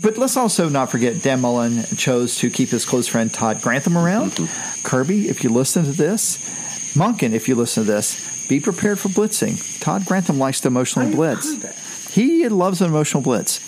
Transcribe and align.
But 0.00 0.16
let's 0.16 0.36
also 0.36 0.68
not 0.68 0.92
forget 0.92 1.22
Dan 1.22 1.40
Mullen 1.40 1.82
chose 1.96 2.36
to 2.36 2.50
keep 2.50 2.68
his 2.68 2.86
close 2.86 3.08
friend 3.08 3.34
Todd 3.34 3.60
Grantham 3.60 3.98
around. 3.98 4.30
Kirby, 4.84 5.28
if 5.28 5.42
you 5.42 5.50
listen 5.50 5.84
to 5.86 5.90
this, 5.90 6.38
Monken, 6.94 7.32
if 7.32 7.48
you 7.48 7.56
listen 7.56 7.84
to 7.84 7.90
this, 7.90 8.46
be 8.46 8.60
prepared 8.60 9.00
for 9.00 9.08
blitzing. 9.08 9.58
Todd 9.80 10.06
Grantham 10.06 10.38
likes 10.38 10.60
to 10.60 10.68
emotionally 10.68 11.12
blitz. 11.12 12.14
He 12.14 12.48
loves 12.48 12.80
an 12.80 12.86
emotional 12.86 13.24
blitz. 13.24 13.58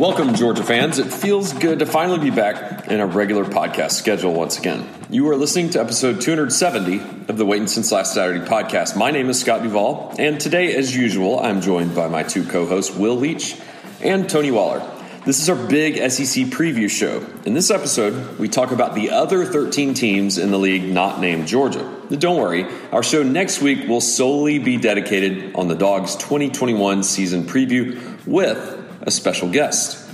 Welcome, 0.00 0.34
Georgia 0.34 0.64
fans. 0.64 0.98
It 0.98 1.12
feels 1.12 1.52
good 1.52 1.80
to 1.80 1.84
finally 1.84 2.18
be 2.18 2.30
back 2.30 2.88
in 2.88 3.00
a 3.00 3.06
regular 3.06 3.44
podcast 3.44 3.90
schedule 3.90 4.32
once 4.32 4.58
again. 4.58 4.88
You 5.10 5.28
are 5.28 5.36
listening 5.36 5.68
to 5.70 5.80
episode 5.82 6.22
270 6.22 7.28
of 7.28 7.36
the 7.36 7.44
Waiting 7.44 7.66
Since 7.66 7.92
Last 7.92 8.14
Saturday 8.14 8.42
podcast. 8.42 8.96
My 8.96 9.10
name 9.10 9.28
is 9.28 9.38
Scott 9.38 9.62
Duvall, 9.62 10.14
and 10.18 10.40
today, 10.40 10.74
as 10.74 10.96
usual, 10.96 11.38
I'm 11.38 11.60
joined 11.60 11.94
by 11.94 12.08
my 12.08 12.22
two 12.22 12.46
co 12.46 12.64
hosts, 12.64 12.96
Will 12.96 13.16
Leach 13.16 13.58
and 14.00 14.26
Tony 14.26 14.50
Waller. 14.50 14.82
This 15.26 15.38
is 15.38 15.50
our 15.50 15.66
big 15.68 15.96
SEC 16.10 16.46
preview 16.46 16.88
show. 16.88 17.22
In 17.44 17.52
this 17.52 17.70
episode, 17.70 18.38
we 18.38 18.48
talk 18.48 18.70
about 18.70 18.94
the 18.94 19.10
other 19.10 19.44
13 19.44 19.92
teams 19.92 20.38
in 20.38 20.50
the 20.50 20.58
league 20.58 20.90
not 20.90 21.20
named 21.20 21.46
Georgia. 21.46 21.84
But 22.08 22.20
don't 22.20 22.38
worry, 22.38 22.64
our 22.90 23.02
show 23.02 23.22
next 23.22 23.60
week 23.60 23.86
will 23.86 24.00
solely 24.00 24.58
be 24.58 24.78
dedicated 24.78 25.54
on 25.56 25.68
the 25.68 25.74
Dogs 25.74 26.16
2021 26.16 27.02
season 27.02 27.44
preview 27.44 28.00
with 28.26 28.79
a 29.02 29.10
special 29.10 29.50
guest. 29.50 30.06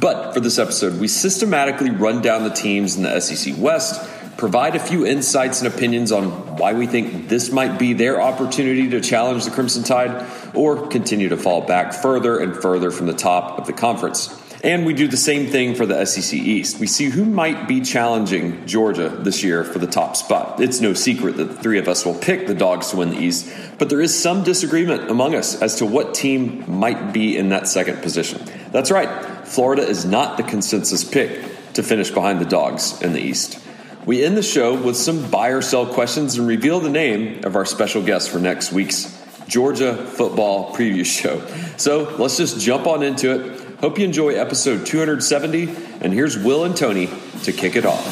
But 0.00 0.34
for 0.34 0.40
this 0.40 0.58
episode, 0.58 1.00
we 1.00 1.08
systematically 1.08 1.90
run 1.90 2.20
down 2.20 2.44
the 2.44 2.50
teams 2.50 2.96
in 2.96 3.02
the 3.04 3.20
SEC 3.20 3.54
West, 3.58 4.10
provide 4.36 4.74
a 4.74 4.80
few 4.80 5.06
insights 5.06 5.62
and 5.62 5.72
opinions 5.72 6.12
on 6.12 6.56
why 6.56 6.72
we 6.72 6.86
think 6.86 7.28
this 7.28 7.50
might 7.50 7.78
be 7.78 7.92
their 7.92 8.20
opportunity 8.20 8.90
to 8.90 9.00
challenge 9.00 9.44
the 9.44 9.50
Crimson 9.50 9.84
Tide 9.84 10.26
or 10.54 10.88
continue 10.88 11.28
to 11.28 11.36
fall 11.36 11.62
back 11.62 11.94
further 11.94 12.38
and 12.38 12.54
further 12.54 12.90
from 12.90 13.06
the 13.06 13.14
top 13.14 13.58
of 13.58 13.66
the 13.66 13.72
conference. 13.72 14.28
And 14.64 14.86
we 14.86 14.94
do 14.94 15.06
the 15.06 15.18
same 15.18 15.48
thing 15.48 15.74
for 15.74 15.84
the 15.84 16.06
SEC 16.06 16.32
East. 16.32 16.80
We 16.80 16.86
see 16.86 17.10
who 17.10 17.26
might 17.26 17.68
be 17.68 17.82
challenging 17.82 18.66
Georgia 18.66 19.10
this 19.10 19.44
year 19.44 19.62
for 19.62 19.78
the 19.78 19.86
top 19.86 20.16
spot. 20.16 20.58
It's 20.58 20.80
no 20.80 20.94
secret 20.94 21.36
that 21.36 21.44
the 21.44 21.54
three 21.54 21.78
of 21.78 21.86
us 21.86 22.06
will 22.06 22.14
pick 22.14 22.46
the 22.46 22.54
dogs 22.54 22.88
to 22.90 22.96
win 22.96 23.10
the 23.10 23.18
East, 23.18 23.54
but 23.78 23.90
there 23.90 24.00
is 24.00 24.18
some 24.18 24.42
disagreement 24.42 25.10
among 25.10 25.34
us 25.34 25.60
as 25.60 25.74
to 25.76 25.86
what 25.86 26.14
team 26.14 26.64
might 26.66 27.12
be 27.12 27.36
in 27.36 27.50
that 27.50 27.68
second 27.68 28.00
position. 28.00 28.42
That's 28.72 28.90
right, 28.90 29.46
Florida 29.46 29.82
is 29.82 30.06
not 30.06 30.38
the 30.38 30.42
consensus 30.42 31.04
pick 31.04 31.44
to 31.74 31.82
finish 31.82 32.10
behind 32.10 32.40
the 32.40 32.46
dogs 32.46 33.02
in 33.02 33.12
the 33.12 33.20
East. 33.20 33.62
We 34.06 34.24
end 34.24 34.34
the 34.34 34.42
show 34.42 34.80
with 34.80 34.96
some 34.96 35.30
buy 35.30 35.48
or 35.48 35.60
sell 35.60 35.84
questions 35.84 36.38
and 36.38 36.48
reveal 36.48 36.80
the 36.80 36.88
name 36.88 37.44
of 37.44 37.54
our 37.54 37.66
special 37.66 38.02
guest 38.02 38.30
for 38.30 38.38
next 38.38 38.72
week's 38.72 39.12
Georgia 39.46 39.94
football 39.94 40.74
preview 40.74 41.04
show. 41.04 41.46
So 41.76 42.16
let's 42.16 42.38
just 42.38 42.60
jump 42.60 42.86
on 42.86 43.02
into 43.02 43.30
it. 43.30 43.53
Hope 43.84 43.98
you 43.98 44.06
enjoy 44.06 44.30
episode 44.30 44.86
270, 44.86 45.68
and 46.00 46.10
here's 46.10 46.38
Will 46.38 46.64
and 46.64 46.74
Tony 46.74 47.06
to 47.42 47.52
kick 47.52 47.76
it 47.76 47.84
off. 47.84 48.02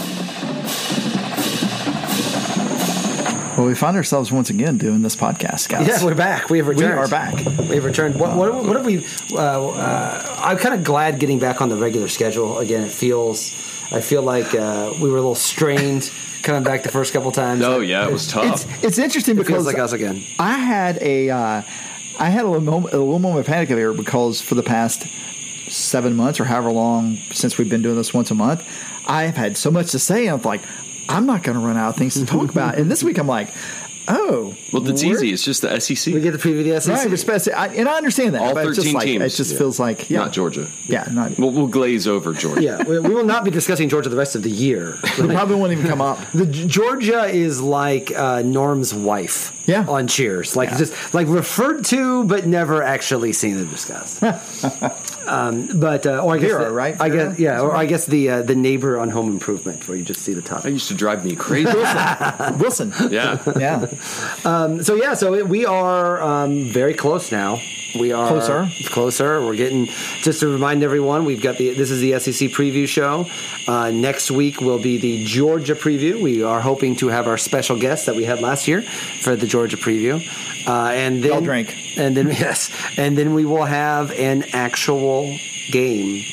Well, 3.57 3.69
we 3.69 3.75
find 3.75 3.97
ourselves 3.97 4.31
once 4.31 4.51
again 4.51 4.77
doing 4.77 5.01
this 5.01 5.17
podcast, 5.17 5.71
guys. 5.71 5.89
Yeah, 5.89 6.05
we're 6.05 6.15
back. 6.15 6.51
We 6.51 6.59
have 6.59 6.69
returned. 6.69 6.91
We 6.93 6.99
are 6.99 7.09
back. 7.09 7.37
We 7.71 7.77
have 7.77 7.87
returned. 7.87 8.21
What, 8.21 8.37
what, 8.37 8.53
what 8.53 8.77
have 8.77 8.85
we? 8.85 9.03
Uh, 9.33 9.71
uh, 9.71 10.37
I'm 10.41 10.59
kind 10.59 10.75
of 10.75 10.85
glad 10.85 11.19
getting 11.19 11.39
back 11.39 11.63
on 11.63 11.71
the 11.71 11.77
regular 11.77 12.09
schedule 12.09 12.59
again. 12.59 12.83
It 12.83 12.93
feels. 12.93 13.51
I 13.91 14.03
feel 14.03 14.21
like 14.21 14.55
uh, 14.55 14.93
we 15.01 15.09
were 15.09 15.17
a 15.17 15.21
little 15.23 15.35
strained 15.35 16.11
coming 16.43 16.65
back 16.65 16.83
the 16.83 16.91
first 16.91 17.15
couple 17.15 17.33
times. 17.33 17.63
Oh 17.63 17.81
yeah, 17.81 18.07
it 18.07 18.13
was 18.13 18.27
tough. 18.27 18.67
It's, 18.75 18.85
it's 18.85 18.99
interesting 18.99 19.37
It 19.37 19.39
because 19.39 19.65
feels 19.65 19.67
like 19.67 19.79
us 19.79 19.93
again. 19.93 20.23
I 20.39 20.59
had 20.59 20.99
a, 21.01 21.31
uh, 21.31 21.63
I 22.21 22.29
had 22.29 22.45
a 22.45 22.49
little, 22.49 22.61
moment, 22.61 22.93
a 22.93 22.99
little 22.99 23.19
moment 23.19 23.41
of 23.41 23.47
panic 23.47 23.71
here 23.71 23.95
because 23.95 24.43
for 24.43 24.55
the 24.55 24.63
past 24.63 25.07
seven 25.73 26.15
months 26.15 26.41
or 26.41 26.45
however 26.45 26.71
long 26.71 27.17
since 27.33 27.59
we've 27.59 27.69
been 27.69 27.83
doing 27.83 27.97
this 27.97 28.13
once 28.13 28.31
a 28.31 28.35
month, 28.35 28.67
I 29.07 29.25
have 29.25 29.37
had 29.37 29.57
so 29.57 29.71
much 29.71 29.93
to 29.93 29.99
say. 29.99 30.27
I'm 30.27 30.43
like, 30.43 30.63
I'm 31.09 31.27
not 31.27 31.43
going 31.43 31.59
to 31.59 31.65
run 31.65 31.77
out 31.77 31.91
of 31.91 31.97
things 31.97 32.15
to 32.15 32.27
talk 32.27 32.51
about. 32.51 32.77
And 32.77 32.91
this 32.91 33.03
week, 33.03 33.19
I'm 33.19 33.27
like, 33.27 33.49
oh, 34.09 34.55
well, 34.73 34.89
it's 34.89 35.03
easy. 35.05 35.33
It's 35.33 35.45
just 35.45 35.63
the 35.63 35.79
SEC, 35.81 36.13
We 36.15 36.21
get 36.21 36.33
to 36.33 36.39
preview 36.39 36.65
the 36.65 36.81
SEC. 36.81 36.95
Right, 36.97 37.13
especially, 37.13 37.53
I, 37.53 37.67
and 37.69 37.89
I 37.89 37.97
understand 37.97 38.35
that, 38.35 38.43
All 38.43 38.55
but 38.55 38.67
it's 38.67 38.77
just 38.77 38.87
13 38.89 38.95
like 38.95 39.05
teams. 39.07 39.23
it 39.35 39.37
just 39.37 39.53
Yeah. 39.53 39.59
feels 39.59 39.79
like 39.81 40.11
yeah, 40.11 40.19
not 40.21 40.33
Georgia. 40.33 40.69
yeah, 40.87 41.07
not. 41.11 41.39
We'll, 41.39 41.51
we'll 41.51 41.67
glaze 41.69 42.07
over 42.09 42.33
Georgia. 42.33 42.63
yeah, 42.63 42.83
we, 42.83 42.99
we 42.99 43.15
will 43.15 43.25
not 43.25 43.45
be 43.45 43.51
discussing 43.51 43.89
Georgia 43.89 44.09
the 44.09 44.17
rest 44.17 44.35
of 44.35 44.43
the 44.43 44.51
year. 44.51 44.99
It 45.23 45.29
probably 45.31 45.57
won't 45.57 45.73
even 45.73 45.87
come 45.87 46.01
up. 46.01 46.19
The 46.35 46.47
Georgia 46.47 47.25
is 47.27 47.61
like 47.61 48.11
uh, 48.17 48.43
Norm's 48.43 48.93
wife. 48.95 49.53
Yeah. 49.65 49.85
On 49.89 50.09
Cheers, 50.09 50.57
like 50.57 50.71
Yeah. 50.71 50.79
just 50.79 51.15
like 51.15 51.29
referred 51.29 51.85
to, 51.87 52.25
but 52.25 52.47
never 52.47 52.83
actually 52.83 53.33
seen 53.33 53.57
and 53.59 53.71
discussed. 53.71 54.21
um, 55.27 55.69
but 55.79 56.05
uh, 56.05 56.19
or 56.25 56.35
I 56.35 56.39
guess 56.39 56.51
Vera, 56.51 56.65
the- 56.65 56.71
right? 56.73 57.01
I 57.01 57.09
guess 57.09 57.39
yeah, 57.39 57.61
or 57.61 57.75
I 57.77 57.87
guess 57.87 58.07
the 58.07 58.29
uh, 58.31 58.43
the 58.43 58.57
neighbor 58.57 58.99
on 58.99 59.09
Home 59.11 59.29
Improvement, 59.31 59.87
where 59.87 59.97
you 59.97 60.05
just 60.05 60.23
see 60.23 60.35
the 60.35 60.43
top. 60.43 60.63
That 60.65 60.73
used 60.73 60.89
to 60.89 60.95
drive 60.95 61.25
me 61.25 61.37
crazy. 61.37 61.73
Wilson, 62.59 62.93
yeah. 63.11 63.39
yeah, 63.57 63.87
So 64.83 64.95
yeah, 64.95 65.15
so 65.15 65.45
we 65.45 65.67
are 65.67 66.23
um, 66.23 66.65
very 66.65 66.95
close 66.95 67.31
now. 67.33 67.61
We 67.99 68.13
are 68.13 68.27
Closer. 68.27 68.71
Closer. 68.87 69.45
We're 69.45 69.55
getting. 69.57 69.87
Just 70.23 70.41
to 70.41 70.49
remind 70.49 70.83
everyone, 70.83 71.27
we've 71.27 71.43
got 71.43 71.59
the. 71.59 71.75
This 71.75 71.91
is 71.91 72.01
the 72.01 72.19
SEC 72.19 72.49
preview 72.51 72.89
show. 72.89 73.27
Uh, 73.69 73.91
next 73.91 74.31
week 74.31 74.61
will 74.63 74.79
be 74.79 74.97
the 74.97 75.25
Georgia 75.25 75.75
preview. 75.75 76.23
We 76.23 76.43
are 76.43 76.61
hoping 76.61 76.97
to 76.97 77.09
have 77.09 77.27
our 77.27 77.37
special 77.37 77.79
guest 77.79 78.07
that 78.07 78.17
we 78.17 78.25
had 78.25 78.41
last 78.41 78.67
year 78.67 78.81
for 78.83 79.37
the 79.37 79.47
Georgia 79.47 79.77
preview, 79.77 80.27
uh, 80.67 80.89
and 80.93 81.23
then 81.23 81.33
Y'all 81.33 81.41
drink. 81.43 81.77
and 81.99 82.17
then 82.17 82.29
yes, 82.31 82.71
and 82.97 83.17
then 83.19 83.35
we 83.35 83.45
will 83.45 83.65
have 83.67 84.11
an 84.13 84.45
actual 84.55 85.37
game 85.71 86.25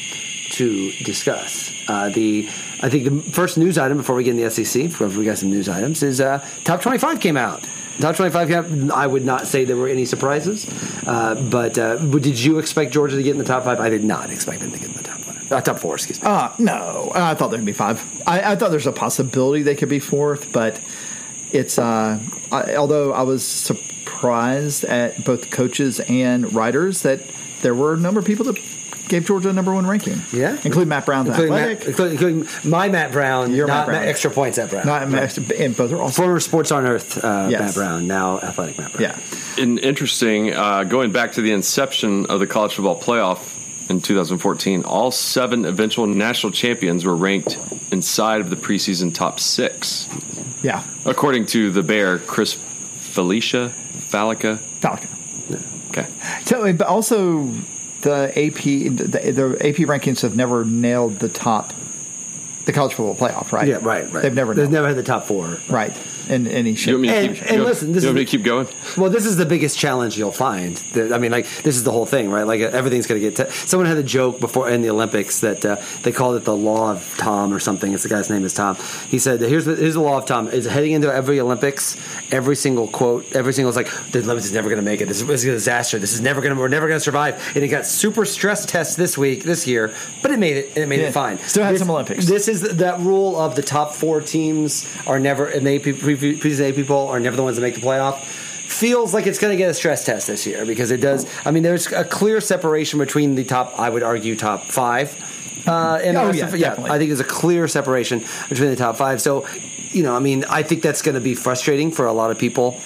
to 0.51 0.91
discuss. 1.03 1.73
Uh, 1.89 2.09
the 2.09 2.47
I 2.81 2.89
think 2.89 3.03
the 3.03 3.31
first 3.31 3.57
news 3.57 3.77
item 3.77 3.97
before 3.97 4.15
we 4.15 4.23
get 4.23 4.37
in 4.37 4.43
the 4.43 4.49
SEC, 4.49 4.83
before 4.83 5.07
we 5.07 5.25
got 5.25 5.37
some 5.37 5.49
news 5.49 5.67
items, 5.67 6.01
is 6.01 6.21
uh, 6.21 6.45
top 6.63 6.81
twenty 6.81 6.97
five 6.97 7.19
came 7.19 7.37
out. 7.37 7.65
Top 7.99 8.15
twenty 8.15 8.31
five 8.31 8.47
came 8.47 8.91
out. 8.91 8.97
I 8.97 9.05
would 9.05 9.25
not 9.25 9.47
say 9.47 9.65
there 9.65 9.75
were 9.75 9.89
any 9.89 10.05
surprises, 10.05 10.65
uh, 11.05 11.35
but 11.49 11.77
uh, 11.77 11.97
did 11.97 12.39
you 12.39 12.59
expect 12.59 12.93
Georgia 12.93 13.17
to 13.17 13.23
get 13.23 13.31
in 13.31 13.37
the 13.37 13.43
top 13.43 13.65
five? 13.65 13.79
I 13.79 13.89
did 13.89 14.03
not 14.03 14.29
expect 14.29 14.61
them 14.61 14.71
to 14.71 14.77
get 14.77 14.87
in 14.87 14.93
the 14.93 15.03
top 15.03 15.19
five. 15.19 15.51
Uh, 15.51 15.61
top 15.61 15.79
four, 15.79 15.95
excuse 15.95 16.21
me. 16.21 16.27
Uh, 16.27 16.53
no, 16.57 17.11
I 17.13 17.33
thought 17.33 17.51
there'd 17.51 17.65
be 17.65 17.73
five. 17.73 18.01
I, 18.25 18.53
I 18.53 18.55
thought 18.55 18.71
there's 18.71 18.87
a 18.87 18.93
possibility 18.93 19.63
they 19.63 19.75
could 19.75 19.89
be 19.89 19.99
fourth, 19.99 20.51
but 20.53 20.79
it's. 21.51 21.77
Uh, 21.77 22.19
I, 22.51 22.75
although 22.75 23.11
I 23.11 23.23
was 23.23 23.45
surprised 23.45 24.85
at 24.85 25.23
both 25.25 25.49
coaches 25.49 25.99
and 25.99 26.53
writers 26.53 27.01
that 27.01 27.21
there 27.61 27.75
were 27.75 27.93
a 27.93 27.97
number 27.97 28.21
of 28.21 28.25
people 28.25 28.45
that 28.45 28.57
gave 29.09 29.25
Georgia 29.25 29.49
a 29.49 29.53
number 29.53 29.73
one 29.73 29.85
ranking. 29.85 30.21
Yeah. 30.31 30.53
including 30.63 30.87
Matt 30.89 31.05
Brown, 31.05 31.25
the 31.25 31.31
including, 31.31 31.53
athletic. 31.53 31.79
Matt, 31.79 31.87
including, 31.87 32.13
including 32.43 32.69
my 32.71 32.87
Matt 32.89 33.11
Brown, 33.11 33.53
Your 33.53 33.67
Matt 33.67 33.75
not 33.77 33.85
Brown. 33.87 34.03
extra 34.03 34.31
points 34.31 34.57
at 34.57 34.69
Brown. 34.69 34.85
Not 34.85 35.09
Matt, 35.09 35.37
and 35.37 35.75
both 35.75 35.91
are 35.91 36.01
awesome. 36.01 36.23
Former 36.23 36.39
Sports 36.39 36.71
on 36.71 36.85
Earth 36.85 37.23
uh, 37.23 37.47
Yes. 37.49 37.59
Matt 37.61 37.75
Brown, 37.75 38.07
now 38.07 38.39
Athletic 38.39 38.77
Matt 38.77 38.93
Brown. 38.93 39.01
Yeah, 39.01 39.19
And 39.63 39.79
interesting, 39.79 40.53
uh, 40.53 40.83
going 40.85 41.11
back 41.11 41.33
to 41.33 41.41
the 41.41 41.51
inception 41.51 42.27
of 42.27 42.39
the 42.39 42.47
college 42.47 42.75
football 42.75 42.99
playoff 43.01 43.55
in 43.89 43.99
2014, 44.01 44.83
all 44.83 45.09
seven 45.11 45.65
eventual 45.65 46.05
national 46.07 46.51
champions 46.53 47.03
were 47.05 47.15
ranked 47.15 47.57
inside 47.91 48.39
of 48.41 48.49
the 48.51 48.55
preseason 48.55 49.13
top 49.13 49.39
six, 49.39 50.07
yeah, 50.61 50.83
according 51.05 51.47
to 51.47 51.71
the 51.71 51.81
Bear, 51.81 52.19
Chris 52.19 52.53
Felicia 52.53 53.71
Fallica. 54.09 54.59
Falcon. 54.79 55.09
Okay, 55.89 56.05
So, 56.45 56.71
but 56.73 56.85
also 56.85 57.49
the 58.01 58.27
AP 58.35 58.63
the, 58.63 59.31
the 59.31 59.67
AP 59.67 59.75
rankings 59.87 60.21
have 60.21 60.35
never 60.35 60.65
nailed 60.65 61.19
the 61.19 61.29
top, 61.29 61.73
the 62.65 62.71
college 62.73 62.93
football 62.93 63.15
playoff, 63.15 63.51
right? 63.51 63.67
Yeah, 63.67 63.79
right, 63.81 64.11
right. 64.11 64.21
They've 64.21 64.33
never 64.33 64.53
They've 64.53 64.63
nailed 64.63 64.71
never 64.73 64.87
had 64.87 64.97
the 64.97 65.03
top 65.03 65.25
four. 65.25 65.57
right 65.69 65.95
in 66.29 66.47
any 66.47 66.75
shape. 66.75 66.87
you 66.87 66.93
want 66.95 67.01
me 67.01 67.07
to 67.09 67.15
And- 67.15 67.35
keep, 67.35 67.45
and 67.45 67.55
you 67.57 67.63
listen, 67.63 67.91
this 67.93 68.03
you 68.03 68.09
want 68.09 68.19
is- 68.19 68.21
me 68.21 68.25
to 68.25 68.31
keep 68.37 68.43
going? 68.45 68.67
Well, 68.97 69.09
this 69.09 69.25
is 69.25 69.37
the 69.37 69.45
biggest 69.45 69.77
challenge 69.77 70.17
you'll 70.17 70.31
find. 70.31 70.75
The- 70.93 71.13
I 71.13 71.17
mean, 71.17 71.31
like 71.31 71.47
this 71.63 71.75
is 71.75 71.83
the 71.83 71.91
whole 71.91 72.05
thing, 72.05 72.29
right? 72.31 72.43
Like 72.47 72.61
everything's 72.61 73.07
going 73.07 73.21
to 73.21 73.29
get. 73.29 73.35
T- 73.49 73.53
Someone 73.67 73.87
had 73.87 73.97
a 73.97 74.03
joke 74.03 74.39
before 74.39 74.69
in 74.69 74.81
the 74.81 74.89
Olympics 74.89 75.39
that 75.41 75.65
uh, 75.65 75.77
they 76.03 76.11
called 76.11 76.35
it 76.37 76.45
the 76.45 76.55
law 76.55 76.91
of 76.91 77.15
Tom 77.17 77.53
or 77.53 77.59
something. 77.59 77.93
It's 77.93 78.03
the 78.03 78.09
guy's 78.09 78.29
name 78.29 78.43
is 78.45 78.53
Tom. 78.53 78.77
He 79.09 79.19
said, 79.19 79.41
"Here's 79.41 79.65
the 79.65 79.75
here's 79.75 79.93
the 79.95 80.01
law 80.01 80.17
of 80.19 80.25
Tom. 80.25 80.47
Is 80.49 80.65
heading 80.65 80.91
into 80.93 81.13
every 81.13 81.39
Olympics, 81.39 81.97
every 82.31 82.55
single 82.55 82.87
quote, 82.87 83.25
every 83.35 83.53
single 83.53 83.69
is 83.69 83.75
like 83.75 83.89
the 84.11 84.19
Olympics 84.19 84.45
is 84.47 84.53
never 84.53 84.69
going 84.69 84.79
to 84.83 84.85
make 84.89 85.01
it. 85.01 85.07
This 85.07 85.21
is, 85.21 85.43
a 85.45 85.51
disaster. 85.51 85.97
This 85.99 86.13
is 86.13 86.21
never 86.21 86.41
going 86.41 86.53
to. 86.53 86.59
We're 86.59 86.67
never 86.67 86.87
going 86.87 86.99
to 86.99 87.03
survive." 87.03 87.35
And 87.55 87.63
it 87.63 87.67
got 87.69 87.85
super 87.85 88.25
stress 88.25 88.65
tests 88.65 88.95
this 88.95 89.17
week, 89.17 89.43
this 89.43 89.65
year, 89.67 89.91
but 90.21 90.31
it 90.31 90.39
made 90.39 90.57
it. 90.57 90.71
It 90.77 90.87
made 90.87 90.99
Yeah. 91.01 91.07
it 91.07 91.13
fine. 91.13 91.39
Still 91.47 91.63
had 91.63 91.73
This- 91.73 91.81
some 91.81 91.89
Olympics. 91.91 92.25
This 92.25 92.47
is 92.47 92.61
the, 92.61 92.69
that 92.75 92.99
rule 92.99 93.39
of 93.39 93.55
the 93.55 93.61
top 93.63 93.93
four 93.95 94.21
teams 94.21 94.85
are 95.07 95.19
never 95.19 95.47
in 95.47 95.63
the 95.63 95.75
AP 95.75 95.85
pre- 96.19 96.37
pre- 96.37 96.51
preseason 96.51 96.77
AP 96.79 96.85
poll 96.87 97.07
are 97.07 97.19
never 97.19 97.35
the 97.35 97.43
ones 97.43 97.55
that 97.57 97.61
make 97.61 97.75
the 97.75 97.81
playoff. 97.81 98.19
Feels 98.23 99.13
like 99.15 99.25
it's 99.25 99.39
going 99.39 99.51
to 99.51 99.57
get 99.57 99.69
a 99.69 99.73
stress 99.73 100.05
test 100.05 100.27
this 100.27 100.45
year 100.45 100.65
because 100.65 100.91
it 100.91 101.01
does. 101.01 101.25
I 101.43 101.49
mean, 101.51 101.63
there's 101.63 101.91
a 101.91 102.03
clear 102.03 102.39
separation 102.39 102.99
between 102.99 103.33
the 103.35 103.43
top. 103.43 103.79
I 103.79 103.89
would 103.89 104.03
argue 104.03 104.35
top 104.35 104.65
five. 104.65 105.11
Uh, 105.67 105.99
and 106.03 106.15
Oh, 106.17 106.31
yeah, 106.31 106.45
of- 106.47 106.55
yeah. 106.55 106.73
I 106.77 106.97
think 106.99 107.09
there's 107.09 107.19
a 107.19 107.23
clear 107.23 107.67
separation 107.67 108.23
between 108.47 108.69
the 108.69 108.75
top 108.75 108.95
five. 108.95 109.21
So, 109.21 109.47
you 109.91 110.03
know, 110.03 110.15
I 110.15 110.19
mean, 110.19 110.45
I 110.45 110.61
think 110.63 110.83
that's 110.83 111.01
going 111.01 111.15
to 111.15 111.21
be 111.21 111.33
frustrating 111.35 111.91
for 111.91 112.05
a 112.05 112.13
lot 112.13 112.29
of 112.31 112.37
people 112.37 112.79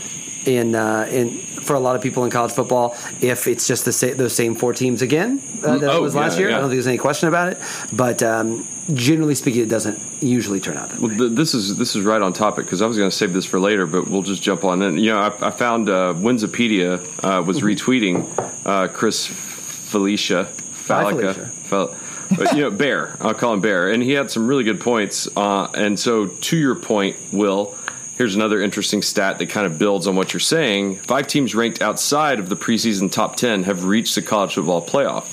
in 0.45 0.73
uh, 0.73 1.07
in 1.11 1.39
for 1.63 1.75
a 1.75 1.79
lot 1.79 1.95
of 1.95 2.01
people 2.01 2.23
in 2.25 2.29
college 2.31 2.51
football 2.51 2.95
if 3.21 3.47
it's 3.47 3.67
just 3.67 3.85
the 3.85 3.91
sa- 3.91 4.13
those 4.15 4.33
same 4.33 4.55
four 4.55 4.73
teams 4.73 5.01
again 5.01 5.41
uh, 5.63 5.77
that 5.77 5.89
Oh, 5.89 5.97
it 5.97 6.01
was 6.01 6.15
last 6.15 6.33
yeah, 6.35 6.39
year. 6.41 6.49
yeah. 6.49 6.57
I 6.57 6.59
don't 6.59 6.69
think 6.69 6.77
there's 6.77 6.87
any 6.87 6.97
question 6.97 7.27
about 7.29 7.47
it. 7.53 7.57
But 7.91 8.21
um, 8.23 8.65
generally 8.93 9.35
speaking, 9.35 9.61
it 9.63 9.69
doesn't 9.69 9.99
usually 10.21 10.59
turn 10.59 10.77
out 10.77 10.89
that 10.89 10.99
way. 10.99 11.09
Well, 11.09 11.17
th- 11.17 11.31
this 11.31 11.53
is 11.53 11.77
this 11.77 11.95
is 11.95 12.03
right 12.05 12.21
on 12.21 12.33
topic 12.33 12.65
because 12.65 12.81
I 12.81 12.85
was 12.87 12.97
going 12.97 13.09
to 13.09 13.15
save 13.15 13.33
this 13.33 13.45
for 13.45 13.59
later, 13.59 13.85
but 13.87 14.07
we'll 14.07 14.21
just 14.23 14.43
jump 14.43 14.63
on 14.63 14.81
in. 14.81 14.97
You 14.97 15.11
know, 15.13 15.19
I, 15.19 15.47
I 15.47 15.51
found 15.51 15.89
uh, 15.89 16.13
Winsipedia 16.17 16.99
uh, 17.23 17.41
was 17.43 17.61
retweeting 17.61 18.27
uh, 18.65 18.87
Chris 18.89 19.25
Felicia 19.27 20.45
Fallica, 20.45 21.33
Felicia. 21.33 21.45
Fel- 21.47 21.95
but, 22.37 22.55
you 22.55 22.61
know, 22.61 22.71
Bear. 22.71 23.15
I'll 23.21 23.33
call 23.35 23.53
him 23.53 23.61
Bear, 23.61 23.91
and 23.91 24.01
he 24.01 24.11
had 24.11 24.31
some 24.31 24.47
really 24.47 24.63
good 24.63 24.79
points. 24.81 25.27
Uh, 25.37 25.69
and 25.75 25.99
so, 25.99 26.27
to 26.27 26.57
your 26.57 26.73
point, 26.75 27.15
Will. 27.31 27.75
Here's 28.15 28.35
another 28.35 28.61
interesting 28.61 29.01
stat 29.01 29.39
that 29.39 29.49
kind 29.49 29.65
of 29.65 29.79
builds 29.79 30.05
on 30.05 30.15
what 30.15 30.33
you're 30.33 30.39
saying. 30.39 30.97
Five 30.97 31.27
teams 31.27 31.55
ranked 31.55 31.81
outside 31.81 32.39
of 32.39 32.47
the 32.47 32.55
preseason 32.55 33.11
top 33.11 33.35
10 33.35 33.63
have 33.63 33.85
reached 33.85 34.13
the 34.15 34.21
college 34.21 34.53
football 34.53 34.85
playoff. 34.85 35.25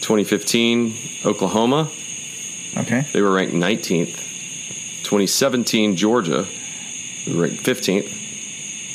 2015, 0.00 0.94
Oklahoma, 1.24 1.90
Okay. 2.76 3.06
they 3.12 3.20
were 3.22 3.32
ranked 3.32 3.54
19th. 3.54 4.16
2017, 5.04 5.94
Georgia, 5.96 6.46
they 7.26 7.34
were 7.34 7.42
ranked 7.44 7.62
15th. 7.64 8.08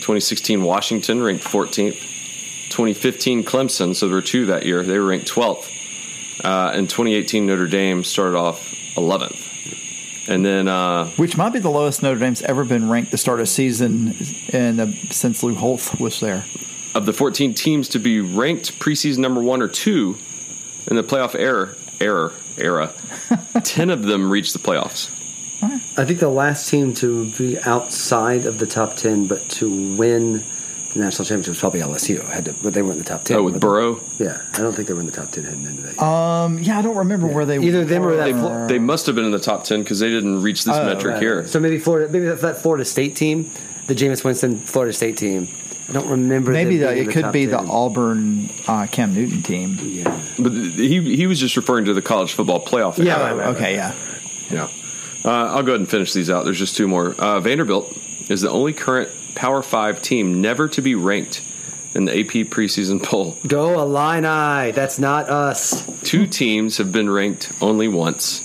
2016, 0.02 0.62
Washington, 0.64 1.24
ranked 1.24 1.44
14th. 1.46 1.98
2015, 2.70 3.44
Clemson, 3.44 3.96
so 3.96 4.08
there 4.08 4.16
were 4.16 4.22
two 4.22 4.48
that 4.48 4.66
year, 4.66 4.84
they 4.84 5.00
were 5.00 5.06
ranked 5.08 5.28
12th. 5.32 5.70
Uh, 6.44 6.72
and 6.74 6.90
2018, 6.90 7.46
Notre 7.46 7.68
Dame 7.68 8.04
started 8.04 8.36
off 8.38 8.60
11th. 8.98 9.45
And 10.28 10.44
then, 10.44 10.68
uh, 10.68 11.08
Which 11.18 11.38
might 11.38 11.54
be 11.54 11.60
the 11.60 11.70
lowest 11.70 12.02
Notre 12.02 12.20
Dame's 12.20 12.42
ever 12.42 12.66
been 12.66 12.90
ranked 12.90 13.12
to 13.12 13.18
start 13.18 13.40
a 13.40 13.46
season 13.46 14.16
in 14.50 14.78
the, 14.78 14.92
since 15.12 15.44
Lou 15.44 15.54
Holtz 15.56 15.94
was 16.00 16.20
there. 16.20 16.46
of 16.96 17.06
the 17.06 17.14
14 17.14 17.54
teams 17.54 17.90
to 17.90 18.00
be 18.00 18.22
ranked 18.22 18.80
preseason 18.80 19.20
number 19.20 19.42
one 19.42 19.62
or 19.62 19.68
two 19.68 20.18
in 20.88 20.96
the 20.96 21.04
playoff 21.04 21.36
era, 21.36 21.76
era, 22.00 22.32
era 22.58 22.92
10 23.64 23.90
of 23.90 24.04
them 24.04 24.32
reached 24.32 24.54
the 24.54 24.60
playoffs. 24.60 25.12
I 25.98 26.06
think 26.06 26.20
the 26.20 26.30
last 26.30 26.70
team 26.70 26.94
to 26.96 27.32
be 27.32 27.58
outside 27.62 28.46
of 28.46 28.60
the 28.60 28.66
top 28.68 28.96
ten, 28.98 29.26
but 29.28 29.48
to 29.52 29.96
win 29.96 30.44
the 30.96 31.02
national 31.04 31.26
championship 31.26 31.50
was 31.52 31.60
probably 31.60 31.82
LSU. 31.82 32.24
Had 32.24 32.46
to, 32.46 32.56
but 32.64 32.74
they 32.74 32.82
weren't 32.82 32.94
in 32.94 33.00
the 33.04 33.10
top 33.10 33.24
ten. 33.24 33.38
Oh, 33.38 33.44
with 33.44 33.56
were 33.56 33.60
they? 33.60 33.66
Burrow, 33.68 34.00
Yeah, 34.18 34.42
I 34.54 34.60
don't 34.60 34.74
think 34.74 34.88
they 34.88 34.94
were 34.94 35.02
in 35.02 35.06
the 35.06 35.12
top 35.12 35.30
ten 35.30 35.44
heading 35.44 35.64
into 35.66 35.82
that. 35.82 36.02
Um, 36.02 36.58
yeah, 36.60 36.80
I 36.80 36.82
don't 36.82 36.96
remember 36.96 37.28
where 37.28 37.46
they 37.46 37.60
were. 37.60 37.66
Either 37.66 37.84
them 37.84 38.04
or 38.06 38.16
that 38.16 38.24
they, 38.26 38.32
Flo- 38.32 38.68
they 38.68 38.80
must 38.80 39.06
have 39.08 39.16
been 39.16 39.26
in 39.26 39.32
the 39.32 39.40
top 39.40 39.66
10 39.66 39.82
because 39.82 40.00
they 40.00 40.10
didn't 40.10 40.42
reach 40.42 40.64
this 40.64 40.76
Oh, 40.76 40.86
metric 40.86 41.14
right. 41.16 41.22
here. 41.22 41.48
So 41.48 41.60
maybe 41.60 41.78
Florida, 41.80 42.12
maybe 42.12 42.26
that, 42.26 42.40
that 42.42 42.58
Florida 42.60 42.86
State 42.86 43.16
team, 43.18 43.52
the 43.88 43.94
Jameis 43.94 44.24
Winston 44.24 44.58
Florida 44.58 44.94
State 44.94 45.18
team. 45.18 45.50
I 45.90 45.92
don't 45.92 46.08
remember. 46.10 46.52
Maybe 46.52 46.78
the, 46.78 46.88
being 46.88 46.98
in 47.04 47.10
it 47.10 47.14
could 47.14 47.24
top 47.24 47.34
be 47.34 47.46
the 47.46 47.60
Auburn 47.60 48.50
uh, 48.68 48.88
Cam 48.90 49.14
Newton 49.14 49.44
team. 49.44 49.78
Yeah. 49.84 50.20
But 50.40 50.54
he 50.54 51.16
he 51.16 51.28
was 51.28 51.40
just 51.40 51.58
referring 51.58 51.86
to 51.86 51.94
the 51.94 52.02
college 52.02 52.34
football 52.34 52.60
playoff. 52.64 52.98
Yeah, 52.98 53.20
right, 53.22 53.34
right, 53.36 53.48
okay, 53.56 53.76
yeah. 53.76 53.94
yeah. 54.50 54.68
Uh, 55.24 55.30
I'll 55.56 55.64
go 55.64 55.72
ahead 55.74 55.82
and 55.82 55.90
finish 55.90 56.14
these 56.14 56.30
out. 56.30 56.46
There's 56.46 56.58
just 56.58 56.76
two 56.76 56.88
more. 56.88 57.14
Uh, 57.20 57.40
Vanderbilt 57.40 57.96
is 58.30 58.42
the 58.42 58.50
only 58.50 58.74
current 58.74 59.10
Power 59.36 59.62
Five 59.62 60.02
team 60.02 60.42
never 60.42 60.68
to 60.70 60.82
be 60.82 60.96
ranked 60.96 61.42
in 61.94 62.06
the 62.06 62.12
AP 62.20 62.48
preseason 62.48 63.02
poll. 63.04 63.38
Go 63.48 63.80
Illini. 63.82 64.72
That's 64.72 65.00
not 65.00 65.30
us. 65.30 65.86
Two 66.02 66.26
teams 66.28 66.78
have 66.78 66.92
been 66.92 67.10
ranked 67.10 67.52
only 67.62 67.88
once. 67.88 68.42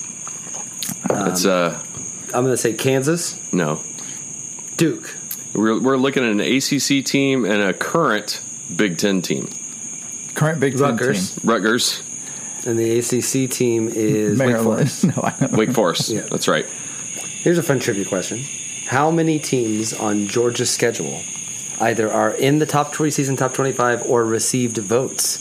It's 1.10 1.44
uh 1.46 1.81
I'm 2.32 2.44
going 2.44 2.52
to 2.52 2.56
say 2.56 2.75
Kansas, 2.75 3.37
no. 3.52 3.82
Duke. 4.76 5.14
We're 5.54 5.81
we're 5.81 5.96
looking 5.96 6.22
at 6.25 6.31
an 6.31 6.40
ACC 6.40 7.04
team 7.04 7.44
and 7.44 7.60
a 7.60 7.72
current 7.72 8.40
Big 8.75 8.98
Ten 8.98 9.20
team. 9.20 9.48
Current 10.34 10.60
Big 10.60 10.75
Ten 10.75 10.82
Rutgers. 10.82 11.34
team. 11.34 11.50
Rutgers, 11.50 12.02
And 12.64 12.78
the 12.78 12.98
ACC 13.00 13.50
team 13.50 13.88
is 13.88 14.38
Wake 14.38 14.48
Maryland. 14.48 14.90
Forest. 14.90 15.04
no, 15.16 15.22
I 15.25 15.31
don't 15.40 15.52
know. 15.52 15.58
Wake 15.58 15.72
Forest. 15.72 16.10
Yeah. 16.10 16.20
That's 16.31 16.46
right. 16.46 16.66
Here's 17.43 17.58
a 17.58 17.62
fun 17.64 17.81
trivia 17.81 18.04
question: 18.04 18.44
How 18.90 19.12
many 19.12 19.38
teams 19.38 19.92
on 19.92 20.26
Georgia's 20.26 20.69
schedule 20.69 21.22
either 21.81 22.10
are 22.10 22.31
in 22.31 22.58
the 22.58 22.66
top 22.66 22.92
preseason 22.92 23.38
top 23.38 23.54
25 23.54 24.04
or 24.04 24.25
received 24.25 24.78
votes 24.78 25.38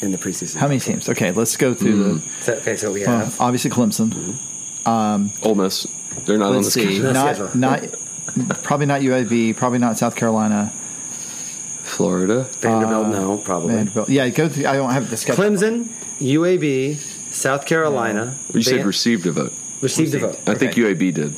in 0.00 0.10
the 0.10 0.18
preseason? 0.18 0.56
How 0.56 0.66
many 0.66 0.80
teams? 0.80 1.08
Okay, 1.08 1.30
let's 1.30 1.56
go 1.56 1.74
through 1.74 2.16
mm-hmm. 2.16 2.40
So, 2.40 2.54
okay, 2.54 2.74
so 2.74 2.92
we 2.92 3.04
the. 3.04 3.06
Well, 3.06 3.18
have 3.20 3.40
obviously 3.40 3.70
Clemson. 3.70 4.10
Mm-hmm. 4.10 4.88
Um, 4.88 5.30
Ole 5.44 5.54
Miss. 5.54 5.86
They're 6.26 6.38
not 6.38 6.46
on 6.46 6.52
the 6.54 6.58
Let's 6.58 6.72
schedule. 6.72 7.56
Not, 7.56 7.82
not, 8.36 8.62
probably 8.64 8.86
not 8.86 9.02
UAB. 9.02 9.56
Probably 9.56 9.78
not 9.78 9.96
South 9.96 10.16
Carolina. 10.16 10.72
Florida. 11.84 12.48
Vanderbilt. 12.58 13.06
Uh, 13.06 13.10
no, 13.10 13.38
probably 13.38 13.74
Vanderbilt. 13.76 14.08
Yeah, 14.08 14.28
go 14.30 14.48
through. 14.48 14.66
I 14.66 14.74
don't 14.74 14.90
have 14.90 15.08
the 15.08 15.16
schedule. 15.16 15.44
Clemson, 15.44 15.84
UAB, 16.18 16.96
South 17.32 17.64
Carolina. 17.64 18.36
You 18.52 18.62
said 18.62 18.84
received 18.84 19.24
a 19.26 19.30
vote. 19.30 19.52
received 19.80 20.16
a 20.16 20.18
vote. 20.18 20.40
I 20.48 20.56
think 20.56 20.72
UAB 20.72 21.14
did. 21.14 21.36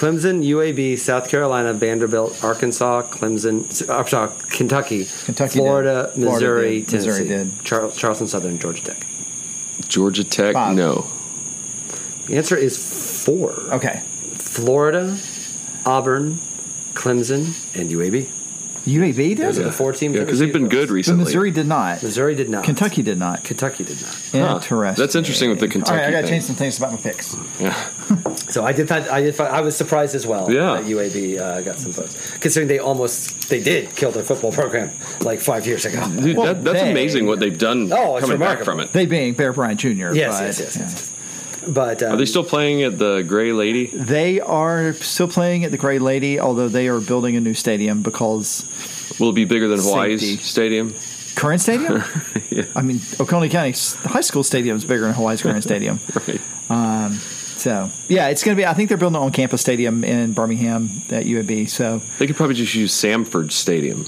Clemson, 0.00 0.42
UAB, 0.42 0.98
South 0.98 1.28
Carolina, 1.28 1.74
Vanderbilt, 1.74 2.42
Arkansas, 2.42 3.02
Clemson, 3.02 3.70
sorry, 4.08 4.32
Kentucky, 4.48 5.06
Kentucky 5.26 5.58
Florida, 5.58 6.04
did. 6.14 6.22
Florida 6.22 6.34
Missouri, 6.34 6.78
did. 6.78 6.88
Tennessee, 6.88 7.08
Missouri 7.10 7.28
did. 7.28 7.64
Char- 7.64 7.90
Charleston 7.90 8.26
Southern, 8.26 8.58
Georgia 8.58 8.82
Tech. 8.82 9.06
Georgia 9.88 10.24
Tech. 10.24 10.54
Five. 10.54 10.74
No. 10.74 11.06
The 12.28 12.38
answer 12.38 12.56
is 12.56 12.78
four. 13.26 13.52
Okay. 13.74 14.02
Florida, 14.38 15.18
Auburn, 15.84 16.38
Clemson, 16.94 17.52
and 17.78 17.90
UAB. 17.90 18.30
UAB 18.86 19.36
Those 19.36 19.56
did. 19.56 19.62
are 19.62 19.64
the 19.64 19.72
four 19.72 19.92
teams. 19.92 20.14
Yeah, 20.14 20.22
because 20.24 20.38
they've 20.38 20.52
been 20.52 20.68
good 20.68 20.88
votes. 20.88 20.88
But 20.88 20.94
recently. 20.94 21.24
Missouri 21.24 21.50
did 21.50 21.66
not. 21.66 22.02
Missouri 22.02 22.34
did 22.34 22.48
not. 22.48 22.64
Kentucky 22.64 23.02
did 23.02 23.18
not. 23.18 23.44
Kentucky 23.44 23.84
did 23.84 24.00
not. 24.00 24.14
Huh. 24.32 24.54
Interesting. 24.56 25.02
That's 25.02 25.14
interesting 25.14 25.50
with 25.50 25.60
the 25.60 25.68
Kentucky 25.68 25.92
All 25.92 25.96
right, 25.98 26.08
I 26.08 26.10
got 26.10 26.16
to 26.22 26.22
thing. 26.26 26.32
change 26.34 26.44
some 26.44 26.56
things 26.56 26.78
about 26.78 26.92
my 26.92 26.98
picks. 26.98 27.36
Yeah. 27.58 27.74
So 28.50 28.64
I 28.64 28.72
did. 28.72 28.88
Find, 28.88 29.06
I 29.06 29.20
did. 29.22 29.36
Find, 29.36 29.54
I 29.54 29.60
was 29.60 29.76
surprised 29.76 30.16
as 30.16 30.26
well. 30.26 30.50
Yeah. 30.50 30.80
that 30.80 30.84
UAB 30.84 31.38
uh, 31.38 31.60
got 31.60 31.78
some 31.78 31.92
votes, 31.92 32.16
considering 32.38 32.66
they 32.66 32.80
almost 32.80 33.48
they 33.48 33.62
did 33.62 33.94
kill 33.94 34.10
their 34.10 34.24
football 34.24 34.50
program 34.50 34.90
like 35.20 35.38
five 35.38 35.68
years 35.68 35.84
ago. 35.84 36.04
Dude, 36.20 36.36
Well, 36.36 36.46
that, 36.54 36.64
that's 36.64 36.80
they- 36.82 36.90
amazing 36.90 37.26
what 37.26 37.38
they've 37.38 37.56
done 37.56 37.92
Oh, 37.92 38.16
it's 38.16 38.24
coming 38.26 38.40
back 38.40 38.58
remarkable. 38.58 38.64
from 38.64 38.80
it. 38.80 38.92
They 38.92 39.06
being 39.06 39.34
Bear 39.34 39.52
Bryant 39.52 39.78
Jr. 39.78 39.88
Yes, 39.88 40.14
but, 40.14 40.18
yes, 40.18 40.40
yes, 40.40 40.58
yes, 40.60 40.76
yeah. 40.76 40.82
yes. 40.82 41.09
But 41.72 42.02
um, 42.02 42.12
Are 42.12 42.16
they 42.16 42.26
still 42.26 42.44
playing 42.44 42.82
at 42.82 42.98
the 42.98 43.22
Gray 43.22 43.52
Lady? 43.52 43.86
They 43.86 44.40
are 44.40 44.92
still 44.94 45.28
playing 45.28 45.64
at 45.64 45.70
the 45.70 45.78
Gray 45.78 45.98
Lady, 45.98 46.40
although 46.40 46.68
they 46.68 46.88
are 46.88 47.00
building 47.00 47.36
a 47.36 47.40
new 47.40 47.54
stadium 47.54 48.02
because 48.02 48.64
Will 49.20 49.30
it 49.30 49.34
be 49.34 49.44
bigger 49.44 49.68
than 49.68 49.78
Hawaii's 49.80 50.20
Safety. 50.20 50.36
stadium? 50.42 50.94
current 51.36 51.60
stadium. 51.60 52.02
Yeah. 52.50 52.64
I 52.74 52.82
mean, 52.82 53.00
Oconee 53.20 53.48
County 53.48 53.70
High 54.08 54.20
School 54.22 54.42
Stadium 54.42 54.76
is 54.76 54.84
bigger 54.84 55.02
than 55.02 55.14
Hawaii's 55.14 55.40
current 55.40 55.62
stadium. 55.70 56.00
Right. 56.26 56.40
Um, 56.68 57.12
so 57.14 57.88
yeah, 58.08 58.26
it's 58.28 58.42
going 58.42 58.56
to 58.56 58.60
be. 58.60 58.66
I 58.66 58.74
think 58.74 58.88
they're 58.88 58.98
building 58.98 59.16
an 59.16 59.22
on-campus 59.22 59.60
stadium 59.60 60.02
in 60.02 60.32
Birmingham 60.32 60.90
at 61.10 61.26
UAB. 61.26 61.68
So 61.68 62.02
They 62.18 62.26
could 62.26 62.34
probably 62.34 62.56
just 62.56 62.74
use 62.74 62.92
Samford 62.92 63.52
Stadium. 63.52 64.04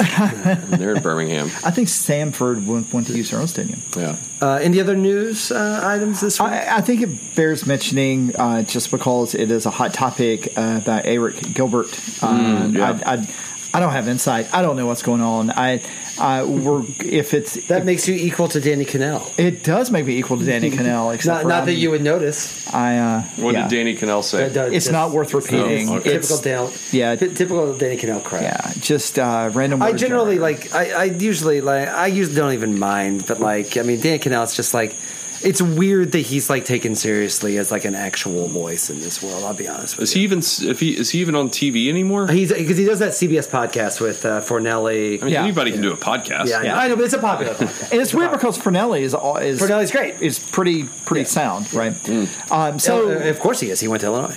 And 0.00 0.62
They're 0.80 0.94
in 0.94 1.02
Birmingham. 1.02 1.46
I 1.64 1.70
think 1.70 1.88
Samford 1.88 2.64
want, 2.66 2.92
want 2.92 3.06
to 3.08 3.16
use 3.16 3.30
their 3.30 3.40
own 3.40 3.48
stadium. 3.48 3.82
Yeah. 3.96 4.16
uh, 4.40 4.54
any 4.54 4.80
other 4.80 4.96
news 4.96 5.50
uh, 5.52 5.80
items 5.82 6.20
this 6.20 6.40
week? 6.40 6.48
I, 6.48 6.78
I 6.78 6.80
think 6.80 7.02
it 7.02 7.34
bears 7.36 7.66
mentioning 7.66 8.34
uh, 8.36 8.62
just 8.62 8.90
because 8.90 9.34
it 9.34 9.50
is 9.50 9.66
a 9.66 9.70
hot 9.70 9.92
topic 9.92 10.48
uh, 10.56 10.80
about 10.82 11.04
Arik 11.04 11.54
Gilbert. 11.54 11.88
Um, 12.22 12.74
yeah. 12.74 13.00
I, 13.04 13.14
I, 13.14 13.34
I 13.72 13.80
don't 13.80 13.92
have 13.92 14.08
insight. 14.08 14.52
I 14.52 14.62
don't 14.62 14.76
know 14.76 14.86
what's 14.86 15.02
going 15.02 15.20
on. 15.20 15.50
I, 15.50 15.80
I 16.18 16.42
we're 16.44 16.82
if 17.04 17.34
it's 17.34 17.54
that 17.68 17.84
makes 17.84 18.08
you 18.08 18.14
equal 18.14 18.48
to 18.48 18.60
Danny 18.60 18.84
Kanell. 18.84 19.32
it 19.38 19.62
does 19.62 19.90
make 19.92 20.06
me 20.06 20.16
equal 20.18 20.38
to 20.38 20.44
Danny 20.44 20.70
Kanell. 20.76 21.14
Except 21.14 21.32
Not, 21.34 21.42
for 21.42 21.48
not 21.48 21.64
that 21.66 21.74
you 21.74 21.90
would 21.92 22.02
notice. 22.02 22.66
I 22.74 22.98
uh, 22.98 23.22
What 23.36 23.54
yeah. 23.54 23.68
did 23.68 23.76
Danny 23.76 23.96
Kanell 23.96 24.24
say? 24.24 24.48
That 24.48 24.54
does- 24.54 24.72
It's 24.72 24.90
not 24.90 25.12
worth 25.12 25.32
repeating. 25.34 25.88
Oh, 25.88 25.96
okay. 25.98 26.12
Typical 26.14 26.38
Dale. 26.38 26.72
yeah. 26.90 27.14
ty- 27.14 27.28
typical 27.28 27.76
Danny 27.78 27.96
Kanell 27.96 28.22
crap. 28.24 28.42
Yeah, 28.42 28.72
just 28.80 29.18
uh, 29.18 29.50
random. 29.52 29.82
I 29.82 29.92
generally 29.92 30.36
generator. 30.36 30.68
like. 30.74 30.74
I, 30.74 31.02
I 31.02 31.04
usually 31.04 31.60
like. 31.60 31.88
I 31.88 32.08
usually 32.08 32.36
don't 32.36 32.52
even 32.54 32.78
mind, 32.78 33.26
but 33.26 33.40
like. 33.40 33.76
I 33.76 33.82
mean, 33.82 34.00
Danny 34.00 34.18
Kanell. 34.18 34.42
It's 34.42 34.56
just 34.56 34.74
like. 34.74 34.96
It's 35.42 35.62
weird 35.62 36.12
that 36.12 36.18
he's 36.20 36.50
like 36.50 36.64
taken 36.64 36.94
seriously 36.94 37.56
as 37.56 37.70
like 37.70 37.84
an 37.84 37.94
actual 37.94 38.46
voice 38.48 38.90
in 38.90 39.00
this 39.00 39.22
world. 39.22 39.42
I'll 39.44 39.54
be 39.54 39.68
honest 39.68 39.96
with 39.96 40.04
Is 40.04 40.14
you. 40.14 40.18
he 40.20 40.24
even 40.24 40.38
if 40.70 40.80
he 40.80 40.96
is 40.98 41.10
he 41.10 41.20
even 41.20 41.34
on 41.34 41.48
TV 41.48 41.88
anymore? 41.88 42.28
He's 42.28 42.52
because 42.52 42.76
he 42.76 42.84
does 42.84 42.98
that 42.98 43.12
CBS 43.12 43.48
podcast 43.48 44.00
with 44.00 44.24
uh, 44.26 44.40
Fornelli. 44.42 45.20
mean, 45.22 45.32
Yeah. 45.32 45.42
anybody 45.44 45.72
can 45.72 45.80
do 45.80 45.92
a 45.92 45.96
podcast. 45.96 46.48
yeah, 46.48 46.62
yeah. 46.62 46.78
I 46.78 46.88
know, 46.88 46.96
but 46.96 47.04
it's 47.06 47.14
a 47.14 47.18
popular 47.18 47.54
podcast. 47.54 47.90
and 47.92 48.00
it's 48.02 48.12
weird 48.12 48.32
because 48.32 48.58
Fornelli 48.58 49.00
is 49.00 49.14
all- 49.14 49.38
is 49.38 49.60
Fornelli's 49.60 49.90
great. 49.92 50.20
is 50.20 50.38
pretty 50.38 50.84
pretty 51.06 51.22
Yeah. 51.22 51.26
sound, 51.26 51.72
right? 51.72 51.94
Mm. 51.94 52.50
Um, 52.52 52.78
So 52.78 53.08
so, 53.18 53.28
of 53.28 53.40
course 53.40 53.60
he 53.60 53.70
is. 53.70 53.80
He 53.80 53.88
went 53.88 54.02
to 54.02 54.08
Illinois. 54.08 54.36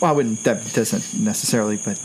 well, 0.00 0.10
I 0.10 0.14
wouldn't. 0.14 0.42
That 0.44 0.72
doesn't 0.72 1.14
necessarily, 1.20 1.76
but 1.76 1.98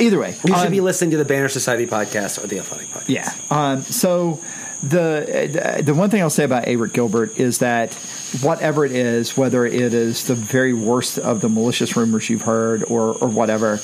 either 0.00 0.18
way, 0.18 0.36
You 0.46 0.54
should 0.54 0.66
um, 0.66 0.70
be 0.72 0.80
listening 0.80 1.10
to 1.10 1.16
the 1.18 1.24
Banner 1.24 1.48
Society 1.48 1.86
podcast 1.86 2.42
or 2.42 2.46
the 2.46 2.58
Athletic 2.60 2.88
podcast. 2.92 3.08
Yeah. 3.08 3.30
Um, 3.50 3.82
so 3.82 4.40
the 4.82 5.80
the 5.84 5.94
one 5.94 6.10
thing 6.10 6.22
I'll 6.22 6.30
say 6.30 6.44
about 6.44 6.64
Arik 6.64 6.92
Gilbert 6.92 7.38
is 7.38 7.58
that 7.58 7.94
whatever 8.40 8.84
it 8.84 8.92
is, 8.92 9.36
whether 9.36 9.66
it 9.66 9.94
is 9.94 10.24
the 10.24 10.34
very 10.34 10.72
worst 10.72 11.18
of 11.18 11.40
the 11.40 11.48
malicious 11.48 11.96
rumors 11.96 12.30
you've 12.30 12.42
heard 12.42 12.84
or 12.84 13.14
or 13.14 13.28
whatever, 13.28 13.80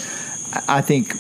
I 0.69 0.81
think 0.81 1.17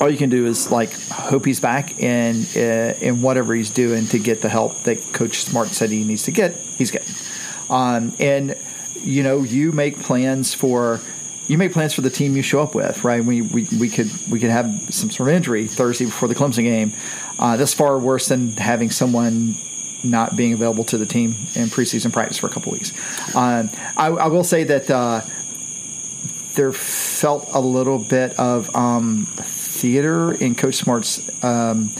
all 0.00 0.10
you 0.10 0.18
can 0.18 0.30
do 0.30 0.46
is 0.46 0.70
like 0.70 0.92
hope 1.08 1.44
he's 1.44 1.60
back 1.60 2.02
and 2.02 2.46
uh, 2.56 2.94
in 3.00 3.22
whatever 3.22 3.54
he's 3.54 3.70
doing 3.70 4.06
to 4.06 4.18
get 4.18 4.42
the 4.42 4.48
help 4.48 4.82
that 4.82 5.12
Coach 5.12 5.44
Smart 5.44 5.68
said 5.68 5.90
he 5.90 6.04
needs 6.04 6.24
to 6.24 6.32
get. 6.32 6.56
He's 6.56 6.90
getting, 6.90 7.14
um, 7.70 8.12
and 8.18 8.56
you 9.00 9.22
know 9.22 9.42
you 9.42 9.70
make 9.70 10.00
plans 10.00 10.52
for 10.52 11.00
you 11.46 11.58
make 11.58 11.72
plans 11.72 11.92
for 11.92 12.00
the 12.00 12.10
team 12.10 12.36
you 12.36 12.42
show 12.42 12.62
up 12.62 12.74
with, 12.74 13.04
right? 13.04 13.24
We 13.24 13.42
we, 13.42 13.66
we 13.78 13.88
could 13.88 14.10
we 14.30 14.40
could 14.40 14.50
have 14.50 14.66
some 14.90 15.10
sort 15.10 15.28
of 15.28 15.34
injury 15.34 15.66
Thursday 15.66 16.06
before 16.06 16.28
the 16.28 16.34
Clemson 16.34 16.64
game. 16.64 16.92
Uh, 17.38 17.56
that's 17.56 17.74
far 17.74 17.98
worse 17.98 18.28
than 18.28 18.52
having 18.52 18.90
someone 18.90 19.56
not 20.04 20.36
being 20.36 20.52
available 20.52 20.84
to 20.84 20.98
the 20.98 21.06
team 21.06 21.30
in 21.54 21.68
preseason 21.68 22.12
practice 22.12 22.38
for 22.38 22.46
a 22.46 22.50
couple 22.50 22.72
weeks. 22.72 22.92
Uh, 23.34 23.66
I, 23.96 24.08
I, 24.08 24.26
will 24.26 24.44
say 24.44 24.64
that 24.64 24.90
uh, 24.90 25.22
there 26.54 26.72
felt 26.72 27.48
a 27.52 27.60
little 27.60 27.98
bit 27.98 28.38
of 28.38 28.74
um, 28.76 29.26
theater 29.36 30.32
in 30.32 30.54
Coach 30.54 30.74
Smart's 30.74 31.20
um, 31.42 31.90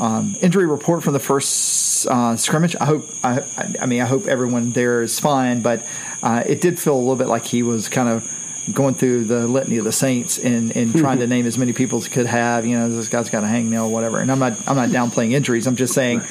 um, 0.00 0.36
injury 0.40 0.66
report 0.66 1.02
from 1.02 1.12
the 1.12 1.20
first 1.20 2.06
uh, 2.08 2.36
scrimmage. 2.36 2.76
I 2.80 2.84
hope. 2.84 3.08
I, 3.22 3.42
I, 3.80 3.86
mean, 3.86 4.02
I 4.02 4.06
hope 4.06 4.26
everyone 4.26 4.70
there 4.70 5.02
is 5.02 5.18
fine, 5.18 5.62
but 5.62 5.86
uh, 6.22 6.42
it 6.46 6.60
did 6.60 6.78
feel 6.78 6.94
a 6.94 6.98
little 6.98 7.16
bit 7.16 7.28
like 7.28 7.44
he 7.44 7.62
was 7.62 7.88
kind 7.88 8.08
of 8.08 8.37
going 8.72 8.94
through 8.94 9.24
the 9.24 9.46
litany 9.46 9.78
of 9.78 9.84
the 9.84 9.92
saints 9.92 10.38
and, 10.38 10.74
and 10.76 10.94
trying 10.96 11.18
to 11.18 11.26
name 11.26 11.46
as 11.46 11.58
many 11.58 11.72
people 11.72 11.98
as 11.98 12.08
could 12.08 12.26
have. 12.26 12.66
You 12.66 12.78
know, 12.78 12.88
this 12.88 13.08
guy's 13.08 13.30
got 13.30 13.44
a 13.44 13.46
hangnail, 13.46 13.84
or 13.84 13.92
whatever. 13.92 14.20
And 14.20 14.30
I'm 14.30 14.38
not 14.38 14.68
I'm 14.68 14.76
not 14.76 14.90
downplaying 14.90 15.32
injuries. 15.32 15.66
I'm 15.66 15.76
just 15.76 15.94
saying 15.94 16.22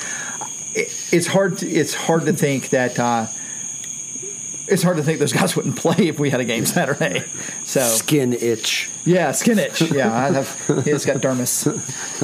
it, 0.74 1.10
it's 1.12 1.28
hard. 1.28 1.60
To, 1.60 1.70
it's 1.70 1.94
hard 1.94 2.26
to 2.26 2.34
think 2.34 2.70
that. 2.70 3.00
Uh, 3.00 3.28
it's 4.68 4.84
hard 4.84 4.98
to 4.98 5.04
think 5.04 5.20
those 5.20 5.34
guys 5.34 5.56
wouldn't 5.56 5.78
play 5.78 6.08
if 6.08 6.20
we 6.20 6.30
had 6.30 6.40
a 6.40 6.46
game 6.46 6.66
Saturday. 6.66 7.24
So 7.64 7.82
skin 7.82 8.34
itch. 8.34 8.90
Yeah, 9.06 9.32
skin 9.32 9.60
itch. 9.60 9.82
Yeah, 9.82 10.14
I 10.14 10.32
have. 10.32 10.86
He's 10.86 11.06
got 11.06 11.18
dermis. 11.18 11.68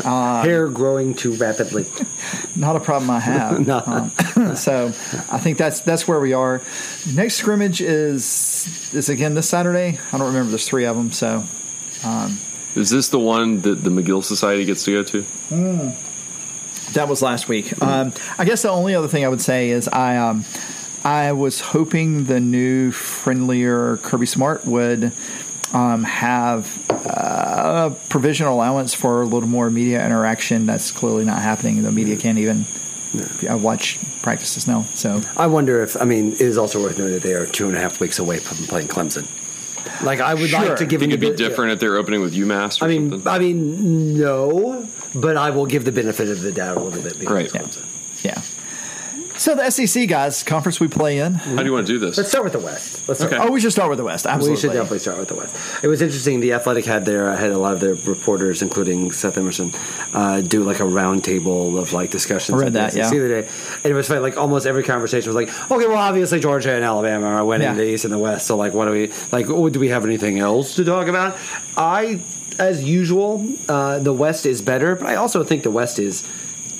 Uh, 0.06 0.44
Hair 0.44 0.70
growing 0.70 1.14
too 1.14 1.34
rapidly. 1.34 1.86
Not 2.56 2.76
a 2.76 2.80
problem 2.80 3.10
I 3.10 3.20
have. 3.20 3.60
no. 3.68 3.82
Um, 3.86 4.56
so 4.56 4.88
I 4.88 5.40
think 5.40 5.58
that's 5.58 5.80
that's 5.82 6.08
where 6.08 6.20
we 6.20 6.34
are. 6.34 6.62
Next 7.14 7.36
scrimmage 7.36 7.82
is 7.82 8.92
is 8.94 9.10
again 9.10 9.36
this 9.36 9.50
Saturday. 9.50 10.00
I 10.12 10.18
don't 10.18 10.28
remember. 10.28 10.50
There's 10.50 10.68
three 10.68 10.86
of 10.86 10.96
them. 10.96 11.12
So. 11.12 11.44
Um, 12.04 12.38
is 12.76 12.90
this 12.90 13.10
the 13.10 13.20
one 13.20 13.62
that 13.62 13.84
the 13.84 13.92
Magill 13.92 14.24
Society 14.24 14.66
gets 14.66 14.84
to 14.86 14.92
go 14.92 15.04
to? 15.04 15.22
Mm, 15.50 16.94
that 16.94 17.08
was 17.08 17.22
last 17.22 17.48
week. 17.48 17.82
Um, 17.82 18.12
I 18.38 18.46
guess 18.46 18.64
the 18.64 18.70
only 18.70 18.96
other 18.96 19.08
thing 19.08 19.24
I 19.24 19.30
would 19.30 19.42
say 19.42 19.70
is 19.70 19.88
I. 19.88 20.44
I 21.06 21.34
was 21.34 21.60
hoping 21.60 22.26
the 22.26 22.40
new, 22.40 22.92
friendlier 22.92 23.98
Kirby 23.98 24.26
Smart 24.26 24.66
would 24.66 25.12
um, 25.74 26.04
have 26.04 26.86
uh, 26.90 27.92
a 27.92 27.96
provisional 28.10 28.56
allowance 28.56 28.94
for 28.94 29.22
a 29.22 29.26
little 29.26 29.50
more 29.50 29.70
media 29.70 30.06
interaction. 30.06 30.66
That's 30.66 30.92
clearly 30.92 31.26
not 31.26 31.42
happening. 31.42 31.82
The 31.82 31.92
media 31.92 32.16
can't 32.16 32.38
even 32.38 32.66
I 33.48 33.56
watch 33.56 34.00
practices 34.22 34.68
now. 34.68 34.84
So 34.94 35.22
I 35.38 35.48
wonder 35.48 35.84
if 35.84 36.00
I 36.02 36.06
mean 36.06 36.34
it 36.34 36.42
is 36.42 36.58
also 36.58 36.82
worth 36.82 36.98
noting 36.98 37.14
that 37.14 37.24
they 37.24 37.34
are 37.34 37.46
two 37.46 37.68
and 37.68 37.78
a 37.78 37.80
half 37.80 38.00
weeks 38.00 38.20
away 38.20 38.40
from 38.40 38.58
playing 38.68 38.88
Clemson. 38.88 39.28
Like 40.04 40.20
I 40.20 40.34
would 40.34 40.50
sure. 40.50 40.60
like 40.60 40.78
to 40.78 40.86
give. 40.86 41.02
Think 41.02 41.14
it'd 41.14 41.22
be 41.22 41.36
different 41.36 41.70
yeah. 41.70 41.74
if 41.74 41.80
they're 41.80 41.98
opening 41.98 42.22
with 42.22 42.34
UMass. 42.34 42.82
I 42.82 42.88
mean, 42.88 43.12
something? 43.12 43.28
I 43.28 43.40
mean, 43.40 44.18
no, 44.18 44.88
but 45.14 45.38
I 45.38 45.52
will 45.52 45.66
give 45.66 45.86
the 45.86 45.92
benefit 45.92 46.30
of 46.30 46.42
the 46.42 46.52
doubt 46.52 46.78
a 46.78 46.80
little 46.80 47.02
bit 47.02 47.20
because 47.20 47.34
right. 47.34 47.50
Clemson. 47.50 47.86
Yeah. 48.24 48.34
yeah. 48.36 48.42
So 49.44 49.56
the 49.56 49.70
SEC 49.70 50.08
guys, 50.08 50.42
conference 50.42 50.80
we 50.80 50.88
play 50.88 51.20
in. 51.20 51.34
How 51.34 51.58
do 51.58 51.66
you 51.66 51.74
want 51.74 51.86
to 51.86 51.92
do 51.92 52.00
this? 52.00 52.16
Let's 52.16 52.30
start 52.30 52.46
with 52.46 52.54
the 52.54 52.60
West. 52.60 53.10
Let's 53.10 53.22
okay. 53.22 53.36
Oh, 53.38 53.52
we 53.52 53.60
should 53.60 53.74
start 53.74 53.90
with 53.90 53.98
the 53.98 54.06
West. 54.06 54.26
Absolutely. 54.26 54.52
We 54.52 54.62
should 54.62 54.72
definitely 54.72 55.00
start 55.00 55.18
with 55.18 55.28
the 55.28 55.36
West. 55.36 55.84
It 55.84 55.90
was 55.90 56.02
interesting. 56.02 56.40
The 56.40 56.54
Athletic 56.54 56.86
had 56.86 57.04
their 57.04 57.36
had 57.36 57.52
a 57.52 57.58
lot 57.58 57.74
of 57.74 57.82
their 57.82 57.96
reporters, 57.96 58.62
including 58.62 59.12
Seth 59.12 59.38
Emerson, 59.38 59.74
uh, 60.14 60.40
do 60.40 60.64
like 60.64 60.80
a 60.80 60.84
roundtable 60.84 61.78
of 61.78 61.92
like 61.92 62.10
discussions. 62.10 62.58
I 62.58 62.64
read 62.64 62.74
that. 62.74 62.96
Yeah. 62.96 63.10
The 63.10 63.28
day, 63.28 63.50
and 63.84 63.86
it 63.86 63.94
was 63.94 64.08
funny. 64.08 64.22
Like 64.22 64.38
almost 64.38 64.66
every 64.66 64.84
conversation 64.84 65.28
was 65.28 65.36
like, 65.36 65.50
okay, 65.70 65.88
well, 65.88 65.98
obviously 65.98 66.40
Georgia 66.40 66.72
and 66.72 66.86
Alabama 66.86 67.26
are 67.26 67.44
winning 67.44 67.68
yeah. 67.68 67.74
the 67.74 67.84
East 67.84 68.06
and 68.06 68.14
the 68.14 68.20
West. 68.20 68.48
So 68.48 68.56
like, 68.56 68.74
what 68.74 68.86
do 68.86 68.92
we 68.92 69.12
like? 69.34 69.50
Oh, 69.50 69.68
do 69.68 69.78
we 69.78 69.90
have 69.90 70.06
anything 70.06 70.40
else 70.40 70.76
to 70.76 70.86
talk 70.86 71.10
about? 71.10 71.38
I, 71.76 72.22
as 72.60 72.82
usual, 72.82 73.46
uh, 73.68 74.00
the 74.00 74.14
West 74.14 74.46
is 74.46 74.62
better, 74.62 74.96
but 74.96 75.08
I 75.08 75.16
also 75.16 75.44
think 75.44 75.64
the 75.64 75.72
West 75.72 76.00
is 76.00 76.26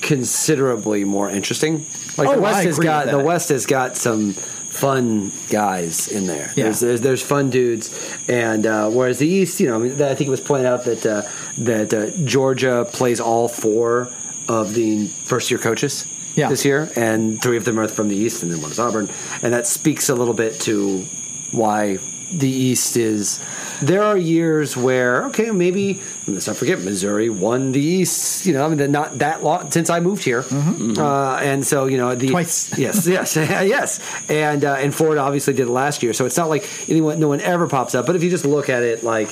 considerably 0.04 1.02
more 1.02 1.28
interesting. 1.30 1.86
Like 2.16 2.28
oh, 2.28 2.36
the 2.36 2.42
West 2.42 2.64
has 2.64 2.78
got 2.78 3.06
the 3.06 3.18
West 3.18 3.48
has 3.48 3.66
got 3.66 3.96
some 3.96 4.34
fun 4.34 5.32
guys 5.50 6.08
in 6.08 6.26
there. 6.26 6.52
Yeah. 6.56 6.64
There's, 6.64 6.80
there's, 6.80 7.00
there's 7.00 7.22
fun 7.22 7.48
dudes, 7.50 7.90
and 8.28 8.66
uh, 8.66 8.90
whereas 8.90 9.18
the 9.18 9.26
East, 9.26 9.60
you 9.60 9.68
know, 9.68 9.84
I 9.84 10.14
think 10.14 10.28
it 10.28 10.30
was 10.30 10.40
pointed 10.40 10.66
out 10.66 10.84
that 10.84 11.06
uh, 11.06 11.22
that 11.58 11.94
uh, 11.94 12.10
Georgia 12.24 12.86
plays 12.92 13.20
all 13.20 13.48
four 13.48 14.10
of 14.48 14.74
the 14.74 15.08
first 15.08 15.50
year 15.50 15.58
coaches. 15.58 16.06
Yeah. 16.36 16.48
This 16.48 16.64
year, 16.64 16.90
and 16.96 17.40
three 17.40 17.56
of 17.56 17.64
them 17.64 17.78
are 17.78 17.86
from 17.86 18.08
the 18.08 18.16
East, 18.16 18.42
and 18.42 18.50
then 18.50 18.60
one 18.60 18.72
is 18.72 18.80
Auburn, 18.80 19.08
and 19.42 19.52
that 19.52 19.68
speaks 19.68 20.08
a 20.08 20.16
little 20.16 20.34
bit 20.34 20.60
to 20.62 21.04
why 21.52 21.98
the 22.32 22.50
East 22.50 22.96
is. 22.96 23.40
There 23.84 24.02
are 24.02 24.16
years 24.16 24.76
where 24.76 25.26
okay, 25.26 25.50
maybe 25.50 26.00
let's 26.26 26.46
not 26.46 26.56
forget 26.56 26.80
Missouri 26.80 27.28
won 27.28 27.72
the 27.72 27.80
East. 27.80 28.46
You 28.46 28.54
know, 28.54 28.64
I 28.64 28.68
mean, 28.68 28.90
not 28.90 29.18
that 29.18 29.42
long 29.42 29.70
since 29.70 29.90
I 29.90 30.00
moved 30.00 30.24
here, 30.24 30.42
mm-hmm. 30.42 30.98
uh, 30.98 31.36
and 31.40 31.66
so 31.66 31.86
you 31.86 31.98
know 31.98 32.14
the 32.14 32.28
twice. 32.28 32.76
Yes, 32.78 33.06
yes, 33.06 33.36
yes, 33.36 34.00
and 34.30 34.64
uh, 34.64 34.74
and 34.74 34.94
Florida 34.94 35.20
obviously 35.20 35.52
did 35.54 35.68
it 35.68 35.70
last 35.70 36.02
year. 36.02 36.12
So 36.12 36.24
it's 36.24 36.36
not 36.36 36.48
like 36.48 36.68
anyone, 36.88 37.20
no 37.20 37.28
one 37.28 37.40
ever 37.40 37.68
pops 37.68 37.94
up. 37.94 38.06
But 38.06 38.16
if 38.16 38.22
you 38.22 38.30
just 38.30 38.44
look 38.44 38.68
at 38.68 38.82
it, 38.82 39.02
like. 39.02 39.28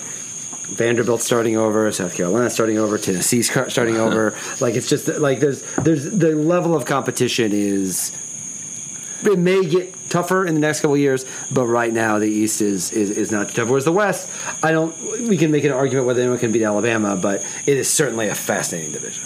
Vanderbilt 0.63 1.21
starting 1.21 1.59
over, 1.59 1.93
South 1.93 2.15
Carolina 2.15 2.49
starting 2.49 2.79
over, 2.79 2.97
Tennessee 2.97 3.43
starting 3.43 3.97
over. 4.07 4.35
Like 4.59 4.75
it's 4.75 4.89
just 4.89 5.07
like 5.07 5.39
there's 5.39 5.61
there's 5.75 6.05
the 6.05 6.31
level 6.35 6.75
of 6.75 6.87
competition 6.87 7.53
is 7.53 8.11
it 9.23 9.39
may 9.39 9.67
get 9.67 9.95
tougher 10.13 10.47
in 10.47 10.55
the 10.55 10.61
next 10.61 10.81
couple 10.81 10.97
years, 10.97 11.25
but 11.51 11.67
right 11.67 11.93
now 11.93 12.19
the 12.19 12.29
East 12.29 12.61
is, 12.61 12.93
is 12.93 13.11
is 13.11 13.33
not 13.33 13.49
tough. 13.49 13.69
Whereas 13.69 13.85
the 13.85 13.93
West, 13.93 14.31
I 14.63 14.71
don't. 14.71 14.95
We 15.29 15.37
can 15.37 15.51
make 15.51 15.65
an 15.65 15.73
argument 15.73 16.07
whether 16.07 16.21
anyone 16.21 16.39
can 16.39 16.53
beat 16.53 16.63
Alabama, 16.63 17.17
but 17.17 17.45
it 17.67 17.77
is 17.77 17.89
certainly 17.89 18.29
a 18.29 18.35
fascinating 18.35 18.93
division. 18.93 19.25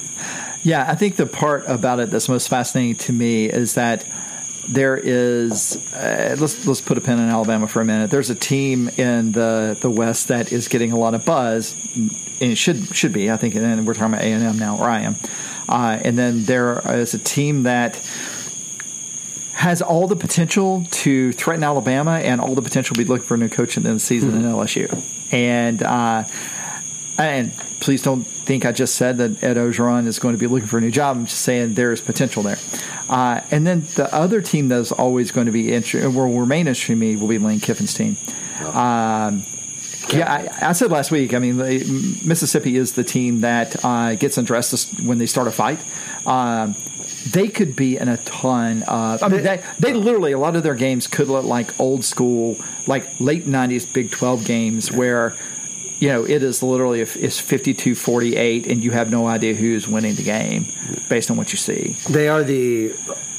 Yeah, 0.62 0.84
I 0.88 0.94
think 0.94 1.16
the 1.16 1.26
part 1.26 1.64
about 1.66 2.00
it 2.00 2.10
that's 2.10 2.28
most 2.28 2.48
fascinating 2.48 2.96
to 2.96 3.12
me 3.12 3.46
is 3.46 3.74
that 3.74 4.04
there 4.68 4.96
is 4.96 5.76
uh, 5.94 6.36
let's 6.38 6.66
let's 6.66 6.80
put 6.80 6.98
a 6.98 7.00
pin 7.00 7.18
in 7.18 7.28
Alabama 7.28 7.68
for 7.68 7.80
a 7.80 7.84
minute. 7.84 8.10
There's 8.10 8.30
a 8.30 8.34
team 8.34 8.88
in 8.96 9.32
the 9.32 9.76
the 9.80 9.90
West 9.90 10.28
that 10.28 10.52
is 10.52 10.68
getting 10.68 10.92
a 10.92 10.98
lot 10.98 11.14
of 11.14 11.24
buzz, 11.24 11.74
and 11.94 12.12
it 12.40 12.58
should 12.58 12.94
should 12.94 13.12
be. 13.12 13.30
I 13.30 13.36
think, 13.36 13.54
and 13.54 13.86
we're 13.86 13.94
talking 13.94 14.14
about 14.14 14.24
A 14.24 14.32
and 14.32 14.42
M 14.42 14.58
now, 14.58 14.76
where 14.76 14.90
I 14.90 15.00
am. 15.00 15.16
Uh, 15.68 15.98
and 16.04 16.16
then 16.16 16.44
there 16.44 16.80
is 16.96 17.14
a 17.14 17.18
team 17.18 17.64
that 17.64 18.00
has 19.56 19.80
all 19.80 20.06
the 20.06 20.16
potential 20.16 20.84
to 20.90 21.32
threaten 21.32 21.64
Alabama 21.64 22.18
and 22.18 22.42
all 22.42 22.54
the 22.54 22.60
potential 22.60 22.92
to 22.92 22.98
be 22.98 23.06
looking 23.06 23.24
for 23.24 23.36
a 23.36 23.38
new 23.38 23.48
coach 23.48 23.78
in 23.78 23.84
the 23.84 23.98
season 23.98 24.32
mm-hmm. 24.32 24.44
in 24.44 24.52
LSU. 24.52 25.32
And 25.32 25.82
uh, 25.82 26.24
and 27.16 27.56
please 27.80 28.02
don't 28.02 28.22
think 28.22 28.66
I 28.66 28.72
just 28.72 28.96
said 28.96 29.16
that 29.16 29.42
Ed 29.42 29.56
Orgeron 29.56 30.06
is 30.06 30.18
going 30.18 30.34
to 30.34 30.38
be 30.38 30.46
looking 30.46 30.66
for 30.66 30.76
a 30.76 30.82
new 30.82 30.90
job. 30.90 31.16
I'm 31.16 31.24
just 31.24 31.40
saying 31.40 31.72
there 31.72 31.90
is 31.90 32.02
potential 32.02 32.42
there. 32.42 32.58
Uh, 33.08 33.40
and 33.50 33.66
then 33.66 33.80
the 33.94 34.14
other 34.14 34.42
team 34.42 34.68
that's 34.68 34.92
always 34.92 35.32
going 35.32 35.46
to 35.46 35.52
be 35.52 35.72
interesting, 35.72 36.14
will 36.14 36.38
remain 36.38 36.66
interesting 36.66 36.96
to 36.96 37.00
me, 37.00 37.16
will 37.16 37.28
be 37.28 37.38
Lane 37.38 37.60
Kiffin's 37.60 37.94
team. 37.94 38.18
Oh. 38.60 38.78
Um, 38.78 39.42
yeah, 40.10 40.30
I, 40.60 40.68
I, 40.68 40.72
said 40.72 40.90
last 40.90 41.10
week. 41.10 41.32
I 41.32 41.38
mean, 41.38 41.56
Mississippi 41.56 42.76
is 42.76 42.92
the 42.92 43.04
team 43.04 43.40
that 43.40 43.82
uh, 43.82 44.16
gets 44.16 44.36
undressed 44.36 45.00
when 45.00 45.16
they 45.16 45.26
start 45.26 45.48
a 45.48 45.50
fight. 45.50 45.78
Um, 46.26 46.76
they 47.32 47.48
could 47.48 47.74
be 47.74 47.96
in 47.96 48.08
a 48.08 48.16
ton 48.18 48.82
of. 48.84 49.22
I 49.22 49.28
mean, 49.28 49.42
they, 49.42 49.62
they 49.78 49.92
literally 49.92 50.32
a 50.32 50.38
lot 50.38 50.56
of 50.56 50.62
their 50.62 50.74
games 50.74 51.06
could 51.06 51.28
look 51.28 51.44
like 51.44 51.78
old 51.80 52.04
school, 52.04 52.56
like 52.86 53.20
late 53.20 53.44
'90s 53.44 53.92
Big 53.92 54.10
12 54.10 54.44
games 54.44 54.92
where 54.92 55.36
you 55.98 56.08
know 56.08 56.24
it 56.24 56.42
is 56.42 56.62
literally 56.62 57.00
it's 57.00 57.40
52-48 57.40 58.70
and 58.70 58.82
you 58.82 58.90
have 58.90 59.10
no 59.10 59.26
idea 59.26 59.54
who's 59.54 59.88
winning 59.88 60.14
the 60.14 60.22
game 60.22 60.66
based 61.08 61.30
on 61.30 61.36
what 61.36 61.52
you 61.52 61.58
see. 61.58 61.96
They 62.08 62.28
are 62.28 62.44
the 62.44 62.94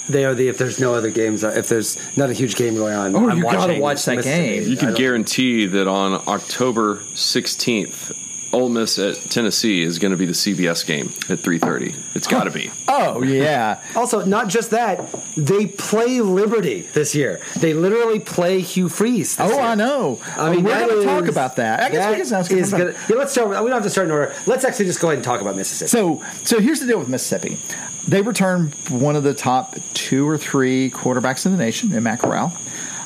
they 0.10 0.26
are 0.26 0.34
the 0.36 0.48
if 0.48 0.58
there's 0.58 0.80
no 0.80 0.94
other 0.94 1.12
games 1.12 1.44
if 1.44 1.68
there's 1.68 1.98
not 2.18 2.30
a 2.30 2.34
huge 2.34 2.56
game 2.56 2.76
going 2.76 2.96
on. 2.96 3.16
Oh, 3.16 3.30
I'm 3.30 3.38
you 3.38 3.44
got 3.44 3.68
to 3.68 3.80
watch 3.80 4.06
that 4.06 4.24
game. 4.24 4.64
You 4.64 4.78
can 4.78 4.94
guarantee 4.94 5.66
that 5.68 5.88
on 5.88 6.22
October 6.28 6.98
16th 7.14 8.27
Ole 8.54 8.70
Miss 8.70 8.98
at 8.98 9.16
Tennessee 9.30 9.82
is 9.82 10.00
going 10.00 10.12
to 10.12 10.18
be 10.18 10.26
the 10.26 10.34
CBS 10.34 10.86
game 10.86 11.08
at 11.30 11.40
3:30. 11.40 12.16
It's 12.16 12.28
got 12.28 12.46
to 12.46 12.52
be. 12.52 12.72
Oh 13.00 13.22
yeah. 13.22 13.80
also, 13.96 14.26
not 14.26 14.48
just 14.48 14.72
that, 14.72 15.12
they 15.36 15.68
play 15.68 16.20
Liberty 16.20 16.82
this 16.94 17.14
year. 17.14 17.40
They 17.58 17.74
literally 17.74 18.20
play 18.20 18.62
Hugh 18.62 18.90
Freeze. 18.90 19.40
oh, 19.40 19.48
year. 19.48 19.60
I 19.60 19.76
know. 19.76 20.20
I 20.36 20.52
mean, 20.52 20.64
we're 20.64 20.88
going 20.88 21.02
to 21.02 21.06
talk 21.06 21.28
about 21.28 21.58
that. 21.58 21.84
I 21.84 21.90
guess 21.90 22.04
that 22.04 22.12
we 22.12 22.18
can 22.18 22.26
sound 22.66 22.90
Yeah, 23.10 23.16
let's 23.16 23.34
start. 23.34 23.50
With, 23.50 23.60
we 23.60 23.66
don't 23.66 23.74
have 23.74 23.84
to 23.84 23.90
start 23.90 24.08
in 24.08 24.12
order. 24.12 24.34
Let's 24.48 24.66
actually 24.66 24.86
just 24.86 25.00
go 25.00 25.10
ahead 25.10 25.18
and 25.18 25.24
talk 25.24 25.42
about 25.42 25.56
Mississippi. 25.56 25.90
So, 25.90 26.24
so 26.44 26.60
here's 26.60 26.80
the 26.80 26.88
deal 26.88 26.98
with 26.98 27.08
Mississippi. 27.08 27.60
They 28.08 28.22
return 28.22 28.72
one 28.90 29.16
of 29.16 29.24
the 29.24 29.34
top 29.34 29.76
two 29.94 30.28
or 30.28 30.38
three 30.38 30.90
quarterbacks 30.90 31.46
in 31.46 31.52
the 31.52 31.58
nation 31.58 31.94
in 31.94 32.04
Matt 32.04 32.20
Corral. 32.20 32.58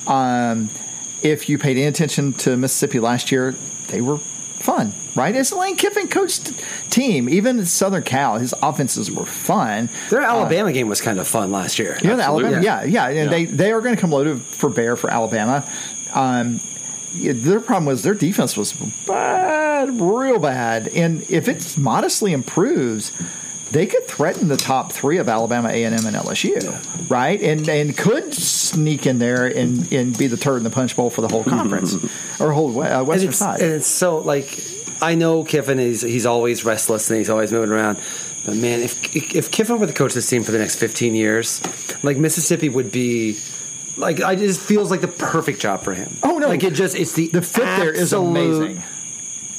Um, 0.08 0.70
if 1.22 1.50
you 1.50 1.58
paid 1.58 1.78
any 1.78 1.88
attention 1.88 2.34
to 2.34 2.56
Mississippi 2.56 3.00
last 3.00 3.32
year, 3.32 3.56
they 3.88 4.02
were 4.02 4.20
fun, 4.62 4.94
right? 5.15 5.36
It's 5.36 5.51
a 5.51 5.58
Lane 5.58 5.75
Kiffin 5.75 6.08
coached 6.08 6.53
team. 6.89 7.27
Even 7.30 7.60
at 7.60 7.68
Southern 7.68 8.03
Cal, 8.03 8.38
his 8.38 8.53
offenses 8.62 9.12
were 9.12 9.25
fun. 9.25 9.89
Their 10.10 10.22
Alabama 10.22 10.72
game 10.72 10.88
was 10.88 11.01
kind 11.01 11.20
of 11.20 11.27
fun 11.27 11.51
last 11.51 11.80
year. 11.80 11.98
You 12.01 12.10
know, 12.10 12.15
the 12.18 12.24
Alabama, 12.24 12.62
yeah, 12.62 12.84
yeah, 12.84 13.08
and 13.08 13.15
Yeah. 13.18 13.25
they 13.27 13.46
they 13.46 13.72
are 13.72 13.82
going 13.82 13.96
to 13.96 14.01
come 14.01 14.12
loaded 14.12 14.41
for 14.41 14.70
bear 14.70 14.96
for 14.96 15.10
Alabama. 15.10 15.68
Um, 16.13 16.60
their 17.13 17.60
problem 17.60 17.86
was 17.86 18.03
their 18.03 18.13
defense 18.13 18.56
was 18.56 18.72
bad, 19.06 19.89
real 20.00 20.39
bad, 20.39 20.88
and 20.89 21.22
if 21.30 21.48
it 21.50 21.77
modestly 21.77 22.32
improves, 22.34 23.12
they 23.72 23.86
could 23.86 24.06
threaten 24.06 24.48
the 24.48 24.58
top 24.58 24.92
three 24.92 25.18
of 25.18 25.30
Alabama, 25.30 25.70
A 25.70 25.84
and 25.84 25.96
M, 25.96 26.06
and 26.06 26.16
LSU, 26.16 27.10
right? 27.10 27.42
And 27.42 27.68
and 27.70 27.98
could 27.98 28.34
sneak 28.34 29.08
in 29.08 29.20
there 29.20 29.46
and 29.46 29.92
and 29.92 30.18
be 30.18 30.28
the 30.28 30.38
turd 30.38 30.58
in 30.58 30.63
the 30.63 30.70
punch 30.70 30.96
bowl 30.96 31.10
for 31.10 31.22
the 31.22 31.30
whole 31.30 31.44
conference 31.44 31.96
or 32.40 32.51
whole 32.51 32.82
uh, 32.82 33.04
Western 33.04 33.30
it's, 33.30 33.38
side. 33.38 33.62
and 33.62 33.72
it's 33.72 33.88
so 33.88 34.18
like 34.18 34.60
I 35.01 35.16
know 35.16 35.44
Kiffin 35.44 35.80
is 35.80 36.01
he's 36.01 36.25
always 36.25 36.66
restless 36.66 37.10
and 37.10 37.18
he's 37.18 37.30
always 37.30 37.51
moving 37.51 37.72
around. 37.72 38.00
But 38.46 38.56
man, 38.56 38.82
if 38.82 39.16
if 39.16 39.51
Kiffin 39.51 39.80
were 39.80 39.86
the 39.86 39.94
coach 39.94 40.12
of 40.12 40.16
this 40.16 40.30
team 40.30 40.44
for 40.44 40.51
the 40.51 40.60
next 40.60 40.75
fifteen 40.75 41.16
years, 41.16 41.62
like 42.04 42.18
Mississippi 42.18 42.70
would 42.70 42.92
be 42.92 43.38
like 43.98 44.22
I 44.22 44.36
just 44.36 44.60
feels 44.60 44.92
like 44.92 45.01
the 45.01 45.08
perfect 45.08 45.62
job 45.62 45.82
for 45.82 45.94
him. 45.94 46.18
Oh, 46.24 46.38
no. 46.38 46.48
like 46.48 46.63
it 46.63 46.74
just 46.74 46.96
it's 46.96 47.13
the 47.13 47.28
the 47.28 47.42
fit 47.42 47.63
there 47.63 47.94
is 47.94 48.13
amazing, 48.13 48.84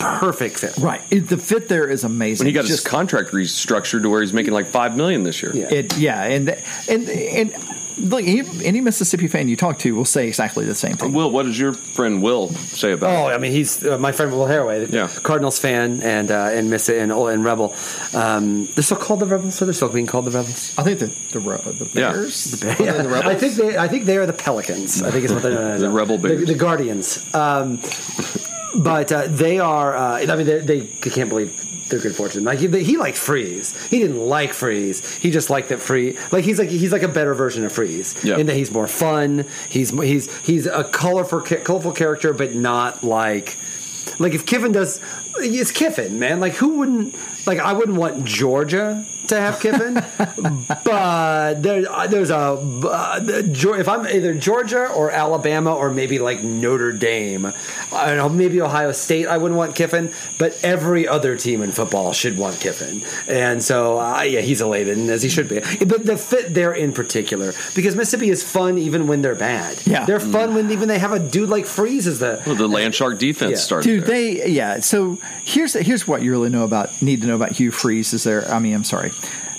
perfect 0.02 0.58
fit. 0.58 0.76
right? 0.78 1.00
It, 1.10 1.28
the 1.28 1.36
fit 1.38 1.68
there 1.68 1.88
is 1.88 2.04
amazing. 2.04 2.44
When 2.44 2.48
he 2.48 2.52
got 2.52 2.66
his 2.66 2.80
contract 2.80 3.30
restructured 3.30 4.02
to 4.02 4.10
where 4.10 4.20
he's 4.20 4.32
making 4.32 4.52
like 4.52 4.66
five 4.66 4.96
million 4.96 5.22
this 5.22 5.42
year. 5.42 5.52
Yeah. 5.54 5.70
It 5.72 5.96
yeah, 5.98 6.22
and 6.24 6.48
and 6.88 7.08
and 7.08 7.54
look, 7.98 8.22
any, 8.24 8.42
any 8.64 8.80
Mississippi 8.80 9.28
fan 9.28 9.48
you 9.48 9.56
talk 9.56 9.78
to 9.80 9.94
will 9.94 10.04
say 10.06 10.26
exactly 10.26 10.64
the 10.64 10.74
same 10.74 10.94
thing. 10.96 11.12
Will, 11.12 11.30
what 11.30 11.44
does 11.44 11.58
your 11.58 11.72
friend 11.74 12.22
Will 12.22 12.48
say 12.48 12.92
about 12.92 13.10
Oh, 13.10 13.28
it? 13.28 13.34
I 13.34 13.38
mean, 13.38 13.52
he's 13.52 13.84
uh, 13.84 13.98
my 13.98 14.12
friend 14.12 14.32
Will 14.32 14.46
Haraway, 14.46 14.86
the 14.88 14.96
Yeah. 14.96 15.08
Cardinals 15.22 15.58
fan, 15.58 16.00
and 16.02 16.30
uh, 16.30 16.50
and 16.52 16.70
Miss 16.70 16.88
and 16.88 17.12
and 17.12 17.44
Rebel. 17.44 17.74
Um, 18.14 18.66
they're 18.74 18.82
still 18.82 18.96
called 18.96 19.20
the 19.20 19.26
Rebels, 19.26 19.54
so 19.54 19.64
they're 19.66 19.74
still 19.74 19.88
being 19.90 20.06
called 20.06 20.24
the 20.24 20.30
Rebels. 20.32 20.74
I 20.78 20.82
think 20.84 20.98
the 21.00 21.06
the 21.32 21.40
Ro- 21.40 21.58
the 21.58 21.84
Yeah. 21.98 22.12
Bears, 22.12 22.62
Yeah, 22.62 22.70
Are 22.72 23.02
the 23.02 23.08
Rebels? 23.08 23.24
I 23.34 23.34
think 23.36 23.54
they. 23.54 23.76
I 23.76 23.88
think 23.88 24.04
they 24.06 24.16
are 24.16 24.26
the 24.26 24.32
Pelicans. 24.32 25.02
I 25.02 25.10
think 25.10 25.24
is 25.24 25.32
what 25.32 25.42
they're 25.42 25.52
known 25.54 25.70
as. 25.72 25.80
The 25.82 25.90
Rebel 25.90 26.18
the, 26.18 26.28
Bears. 26.28 26.48
the 26.48 26.54
Guardians. 26.54 27.34
Um, 27.34 27.78
but 28.74 29.12
uh, 29.12 29.26
they 29.28 29.58
are. 29.58 29.96
Uh, 29.96 30.26
I 30.26 30.36
mean, 30.36 30.46
they, 30.46 30.60
they 30.60 30.86
can't 30.86 31.28
believe 31.28 31.88
they're 31.88 32.00
good 32.00 32.16
fortune. 32.16 32.44
Like 32.44 32.58
he, 32.58 32.68
he 32.82 32.96
liked 32.96 33.18
Freeze. 33.18 33.80
He 33.88 33.98
didn't 33.98 34.18
like 34.18 34.54
Freeze. 34.54 35.16
He 35.18 35.30
just 35.30 35.50
liked 35.50 35.68
that 35.68 35.80
Free. 35.80 36.16
Like 36.32 36.44
he's 36.44 36.58
like 36.58 36.70
he's 36.70 36.92
like 36.92 37.02
a 37.02 37.08
better 37.08 37.34
version 37.34 37.64
of 37.64 37.72
Freeze. 37.72 38.22
Yeah. 38.24 38.38
In 38.38 38.46
that 38.46 38.56
he's 38.56 38.70
more 38.70 38.88
fun. 38.88 39.44
He's 39.68 39.90
he's 39.90 40.34
he's 40.44 40.66
a 40.66 40.84
colorful 40.84 41.40
colorful 41.42 41.92
character, 41.92 42.32
but 42.32 42.54
not 42.54 43.04
like. 43.04 43.56
Like 44.18 44.34
if 44.34 44.46
Kiffin 44.46 44.72
does, 44.72 45.00
it's 45.36 45.70
Kiffin, 45.70 46.18
man. 46.18 46.40
Like 46.40 46.54
who 46.54 46.78
wouldn't? 46.78 47.16
Like 47.46 47.60
I 47.60 47.72
wouldn't 47.72 47.96
want 47.96 48.24
Georgia 48.24 49.06
to 49.28 49.40
have 49.40 49.60
Kiffin, 49.60 49.94
but 50.84 51.62
there, 51.62 51.82
there's 52.08 52.30
a 52.30 52.36
uh, 52.36 53.20
if 53.22 53.88
I'm 53.88 54.06
either 54.06 54.34
Georgia 54.34 54.88
or 54.88 55.10
Alabama 55.10 55.74
or 55.74 55.90
maybe 55.90 56.18
like 56.18 56.42
Notre 56.42 56.92
Dame, 56.92 57.46
I 57.92 58.06
don't 58.06 58.16
know, 58.16 58.28
maybe 58.28 58.60
Ohio 58.60 58.92
State. 58.92 59.26
I 59.26 59.38
wouldn't 59.38 59.56
want 59.58 59.74
Kiffin, 59.74 60.12
but 60.38 60.58
every 60.62 61.06
other 61.08 61.36
team 61.36 61.62
in 61.62 61.72
football 61.72 62.12
should 62.12 62.36
want 62.38 62.60
Kiffin, 62.60 63.02
and 63.28 63.62
so 63.62 63.98
uh, 64.00 64.22
yeah, 64.22 64.40
he's 64.40 64.60
elated 64.60 64.98
and 64.98 65.08
as 65.10 65.22
he 65.22 65.28
should 65.28 65.48
be. 65.48 65.60
But 65.84 66.04
the 66.06 66.16
fit 66.16 66.52
there 66.54 66.72
in 66.72 66.92
particular, 66.92 67.52
because 67.74 67.96
Mississippi 67.96 68.30
is 68.30 68.42
fun 68.42 68.78
even 68.78 69.06
when 69.06 69.22
they're 69.22 69.34
bad. 69.34 69.78
Yeah. 69.86 70.04
they're 70.04 70.20
fun 70.20 70.54
when 70.54 70.70
even 70.70 70.88
they 70.88 70.98
have 70.98 71.12
a 71.12 71.18
dude 71.18 71.48
like 71.48 71.66
Freeze 71.66 72.06
as 72.06 72.18
the 72.18 72.42
Well, 72.46 72.54
the 72.56 72.68
Land 72.68 72.94
Shark 72.94 73.18
defense 73.18 73.52
Yeah. 73.52 73.56
started. 73.56 73.88
Dude, 73.88 74.02
there. 74.04 74.08
they 74.08 74.48
yeah. 74.50 74.80
So 74.80 75.18
here's 75.44 75.74
here's 75.74 76.06
what 76.08 76.22
you 76.22 76.30
really 76.30 76.50
know 76.50 76.64
about 76.64 77.00
need 77.02 77.20
to 77.22 77.26
know 77.26 77.36
about 77.36 77.52
Hugh 77.52 77.70
Freeze 77.70 78.12
is 78.12 78.24
there. 78.24 78.46
I 78.50 78.58
mean, 78.58 78.74
I'm 78.74 78.84
sorry, 78.84 79.11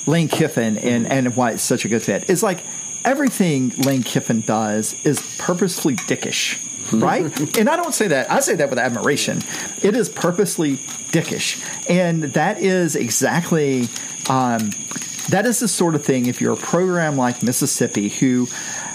Lane 0.05 0.27
Kiffin 0.27 0.77
and 0.77 1.07
and 1.07 1.35
why 1.35 1.51
it's 1.51 1.63
such 1.63 1.85
a 1.85 1.89
good 1.89 2.01
fit 2.01 2.29
is 2.29 2.43
like 2.43 2.63
everything 3.05 3.69
Lane 3.69 4.03
Kiffin 4.03 4.41
does 4.41 4.93
is 5.05 5.21
purposefully 5.37 5.95
dickish. 5.95 6.59
Right, 6.91 7.23
and 7.57 7.69
I 7.69 7.77
don't 7.77 7.93
say 7.93 8.09
that. 8.09 8.29
I 8.29 8.41
say 8.41 8.55
that 8.55 8.69
with 8.69 8.77
admiration. 8.77 9.41
It 9.81 9.95
is 9.95 10.09
purposely 10.09 10.77
dickish, 11.11 11.63
and 11.89 12.23
that 12.23 12.59
is 12.59 12.95
exactly 12.95 13.87
um, 14.29 14.71
that 15.29 15.45
is 15.45 15.59
the 15.59 15.67
sort 15.67 15.95
of 15.95 16.03
thing. 16.03 16.25
If 16.25 16.41
you're 16.41 16.53
a 16.53 16.57
program 16.57 17.15
like 17.15 17.41
Mississippi, 17.41 18.09
who 18.09 18.47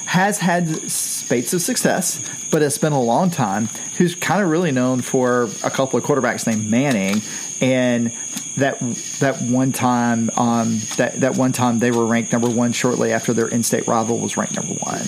has 0.04 0.38
had 0.38 0.68
spates 0.90 1.52
of 1.54 1.62
success, 1.62 2.20
but 2.50 2.62
it's 2.62 2.78
been 2.78 2.92
a 2.92 3.02
long 3.02 3.30
time, 3.30 3.66
who's 3.96 4.14
kind 4.14 4.42
of 4.42 4.48
really 4.50 4.72
known 4.72 5.00
for 5.02 5.48
a 5.64 5.70
couple 5.70 5.98
of 5.98 6.04
quarterbacks 6.04 6.46
named 6.46 6.70
Manning, 6.70 7.20
and 7.60 8.12
that 8.56 8.78
that 9.20 9.40
one 9.42 9.72
time 9.72 10.30
um, 10.36 10.78
that 10.96 11.14
that 11.20 11.36
one 11.36 11.52
time 11.52 11.78
they 11.78 11.90
were 11.90 12.06
ranked 12.06 12.32
number 12.32 12.48
one 12.50 12.72
shortly 12.72 13.12
after 13.12 13.32
their 13.32 13.48
in-state 13.48 13.86
rival 13.86 14.18
was 14.18 14.36
ranked 14.36 14.54
number 14.56 14.74
one. 14.74 15.02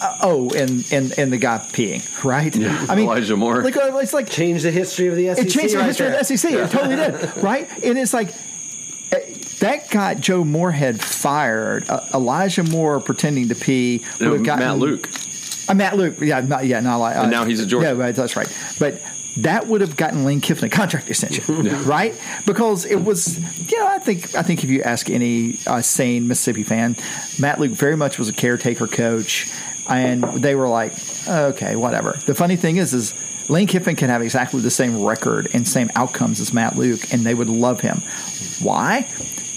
Uh, 0.00 0.16
oh, 0.22 0.48
and 0.50 0.86
and 0.92 1.18
and 1.18 1.32
the 1.32 1.36
guy 1.38 1.58
peeing, 1.58 2.02
right? 2.24 2.54
I 2.88 2.94
mean, 2.94 3.06
Elijah 3.06 3.36
Moore. 3.36 3.62
Like 3.62 3.76
uh, 3.76 3.90
it's 3.98 4.12
like 4.12 4.28
change 4.30 4.62
the 4.62 4.70
history 4.70 5.08
of 5.08 5.16
the 5.16 5.34
SEC. 5.34 5.44
it 5.46 5.50
changed 5.50 5.74
the 5.74 5.78
right 5.78 5.86
history 5.86 6.06
there. 6.08 6.20
of 6.20 6.28
the 6.28 6.36
SEC. 6.36 6.52
It 6.52 6.70
totally 6.70 6.96
did, 6.96 7.36
right? 7.42 7.68
And 7.84 7.98
it's 7.98 8.14
like 8.14 8.28
eh, 9.10 9.34
that 9.58 9.90
got 9.90 10.20
Joe 10.20 10.44
Moorhead 10.44 11.00
fired. 11.02 11.90
Uh, 11.90 12.06
Elijah 12.14 12.62
Moore 12.62 13.00
pretending 13.00 13.48
to 13.48 13.56
pee 13.56 14.04
would 14.20 14.24
No, 14.24 14.32
have 14.34 14.44
gotten 14.44 14.64
Matt 14.64 14.78
Luke. 14.78 15.08
Uh, 15.68 15.74
Matt 15.74 15.96
Luke, 15.96 16.16
yeah, 16.20 16.40
not, 16.40 16.66
yeah, 16.66 16.80
not 16.80 16.96
like. 16.96 17.16
Uh, 17.16 17.22
And 17.22 17.30
now 17.30 17.44
he's 17.44 17.60
a 17.60 17.66
Georgia. 17.66 17.88
Yeah, 17.88 17.92
right, 18.02 18.14
that's 18.14 18.36
right. 18.36 18.48
But 18.78 19.00
that 19.38 19.66
would 19.68 19.80
have 19.82 19.96
gotten 19.96 20.24
Lane 20.24 20.40
Kiffin 20.40 20.64
a 20.64 20.68
contract 20.68 21.08
extension, 21.08 21.44
right? 21.84 22.14
Because 22.46 22.84
it 22.84 22.96
was, 23.04 23.38
you 23.70 23.78
know, 23.78 23.86
I 23.86 23.98
think 23.98 24.34
I 24.34 24.42
think 24.42 24.64
if 24.64 24.70
you 24.70 24.82
ask 24.82 25.08
any 25.10 25.58
uh, 25.66 25.80
sane 25.80 26.26
Mississippi 26.26 26.64
fan, 26.64 26.96
Matt 27.38 27.60
Luke 27.60 27.70
very 27.72 27.96
much 27.96 28.18
was 28.18 28.28
a 28.28 28.32
caretaker 28.32 28.86
coach, 28.88 29.48
and 29.88 30.24
they 30.24 30.54
were 30.54 30.68
like, 30.68 30.92
okay, 31.28 31.76
whatever. 31.76 32.18
The 32.26 32.34
funny 32.34 32.56
thing 32.56 32.78
is, 32.78 32.94
is 32.94 33.14
Lane 33.48 33.66
Kiffin 33.68 33.94
can 33.96 34.08
have 34.10 34.22
exactly 34.22 34.60
the 34.60 34.70
same 34.70 35.02
record 35.04 35.48
and 35.54 35.68
same 35.68 35.90
outcomes 35.94 36.40
as 36.40 36.52
Matt 36.52 36.76
Luke, 36.76 37.12
and 37.12 37.22
they 37.24 37.34
would 37.34 37.48
love 37.48 37.80
him. 37.80 37.98
Why? 38.60 39.06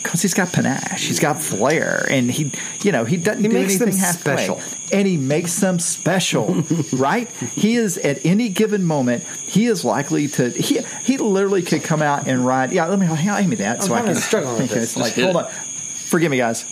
Because 0.04 0.22
he's 0.22 0.34
got 0.34 0.52
panache, 0.52 1.06
he's 1.08 1.20
got 1.20 1.40
flair, 1.42 2.06
and 2.10 2.30
he, 2.32 2.52
you 2.82 2.92
know, 2.92 3.06
he 3.06 3.18
doesn't 3.18 3.44
He 3.44 3.50
do 3.50 3.54
makes 3.54 3.78
them 3.78 3.90
anything 3.90 4.04
halfway 4.04 4.36
special. 4.48 4.62
and 4.92 5.08
he 5.08 5.16
makes 5.18 5.60
them 5.60 5.78
special, 5.80 6.64
right? 6.94 7.30
He 7.30 7.76
is 7.76 7.98
at 8.00 8.26
any 8.26 8.50
given 8.50 8.84
moment, 8.84 9.24
he 9.48 9.68
is 9.68 9.86
likely 9.86 10.28
to. 10.30 10.50
He 10.50 10.80
he 11.04 11.18
literally 11.18 11.62
could 11.62 11.84
come 11.84 12.02
out 12.02 12.28
and 12.28 12.46
ride. 12.46 12.72
Yeah, 12.72 12.88
let 12.88 12.98
me 13.00 13.06
hand 13.06 13.48
me 13.50 13.56
that 13.58 13.84
so 13.84 13.94
I 13.94 13.98
kinda 14.00 14.14
can 14.14 14.22
struggling 14.22 14.58
with 14.58 14.70
this. 14.72 14.84
It's 14.84 14.98
like, 14.98 15.14
hit 15.14 15.24
hold 15.26 15.36
it. 15.36 15.46
on, 15.46 15.52
forgive 15.52 16.32
me, 16.32 16.38
guys. 16.38 16.66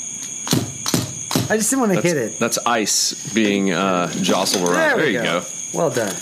I 1.52 1.58
just 1.58 1.70
didn't 1.72 1.80
want 1.82 1.94
to 1.94 2.02
That's, 2.02 2.14
hit 2.14 2.18
it. 2.18 2.40
that's 2.40 2.60
ice 2.66 3.14
being 3.34 3.72
uh, 3.72 4.12
jostled 4.22 4.70
around. 4.70 4.98
There, 5.00 5.06
we 5.06 5.14
you 5.14 5.22
go. 5.22 5.44
Well 5.74 5.90
done. 5.90 6.16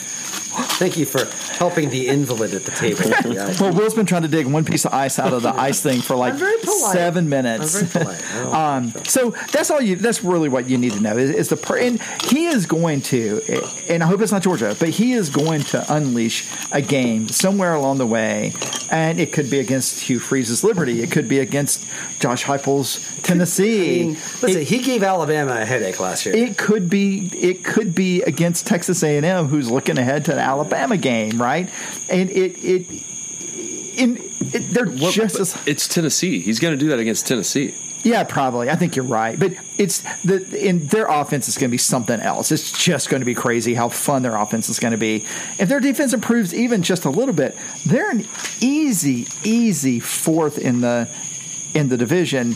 Thank 0.57 0.97
you 0.97 1.05
for 1.05 1.25
helping 1.55 1.89
the 1.89 2.07
invalid 2.07 2.53
at 2.53 2.63
the 2.63 2.71
table. 2.71 2.97
Yeah. 3.27 3.53
Well, 3.59 3.73
Will's 3.73 3.93
been 3.93 4.05
trying 4.05 4.21
to 4.21 4.27
dig 4.27 4.45
one 4.47 4.63
piece 4.63 4.85
of 4.85 4.93
ice 4.93 5.19
out 5.19 5.33
of 5.33 5.41
the 5.41 5.49
ice 5.53 5.81
thing 5.81 6.01
for 6.01 6.15
like 6.15 6.35
seven 6.37 7.27
minutes. 7.27 7.81
I'm 7.81 7.87
very 7.87 8.05
polite. 8.05 8.35
I 8.35 8.77
Um, 8.77 8.91
so 9.03 9.31
that's 9.51 9.69
all 9.69 9.81
you. 9.81 9.95
That's 9.95 10.23
really 10.23 10.49
what 10.49 10.69
you 10.69 10.77
need 10.77 10.93
to 10.93 10.99
know 11.01 11.17
is, 11.17 11.31
is 11.31 11.49
the 11.49 11.57
per, 11.57 11.77
and 11.77 12.01
he 12.29 12.45
is 12.45 12.65
going 12.65 13.01
to, 13.03 13.41
and 13.89 14.01
I 14.03 14.07
hope 14.07 14.21
it's 14.21 14.31
not 14.31 14.43
Georgia, 14.43 14.75
but 14.79 14.89
he 14.89 15.13
is 15.13 15.29
going 15.29 15.61
to 15.63 15.85
unleash 15.93 16.47
a 16.71 16.81
game 16.81 17.27
somewhere 17.27 17.73
along 17.73 17.97
the 17.97 18.07
way, 18.07 18.53
and 18.91 19.19
it 19.19 19.33
could 19.33 19.49
be 19.49 19.59
against 19.59 20.01
Hugh 20.01 20.19
Freeze's 20.19 20.63
Liberty, 20.63 21.01
it 21.01 21.11
could 21.11 21.27
be 21.27 21.39
against 21.39 21.85
Josh 22.19 22.45
Heupel's 22.45 22.99
Tennessee. 23.23 24.01
I 24.01 24.03
mean, 24.05 24.13
listen, 24.13 24.61
it, 24.61 24.67
he 24.67 24.79
gave 24.79 25.03
Alabama 25.03 25.59
a 25.59 25.65
headache 25.65 25.99
last 25.99 26.25
year. 26.25 26.35
it 26.35 26.57
could 26.57 26.89
be 26.89 27.27
it 27.33 27.63
could 27.65 27.93
be 27.93 28.21
against 28.23 28.65
Texas 28.67 29.03
A 29.03 29.17
and 29.17 29.25
M, 29.25 29.47
who's 29.47 29.69
looking 29.69 29.97
ahead 29.97 30.25
to 30.25 30.31
the 30.33 30.39
Alabama 30.47 30.97
game, 30.97 31.41
right? 31.41 31.69
And 32.09 32.29
it 32.29 32.63
it. 32.63 33.03
In, 33.97 34.17
it, 34.53 34.69
they're 34.69 34.85
What- 34.85 35.13
just 35.13 35.39
as, 35.39 35.57
it's 35.65 35.87
Tennessee. 35.87 36.39
He's 36.39 36.59
going 36.59 36.73
to 36.73 36.79
do 36.79 36.89
that 36.89 36.99
against 36.99 37.25
Tennessee. 37.25 37.73
yeah, 38.03 38.23
probably. 38.23 38.69
I 38.69 38.75
think 38.75 38.95
you're 38.95 39.05
right, 39.05 39.39
but 39.39 39.53
it's 39.79 40.03
the 40.23 40.37
in 40.55 40.85
their 40.87 41.07
offense 41.07 41.47
is 41.49 41.57
going 41.57 41.69
to 41.69 41.71
be 41.71 41.79
something 41.79 42.19
else. 42.19 42.51
It's 42.51 42.71
just 42.71 43.09
going 43.09 43.21
to 43.21 43.25
be 43.25 43.33
crazy 43.33 43.73
how 43.73 43.89
fun 43.89 44.21
their 44.21 44.35
offense 44.35 44.69
is 44.69 44.79
going 44.79 44.91
to 44.91 44.97
be. 44.99 45.25
If 45.57 45.67
their 45.67 45.79
defense 45.79 46.13
improves 46.13 46.53
even 46.53 46.83
just 46.83 47.05
a 47.05 47.09
little 47.09 47.33
bit, 47.33 47.57
they're 47.87 48.11
an 48.11 48.25
easy, 48.61 49.25
easy 49.43 49.99
fourth 49.99 50.59
in 50.59 50.81
the 50.81 51.09
in 51.73 51.89
the 51.89 51.97
division, 51.97 52.55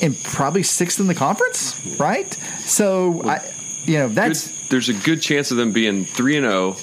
and 0.00 0.16
probably 0.22 0.62
sixth 0.62 1.00
in 1.00 1.08
the 1.08 1.14
conference, 1.16 1.74
right? 1.98 2.32
So 2.60 3.22
I, 3.24 3.40
you 3.86 3.98
know, 3.98 4.06
Good, 4.06 4.14
that's 4.16 4.68
there's 4.68 4.88
a 4.88 4.94
good 4.94 5.20
chance 5.20 5.50
of 5.50 5.56
them 5.56 5.72
being 5.72 6.04
three 6.04 6.36
and 6.36 6.46
zero 6.46 6.76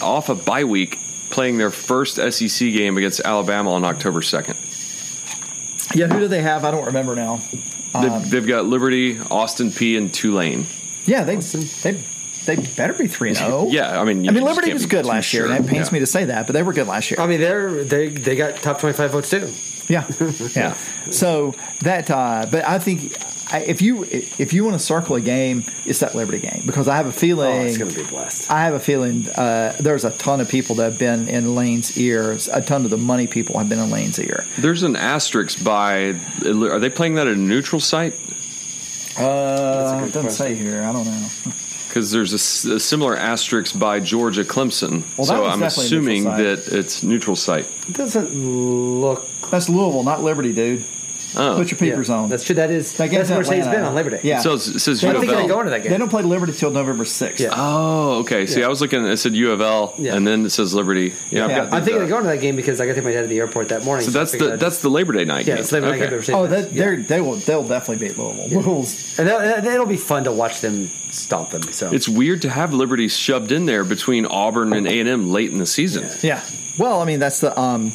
off 0.00 0.28
a 0.28 0.34
bye 0.34 0.64
week, 0.64 0.98
playing 1.30 1.58
their 1.58 1.70
first 1.70 2.16
SEC 2.16 2.72
game 2.72 2.96
against 2.96 3.20
Alabama 3.20 3.72
on 3.72 3.84
October 3.84 4.22
second. 4.22 4.56
yeah. 5.94 6.06
Who 6.06 6.20
do 6.20 6.28
they 6.28 6.42
have? 6.42 6.64
I 6.64 6.70
don't 6.70 6.86
remember 6.86 7.14
now. 7.14 7.40
Um, 7.94 8.02
They've, 8.02 8.30
they've 8.30 8.46
got 8.46 8.66
Liberty, 8.66 9.18
Austin 9.30 9.68
Peay, 9.70 9.96
and 9.96 10.12
Tulane. 10.12 10.66
Yeah, 11.06 11.24
they 11.24 11.36
they 11.36 11.92
they 12.44 12.56
better 12.76 12.92
be 12.92 13.06
three 13.06 13.28
and 13.30 13.38
zero. 13.38 13.66
Yeah, 13.68 13.98
I 14.00 14.04
mean, 14.04 14.24
you 14.24 14.30
I 14.30 14.34
mean, 14.34 14.44
Liberty 14.44 14.72
was 14.72 14.86
good 14.86 15.04
too 15.04 15.08
last 15.08 15.32
year, 15.32 15.44
sure. 15.46 15.52
and 15.54 15.64
it 15.64 15.68
pains 15.68 15.88
Yeah. 15.88 15.92
me 15.94 15.98
to 16.00 16.06
say 16.06 16.24
that, 16.26 16.46
but 16.46 16.52
they 16.52 16.62
were 16.62 16.72
good 16.72 16.86
last 16.88 17.10
year. 17.10 17.20
I 17.20 17.26
mean, 17.26 17.40
they're 17.40 17.84
they 17.84 18.08
they 18.08 18.36
got 18.36 18.56
top 18.56 18.80
twenty 18.80 18.92
five 18.94 19.12
votes 19.12 19.30
too. 19.30 19.48
Yeah, 19.88 20.06
yeah. 20.54 20.72
So 21.10 21.54
that, 21.80 22.10
uh, 22.10 22.46
but 22.50 22.64
I 22.64 22.78
think 22.78 23.16
if 23.52 23.80
you 23.80 24.04
if 24.04 24.52
you 24.52 24.64
want 24.64 24.74
to 24.74 24.84
circle 24.84 25.16
a 25.16 25.20
game, 25.20 25.64
it's 25.84 26.00
that 26.00 26.14
Liberty 26.14 26.40
game 26.40 26.62
because 26.66 26.88
I 26.88 26.96
have 26.96 27.06
a 27.06 27.12
feeling 27.12 27.62
Oh, 27.62 27.64
it's 27.64 27.78
going 27.78 27.90
to 27.90 27.96
be 27.96 28.06
blessed. 28.08 28.50
I 28.50 28.64
have 28.64 28.74
a 28.74 28.80
feeling 28.80 29.28
uh, 29.30 29.76
there's 29.78 30.04
a 30.04 30.10
ton 30.10 30.40
of 30.40 30.48
people 30.48 30.76
that 30.76 30.84
have 30.84 30.98
been 30.98 31.28
in 31.28 31.54
Lane's 31.54 31.96
ears. 31.96 32.48
A 32.48 32.60
ton 32.60 32.84
of 32.84 32.90
the 32.90 32.96
money 32.96 33.26
people 33.26 33.58
have 33.58 33.68
been 33.68 33.78
in 33.78 33.90
Lane's 33.90 34.18
ear. 34.18 34.44
There's 34.58 34.82
an 34.82 34.96
asterisk 34.96 35.62
by. 35.62 36.18
Are 36.44 36.78
they 36.78 36.90
playing 36.90 37.14
that 37.14 37.26
at 37.26 37.34
a 37.34 37.36
neutral 37.36 37.80
site? 37.80 38.14
Uh, 39.18 40.00
good 40.00 40.08
it 40.08 40.12
doesn't 40.12 40.30
say 40.30 40.54
here. 40.54 40.82
I 40.82 40.92
don't 40.92 41.06
know. 41.06 41.28
Because 41.96 42.10
there's 42.10 42.34
a 42.34 42.78
similar 42.78 43.16
asterisk 43.16 43.78
by 43.78 44.00
Georgia 44.00 44.44
Clemson. 44.44 45.02
Well, 45.16 45.26
so 45.26 45.46
I'm 45.46 45.62
assuming 45.62 46.24
that 46.24 46.68
it's 46.68 47.02
neutral 47.02 47.36
site. 47.36 47.66
It 47.88 47.94
doesn't 47.94 48.34
look. 48.34 49.26
That's 49.50 49.70
Louisville, 49.70 50.02
not 50.02 50.22
Liberty, 50.22 50.52
dude. 50.52 50.84
Oh, 51.36 51.56
Put 51.56 51.70
your 51.70 51.78
peepers 51.78 52.08
yeah, 52.08 52.14
on. 52.16 52.28
That's 52.28 52.44
true. 52.44 52.54
That 52.54 52.70
is 52.70 52.94
That 52.94 53.10
game's 53.10 53.28
that's 53.28 53.30
where 53.30 53.38
in 53.40 53.44
State's 53.44 53.66
Atlanta. 53.66 53.78
been 53.78 53.84
on 53.88 53.94
Labor 53.94 54.10
Day. 54.10 54.20
Yeah. 54.22 54.38
so 54.40 54.50
it's- 54.54 54.68
it 54.68 54.78
says 54.80 55.04
I 55.04 55.08
U 55.08 55.12
don't 55.12 55.22
of 55.22 55.28
think 55.28 55.42
they 55.42 55.48
go 55.48 55.60
into 55.60 55.70
that 55.70 55.82
game. 55.82 55.92
They 55.92 55.98
don't 55.98 56.08
play 56.08 56.22
Liberty 56.22 56.52
till 56.52 56.70
November 56.70 57.04
sixth. 57.04 57.40
Yeah. 57.40 57.50
Oh, 57.54 58.18
okay. 58.20 58.46
See, 58.46 58.60
Yeah. 58.60 58.66
I 58.66 58.68
was 58.68 58.80
looking. 58.80 59.04
It 59.04 59.16
said 59.18 59.34
U 59.34 59.52
of 59.52 59.60
L, 59.60 59.94
and 59.98 60.26
then 60.26 60.46
it 60.46 60.50
says 60.50 60.74
Liberty. 60.74 61.12
Yeah, 61.30 61.44
I've 61.44 61.50
Yeah. 61.50 61.56
got 61.56 61.72
I'm 61.72 61.80
the- 61.80 61.86
thinking 61.86 62.02
of 62.02 62.08
going 62.08 62.22
to 62.24 62.28
that 62.30 62.40
game 62.40 62.56
because 62.56 62.80
I 62.80 62.86
got 62.86 62.92
to 62.92 62.94
take 62.96 63.04
my 63.04 63.12
dad 63.12 63.22
to 63.22 63.26
the 63.28 63.38
airport 63.38 63.68
that 63.68 63.84
morning. 63.84 64.04
So 64.06 64.12
that's 64.12 64.32
the 64.32 64.52
I'd- 64.52 64.56
that's 64.56 64.78
the 64.78 64.88
Labor 64.90 65.12
Day 65.12 65.24
night 65.24 65.46
yeah, 65.46 65.54
game. 65.54 65.62
it's 65.62 65.72
Labor 65.72 65.86
Day 65.96 66.04
Okay. 66.06 66.26
game. 66.26 66.36
Oh, 66.36 66.46
that, 66.46 66.72
yeah. 66.72 66.82
they're 66.84 66.96
they 67.02 67.20
will 67.20 67.34
they'll 67.36 67.62
definitely 67.62 68.08
beat 68.08 68.18
Louisville. 68.18 68.48
Louisville's 68.48 69.18
and 69.18 69.28
that, 69.28 69.64
that- 69.64 69.72
it'll 69.74 69.86
be 69.86 69.96
fun 69.96 70.24
to 70.24 70.32
watch 70.32 70.60
them 70.60 70.90
stomp 71.10 71.50
them. 71.50 71.62
So 71.72 71.90
It's 71.92 72.08
weird 72.08 72.42
to 72.42 72.50
have 72.50 72.72
Liberty 72.74 73.08
shoved 73.08 73.52
in 73.52 73.66
there 73.66 73.84
between 73.84 74.26
Auburn 74.26 74.72
and 74.72 74.86
A 74.86 75.00
and 75.00 75.08
M 75.08 75.30
late 75.30 75.50
in 75.50 75.58
the 75.58 75.66
season. 75.66 76.08
yeah. 76.22 76.40
Well, 76.78 77.00
I 77.00 77.04
mean 77.04 77.18
that's 77.20 77.40
the 77.40 77.58
um, 77.58 77.92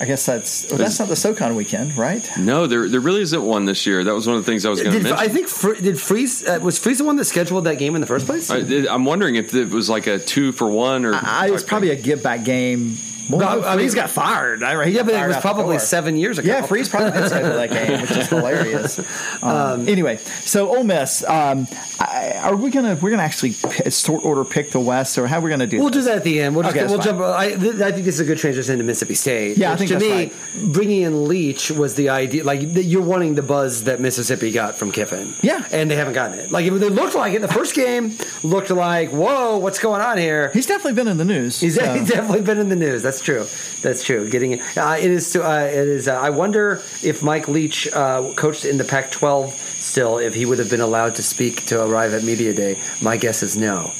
I 0.00 0.06
guess 0.06 0.24
that's 0.24 0.66
well, 0.70 0.78
that's 0.78 0.98
not 0.98 1.08
the 1.08 1.14
SoCon 1.14 1.54
weekend, 1.54 1.94
right? 1.98 2.26
No, 2.38 2.66
there 2.66 2.88
there 2.88 3.00
really 3.00 3.20
isn't 3.20 3.42
one 3.44 3.66
this 3.66 3.84
year. 3.84 4.02
That 4.02 4.14
was 4.14 4.26
one 4.26 4.34
of 4.34 4.46
the 4.46 4.50
things 4.50 4.64
I 4.64 4.70
was 4.70 4.82
going 4.82 4.96
to 4.96 5.02
mention. 5.02 5.18
I 5.18 5.28
think 5.28 5.46
Fre- 5.46 5.74
did 5.74 6.00
Freeze 6.00 6.42
uh, 6.48 6.58
was 6.62 6.78
Freeze 6.78 6.98
the 6.98 7.04
one 7.04 7.16
that 7.16 7.26
scheduled 7.26 7.64
that 7.64 7.76
game 7.76 7.94
in 7.94 8.00
the 8.00 8.06
first 8.06 8.24
place? 8.24 8.50
I, 8.50 8.60
am 8.60 9.04
wondering 9.04 9.34
if 9.34 9.54
it 9.54 9.68
was 9.68 9.90
like 9.90 10.06
a 10.06 10.18
two 10.18 10.52
for 10.52 10.70
one 10.70 11.04
or. 11.04 11.12
I, 11.14 11.48
it 11.48 11.50
was 11.50 11.62
probably 11.62 11.90
a 11.90 11.96
give 11.96 12.22
back 12.22 12.44
game. 12.44 12.96
Well, 13.30 13.40
No, 13.60 13.66
I 13.66 13.70
mean- 13.70 13.78
Freeze 13.80 13.94
got 13.94 14.10
fired. 14.10 14.62
I, 14.62 14.84
he 14.86 14.92
yeah, 14.96 15.02
but 15.02 15.14
it 15.14 15.26
was 15.26 15.36
probably 15.38 15.78
seven 15.78 16.16
years 16.16 16.38
ago. 16.38 16.48
Yeah, 16.48 16.62
Freeze 16.66 16.88
probably 16.88 17.12
did 17.12 17.28
schedule 17.28 17.50
that 17.54 17.70
game, 17.70 18.00
which 18.02 18.10
is 18.12 18.28
hilarious. 18.28 19.00
Um, 19.42 19.88
anyway, 19.88 20.16
so 20.16 20.68
Ole 20.76 20.84
Miss, 20.84 21.24
um, 21.24 21.66
I, 21.98 22.38
are 22.42 22.56
we 22.56 22.70
gonna 22.70 22.94
we're 23.00 23.10
gonna 23.10 23.22
actually 23.22 23.52
sort 23.52 24.24
order 24.24 24.44
pick 24.44 24.70
the 24.70 24.80
West, 24.80 25.16
or 25.18 25.26
how 25.26 25.38
are 25.38 25.40
we 25.40 25.50
gonna 25.50 25.66
do? 25.66 25.78
We'll 25.78 25.88
this? 25.88 26.04
do 26.04 26.10
that 26.10 26.18
at 26.18 26.24
the 26.24 26.40
end. 26.42 26.54
We'll, 26.54 26.64
just, 26.64 26.76
Okay, 26.76 26.86
we'll 26.86 26.98
jump. 27.00 27.20
I, 27.20 27.54
th- 27.54 27.76
I 27.80 27.92
think 27.92 28.04
this 28.04 28.16
is 28.16 28.20
a 28.20 28.24
good 28.24 28.38
transition 28.38 28.74
into 28.74 28.84
Mississippi 28.84 29.14
State. 29.14 29.56
Yeah, 29.56 29.72
I 29.72 29.76
think 29.76 29.88
to 29.88 29.98
that's 29.98 30.34
me, 30.54 30.66
bringing 30.72 31.02
in 31.02 31.26
Leach 31.26 31.70
was 31.70 31.94
the 31.94 32.10
idea. 32.10 32.44
Like 32.44 32.60
you're 32.62 33.02
wanting 33.02 33.34
the 33.34 33.42
buzz 33.42 33.84
that 33.84 33.98
Mississippi 34.00 34.52
got 34.52 34.74
from 34.76 34.92
Kiffin. 34.92 35.32
Yeah. 35.42 35.64
and 35.72 35.90
they 35.90 35.96
haven't 35.96 36.14
gotten 36.14 36.38
it. 36.38 36.50
Like 36.50 36.66
it, 36.66 36.70
they 36.72 36.88
looked 36.90 37.14
like. 37.14 37.34
In 37.34 37.42
the 37.42 37.48
first 37.48 37.74
game 37.74 38.16
looked 38.42 38.70
like, 38.70 39.10
whoa, 39.10 39.58
what's 39.58 39.78
going 39.78 40.02
on 40.02 40.18
here? 40.18 40.50
He's 40.52 40.66
definitely 40.66 40.94
been 40.94 41.08
in 41.08 41.16
the 41.16 41.24
news. 41.24 41.60
He's, 41.60 41.76
so- 41.76 41.94
he's 41.94 42.08
definitely 42.10 42.42
been 42.42 42.58
in 42.58 42.68
the 42.68 42.76
news. 42.76 43.02
That's 43.02 43.19
true. 43.20 43.46
That's 43.82 44.02
true. 44.02 44.28
Getting 44.28 44.52
it. 44.52 44.60
Uh, 44.76 44.96
it 44.98 45.10
is. 45.10 45.36
Uh, 45.36 45.70
it 45.72 45.88
is. 45.88 46.08
Uh, 46.08 46.14
I 46.18 46.30
wonder 46.30 46.82
if 47.02 47.22
Mike 47.22 47.48
Leach 47.48 47.88
uh, 47.92 48.32
coached 48.34 48.64
in 48.64 48.78
the 48.78 48.84
Pac-12 48.84 49.52
still, 49.80 50.18
if 50.18 50.34
he 50.34 50.46
would 50.46 50.58
have 50.58 50.70
been 50.70 50.80
allowed 50.80 51.14
to 51.16 51.22
speak 51.22 51.66
to 51.66 51.82
arrive 51.82 52.12
at 52.12 52.22
media 52.22 52.52
day. 52.52 52.78
My 53.00 53.16
guess 53.16 53.42
is 53.42 53.56
no. 53.56 53.92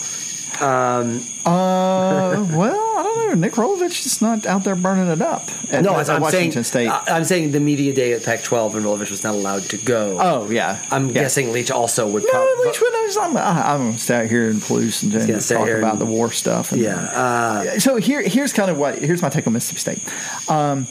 Uh, 0.61 2.47
well, 2.55 2.99
I 2.99 3.03
don't 3.03 3.29
know. 3.29 3.35
Nick 3.35 3.53
Rolovich 3.55 4.05
is 4.07 4.21
not 4.21 4.45
out 4.47 4.65
there 4.65 4.75
burning 4.75 5.09
it 5.09 5.23
up. 5.23 5.49
At, 5.71 5.83
No, 5.85 5.99
at 5.99 6.09
I'm 6.11 6.21
Washington 6.23 6.65
saying. 6.65 6.91
State. 6.91 7.11
I'm 7.13 7.25
saying 7.25 7.53
the 7.53 7.61
media 7.61 7.93
day 7.95 8.13
at 8.13 8.25
Pac-12 8.25 8.75
and 8.75 8.85
Rolovich 8.85 9.11
was 9.11 9.25
not 9.25 9.35
allowed 9.35 9.63
to 9.65 9.79
go. 9.79 10.19
oh 10.21 10.51
yeah, 10.51 10.85
I'm 10.91 11.07
Yeah. 11.09 11.15
guessing 11.23 11.53
Leach 11.53 11.71
also 11.71 12.07
would. 12.09 12.23
No, 12.25 12.31
probably. 12.31 12.67
Leach 12.67 12.81
would- 12.81 12.91
I'm, 13.21 13.37
I'm 13.37 13.79
going 13.81 13.93
to 13.95 13.99
stay 13.99 14.21
out 14.21 14.27
here 14.27 14.49
in 14.51 14.59
Palouse 14.59 15.03
and, 15.03 15.11
gonna 15.11 15.25
and 15.33 15.43
talk 15.43 15.69
about 15.69 15.93
and- 15.95 16.01
the 16.01 16.07
war 16.07 16.31
stuff. 16.31 16.71
And, 16.71 16.81
Yeah. 16.81 16.97
Uh, 16.97 17.79
so 17.81 17.97
here, 17.97 18.23
here's 18.23 18.53
kind 18.53 18.71
of 18.71 18.79
what 18.79 18.99
here's 18.99 19.21
my 19.21 19.29
take 19.31 19.49
on 19.49 19.53
Mississippi 19.53 19.99
State. 19.99 20.49
Um, 20.49 20.87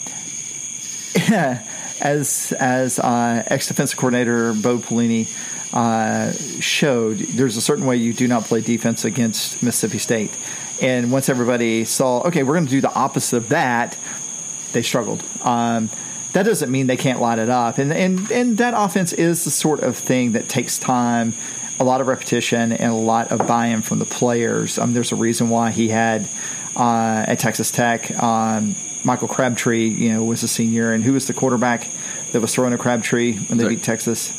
yeah, 1.30 1.66
as 2.02 2.54
as 2.60 3.00
uh, 3.00 3.44
ex 3.48 3.68
defensive 3.70 3.98
coordinator 3.98 4.52
Bo 4.54 4.80
Pelini 4.80 5.28
uh, 5.74 6.32
showed, 6.60 7.18
there's 7.18 7.58
a 7.58 7.62
certain 7.62 7.86
way 7.86 7.98
you 7.98 8.14
do 8.14 8.28
not 8.28 8.44
play 8.44 8.62
defense 8.62 9.06
against 9.06 9.62
Mississippi 9.62 10.00
State. 10.00 10.32
And 10.82 11.12
once 11.12 11.30
everybody 11.30 11.86
saw, 11.86 12.22
okay, 12.28 12.44
we're 12.44 12.54
going 12.54 12.66
to 12.66 12.72
do 12.72 12.82
the 12.82 12.94
opposite 12.94 13.38
of 13.38 13.50
that, 13.50 13.98
they 14.72 14.82
struggled. 14.82 15.24
Um, 15.44 15.90
that 16.34 16.44
doesn't 16.44 16.72
mean 16.72 16.88
they 16.88 16.98
can't 16.98 17.20
light 17.20 17.40
it 17.40 17.50
up, 17.50 17.80
and 17.80 17.92
and 17.92 18.32
and 18.32 18.58
that 18.60 18.76
offense 18.78 19.14
is 19.14 19.46
the 19.46 19.52
sort 19.52 19.80
of 19.80 19.98
thing 19.98 20.34
that 20.34 20.48
takes 20.48 20.78
time, 20.78 21.34
a 21.80 21.84
lot 21.84 22.02
of 22.02 22.08
repetition, 22.08 22.72
and 22.72 22.92
a 22.92 22.96
lot 22.96 23.32
of 23.32 23.48
buy-in 23.48 23.82
from 23.82 23.98
the 23.98 24.06
players. 24.06 24.78
Um, 24.78 24.94
there's 24.94 25.12
a 25.12 25.16
reason 25.16 25.50
why 25.50 25.72
he 25.72 25.88
had 25.88 26.30
uh, 26.76 27.26
at 27.28 27.40
Texas 27.40 27.72
Tech. 27.72 28.12
Um, 28.22 28.76
Michael 29.04 29.28
Crabtree, 29.28 29.88
you 29.88 30.14
know, 30.14 30.24
was 30.24 30.44
a 30.44 30.48
senior, 30.48 30.92
and 30.92 31.04
who 31.04 31.14
was 31.14 31.26
the 31.26 31.34
quarterback 31.34 31.90
that 32.32 32.42
was 32.42 32.54
throwing 32.54 32.74
a 32.74 32.78
Crabtree 32.78 33.34
when 33.34 33.58
they 33.58 33.68
beat 33.68 33.82
Texas? 33.82 34.32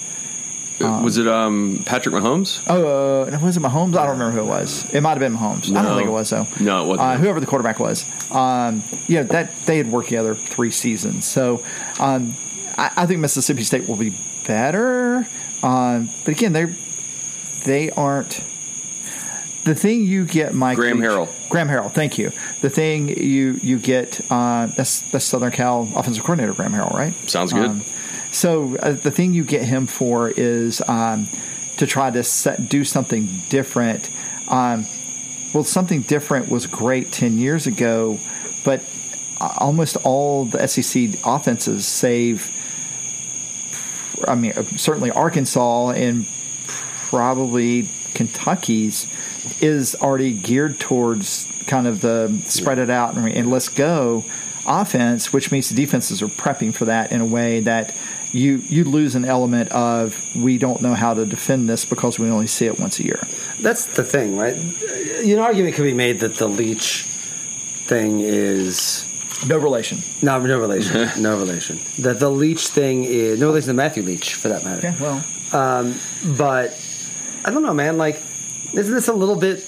Was 0.80 1.18
it 1.18 1.26
um, 1.28 1.82
Patrick 1.84 2.14
Mahomes? 2.14 2.62
Oh, 2.66 3.26
uh, 3.26 3.38
was 3.42 3.56
it 3.56 3.62
Mahomes? 3.62 3.96
I 3.96 4.06
don't 4.06 4.18
remember 4.18 4.32
who 4.32 4.40
it 4.40 4.48
was. 4.48 4.92
It 4.92 5.00
might 5.00 5.10
have 5.10 5.20
been 5.20 5.34
Mahomes. 5.36 5.74
I 5.74 5.82
don't 5.82 5.96
think 5.96 6.08
it 6.08 6.12
was 6.12 6.30
though. 6.30 6.46
No, 6.60 6.84
it 6.84 6.88
wasn't. 6.88 7.08
Uh, 7.08 7.16
whoever 7.16 7.40
the 7.40 7.46
quarterback 7.46 7.78
was. 7.78 8.04
Um, 8.32 8.82
yeah, 9.06 9.22
that 9.24 9.54
they 9.66 9.76
had 9.78 9.88
worked 9.88 10.08
together 10.08 10.34
three 10.34 10.70
seasons. 10.70 11.24
So 11.24 11.62
um, 11.98 12.34
I, 12.76 12.90
I 12.96 13.06
think 13.06 13.20
Mississippi 13.20 13.62
State 13.62 13.88
will 13.88 13.96
be 13.96 14.14
better. 14.46 15.26
Um, 15.62 16.08
but 16.24 16.32
again, 16.32 16.52
they 16.52 16.66
they 17.64 17.90
aren't. 17.90 18.40
The 19.64 19.74
thing 19.74 20.04
you 20.04 20.24
get, 20.24 20.54
Mike 20.54 20.76
Graham 20.76 20.98
Harrell. 20.98 21.28
Graham 21.50 21.68
Harrell, 21.68 21.92
thank 21.92 22.16
you. 22.16 22.30
The 22.62 22.70
thing 22.70 23.08
you 23.08 23.58
you 23.62 23.78
get 23.78 24.20
uh, 24.30 24.66
that's 24.66 25.00
that's 25.10 25.24
Southern 25.24 25.50
Cal 25.52 25.82
offensive 25.94 26.24
coordinator 26.24 26.54
Graham 26.54 26.72
Harrell, 26.72 26.94
right? 26.94 27.12
Sounds 27.28 27.52
good. 27.52 27.84
So 28.32 28.76
uh, 28.76 28.92
the 28.92 29.10
thing 29.10 29.34
you 29.34 29.44
get 29.44 29.64
him 29.64 29.86
for 29.86 30.30
is 30.30 30.82
um, 30.86 31.28
to 31.78 31.86
try 31.86 32.10
to 32.10 32.22
set, 32.22 32.68
do 32.68 32.84
something 32.84 33.28
different. 33.48 34.10
Um, 34.48 34.86
well, 35.52 35.64
something 35.64 36.02
different 36.02 36.48
was 36.48 36.66
great 36.66 37.10
ten 37.10 37.38
years 37.38 37.66
ago, 37.66 38.18
but 38.64 38.82
uh, 39.40 39.52
almost 39.56 39.96
all 40.04 40.44
the 40.44 40.66
SEC 40.66 41.10
offenses, 41.24 41.86
save, 41.86 42.56
I 44.28 44.34
mean, 44.36 44.52
uh, 44.52 44.62
certainly 44.62 45.10
Arkansas 45.10 45.90
and 45.90 46.26
probably 46.66 47.88
Kentucky's, 48.14 49.06
is 49.60 49.96
already 49.96 50.32
geared 50.32 50.78
towards 50.78 51.48
kind 51.66 51.86
of 51.86 52.00
the 52.00 52.42
spread 52.44 52.78
it 52.78 52.90
out 52.90 53.16
and, 53.16 53.28
and 53.28 53.50
let's 53.50 53.68
go 53.68 54.24
offense, 54.66 55.32
which 55.32 55.50
means 55.50 55.68
the 55.68 55.74
defenses 55.74 56.22
are 56.22 56.26
prepping 56.26 56.74
for 56.74 56.84
that 56.84 57.12
in 57.12 57.20
a 57.20 57.26
way 57.26 57.60
that 57.60 57.94
you 58.32 58.58
you 58.68 58.84
lose 58.84 59.14
an 59.14 59.24
element 59.24 59.70
of 59.72 60.16
we 60.36 60.56
don't 60.58 60.80
know 60.82 60.94
how 60.94 61.14
to 61.14 61.26
defend 61.26 61.68
this 61.68 61.84
because 61.84 62.18
we 62.18 62.30
only 62.30 62.46
see 62.46 62.66
it 62.66 62.78
once 62.78 62.98
a 63.00 63.04
year. 63.04 63.20
that's 63.60 63.86
the 63.86 64.04
thing, 64.04 64.36
right? 64.36 64.56
You 65.24 65.36
know, 65.36 65.42
argument 65.42 65.74
could 65.74 65.84
be 65.84 65.94
made 65.94 66.20
that 66.20 66.36
the 66.36 66.48
Leach 66.48 67.04
thing 67.86 68.20
is 68.20 69.04
No 69.48 69.58
relation. 69.58 69.98
no, 70.22 70.38
no 70.40 70.58
relation, 70.60 71.08
no 71.22 71.38
relation. 71.38 71.78
That 71.98 72.20
the 72.20 72.30
Leach 72.30 72.68
thing 72.68 73.04
is 73.04 73.40
no 73.40 73.48
relation 73.48 73.68
to 73.68 73.74
Matthew 73.74 74.02
Leach, 74.02 74.34
for 74.34 74.48
that 74.48 74.64
matter. 74.64 74.80
Yeah, 74.82 74.94
well, 75.00 75.24
um, 75.52 75.94
But 76.36 76.78
I 77.44 77.50
don't 77.50 77.62
know, 77.62 77.74
man. 77.74 77.96
Like, 77.98 78.22
isn't 78.72 78.94
this 78.94 79.08
a 79.08 79.12
little 79.12 79.36
bit 79.36 79.64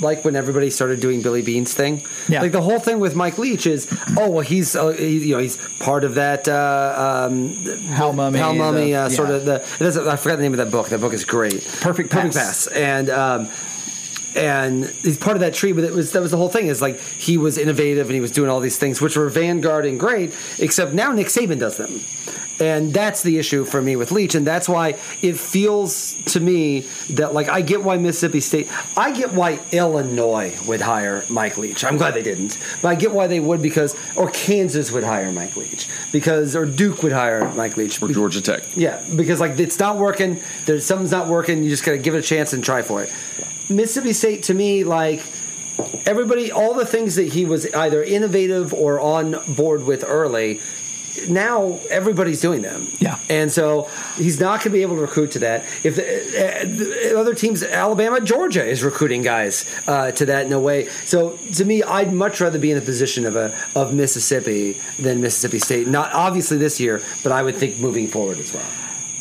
like 0.00 0.24
when 0.24 0.36
everybody 0.36 0.70
started 0.70 1.00
doing 1.00 1.22
Billy 1.22 1.42
Beane's 1.42 1.74
thing? 1.74 2.02
Yeah. 2.28 2.42
Like 2.42 2.52
the 2.52 2.62
whole 2.62 2.78
thing 2.78 3.00
with 3.00 3.14
Mike 3.14 3.38
Leach 3.38 3.66
is, 3.66 3.86
oh 4.16 4.30
well, 4.30 4.40
he's 4.40 4.74
uh, 4.76 4.88
he, 4.88 5.28
you 5.28 5.34
know 5.34 5.40
he's 5.40 5.56
part 5.78 6.04
of 6.04 6.14
that 6.16 6.48
uh, 6.48 7.26
um, 7.28 7.50
Hal 7.88 8.12
Mumme, 8.12 8.36
Hal 8.36 8.54
Mumme, 8.54 8.84
the- 8.84 8.94
uh, 8.94 9.08
sort 9.08 9.28
yeah. 9.28 9.34
of 9.36 9.44
the. 9.44 9.54
it 9.56 9.78
doesn't- 9.78 10.06
I 10.08 10.16
forgot 10.16 10.36
the 10.36 10.42
name 10.42 10.52
of 10.52 10.58
that 10.58 10.70
book. 10.70 10.88
That 10.88 11.00
book 11.00 11.12
is 11.12 11.24
great. 11.24 11.62
Perfect 11.80 12.10
Perfect 12.10 12.10
Pass. 12.10 12.34
Pass, 12.34 12.66
and. 12.68 13.10
Um, 13.10 13.48
and 14.36 14.86
he's 14.86 15.16
part 15.16 15.36
of 15.36 15.40
that 15.42 15.54
tree, 15.54 15.70
but 15.70 15.84
it 15.84 15.92
was 15.92 16.10
that 16.10 16.20
was 16.20 16.32
the 16.32 16.36
whole 16.36 16.48
thing. 16.48 16.66
Is 16.66 16.82
like 16.82 16.98
he 16.98 17.38
was 17.38 17.56
innovative 17.56 18.06
and 18.06 18.14
he 18.16 18.20
was 18.20 18.32
doing 18.32 18.50
all 18.50 18.58
these 18.58 18.76
things, 18.78 19.00
which 19.00 19.16
were 19.16 19.28
vanguard 19.28 19.86
and 19.86 19.98
great. 20.00 20.34
Except 20.58 20.92
now 20.92 21.12
Nick 21.12 21.28
Saban 21.28 21.60
does 21.60 21.76
them, 21.76 22.00
and 22.60 22.92
that's 22.92 23.22
the 23.22 23.38
issue 23.38 23.64
for 23.64 23.80
me 23.82 23.96
with 23.96 24.12
Leach, 24.12 24.34
and 24.34 24.46
that's 24.46 24.68
why 24.68 24.98
it 25.22 25.38
feels 25.38 26.14
to 26.26 26.40
me 26.40 26.80
that 27.10 27.34
like 27.34 27.48
I 27.48 27.60
get 27.60 27.82
why 27.82 27.96
Mississippi 27.96 28.40
State, 28.40 28.68
I 28.96 29.12
get 29.12 29.32
why 29.32 29.60
Illinois 29.72 30.56
would 30.66 30.80
hire 30.80 31.24
Mike 31.28 31.58
Leach. 31.58 31.84
I'm 31.84 31.96
glad 31.96 32.14
they 32.14 32.22
didn't, 32.22 32.58
but 32.82 32.88
I 32.88 32.94
get 32.94 33.12
why 33.12 33.26
they 33.26 33.40
would 33.40 33.62
because 33.62 33.96
or 34.16 34.30
Kansas 34.30 34.92
would 34.92 35.04
hire 35.04 35.32
Mike 35.32 35.56
Leach 35.56 35.88
because 36.12 36.54
or 36.54 36.66
Duke 36.66 37.02
would 37.02 37.12
hire 37.12 37.52
Mike 37.54 37.76
Leach. 37.76 38.00
Or 38.02 38.08
Georgia 38.08 38.40
Tech. 38.40 38.62
Yeah, 38.76 39.02
because 39.16 39.40
like 39.40 39.58
it's 39.58 39.78
not 39.78 39.96
working. 39.96 40.40
There's 40.66 40.86
something's 40.86 41.12
not 41.12 41.28
working. 41.28 41.62
You 41.62 41.70
just 41.70 41.84
gotta 41.84 41.98
give 41.98 42.14
it 42.14 42.18
a 42.18 42.22
chance 42.22 42.52
and 42.52 42.62
try 42.62 42.82
for 42.82 43.02
it. 43.02 43.12
Mississippi 43.68 44.12
State 44.12 44.44
to 44.44 44.54
me, 44.54 44.84
like 44.84 45.24
everybody, 46.06 46.52
all 46.52 46.74
the 46.74 46.86
things 46.86 47.16
that 47.16 47.32
he 47.32 47.44
was 47.44 47.72
either 47.74 48.02
innovative 48.02 48.72
or 48.72 49.00
on 49.00 49.36
board 49.48 49.84
with 49.84 50.04
early. 50.06 50.60
Now 51.28 51.78
everybody's 51.90 52.40
doing 52.40 52.62
them, 52.62 52.86
Yeah. 52.98 53.18
and 53.30 53.50
so 53.52 53.88
he's 54.16 54.40
not 54.40 54.60
going 54.60 54.64
to 54.64 54.70
be 54.70 54.82
able 54.82 54.96
to 54.96 55.02
recruit 55.02 55.30
to 55.32 55.38
that. 55.40 55.64
If 55.84 55.96
the, 55.96 56.04
uh, 56.04 56.64
the 56.64 57.18
other 57.18 57.34
teams, 57.34 57.62
Alabama, 57.62 58.20
Georgia, 58.20 58.64
is 58.64 58.82
recruiting 58.82 59.22
guys 59.22 59.64
uh, 59.86 60.10
to 60.12 60.26
that 60.26 60.46
in 60.46 60.52
a 60.52 60.60
way. 60.60 60.88
So 61.04 61.38
to 61.54 61.64
me, 61.64 61.82
I'd 61.82 62.12
much 62.12 62.40
rather 62.40 62.58
be 62.58 62.70
in 62.70 62.78
the 62.78 62.84
position 62.84 63.26
of 63.26 63.36
a 63.36 63.56
of 63.74 63.94
Mississippi 63.94 64.80
than 64.98 65.20
Mississippi 65.20 65.58
State. 65.58 65.86
Not 65.88 66.12
obviously 66.12 66.58
this 66.58 66.80
year, 66.80 67.00
but 67.22 67.32
I 67.32 67.42
would 67.42 67.56
think 67.56 67.78
moving 67.78 68.08
forward 68.08 68.38
as 68.38 68.52
well. 68.52 68.64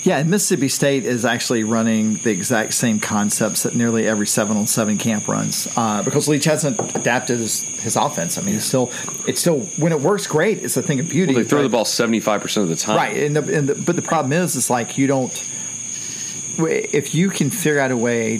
Yeah, 0.03 0.17
and 0.17 0.29
Mississippi 0.29 0.67
State 0.67 1.05
is 1.05 1.23
actually 1.23 1.63
running 1.63 2.15
the 2.15 2.29
exact 2.29 2.73
same 2.73 2.99
concepts 2.99 3.63
that 3.63 3.73
nearly 3.73 4.05
every 4.05 4.27
seven 4.27 4.57
on 4.57 4.67
seven 4.67 4.97
camp 4.97 5.29
runs 5.29 5.69
uh, 5.77 6.03
because 6.03 6.27
Leach 6.27 6.43
hasn't 6.43 6.77
adapted 6.93 7.39
his, 7.39 7.61
his 7.61 7.95
offense. 7.95 8.37
I 8.37 8.41
mean, 8.41 8.55
it's 8.55 8.65
still 8.65 8.91
it's 9.25 9.39
still 9.39 9.61
when 9.77 9.93
it 9.93 10.01
works 10.01 10.27
great, 10.27 10.61
it's 10.61 10.75
a 10.75 10.81
thing 10.81 10.99
of 10.99 11.07
beauty. 11.07 11.33
Well, 11.33 11.43
they 11.43 11.49
throw 11.49 11.59
but- 11.59 11.63
the 11.63 11.69
ball 11.69 11.85
seventy 11.85 12.19
five 12.19 12.41
percent 12.41 12.63
of 12.63 12.69
the 12.69 12.75
time. 12.75 12.97
right, 12.97 13.15
and, 13.15 13.35
the, 13.35 13.57
and 13.57 13.69
the, 13.69 13.75
but 13.75 13.95
the 13.95 14.01
problem 14.01 14.33
is, 14.33 14.57
it's 14.57 14.69
like 14.69 14.97
you 14.97 15.07
don't. 15.07 15.31
If 16.57 17.15
you 17.15 17.29
can 17.29 17.49
figure 17.49 17.79
out 17.79 17.91
a 17.91 17.97
way, 17.97 18.39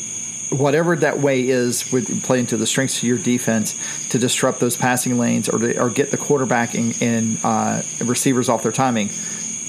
whatever 0.49 0.97
that 0.97 1.19
way 1.19 1.47
is, 1.47 1.91
with 1.93 2.23
play 2.23 2.39
into 2.39 2.57
the 2.57 2.67
strengths 2.67 2.97
of 2.97 3.03
your 3.05 3.17
defense 3.17 3.75
to 4.09 4.19
disrupt 4.19 4.59
those 4.59 4.75
passing 4.75 5.17
lanes 5.17 5.47
or 5.47 5.59
to, 5.59 5.81
or 5.81 5.89
get 5.89 6.11
the 6.11 6.17
quarterback 6.17 6.75
and, 6.75 7.01
and 7.01 7.39
uh, 7.43 7.81
receivers 8.03 8.49
off 8.49 8.63
their 8.63 8.71
timing, 8.73 9.09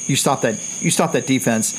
you 0.06 0.16
stop 0.16 0.42
that. 0.42 0.58
You 0.80 0.90
stop 0.90 1.12
that 1.12 1.26
defense 1.26 1.74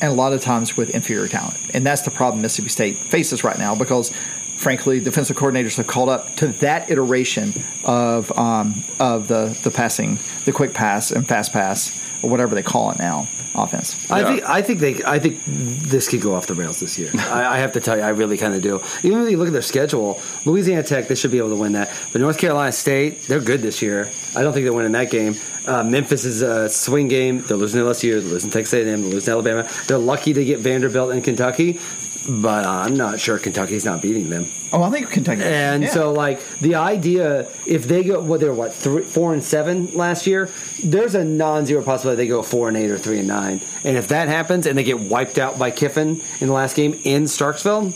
and 0.00 0.10
a 0.10 0.14
lot 0.14 0.32
of 0.32 0.40
times 0.40 0.76
with 0.76 0.90
inferior 0.90 1.28
talent. 1.28 1.58
And 1.74 1.84
that's 1.84 2.02
the 2.02 2.10
problem 2.10 2.42
Mississippi 2.42 2.68
State 2.68 2.96
faces 2.96 3.44
right 3.44 3.58
now 3.58 3.74
because, 3.74 4.10
frankly, 4.56 5.00
defensive 5.00 5.36
coordinators 5.36 5.76
have 5.76 5.86
called 5.86 6.08
up 6.08 6.34
to 6.36 6.48
that 6.48 6.90
iteration 6.90 7.52
of 7.84 8.36
um, 8.38 8.74
of 9.00 9.28
the 9.28 9.58
the 9.62 9.70
passing, 9.70 10.18
the 10.44 10.52
quick 10.52 10.74
pass 10.74 11.10
and 11.10 11.26
fast 11.26 11.52
pass, 11.52 12.22
or 12.22 12.30
whatever 12.30 12.54
they 12.54 12.62
call 12.62 12.90
it 12.90 12.98
now, 12.98 13.26
offense. 13.54 14.10
I 14.10 14.22
think 14.24 14.48
I 14.48 14.62
think 14.62 14.80
they 14.80 15.04
I 15.04 15.18
think 15.18 15.40
this 15.46 16.08
could 16.08 16.20
go 16.20 16.34
off 16.34 16.46
the 16.46 16.54
rails 16.54 16.80
this 16.80 16.98
year. 16.98 17.10
I, 17.14 17.56
I 17.56 17.58
have 17.58 17.72
to 17.72 17.80
tell 17.80 17.96
you, 17.96 18.02
I 18.02 18.10
really 18.10 18.36
kind 18.36 18.54
of 18.54 18.62
do. 18.62 18.80
Even 19.02 19.20
when 19.20 19.30
you 19.30 19.38
look 19.38 19.48
at 19.48 19.52
their 19.52 19.62
schedule, 19.62 20.20
Louisiana 20.44 20.82
Tech 20.82 21.08
they 21.08 21.14
should 21.14 21.30
be 21.30 21.38
able 21.38 21.50
to 21.50 21.56
win 21.56 21.72
that. 21.72 21.90
But 22.12 22.20
North 22.20 22.38
Carolina 22.38 22.72
State 22.72 23.22
they're 23.22 23.40
good 23.40 23.60
this 23.60 23.80
year. 23.80 24.10
I 24.34 24.42
don't 24.42 24.52
think 24.52 24.64
they're 24.64 24.74
winning 24.74 24.92
that 24.92 25.10
game. 25.10 25.36
Uh, 25.66 25.82
Memphis 25.82 26.24
is 26.24 26.42
a 26.42 26.68
swing 26.68 27.08
game. 27.08 27.40
They're 27.42 27.56
losing 27.56 27.80
LSU. 27.80 28.20
They're 28.20 28.30
losing 28.30 28.50
Texas 28.50 28.74
A&M. 28.74 29.02
They're 29.02 29.10
losing 29.10 29.32
Alabama. 29.32 29.68
They're 29.86 29.98
lucky 29.98 30.32
to 30.32 30.44
get 30.44 30.60
Vanderbilt 30.60 31.12
and 31.12 31.24
Kentucky, 31.24 31.80
but 32.28 32.64
I'm 32.64 32.96
not 32.96 33.18
sure 33.18 33.38
Kentucky's 33.38 33.84
not 33.84 34.00
beating 34.00 34.30
them. 34.30 34.46
Oh, 34.72 34.82
I 34.82 34.90
think 34.90 35.10
Kentucky. 35.10 35.42
And 35.42 35.84
yeah. 35.84 35.88
so, 35.90 36.12
like 36.12 36.40
the 36.58 36.76
idea, 36.76 37.48
if 37.66 37.84
they 37.84 38.04
go, 38.04 38.20
what 38.20 38.40
they're 38.40 38.54
what 38.54 38.74
three, 38.74 39.02
four 39.02 39.32
and 39.32 39.42
seven 39.42 39.86
last 39.94 40.26
year, 40.26 40.50
there's 40.84 41.14
a 41.14 41.24
non-zero 41.24 41.82
possibility 41.82 42.24
they 42.24 42.28
go 42.28 42.42
four 42.42 42.68
and 42.68 42.76
eight 42.76 42.90
or 42.90 42.98
three 42.98 43.18
and 43.18 43.28
nine. 43.28 43.60
And 43.84 43.96
if 43.96 44.08
that 44.08 44.28
happens, 44.28 44.66
and 44.66 44.76
they 44.76 44.84
get 44.84 45.00
wiped 45.00 45.38
out 45.38 45.58
by 45.58 45.70
Kiffin 45.70 46.20
in 46.40 46.46
the 46.48 46.52
last 46.52 46.76
game 46.76 47.00
in 47.04 47.24
Starkville, 47.24 47.92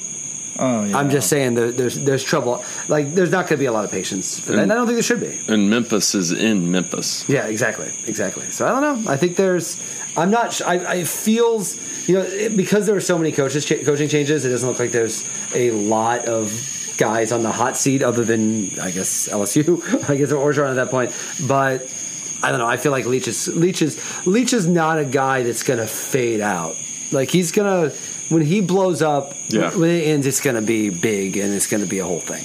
oh, 0.60 0.84
yeah. 0.84 0.96
I'm 0.96 1.10
just 1.10 1.28
saying 1.28 1.54
there, 1.54 1.72
there's 1.72 1.96
there's 1.96 2.22
trouble. 2.22 2.64
Like 2.88 3.12
there's 3.14 3.30
not 3.30 3.48
going 3.48 3.56
to 3.56 3.62
be 3.62 3.66
a 3.66 3.72
lot 3.72 3.84
of 3.84 3.90
patience 3.90 4.38
for 4.38 4.52
that. 4.52 4.62
And 4.62 4.72
I 4.72 4.76
don't 4.76 4.86
think 4.86 4.96
there 4.96 5.02
should 5.02 5.20
be. 5.20 5.52
And 5.52 5.70
Memphis 5.70 6.14
is 6.14 6.32
in 6.32 6.70
Memphis. 6.70 7.28
Yeah, 7.28 7.46
exactly, 7.46 7.92
exactly. 8.06 8.44
So 8.50 8.66
I 8.66 8.80
don't 8.80 9.04
know. 9.04 9.10
I 9.10 9.16
think 9.16 9.36
there's. 9.36 9.80
I'm 10.16 10.30
not. 10.30 10.60
I, 10.62 10.74
I 10.98 11.04
feels 11.04 12.08
you 12.08 12.16
know 12.16 12.22
it, 12.22 12.56
because 12.56 12.86
there 12.86 12.96
are 12.96 13.00
so 13.00 13.18
many 13.18 13.32
coaches 13.32 13.64
cha- 13.64 13.82
coaching 13.84 14.08
changes. 14.08 14.44
It 14.44 14.50
doesn't 14.50 14.68
look 14.68 14.78
like 14.78 14.92
there's 14.92 15.28
a 15.54 15.70
lot 15.72 16.26
of 16.26 16.94
guys 16.98 17.32
on 17.32 17.42
the 17.42 17.50
hot 17.50 17.76
seat 17.76 18.02
other 18.02 18.24
than 18.24 18.78
I 18.78 18.90
guess 18.90 19.28
LSU. 19.28 19.82
I 20.10 20.16
guess 20.16 20.30
or 20.30 20.52
Orgeron 20.52 20.70
at 20.70 20.74
that 20.74 20.90
point, 20.90 21.12
but. 21.46 21.96
I 22.42 22.48
don't 22.48 22.58
know. 22.58 22.66
I 22.66 22.78
feel 22.78 22.90
like 22.90 23.04
Leach 23.04 23.28
is 23.28 23.54
Leach 23.54 23.82
is 23.82 24.26
Leach 24.26 24.54
is 24.54 24.66
not 24.66 24.98
a 24.98 25.04
guy 25.04 25.42
that's 25.42 25.62
going 25.62 25.78
to 25.78 25.86
fade 25.86 26.40
out. 26.40 26.74
Like 27.12 27.30
he's 27.30 27.52
gonna 27.52 27.90
when 28.30 28.42
he 28.42 28.60
blows 28.60 29.02
up. 29.02 29.34
Yeah. 29.48 29.76
When 29.76 29.90
it 29.90 30.06
ends, 30.06 30.26
it's 30.26 30.40
going 30.40 30.56
to 30.56 30.62
be 30.62 30.88
big 30.88 31.36
and 31.36 31.52
it's 31.52 31.66
going 31.66 31.82
to 31.82 31.88
be 31.88 31.98
a 31.98 32.04
whole 32.04 32.20
thing. 32.20 32.44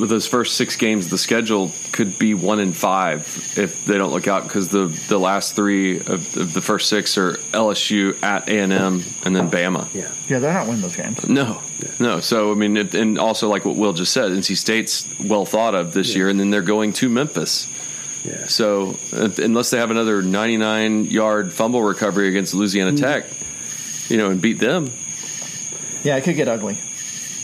With 0.00 0.10
those 0.10 0.26
first 0.26 0.56
six 0.56 0.76
games, 0.76 1.08
the 1.10 1.18
schedule 1.18 1.70
could 1.92 2.18
be 2.18 2.34
one 2.34 2.60
in 2.60 2.72
five 2.72 3.20
if 3.56 3.84
they 3.84 3.98
don't 3.98 4.12
look 4.12 4.26
out 4.26 4.44
because 4.44 4.68
the 4.68 4.86
the 5.08 5.18
last 5.18 5.54
three 5.54 5.98
of, 5.98 6.36
of 6.36 6.52
the 6.52 6.60
first 6.60 6.88
six 6.88 7.18
are 7.18 7.34
LSU 7.52 8.20
at 8.22 8.48
A 8.48 8.58
and 8.58 8.72
M 8.72 9.02
and 9.24 9.36
then 9.36 9.50
Bama. 9.50 9.92
Yeah. 9.94 10.10
yeah, 10.28 10.38
they're 10.38 10.52
not 10.52 10.66
winning 10.66 10.82
those 10.82 10.96
games. 10.96 11.28
No, 11.28 11.60
no. 11.98 12.20
So 12.20 12.52
I 12.52 12.54
mean, 12.54 12.76
it, 12.76 12.94
and 12.94 13.18
also 13.18 13.48
like 13.48 13.64
what 13.64 13.76
Will 13.76 13.92
just 13.92 14.12
said, 14.12 14.30
NC 14.32 14.56
State's 14.56 15.06
well 15.20 15.44
thought 15.44 15.74
of 15.74 15.92
this 15.92 16.14
year, 16.14 16.28
and 16.28 16.38
then 16.38 16.50
they're 16.50 16.62
going 16.62 16.92
to 16.94 17.08
Memphis. 17.08 17.68
Yeah. 18.24 18.46
So 18.46 18.96
uh, 19.12 19.30
unless 19.38 19.70
they 19.70 19.78
have 19.78 19.90
another 19.90 20.22
99 20.22 21.06
yard 21.06 21.52
fumble 21.52 21.82
recovery 21.82 22.28
against 22.28 22.54
Louisiana 22.54 22.96
Tech, 22.96 23.26
you 24.08 24.16
know, 24.16 24.30
and 24.30 24.40
beat 24.40 24.58
them, 24.58 24.90
Yeah, 26.04 26.16
it 26.16 26.24
could 26.24 26.36
get 26.36 26.48
ugly. 26.48 26.76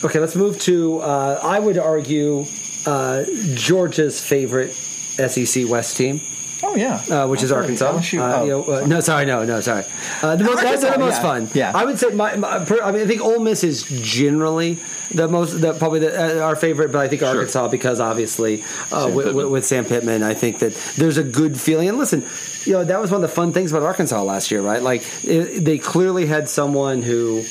Okay, 0.03 0.19
let's 0.21 0.37
move 0.37 0.59
to. 0.61 0.99
Uh, 1.01 1.41
I 1.43 1.59
would 1.59 1.79
argue 1.79 2.45
uh, 2.87 3.25
Georgia's 3.55 4.21
favorite 4.21 4.73
SEC 4.73 5.69
West 5.69 5.97
team, 5.97 6.21
Oh 6.63 6.77
yeah, 6.77 7.03
uh, 7.11 7.27
which 7.29 7.43
is 7.43 7.53
Oh, 7.53 7.57
Arkansas. 7.57 7.93
LSU. 7.93 8.19
Uh, 8.21 8.41
Oh. 8.41 8.45
you 8.45 8.51
know, 8.51 8.65
uh, 8.65 8.87
no, 8.87 9.01
sorry, 9.01 9.27
no, 9.27 9.45
no, 9.45 9.61
sorry. 9.61 9.85
Uh, 10.23 10.37
the 10.37 10.45
most, 10.45 10.63
that's 10.63 10.83
the 10.83 10.99
most 10.99 11.17
yeah, 11.17 11.23
fun. 11.23 11.49
yeah. 11.55 11.73
I 11.75 11.85
would 11.85 11.99
say 11.99 12.09
my. 12.11 12.37
my 12.37 12.65
per, 12.65 12.81
I 12.83 12.91
mean, 12.93 13.03
I 13.03 13.07
think 13.07 13.21
Ole 13.23 13.39
Miss 13.41 13.65
is 13.65 13.83
generally 13.85 14.79
the 15.11 15.29
most, 15.29 15.61
the, 15.61 15.73
probably 15.75 16.01
the, 16.01 16.43
uh, 16.43 16.45
our 16.45 16.57
favorite, 16.57 16.91
but 16.93 17.01
I 17.01 17.09
think 17.09 17.23
Arkansas 17.23 17.69
because 17.69 18.01
obviously 18.01 18.63
uh, 18.93 19.05
Sam 19.07 19.15
with, 19.15 19.35
with, 19.35 19.47
with 19.47 19.65
Sam 19.67 19.85
Pittman, 19.85 20.23
I 20.23 20.35
think 20.35 20.59
that 20.61 20.75
there's 20.97 21.19
a 21.19 21.25
good 21.25 21.59
feeling. 21.61 21.89
And 21.89 21.99
listen, 21.99 22.25
you 22.65 22.73
know, 22.75 22.85
that 22.85 23.01
was 23.01 23.11
one 23.11 23.23
of 23.23 23.29
the 23.31 23.35
fun 23.35 23.53
things 23.53 23.71
about 23.73 23.85
Arkansas 23.85 24.23
last 24.23 24.51
year, 24.51 24.61
right? 24.63 24.83
Like 24.83 25.03
it, 25.25 25.65
they 25.65 25.79
clearly 25.79 26.27
had 26.27 26.49
someone 26.49 27.03
who. 27.03 27.45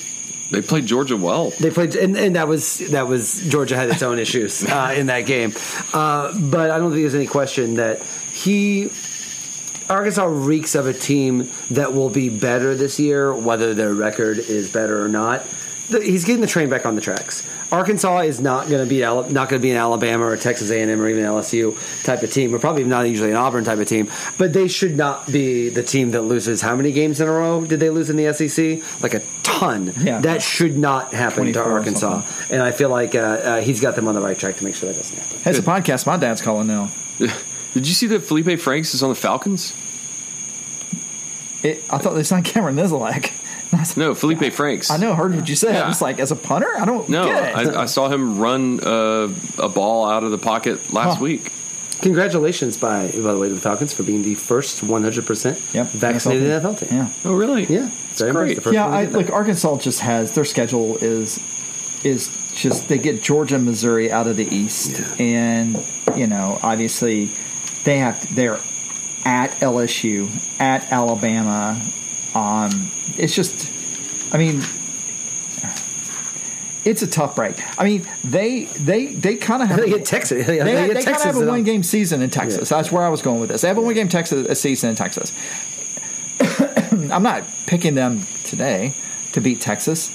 They 0.53 0.61
played 0.61 0.85
Georgia 0.85 1.17
well. 1.17 1.49
They 1.49 1.71
played, 1.71 1.95
and, 1.95 2.15
and 2.15 2.35
that 2.35 2.47
was 2.47 2.77
that 2.91 3.07
was 3.07 3.41
Georgia 3.49 3.75
had 3.75 3.89
its 3.89 4.03
own 4.03 4.19
issues 4.19 4.63
uh, 4.69 4.93
in 4.95 5.07
that 5.07 5.21
game, 5.21 5.53
uh, 5.93 6.37
but 6.39 6.69
I 6.69 6.77
don't 6.77 6.91
think 6.91 7.01
there's 7.01 7.15
any 7.15 7.27
question 7.27 7.75
that 7.75 8.01
he 8.31 8.89
Arkansas 9.89 10.25
reeks 10.25 10.75
of 10.75 10.85
a 10.85 10.93
team 10.93 11.49
that 11.71 11.93
will 11.93 12.09
be 12.09 12.29
better 12.29 12.75
this 12.75 12.99
year, 12.99 13.33
whether 13.33 13.73
their 13.73 13.93
record 13.93 14.37
is 14.37 14.71
better 14.71 15.03
or 15.03 15.09
not. 15.09 15.45
He's 15.89 16.23
getting 16.23 16.41
the 16.41 16.47
train 16.47 16.69
back 16.69 16.85
on 16.85 16.95
the 16.95 17.01
tracks. 17.01 17.47
Arkansas 17.73 18.19
is 18.19 18.39
not 18.39 18.69
going 18.69 18.83
to 18.83 18.89
be 18.89 19.01
not 19.01 19.49
going 19.49 19.49
to 19.49 19.59
be 19.59 19.71
an 19.71 19.77
Alabama 19.77 20.25
or 20.25 20.37
Texas 20.37 20.69
A&M 20.69 21.01
or 21.01 21.09
even 21.09 21.23
LSU 21.23 21.75
type 22.03 22.21
of 22.21 22.31
team, 22.31 22.53
or 22.53 22.59
probably 22.59 22.83
not 22.83 23.09
usually 23.09 23.31
an 23.31 23.35
Auburn 23.35 23.63
type 23.63 23.79
of 23.79 23.87
team. 23.87 24.09
But 24.37 24.53
they 24.53 24.67
should 24.67 24.95
not 24.95 25.31
be 25.31 25.69
the 25.69 25.81
team 25.81 26.11
that 26.11 26.21
loses. 26.21 26.61
How 26.61 26.75
many 26.75 26.91
games 26.91 27.19
in 27.19 27.27
a 27.27 27.31
row 27.31 27.65
did 27.65 27.79
they 27.79 27.89
lose 27.89 28.11
in 28.11 28.15
the 28.15 28.31
SEC? 28.31 29.01
Like 29.01 29.15
a 29.15 29.23
ton. 29.41 29.91
Yeah. 29.97 30.19
That 30.21 30.43
should 30.43 30.77
not 30.77 31.13
happen 31.13 31.51
to 31.51 31.63
Arkansas. 31.63 32.21
And 32.51 32.61
I 32.61 32.71
feel 32.71 32.89
like 32.89 33.15
uh, 33.15 33.19
uh, 33.19 33.61
he's 33.61 33.81
got 33.81 33.95
them 33.95 34.07
on 34.07 34.13
the 34.13 34.21
right 34.21 34.37
track 34.37 34.57
to 34.57 34.63
make 34.63 34.75
sure 34.75 34.89
that 34.89 34.95
doesn't 34.95 35.17
happen. 35.17 35.39
Hey, 35.39 35.49
it's 35.49 35.59
a 35.59 35.63
podcast. 35.63 36.05
My 36.05 36.17
dad's 36.17 36.41
calling 36.41 36.67
now. 36.67 36.91
Did 37.17 37.87
you 37.87 37.93
see 37.95 38.07
that 38.07 38.19
Felipe 38.19 38.59
Franks 38.59 38.93
is 38.93 39.01
on 39.01 39.09
the 39.09 39.15
Falcons? 39.15 39.73
It, 41.63 41.83
I 41.91 41.97
thought 41.97 42.13
they 42.13 42.23
signed 42.23 42.45
Cameron 42.45 42.75
Nizialek. 42.75 43.31
I 43.79 43.83
said, 43.83 43.97
No, 43.97 44.15
Felipe 44.15 44.53
Franks. 44.53 44.89
I 44.91 44.97
know. 44.97 45.15
Heard 45.15 45.35
what 45.35 45.47
you 45.49 45.55
said. 45.55 45.73
Yeah. 45.75 45.83
I'm 45.83 45.89
just 45.89 46.01
like, 46.01 46.19
as 46.19 46.31
a 46.31 46.35
punter, 46.35 46.69
I 46.77 46.85
don't 46.85 47.07
No, 47.09 47.25
get 47.25 47.67
it. 47.67 47.75
I, 47.75 47.81
I 47.83 47.85
saw 47.85 48.09
him 48.09 48.37
run 48.39 48.79
uh, 48.81 49.29
a 49.59 49.69
ball 49.69 50.09
out 50.09 50.23
of 50.23 50.31
the 50.31 50.37
pocket 50.37 50.93
last 50.93 51.17
Huh. 51.17 51.23
week. 51.23 51.51
Congratulations, 52.01 52.75
by 52.75 53.07
by 53.07 53.31
the 53.33 53.37
way, 53.39 53.47
to 53.47 53.53
the 53.55 53.61
Falcons 53.61 53.93
for 53.93 54.03
being 54.03 54.23
the 54.23 54.35
first 54.35 54.81
100% 54.83 55.73
Yep. 55.73 55.87
vaccinated 55.91 56.49
NFL 56.49 56.73
NFL 56.75 56.79
team. 56.79 56.89
yeah. 56.97 57.09
Oh, 57.23 57.33
really? 57.33 57.63
Yeah, 57.65 57.89
It's 58.11 58.19
very 58.19 58.31
great. 58.33 58.41
impressive. 58.49 58.55
The 58.55 58.61
first 58.61 58.73
yeah, 58.73 58.85
one 58.85 58.93
I, 58.93 59.03
get 59.05 59.11
that. 59.13 59.17
look, 59.19 59.29
Arkansas 59.31 59.77
just 59.77 60.01
has 60.01 60.31
their 60.33 60.45
schedule 60.45 60.97
is 60.97 61.39
is 62.03 62.29
just 62.53 62.89
they 62.89 62.97
get 62.97 63.21
Georgia, 63.23 63.55
and 63.55 63.63
Missouri 63.65 64.11
out 64.11 64.27
of 64.27 64.35
the 64.35 64.53
East, 64.53 65.01
and 65.19 65.81
you 66.17 66.27
know, 66.27 66.59
obviously 66.61 67.29
they 67.85 67.99
have 67.99 68.35
they're 68.35 68.59
at 69.23 69.51
LSU, 69.61 70.27
at 70.59 70.91
Alabama. 70.91 71.81
Um, 72.35 72.91
it's 73.17 73.35
just, 73.35 73.69
I 74.33 74.37
mean, 74.37 74.61
it's 76.85 77.01
a 77.01 77.07
tough 77.07 77.35
break. 77.35 77.61
I 77.79 77.83
mean, 77.83 78.07
they 78.23 78.65
they 78.65 79.07
they 79.07 79.35
kind 79.35 79.61
of 79.61 79.69
have 79.69 79.79
They 79.79 79.89
get 79.89 80.05
Texas. 80.05 80.45
They, 80.45 80.57
they, 80.57 80.63
they 80.63 80.93
they, 80.93 81.03
kind 81.03 81.15
of 81.15 81.23
have 81.23 81.37
a 81.37 81.45
one 81.45 81.63
game 81.63 81.83
season 81.83 82.21
in 82.21 82.29
Texas. 82.29 82.69
That's 82.69 82.91
where 82.91 83.03
I 83.03 83.09
was 83.09 83.21
going 83.21 83.39
with 83.39 83.49
this. 83.49 83.61
They 83.61 83.67
have 83.67 83.77
a 83.77 83.81
one 83.81 83.93
game 83.93 84.09
Texas 84.09 84.47
a 84.47 84.55
season 84.55 84.89
in 84.89 84.95
Texas. 84.95 85.31
I'm 87.11 87.23
not 87.23 87.43
picking 87.65 87.95
them 87.95 88.25
today 88.43 88.93
to 89.31 89.41
beat 89.41 89.61
Texas, 89.61 90.11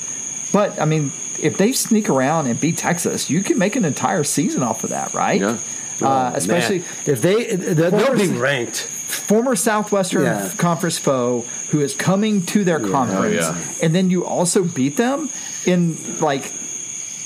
but 0.52 0.80
I 0.80 0.84
mean, 0.84 1.12
if 1.40 1.56
they 1.56 1.72
sneak 1.72 2.08
around 2.10 2.46
and 2.48 2.60
beat 2.60 2.76
Texas, 2.76 3.30
you 3.30 3.42
can 3.42 3.58
make 3.58 3.76
an 3.76 3.84
entire 3.84 4.24
season 4.24 4.62
off 4.62 4.84
of 4.84 4.90
that, 4.90 5.14
right? 5.14 5.40
Yeah. 5.40 5.58
Uh, 6.00 6.32
especially 6.34 6.78
Man, 6.78 6.88
if 7.06 7.22
they 7.22 7.56
they'll 7.56 7.90
they'll 7.90 8.16
be 8.16 8.28
ranked. 8.28 8.90
Former 9.08 9.56
Southwestern 9.56 10.22
Yeah. 10.22 10.50
Conference 10.58 10.98
foe 10.98 11.44
who 11.70 11.80
is 11.80 11.94
coming 11.94 12.42
to 12.46 12.64
their 12.64 12.80
oh, 12.84 12.90
conference, 12.90 13.46
Oh, 13.48 13.54
yeah. 13.54 13.84
and 13.86 13.94
then 13.94 14.10
you 14.10 14.24
also 14.24 14.62
beat 14.64 14.96
them 14.96 15.28
in 15.66 15.96
like 16.20 16.52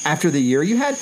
after 0.04 0.30
the 0.30 0.40
year 0.40 0.62
you 0.62 0.76
had. 0.76 0.96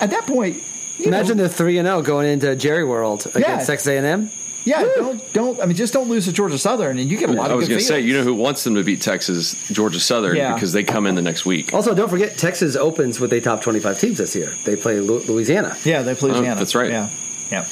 At 0.00 0.10
that 0.10 0.26
point, 0.26 0.62
you 0.98 1.06
Imagine 1.06 1.36
know, 1.36 1.44
they're 1.44 1.52
three 1.52 1.78
and 1.78 1.86
zero 1.86 2.02
going 2.02 2.28
into 2.28 2.54
Jerry 2.56 2.84
World 2.84 3.26
against 3.26 3.40
Yeah. 3.48 3.56
Texas 3.64 3.86
A 3.88 3.96
and 3.96 4.06
M. 4.06 4.30
yeah, 4.64 4.82
don't 4.96 5.32
don't. 5.32 5.60
I 5.60 5.66
mean, 5.66 5.76
just 5.76 5.92
don't 5.92 6.08
lose 6.08 6.24
to 6.26 6.32
Georgia 6.32 6.56
Southern, 6.58 6.98
and 6.98 7.10
you 7.10 7.16
get 7.18 7.30
a 7.30 7.32
lot 7.32 7.42
of 7.42 7.44
people. 7.46 7.52
I 7.52 7.56
was 7.56 7.68
going 7.68 7.80
to 7.80 7.84
say, 7.84 8.00
you 8.00 8.14
know 8.14 8.22
who 8.22 8.34
wants 8.34 8.64
them 8.64 8.74
to 8.76 8.82
beat 8.84 9.00
Texas, 9.02 9.54
Georgia 9.70 10.00
Southern, 10.00 10.36
Yeah. 10.36 10.54
because 10.54 10.72
they 10.72 10.82
come 10.84 11.06
in 11.06 11.14
the 11.16 11.22
next 11.22 11.44
week. 11.46 11.72
Also, 11.74 11.94
don't 11.94 12.08
forget 12.08 12.38
Texas 12.38 12.74
opens 12.76 13.20
with 13.20 13.32
a 13.32 13.40
top 13.40 13.60
twenty 13.60 13.78
five 13.80 13.98
teams 14.00 14.18
this 14.18 14.34
year. 14.34 14.52
They 14.64 14.74
play 14.76 14.98
Louisiana. 15.00 15.76
Yeah, 15.84 16.02
they 16.02 16.14
play 16.14 16.30
Oh, 16.30 16.34
Louisiana. 16.34 16.58
that's 16.58 16.74
right. 16.74 16.90
Yeah, 16.90 17.08
yeah. 17.50 17.66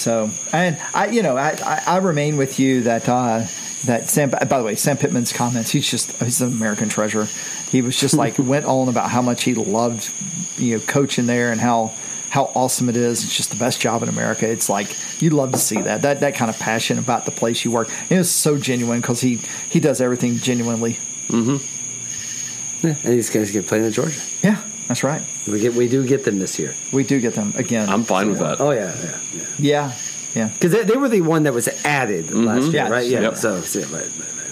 So, 0.00 0.30
and 0.52 0.78
I, 0.94 1.08
you 1.08 1.22
know, 1.22 1.36
I, 1.36 1.50
I, 1.62 1.82
I 1.86 1.96
remain 1.98 2.36
with 2.38 2.58
you 2.58 2.82
that 2.82 3.08
uh, 3.08 3.44
that 3.84 4.08
Sam. 4.08 4.30
By 4.30 4.44
the 4.44 4.64
way, 4.64 4.74
Sam 4.74 4.96
Pittman's 4.96 5.32
comments. 5.32 5.70
He's 5.70 5.88
just 5.88 6.12
he's 6.22 6.40
an 6.40 6.52
American 6.52 6.88
treasure. 6.88 7.26
He 7.70 7.82
was 7.82 7.98
just 7.98 8.14
like 8.14 8.34
went 8.38 8.64
on 8.64 8.88
about 8.88 9.10
how 9.10 9.20
much 9.20 9.44
he 9.44 9.54
loved, 9.54 10.10
you 10.56 10.78
know, 10.78 10.84
coaching 10.84 11.26
there 11.26 11.52
and 11.52 11.60
how 11.60 11.92
how 12.30 12.44
awesome 12.54 12.88
it 12.88 12.96
is. 12.96 13.24
It's 13.24 13.36
just 13.36 13.50
the 13.50 13.56
best 13.56 13.80
job 13.80 14.02
in 14.02 14.08
America. 14.08 14.50
It's 14.50 14.70
like 14.70 14.96
you'd 15.20 15.34
love 15.34 15.52
to 15.52 15.58
see 15.58 15.82
that 15.82 16.02
that 16.02 16.20
that 16.20 16.34
kind 16.34 16.50
of 16.50 16.58
passion 16.58 16.98
about 16.98 17.26
the 17.26 17.32
place 17.32 17.64
you 17.64 17.70
work. 17.70 17.88
And 18.02 18.12
it 18.12 18.18
was 18.18 18.30
so 18.30 18.56
genuine 18.56 19.00
because 19.00 19.20
he 19.20 19.36
he 19.68 19.80
does 19.80 20.00
everything 20.00 20.36
genuinely. 20.36 20.94
Mm-hmm. 21.28 22.86
Yeah, 22.86 22.96
and 23.04 23.12
these 23.12 23.28
guys 23.28 23.50
get 23.50 23.66
playing 23.66 23.84
in 23.84 23.92
Georgia. 23.92 24.18
Yeah, 24.42 24.62
that's 24.90 25.04
right. 25.04 25.22
We 25.46 25.60
get 25.60 25.74
we 25.74 25.86
do 25.88 26.04
get 26.04 26.24
them 26.24 26.40
this 26.40 26.58
year. 26.58 26.74
We 26.92 27.04
do 27.04 27.20
get 27.20 27.34
them 27.34 27.52
again. 27.56 27.88
I'm 27.88 28.02
fine 28.02 28.28
with 28.28 28.40
that. 28.40 28.60
Oh 28.60 28.72
yeah, 28.72 28.92
yeah, 29.04 29.18
yeah. 29.32 29.44
yeah, 29.58 29.92
yeah. 30.34 30.48
Because 30.48 30.72
they, 30.72 30.82
they 30.82 30.96
were 30.96 31.08
the 31.08 31.20
one 31.20 31.44
that 31.44 31.54
was 31.54 31.68
added 31.84 32.34
last 32.34 32.64
year, 32.64 32.72
Yes. 32.82 32.90
right? 32.90 33.06
Yeah. 33.06 33.20
Yep. 33.20 33.36
So, 33.36 33.60
so, 33.60 33.78
yeah, 33.78 33.84
right, 33.86 34.02
right, 34.02 34.18
right. 34.18 34.46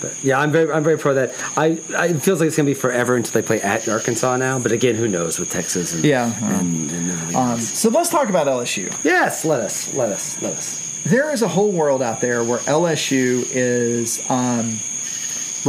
But 0.00 0.24
yeah, 0.24 0.38
I'm 0.40 0.50
very 0.52 0.72
I'm 0.72 0.82
very 0.82 0.96
pro 0.98 1.12
that. 1.14 1.34
I, 1.56 1.78
I 1.96 2.06
it 2.06 2.22
feels 2.22 2.40
like 2.40 2.46
it's 2.46 2.56
gonna 2.56 2.66
be 2.66 2.72
forever 2.74 3.14
until 3.14 3.32
they 3.40 3.46
play 3.46 3.60
at 3.60 3.86
Arkansas 3.88 4.38
now. 4.38 4.58
But 4.58 4.72
again, 4.72 4.94
who 4.94 5.06
knows 5.06 5.38
with 5.38 5.50
Texas 5.50 5.94
and 5.94 6.02
Yeah. 6.02 6.32
and, 6.58 6.90
and 6.90 7.10
everything 7.10 7.36
Um, 7.36 7.50
else. 7.50 7.68
so 7.78 7.90
let's 7.90 8.08
talk 8.08 8.30
about 8.30 8.46
LSU. 8.46 8.88
Yes, 9.04 9.44
let 9.44 9.60
us 9.60 9.92
let 9.94 10.08
us 10.08 10.40
let 10.40 10.54
us. 10.54 10.80
there 11.04 11.30
is 11.30 11.42
a 11.42 11.48
whole 11.48 11.72
world 11.72 12.00
out 12.00 12.22
there 12.22 12.42
where 12.42 12.58
LSU 12.60 13.44
is 13.52 14.24
um, 14.30 14.78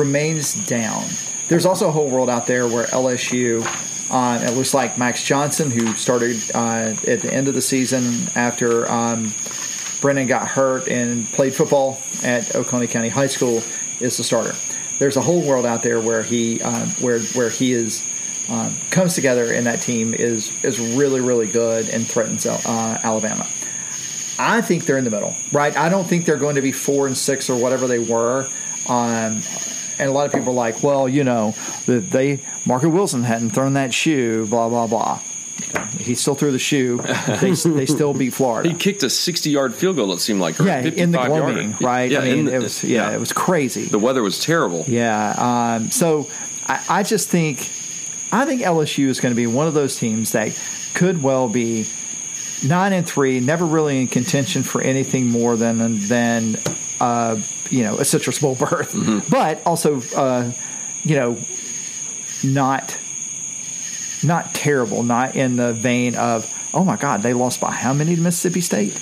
remains 0.02 0.54
down. 0.68 1.04
There's 1.48 1.66
also 1.66 1.90
a 1.90 1.92
whole 1.92 2.10
world 2.10 2.30
out 2.30 2.48
there 2.48 2.68
where 2.68 2.86
LSU. 2.88 3.64
Uh, 4.12 4.40
it 4.44 4.56
looks 4.56 4.74
like 4.74 4.98
Max 4.98 5.24
Johnson, 5.24 5.72
who 5.72 5.94
started 5.96 6.38
uh, 6.54 6.94
at 7.08 7.22
the 7.22 7.34
end 7.34 7.48
of 7.48 7.54
the 7.54 7.62
season 7.62 8.30
after 8.36 8.90
um, 8.92 9.34
Brennan 10.02 10.28
got 10.28 10.48
hurt 10.48 10.88
and 10.88 11.26
played 11.28 11.56
football 11.56 12.00
at 12.24 12.56
Oconee 12.56 12.88
County 12.88 13.10
High 13.10 13.28
School, 13.28 13.64
is 14.00 14.18
the 14.18 14.24
starter. 14.24 14.54
There's 15.00 15.18
a 15.18 15.22
whole 15.22 15.46
world 15.48 15.66
out 15.66 15.84
there 15.84 16.00
where 16.00 16.22
he 16.22 16.62
uh, 16.62 16.86
where 17.00 17.20
where 17.20 17.50
he 17.50 17.74
is 17.74 18.04
um, 18.50 18.76
comes 18.92 19.16
together 19.16 19.52
and 19.52 19.66
that 19.66 19.82
team 19.82 20.14
is 20.14 20.64
is 20.64 20.80
really 20.96 21.22
really 21.22 21.48
good 21.48 21.90
and 21.90 22.06
threatens 22.06 22.46
uh, 22.46 23.00
Alabama. 23.04 23.48
I 24.40 24.62
think 24.62 24.86
they're 24.86 24.98
in 24.98 25.04
the 25.04 25.12
middle, 25.12 25.36
right? 25.52 25.76
I 25.78 25.90
don't 25.90 26.06
think 26.06 26.26
they're 26.26 26.38
going 26.38 26.56
to 26.56 26.62
be 26.62 26.72
four 26.72 27.08
and 27.08 27.18
six 27.18 27.50
or 27.50 27.62
whatever 27.62 27.88
they 27.88 28.00
were. 28.00 28.48
Um, 28.88 29.42
and 30.04 30.12
a 30.12 30.14
lot 30.14 30.26
of 30.28 30.32
people 30.34 30.50
are 30.50 30.56
like, 30.56 30.84
well, 30.84 31.08
you 31.10 31.24
know, 31.24 31.54
that 31.86 32.10
they 32.12 32.40
Marco 32.66 32.90
Wilson 32.90 33.24
hadn't 33.24 33.52
thrown 33.52 33.74
that 33.74 33.94
shoe, 33.94 34.46
blah 34.48 34.70
blah 34.70 34.88
blah. 34.88 35.20
He 35.98 36.16
still 36.16 36.36
threw 36.36 36.52
the 36.52 36.60
shoe. 36.60 37.00
They, 37.42 37.52
they 37.52 37.86
still 37.86 38.14
beat 38.14 38.34
Florida. 38.34 38.70
He 38.70 38.76
kicked 38.76 39.02
a 39.04 39.10
60 39.10 39.50
yard 39.50 39.74
field 39.74 39.96
goal, 39.96 40.12
it 40.14 40.20
seemed 40.20 40.40
like. 40.42 40.60
yeah, 40.60 40.82
in 40.82 41.12
the 41.12 41.18
gloaming, 41.24 41.76
right? 41.82 42.12
Yeah, 42.12 42.20
I 42.20 42.26
mean, 42.34 42.46
the- 42.46 42.56
it 42.56 42.62
was 42.62 42.84
yeah, 42.84 43.12
it 43.12 43.20
was 43.20 43.32
crazy. 43.34 43.86
The 43.86 44.00
weather 44.00 44.22
was 44.22 44.40
terrible. 44.40 44.84
Yeah. 44.88 45.76
Um, 45.78 45.90
so 45.92 46.28
I, 46.68 46.84
I 46.90 47.04
just 47.04 47.30
think 47.30 47.60
I 48.32 48.46
think 48.46 48.62
LSU 48.62 49.08
is 49.08 49.20
going 49.20 49.32
to 49.34 49.36
be 49.36 49.48
one 49.48 49.68
of 49.68 49.74
those 49.74 49.98
teams 49.98 50.32
that 50.34 50.58
could 50.94 51.22
well 51.24 51.48
be 51.50 51.88
nine 52.66 52.94
and 52.94 53.06
three, 53.08 53.40
never 53.40 53.66
really 53.66 54.02
in 54.02 54.08
contention 54.08 54.64
for 54.64 54.82
anything 54.82 55.28
more 55.28 55.56
than 55.56 56.00
than 56.08 56.58
uh, 57.04 57.38
you 57.70 57.84
know 57.84 57.98
a 57.98 58.06
citrus 58.06 58.40
bowl 58.40 58.56
berth, 58.60 58.96
but 59.30 59.66
also 59.66 60.02
uh, 60.16 60.52
you 61.04 61.16
know 61.16 61.38
not 62.44 62.98
not 64.24 64.54
terrible, 64.54 65.04
not 65.04 65.36
in 65.36 65.58
the 65.58 65.74
vein 65.74 66.16
of 66.16 66.50
oh 66.74 66.86
my 66.86 66.96
god 66.96 67.22
they 67.22 67.34
lost 67.34 67.60
by 67.60 67.72
how 67.72 67.94
many 67.94 68.16
to 68.16 68.22
Mississippi 68.22 68.62
State 68.62 68.98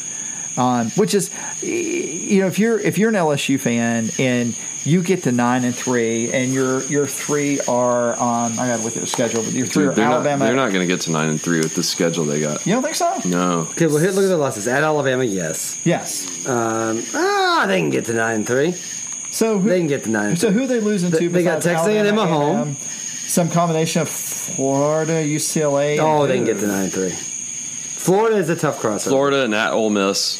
um, 0.57 0.89
which 0.91 1.13
is 1.13 1.29
you 1.61 2.41
know 2.41 2.47
if 2.47 2.59
you're 2.59 2.79
if 2.79 2.97
you're 2.97 3.09
an 3.09 3.15
LSU 3.15 3.59
fan 3.59 4.09
and 4.19 4.55
you 4.83 5.03
get 5.03 5.23
to 5.23 5.31
nine 5.31 5.63
and 5.63 5.75
three 5.75 6.31
and 6.33 6.51
your 6.51 6.81
your 6.85 7.05
three 7.05 7.59
are 7.67 8.13
um, 8.13 8.53
I 8.59 8.67
got 8.67 8.77
to 8.79 8.83
look 8.83 8.95
at 8.95 9.01
the 9.01 9.07
schedule 9.07 9.43
but 9.43 9.53
your 9.53 9.67
three 9.67 9.83
Dude, 9.83 9.91
are 9.91 9.95
they're 9.95 10.05
not, 10.05 10.13
Alabama 10.15 10.45
they're 10.45 10.55
not 10.55 10.71
going 10.73 10.81
to 10.87 10.91
get 10.93 11.01
to 11.01 11.11
9 11.11 11.29
and 11.29 11.39
3 11.41 11.59
with 11.59 11.75
the 11.75 11.83
schedule 11.83 12.25
they 12.25 12.39
got. 12.41 12.65
you 12.65 12.73
don't 12.73 12.81
think 12.83 12.95
so 12.95 13.15
No. 13.25 13.59
Okay, 13.71 13.85
well 13.87 13.97
here 13.97 14.11
look 14.11 14.23
at 14.23 14.29
the 14.29 14.37
losses 14.37 14.67
at 14.67 14.83
Alabama. 14.83 15.23
Yes, 15.23 15.79
yes 15.85 16.27
um, 16.47 17.01
ah, 17.13 17.65
they 17.67 17.79
can 17.79 17.89
get 17.91 18.05
to 18.05 18.13
nine 18.13 18.35
and 18.37 18.47
three. 18.47 18.71
so 19.31 19.59
who, 19.59 19.69
They 19.69 19.77
can 19.79 19.87
get 19.87 20.03
to 20.05 20.09
nine. 20.09 20.29
And 20.29 20.39
so 20.39 20.47
three. 20.49 20.57
who 20.57 20.63
are 20.63 20.67
they 20.67 20.79
losing 20.79 21.11
to 21.11 21.17
They- 21.17 21.27
they 21.27 21.43
got 21.43 21.57
besides 21.59 21.81
Texas 21.83 21.87
A&M 21.87 22.17
at 22.19 22.27
home. 22.29 22.57
A&M? 22.57 22.75
some 22.75 23.49
combination 23.49 24.01
of 24.01 24.09
Florida 24.09 25.23
UCLA 25.23 25.97
Oh, 25.99 26.27
they 26.27 26.35
can 26.35 26.45
get 26.45 26.59
to 26.59 26.67
nine 26.67 26.85
and 26.85 26.93
three. 26.93 27.13
Florida 28.03 28.37
is 28.37 28.49
a 28.49 28.55
tough 28.55 28.79
crossover. 28.81 29.09
Florida 29.09 29.43
and 29.43 29.53
at 29.53 29.73
Ole 29.73 29.89
Miss. 29.91 30.39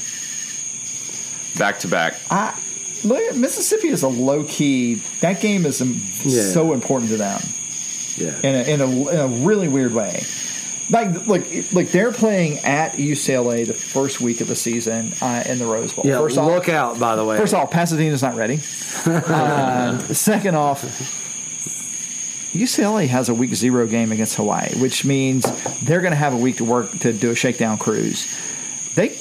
Back 1.57 1.79
to 1.79 1.87
back. 1.87 2.15
I, 2.29 2.57
look, 3.03 3.35
Mississippi 3.35 3.89
is 3.89 4.03
a 4.03 4.07
low 4.07 4.43
key 4.45 4.95
that 5.19 5.41
game 5.41 5.65
is 5.65 5.81
um, 5.81 6.01
Yeah. 6.23 6.41
so 6.41 6.73
important 6.73 7.11
to 7.11 7.17
them 7.17 7.41
Yeah. 8.15 8.35
in 8.43 8.55
a, 8.55 8.63
in 8.73 8.81
a, 8.81 9.09
in 9.09 9.19
a 9.19 9.27
really 9.45 9.67
weird 9.67 9.93
way. 9.93 10.23
Like, 10.89 11.27
look, 11.27 11.43
like 11.71 11.89
they're 11.91 12.11
playing 12.11 12.57
at 12.59 12.93
UCLA 12.93 13.65
the 13.65 13.73
first 13.73 14.19
week 14.19 14.41
of 14.41 14.47
the 14.47 14.55
season 14.57 15.13
uh, 15.21 15.43
in 15.45 15.57
the 15.59 15.65
Rose 15.65 15.93
Bowl. 15.93 16.05
Yeah, 16.05 16.17
first 16.19 16.35
look 16.35 16.67
off, 16.67 16.69
out, 16.69 16.99
by 16.99 17.15
the 17.15 17.23
way. 17.23 17.37
first 17.37 17.53
off, 17.53 17.71
Pasadena's 17.71 18.21
not 18.21 18.35
ready. 18.35 18.55
uh, 19.05 19.97
second 20.13 20.55
off, 20.55 20.83
UCLA 22.53 23.07
has 23.07 23.29
a 23.29 23.33
week 23.33 23.53
zero 23.55 23.87
game 23.87 24.11
against 24.11 24.35
Hawaii, 24.35 24.73
which 24.79 25.05
means 25.05 25.45
they're 25.81 26.01
going 26.01 26.11
to 26.11 26.17
have 26.17 26.33
a 26.33 26.37
week 26.37 26.57
to 26.57 26.65
work 26.65 26.91
to 26.99 27.13
do 27.13 27.31
a 27.31 27.35
shakedown 27.35 27.77
cruise. 27.77 28.27
They 28.95 29.17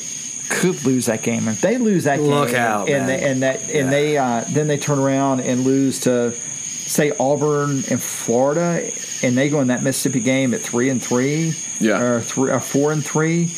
could 0.49 0.85
lose 0.85 1.07
that 1.07 1.23
game. 1.23 1.47
If 1.47 1.61
they 1.61 1.79
lose 1.79 2.05
that 2.05 2.17
game, 2.19 2.27
Look 2.27 2.55
out, 2.55 2.89
and 2.89 3.09
they, 3.09 3.23
and 3.23 3.43
that 3.43 3.69
Yeah. 3.69 3.89
they 3.89 4.19
uh, 4.19 4.45
then 4.49 4.67
they 4.67 4.77
turn 4.79 4.99
around 4.99 5.41
and 5.41 5.63
lose 5.65 6.01
to 6.01 6.35
say 6.35 7.13
Auburn 7.21 7.85
and 7.89 8.03
Florida, 8.03 8.91
and 9.23 9.39
they 9.39 9.49
go 9.49 9.61
in 9.61 9.69
that 9.69 9.85
Mississippi 9.85 10.19
game 10.21 10.53
at 10.53 10.61
three 10.61 10.89
and 10.89 11.01
three, 11.01 11.55
Yeah. 11.79 12.01
or 12.01 12.21
three 12.21 12.51
or 12.51 12.59
four 12.59 12.91
and 12.91 13.05
three. 13.05 13.49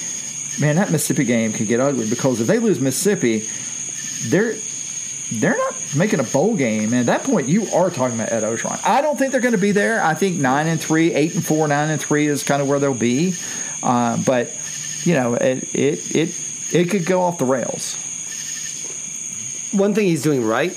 Man, 0.61 0.76
that 0.76 0.92
Mississippi 0.92 1.24
game 1.24 1.54
could 1.54 1.66
get 1.66 1.80
ugly 1.80 2.06
because 2.11 2.42
if 2.42 2.46
they 2.46 2.58
lose 2.58 2.78
Mississippi, 2.78 3.48
they're 4.28 4.54
they're 5.40 5.57
not 5.57 5.75
making 5.97 6.21
a 6.21 6.25
bowl 6.25 6.57
game. 6.57 6.92
And 6.92 7.01
at 7.01 7.07
that 7.07 7.25
point, 7.25 7.49
you 7.49 7.66
are 7.75 7.90
talking 7.90 8.16
about 8.18 8.33
Ed 8.33 8.42
Orgeron. 8.42 8.81
I 8.85 9.03
don't 9.03 9.18
think 9.18 9.33
they're 9.33 9.40
going 9.40 9.53
to 9.53 9.59
be 9.59 9.73
there. 9.73 10.03
I 10.03 10.14
think 10.14 10.38
nine 10.38 10.66
and 10.66 10.81
three, 10.81 11.14
eight 11.14 11.35
and 11.35 11.45
four, 11.45 11.66
nine 11.68 11.90
and 11.90 12.01
three 12.01 12.27
is 12.27 12.42
kind 12.42 12.62
of 12.62 12.68
where 12.68 12.79
they'll 12.79 12.95
be. 12.95 13.35
Uh, 13.83 14.16
but 14.25 14.51
you 15.05 15.14
know, 15.14 15.35
it 15.35 15.75
it 15.75 16.16
it 16.16 16.75
it 16.75 16.90
could 16.90 17.07
go 17.07 17.23
off 17.23 17.38
the 17.38 17.45
rails. 17.45 17.97
One 19.73 19.95
thing 19.95 20.07
he's 20.07 20.23
doing 20.23 20.45
right 20.45 20.77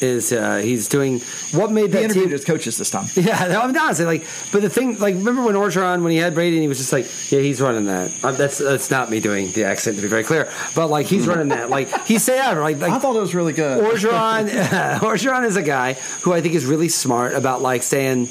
is 0.00 0.32
uh, 0.32 0.56
he's 0.58 0.88
doing 0.88 1.20
what 1.52 1.70
made 1.72 1.82
He 1.86 1.88
that 1.88 2.02
interviewed 2.04 2.24
team. 2.26 2.32
his 2.32 2.44
coaches 2.44 2.76
this 2.76 2.90
time. 2.90 3.06
Yeah, 3.16 3.46
no, 3.48 3.60
I'm 3.62 3.72
not 3.72 3.84
honestly 3.86 4.04
like, 4.04 4.24
but 4.52 4.60
the 4.62 4.68
thing, 4.70 4.98
like, 4.98 5.14
remember 5.14 5.42
when 5.42 5.54
Orgeron 5.54 6.02
when 6.02 6.12
he 6.12 6.18
had 6.18 6.34
Brady 6.34 6.56
and 6.56 6.62
he 6.62 6.68
was 6.68 6.78
just 6.78 6.92
like, 6.92 7.06
yeah, 7.32 7.40
he's 7.40 7.60
running 7.60 7.86
that. 7.86 8.12
Um, 8.24 8.36
that's 8.36 8.58
that's 8.58 8.90
not 8.90 9.10
me 9.10 9.20
doing 9.20 9.50
the 9.52 9.64
accent 9.64 9.96
to 9.96 10.02
be 10.02 10.08
very 10.08 10.24
clear, 10.24 10.50
but 10.74 10.88
like 10.88 11.06
he's 11.06 11.26
running 11.26 11.48
that. 11.48 11.70
Like 11.70 11.88
he 12.06 12.18
said, 12.18 12.36
yeah, 12.36 12.52
like, 12.58 12.78
like 12.78 12.92
I 12.92 12.98
thought 12.98 13.16
it 13.16 13.20
was 13.20 13.34
really 13.34 13.52
good. 13.54 13.82
Orgeron, 13.82 14.48
Orgeron 15.00 15.44
is 15.46 15.56
a 15.56 15.62
guy 15.62 15.94
who 16.22 16.32
I 16.32 16.40
think 16.42 16.54
is 16.54 16.66
really 16.66 16.88
smart 16.90 17.34
about 17.34 17.62
like 17.62 17.82
saying, 17.82 18.28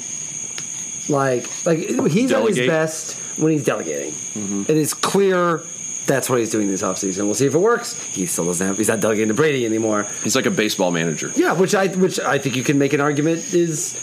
like, 1.08 1.46
like 1.66 1.78
he's 2.10 2.32
at 2.32 2.44
his 2.46 2.58
best 2.58 3.14
when 3.38 3.52
he's 3.52 3.64
delegating. 3.64 4.14
and 4.34 4.70
It 4.70 4.76
is 4.76 4.94
clear 4.94 5.62
that's 6.06 6.30
what 6.30 6.38
he's 6.38 6.50
doing 6.50 6.68
this 6.68 6.82
offseason. 6.82 7.24
We'll 7.24 7.34
see 7.34 7.46
if 7.46 7.54
it 7.54 7.58
works. 7.58 8.00
He 8.04 8.26
still 8.26 8.46
doesn't 8.46 8.66
have. 8.66 8.78
He's 8.78 8.88
not 8.88 9.00
delegating 9.00 9.28
to 9.28 9.34
Brady 9.34 9.66
anymore. 9.66 10.06
He's 10.22 10.36
like 10.36 10.46
a 10.46 10.50
baseball 10.50 10.90
manager. 10.90 11.32
Yeah, 11.36 11.52
which 11.54 11.74
I 11.74 11.88
which 11.88 12.20
I 12.20 12.38
think 12.38 12.56
you 12.56 12.62
can 12.62 12.78
make 12.78 12.92
an 12.92 13.00
argument 13.00 13.54
is. 13.54 13.98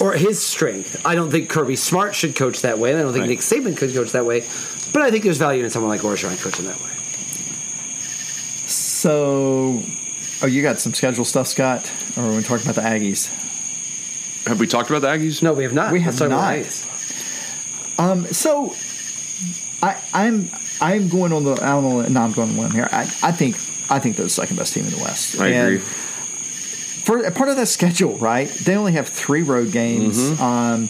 Or 0.00 0.12
his 0.14 0.44
strength. 0.44 1.06
I 1.06 1.14
don't 1.14 1.30
think 1.30 1.48
Kirby 1.48 1.76
Smart 1.76 2.16
should 2.16 2.34
coach 2.34 2.62
that 2.62 2.78
way, 2.78 2.90
and 2.90 2.98
I 2.98 3.02
don't 3.04 3.12
think 3.12 3.22
Right. 3.22 3.30
Nick 3.30 3.38
Saban 3.38 3.76
could 3.76 3.94
coach 3.94 4.10
that 4.12 4.26
way. 4.26 4.40
But 4.92 5.02
I 5.02 5.10
think 5.12 5.22
there's 5.22 5.38
value 5.38 5.62
in 5.62 5.70
someone 5.70 5.90
like 5.90 6.00
Orgeron 6.00 6.40
coaching 6.42 6.64
that 6.66 6.80
way. 6.80 6.90
So, 8.66 9.82
oh, 10.42 10.46
you 10.46 10.62
got 10.62 10.80
some 10.80 10.92
schedule 10.94 11.24
stuff, 11.24 11.46
Scott? 11.46 11.90
Or 12.16 12.24
are 12.24 12.36
we 12.36 12.42
talking 12.42 12.66
about 12.68 12.74
the 12.74 12.88
Aggies? 12.88 13.28
Have 14.46 14.58
we 14.58 14.66
talked 14.66 14.90
about 14.90 15.02
the 15.02 15.08
Aggies? 15.08 15.42
No, 15.42 15.52
we 15.52 15.62
have 15.62 15.72
not. 15.72 15.92
We 15.92 16.00
Let's 16.00 16.18
have 16.18 16.30
talk 16.30 16.38
about 16.38 16.56
not. 16.56 16.64
Aggies. 16.64 17.98
Um, 17.98 18.26
so 18.26 18.74
I, 19.82 20.00
I'm 20.12 20.48
I'm 20.82 21.08
going 21.08 21.32
on 21.32 21.44
the 21.44 21.52
I 21.52 21.70
don't 21.70 21.84
know. 21.84 22.02
No, 22.02 22.20
I'm 22.20 22.32
going 22.32 22.50
on 22.50 22.56
the 22.56 22.62
limb 22.62 22.72
here. 22.72 22.88
I, 22.90 23.02
I 23.22 23.32
think 23.32 23.56
I 23.90 23.98
think 23.98 24.16
they're 24.16 24.24
the 24.24 24.30
second 24.30 24.56
best 24.56 24.74
team 24.74 24.84
in 24.84 24.90
the 24.90 24.98
West. 24.98 25.40
I 25.40 25.48
And 25.48 25.68
agree. 25.68 25.78
For 25.78 27.30
part 27.30 27.48
of 27.48 27.56
that 27.56 27.66
schedule, 27.66 28.16
right? 28.18 28.48
They 28.48 28.76
only 28.76 28.92
have 28.92 29.08
three 29.08 29.42
road 29.42 29.72
games. 29.72 30.18
Mm-hmm. 30.18 30.42
Um, 30.42 30.88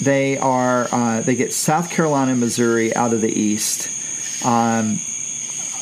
they 0.00 0.36
are 0.38 0.88
uh, 0.92 1.20
they 1.20 1.34
get 1.34 1.52
South 1.52 1.90
Carolina 1.90 2.32
and 2.32 2.40
Missouri 2.40 2.94
out 2.94 3.12
of 3.12 3.20
the 3.20 3.32
East. 3.32 3.88
Um, 4.44 5.00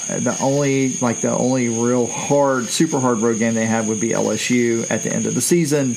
the 0.09 0.37
only 0.43 0.95
like 0.95 1.21
the 1.21 1.31
only 1.37 1.69
real 1.69 2.07
hard, 2.07 2.67
super 2.67 3.01
hard 3.01 3.19
road 3.19 3.39
game 3.39 3.55
they 3.55 3.67
have 3.67 3.89
would 3.89 4.01
be 4.01 4.11
LSU 4.11 4.91
at 4.91 5.03
the 5.03 5.13
end 5.13 5.27
of 5.27 5.35
the 5.35 5.41
season. 5.41 5.97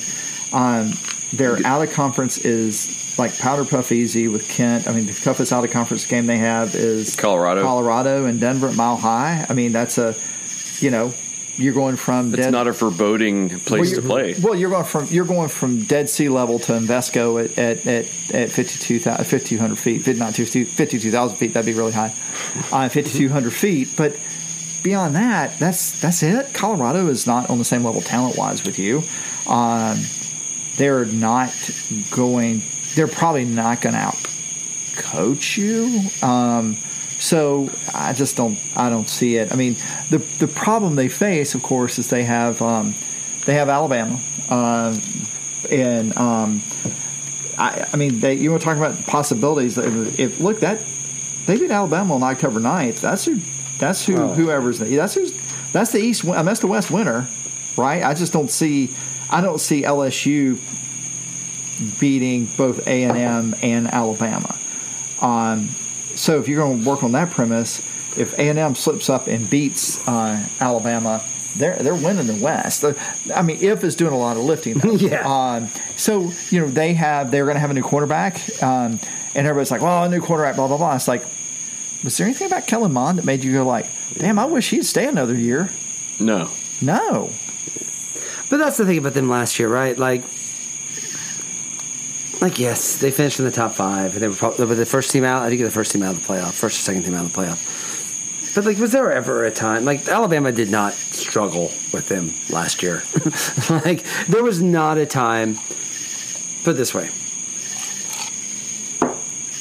Um, 0.52 0.92
their 1.32 1.58
out 1.66 1.82
of 1.82 1.92
conference 1.92 2.38
is 2.38 2.95
like 3.18 3.36
powder 3.38 3.64
puff 3.64 3.92
easy 3.92 4.28
with 4.28 4.48
Kent. 4.48 4.86
I 4.88 4.92
mean, 4.92 5.06
the 5.06 5.12
toughest 5.14 5.52
out 5.52 5.64
of 5.64 5.70
conference 5.70 6.06
game 6.06 6.26
they 6.26 6.38
have 6.38 6.74
is 6.74 7.16
Colorado. 7.16 7.62
Colorado 7.62 8.26
and 8.26 8.40
Denver 8.40 8.68
at 8.68 8.74
Mile 8.76 8.96
High. 8.96 9.46
I 9.48 9.54
mean, 9.54 9.72
that's 9.72 9.98
a 9.98 10.14
you 10.80 10.90
know 10.90 11.12
you're 11.58 11.72
going 11.72 11.96
from 11.96 12.34
It's 12.34 12.44
dead, 12.44 12.50
not 12.52 12.66
a 12.68 12.74
foreboding 12.74 13.48
place 13.60 13.92
to 13.94 14.00
well, 14.02 14.08
play. 14.10 14.28
you're- 14.32 14.40
Well, 14.42 14.54
you're 14.54 14.68
going 14.70 14.84
from 14.84 15.06
you're 15.10 15.24
going 15.24 15.48
from 15.48 15.84
dead 15.84 16.10
sea 16.10 16.28
level 16.28 16.58
to 16.60 16.72
Invesco 16.72 17.42
at 17.42 17.56
at 17.58 17.86
at, 17.86 18.34
at 18.34 18.50
52,000 18.50 19.24
5,200 19.24 19.78
feet, 19.78 20.02
50 20.02 20.18
not 20.20 20.34
52,000 20.34 21.36
feet. 21.38 21.54
That'd 21.54 21.72
be 21.72 21.78
really 21.78 21.92
high. 21.92 22.12
Uh, 22.70 22.88
5,200 22.90 23.50
feet, 23.52 23.88
but 23.96 24.14
beyond 24.82 25.16
that, 25.16 25.58
that's 25.58 25.98
that's 26.00 26.22
it. 26.22 26.52
Colorado 26.52 27.06
is 27.08 27.26
not 27.26 27.48
on 27.48 27.56
the 27.56 27.64
same 27.64 27.82
level 27.84 28.02
talent 28.02 28.36
wise 28.36 28.62
with 28.62 28.78
you. 28.78 29.02
Um, 29.50 29.98
they're 30.76 31.06
not 31.06 31.54
going. 32.10 32.62
They're 32.96 33.06
probably 33.06 33.44
not 33.44 33.80
going 33.80 33.94
to 33.94 34.00
out 34.00 34.16
coach 34.96 35.56
you. 35.56 36.00
Um, 36.22 36.74
so 37.18 37.70
I 37.94 38.12
just 38.12 38.36
don't. 38.36 38.58
I 38.76 38.90
don't 38.90 39.08
see 39.08 39.36
it. 39.36 39.52
I 39.52 39.56
mean, 39.56 39.76
the 40.10 40.18
the 40.38 40.48
problem 40.48 40.96
they 40.96 41.08
face, 41.08 41.54
of 41.54 41.62
course, 41.62 41.98
is 41.98 42.10
they 42.10 42.24
have 42.24 42.60
um, 42.60 42.94
they 43.46 43.54
have 43.54 43.68
Alabama, 43.68 44.20
uh, 44.50 44.98
and 45.70 46.16
um, 46.18 46.62
I, 47.56 47.86
I 47.92 47.96
mean, 47.96 48.20
they, 48.20 48.34
you 48.34 48.52
were 48.52 48.58
talking 48.58 48.82
about 48.82 49.06
possibilities. 49.06 49.78
If, 49.78 50.18
if 50.18 50.40
look 50.40 50.60
that 50.60 50.84
they 51.46 51.56
beat 51.58 51.70
Alabama 51.70 52.16
on 52.16 52.22
October 52.22 52.60
9th. 52.60 53.00
That's 53.00 53.24
who. 53.24 53.40
That's 53.78 54.04
who. 54.04 54.16
Oh. 54.16 54.34
Whoever's 54.34 54.80
that's 54.80 55.14
who's. 55.14 55.32
That's 55.72 55.92
the 55.92 55.98
East. 55.98 56.24
That's 56.24 56.60
the 56.60 56.66
West 56.66 56.90
winner, 56.90 57.28
right? 57.76 58.02
I 58.02 58.14
just 58.14 58.32
don't 58.32 58.50
see. 58.50 58.94
I 59.30 59.40
don't 59.40 59.60
see 59.60 59.82
LSU 59.82 60.58
beating 61.98 62.46
both 62.56 62.86
A 62.86 63.04
and 63.04 63.16
M 63.16 63.54
and 63.62 63.86
Alabama. 63.86 64.58
Um, 65.20 65.68
so 66.14 66.38
if 66.38 66.48
you're 66.48 66.58
going 66.58 66.82
to 66.82 66.88
work 66.88 67.02
on 67.02 67.12
that 67.12 67.30
premise, 67.30 67.80
if 68.18 68.38
A 68.38 68.48
and 68.48 68.58
M 68.58 68.74
slips 68.74 69.10
up 69.10 69.26
and 69.26 69.48
beats 69.48 70.06
uh, 70.08 70.46
Alabama, 70.60 71.22
they're 71.56 71.76
they're 71.76 71.94
winning 71.94 72.26
the 72.26 72.42
West. 72.42 72.84
I 73.34 73.42
mean, 73.42 73.58
if 73.60 73.84
is 73.84 73.96
doing 73.96 74.12
a 74.12 74.18
lot 74.18 74.36
of 74.36 74.44
lifting. 74.44 74.80
Yeah. 74.96 75.22
Um, 75.26 75.68
so 75.96 76.30
you 76.50 76.60
know 76.60 76.68
they 76.68 76.94
have 76.94 77.30
they're 77.30 77.44
going 77.44 77.56
to 77.56 77.60
have 77.60 77.70
a 77.70 77.74
new 77.74 77.82
quarterback, 77.82 78.40
um, 78.62 78.98
and 79.34 79.46
everybody's 79.46 79.70
like, 79.70 79.82
"Well, 79.82 80.04
a 80.04 80.08
new 80.08 80.20
quarterback." 80.20 80.56
Blah 80.56 80.68
blah 80.68 80.78
blah. 80.78 80.94
It's 80.94 81.08
like, 81.08 81.22
was 82.02 82.16
there 82.16 82.26
anything 82.26 82.46
about 82.46 82.66
Kellen 82.66 82.92
Mond 82.92 83.18
that 83.18 83.24
made 83.24 83.44
you 83.44 83.52
go 83.52 83.64
like, 83.64 83.86
"Damn, 84.14 84.38
I 84.38 84.46
wish 84.46 84.70
he'd 84.70 84.84
stay 84.84 85.06
another 85.06 85.34
year"? 85.34 85.70
No. 86.18 86.50
No. 86.80 87.30
But 88.48 88.58
that's 88.58 88.76
the 88.76 88.86
thing 88.86 88.98
about 88.98 89.14
them 89.14 89.28
last 89.28 89.58
year, 89.58 89.68
right? 89.68 89.96
Like, 89.98 90.22
like 92.46 92.60
yes, 92.60 92.98
they 92.98 93.10
finished 93.10 93.40
in 93.40 93.44
the 93.44 93.50
top 93.50 93.72
five, 93.72 94.12
and 94.14 94.22
they 94.22 94.28
were, 94.28 94.34
probably, 94.34 94.58
they 94.58 94.64
were 94.66 94.76
the 94.76 94.86
first 94.86 95.10
team 95.10 95.24
out. 95.24 95.42
I 95.42 95.48
think 95.48 95.62
the 95.62 95.70
first 95.70 95.90
team 95.90 96.04
out 96.04 96.14
of 96.14 96.24
the 96.24 96.32
playoff, 96.32 96.52
first 96.52 96.78
or 96.78 96.82
second 96.82 97.02
team 97.02 97.14
out 97.14 97.24
of 97.24 97.32
the 97.32 97.40
playoff. 97.40 98.54
But 98.54 98.64
like, 98.64 98.78
was 98.78 98.92
there 98.92 99.10
ever 99.10 99.44
a 99.44 99.50
time 99.50 99.84
like 99.84 100.06
Alabama 100.06 100.52
did 100.52 100.70
not 100.70 100.92
struggle 100.92 101.72
with 101.92 102.08
them 102.08 102.32
last 102.48 102.84
year? 102.84 103.02
like, 103.84 104.04
there 104.28 104.44
was 104.44 104.62
not 104.62 104.96
a 104.96 105.06
time. 105.06 105.56
Put 106.62 106.70
it 106.70 106.74
this 106.74 106.94
way: 106.94 107.06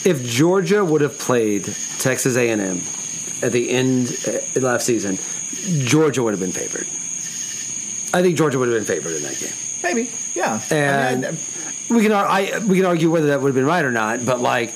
if 0.07 0.23
Georgia 0.23 0.85
would 0.85 1.01
have 1.01 1.17
played 1.17 1.65
Texas 1.97 2.37
A 2.37 2.51
and 2.51 2.61
M 2.61 2.81
at 3.41 3.51
the 3.51 3.71
end 3.71 4.15
uh, 4.27 4.59
last 4.59 4.85
season, 4.85 5.17
Georgia 5.79 6.21
would 6.21 6.33
have 6.33 6.39
been 6.39 6.51
favored. 6.51 6.87
I 8.13 8.21
think 8.21 8.37
Georgia 8.37 8.59
would 8.59 8.69
have 8.69 8.77
been 8.77 8.85
favored 8.85 9.15
in 9.15 9.23
that 9.23 9.39
game. 9.39 9.53
Maybe. 9.81 10.11
Yeah. 10.35 10.61
And 10.69 11.25
I 11.25 11.31
mean, 11.31 11.39
we 11.89 12.01
can 12.01 12.11
I 12.11 12.59
we 12.67 12.77
can 12.77 12.85
argue 12.85 13.11
whether 13.11 13.27
that 13.27 13.41
would 13.41 13.49
have 13.49 13.55
been 13.55 13.65
right 13.65 13.83
or 13.83 13.91
not, 13.91 14.25
but 14.25 14.39
like 14.39 14.69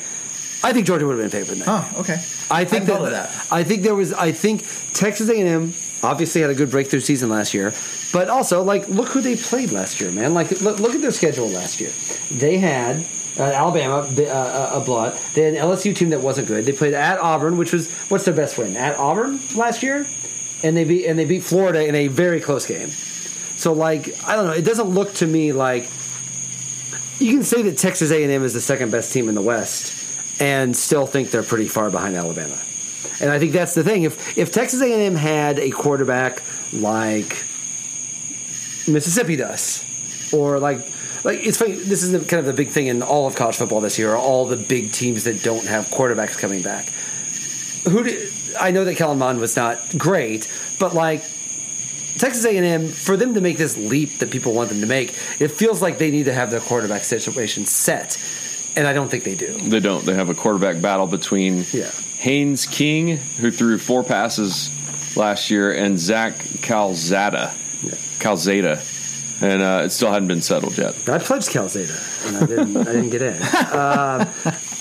I 0.62 0.74
think 0.74 0.86
Georgia 0.86 1.05
would 1.07 1.18
have 1.18 1.32
been 1.32 1.45
favored 1.45 1.53
in 1.53 1.60
that. 1.60 1.68
oh, 1.70 1.99
okay. 2.01 2.18
I 2.51 2.66
think 2.66 2.86
that, 2.86 3.01
that. 3.01 3.47
I 3.51 3.64
think 3.64 3.84
there 3.84 3.95
was 3.95 4.14
I 4.14 4.32
think 4.32 4.66
Texas 4.93 5.30
A&M 5.30 5.74
obviously 6.03 6.41
had 6.41 6.49
a 6.49 6.55
good 6.55 6.72
breakthrough 6.72 6.99
season 6.99 7.30
last 7.30 7.53
year, 7.53 7.74
but 8.12 8.30
also 8.30 8.64
like 8.64 8.88
look 8.89 9.07
who 9.10 9.22
they 9.22 9.36
played 9.36 9.72
last 9.72 10.01
year, 10.01 10.12
man. 10.12 10.34
Like 10.34 10.51
look, 10.62 10.80
look 10.80 10.95
at 10.95 11.01
their 11.01 11.12
schedule 11.12 11.47
last 11.47 11.80
year. 11.80 11.91
They 12.32 12.57
had 12.57 13.05
uh, 13.38 13.43
Alabama, 13.43 14.05
uh, 14.18 14.22
uh, 14.24 14.82
a 14.82 14.86
blot. 14.86 15.16
They 15.34 15.43
had 15.43 15.53
an 15.53 15.62
LSU 15.62 15.95
team 15.95 16.10
that 16.10 16.20
wasn't 16.20 16.47
good. 16.47 16.66
They 16.66 16.74
played 16.74 16.93
at 16.93 17.20
Auburn, 17.20 17.57
which 17.57 17.72
was 17.72 17.89
what's 18.10 18.26
their 18.26 18.34
best 18.34 18.57
win 18.57 18.76
at 18.76 18.97
Auburn 18.97 19.39
last 19.55 19.82
year, 19.82 20.05
and 20.62 20.76
they 20.76 20.84
beat 20.84 21.05
and 21.05 21.18
they 21.18 21.26
beat 21.26 21.43
Florida 21.43 21.88
in 21.88 21.95
a 21.95 22.07
very 22.07 22.41
close 22.41 22.66
game. 22.66 22.89
So 22.89 23.72
like 23.72 24.14
I 24.28 24.36
don't 24.36 24.47
know, 24.47 24.53
it 24.53 24.66
doesn't 24.66 24.89
look 24.89 25.14
to 25.16 25.28
me 25.28 25.53
like 25.53 25.89
you 27.20 27.32
can 27.32 27.44
say 27.44 27.62
that 27.64 27.78
Texas 27.78 28.12
A&M 28.12 28.44
is 28.44 28.54
the 28.54 28.62
second 28.62 28.92
best 28.92 29.14
team 29.14 29.30
in 29.30 29.36
the 29.36 29.42
West 29.42 29.94
and 30.42 30.76
still 30.76 31.06
think 31.06 31.32
they're 31.32 31.44
pretty 31.44 31.68
far 31.68 31.90
behind 31.90 32.16
Alabama. 32.16 32.58
And 33.22 33.30
I 33.30 33.40
think 33.40 33.52
that's 33.52 33.74
the 33.74 33.84
thing. 33.84 34.04
If 34.04 34.38
if 34.38 34.52
Texas 34.52 34.82
A&M 34.82 35.16
had 35.16 35.60
a 35.60 35.72
quarterback 35.72 36.42
like 36.72 37.46
Mississippi 38.88 39.36
does, 39.36 39.84
or 40.34 40.60
like 40.60 40.80
like 41.24 41.46
it's 41.46 41.58
funny. 41.58 41.74
This 41.74 42.04
is 42.04 42.12
kind 42.28 42.40
of 42.40 42.46
the 42.46 42.54
big 42.54 42.70
thing 42.70 42.88
in 42.88 43.02
all 43.02 43.28
of 43.28 43.36
college 43.36 43.58
football 43.58 43.82
this 43.82 44.00
year. 44.00 44.16
All 44.16 44.46
the 44.46 44.56
big 44.56 44.92
teams 44.92 45.26
that 45.26 45.44
don't 45.44 45.66
have 45.66 45.88
quarterbacks 45.88 46.38
coming 46.38 46.62
back. 46.62 46.86
Who 47.86 48.04
do, 48.04 48.30
I 48.60 48.72
know 48.72 48.86
that 48.86 48.96
Kellen 48.96 49.18
Mond 49.18 49.40
was 49.40 49.56
not 49.56 49.98
great, 49.98 50.48
but 50.80 50.94
like 50.94 51.24
Texas 52.20 52.46
A&M 52.46 52.88
for 52.90 53.18
them 53.18 53.34
to 53.34 53.42
make 53.42 53.58
this 53.58 53.78
leap 53.78 54.20
that 54.20 54.30
people 54.30 54.54
want 54.54 54.70
them 54.70 54.82
to 54.82 54.88
make, 54.88 55.10
it 55.40 55.50
feels 55.52 55.82
like 55.82 55.98
they 55.98 56.12
need 56.12 56.26
to 56.26 56.34
have 56.34 56.52
their 56.52 56.60
quarterback 56.60 57.04
situation 57.04 57.66
set, 57.66 58.18
and 58.76 58.86
I 58.86 58.94
don't 58.94 59.10
think 59.10 59.24
they 59.24 59.36
do. 59.36 59.54
They 59.54 59.80
don't. 59.80 60.06
They 60.06 60.14
have 60.14 60.30
a 60.30 60.36
quarterback 60.36 60.82
battle 60.82 61.08
between 61.08 61.66
Yeah. 61.72 61.90
Haynes 62.18 62.66
King, 62.66 63.18
who 63.40 63.50
threw 63.52 63.78
four 63.78 64.04
passes 64.04 64.70
last 65.16 65.50
year, 65.50 65.72
and 65.72 65.98
Zach 65.98 66.38
Calzada. 66.62 67.54
Calzada. 68.20 68.82
And 69.42 69.62
uh, 69.62 69.84
it 69.86 69.92
still 69.92 70.12
hadn't 70.12 70.28
been 70.28 70.42
settled 70.42 70.78
yet. 70.78 71.08
I 71.08 71.18
pledged 71.20 71.50
Cal 71.50 71.70
Zeta, 71.70 71.98
and 72.26 72.38
I 72.38 72.46
didn't. 72.46 72.76
I 72.76 72.84
didn't 72.92 73.10
get 73.10 73.22
in. 73.22 73.42
Um, 73.74 74.28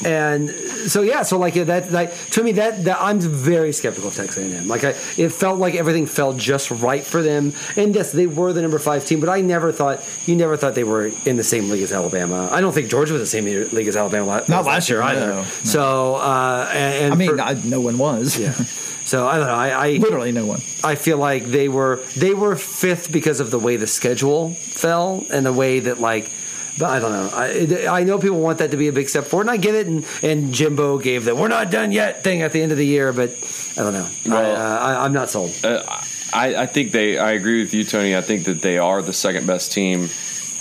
and 0.04 0.50
so 0.90 1.02
yeah, 1.02 1.22
so 1.22 1.38
like 1.38 1.54
that, 1.54 1.90
like 1.92 2.12
to 2.30 2.42
me, 2.42 2.52
that, 2.52 2.84
that 2.84 2.98
I'm 3.00 3.20
very 3.20 3.72
skeptical 3.72 4.09
of 4.09 4.14
Texas 4.14 4.52
A&M. 4.52 4.66
Like 4.66 4.84
I, 4.84 4.90
it 5.16 5.30
felt 5.30 5.59
like 5.59 5.74
everything 5.74 6.06
felt 6.06 6.36
just 6.38 6.70
right 6.70 7.04
for 7.04 7.22
them. 7.22 7.52
And 7.76 7.94
yes, 7.94 8.12
they 8.12 8.26
were 8.26 8.52
the 8.52 8.62
number 8.62 8.78
five 8.78 9.04
team, 9.04 9.20
but 9.20 9.28
I 9.28 9.40
never 9.42 9.70
thought 9.72 10.04
you 10.26 10.34
never 10.36 10.56
thought 10.56 10.74
they 10.74 10.84
were 10.84 11.11
in 11.24 11.36
the 11.36 11.44
same 11.44 11.68
league 11.70 11.82
as 11.82 11.92
Alabama. 11.92 12.48
I 12.50 12.61
don't 12.61 12.72
think 12.72 12.88
Georgia 12.88 13.12
was 13.12 13.22
the 13.22 13.26
same 13.26 13.44
league 13.44 13.86
as 13.88 13.96
Alabama. 13.96 14.42
Not 14.48 14.64
last 14.64 14.88
year, 14.88 15.02
either. 15.02 15.20
no, 15.26 15.34
no. 15.36 15.42
So 15.44 16.16
uh, 16.16 16.68
and, 16.72 17.04
and 17.04 17.14
I 17.14 17.16
mean, 17.16 17.36
for- 17.36 17.40
I, 17.40 17.54
no 17.64 17.80
one 17.80 17.98
was. 17.98 18.38
yeah. 18.38 18.54
So 19.09 19.26
I 19.26 19.38
don't 19.38 19.46
know. 19.46 19.54
I, 19.54 19.68
I 19.70 19.90
Literally 19.96 20.32
no 20.32 20.44
one. 20.44 20.61
I 20.84 20.94
feel 20.94 21.16
like 21.16 21.44
they 21.46 21.70
were 21.70 21.96
they 22.14 22.34
were 22.34 22.56
fifth 22.56 23.11
because 23.11 23.40
of 23.40 23.50
the 23.50 23.59
way 23.59 23.76
the 23.76 23.86
schedule 23.86 24.50
fell 24.50 25.24
and 25.32 25.46
the 25.46 25.52
way 25.52 25.80
that 25.80 25.98
like. 25.98 26.30
But 26.78 26.90
I 26.90 26.98
don't 27.00 27.12
know. 27.12 27.30
I, 27.32 28.00
I 28.00 28.04
know 28.04 28.18
people 28.18 28.38
want 28.38 28.59
that 28.59 28.70
to 28.72 28.76
be 28.76 28.86
a 28.88 28.92
big 28.92 29.09
step 29.09 29.24
forward, 29.24 29.44
and 29.44 29.50
I 29.50 29.56
get 29.56 29.74
it. 29.74 29.86
And, 29.86 30.04
and 30.22 30.52
Jimbo 30.52 30.98
gave 30.98 31.24
the 31.24 31.34
"we're 31.34 31.48
not 31.48 31.70
done 31.70 31.90
yet" 31.90 32.22
thing 32.22 32.42
at 32.42 32.52
the 32.52 32.61
end 32.62 32.70
of 32.70 32.76
the 32.76 32.84
year, 32.86 33.14
but 33.14 33.30
I 33.78 33.82
don't 33.82 33.94
know. 33.94 34.06
I, 34.26 34.28
Well- 34.28 34.56
uh, 34.56 34.78
I, 34.78 35.04
I'm 35.06 35.14
not 35.14 35.30
sold. 35.30 35.52
Uh, 35.64 35.82
I, 36.30 36.54
I 36.54 36.66
think 36.66 36.92
they. 36.92 37.16
I 37.16 37.32
agree 37.32 37.62
with 37.62 37.72
you, 37.72 37.84
Tony. 37.84 38.14
I 38.14 38.20
think 38.20 38.44
that 38.44 38.61
they 38.61 38.76
are 38.76 39.00
the 39.00 39.14
second 39.14 39.46
best 39.46 39.72
team 39.72 40.11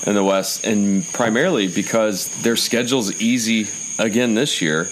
in 0.08 0.16
the 0.16 0.24
West, 0.24 0.66
and 0.66 1.06
primarily 1.12 1.68
because 1.68 2.30
their 2.44 2.56
schedule's 2.56 3.22
easy 3.22 3.68
again 4.00 4.36
this 4.36 4.62
year. 4.62 4.88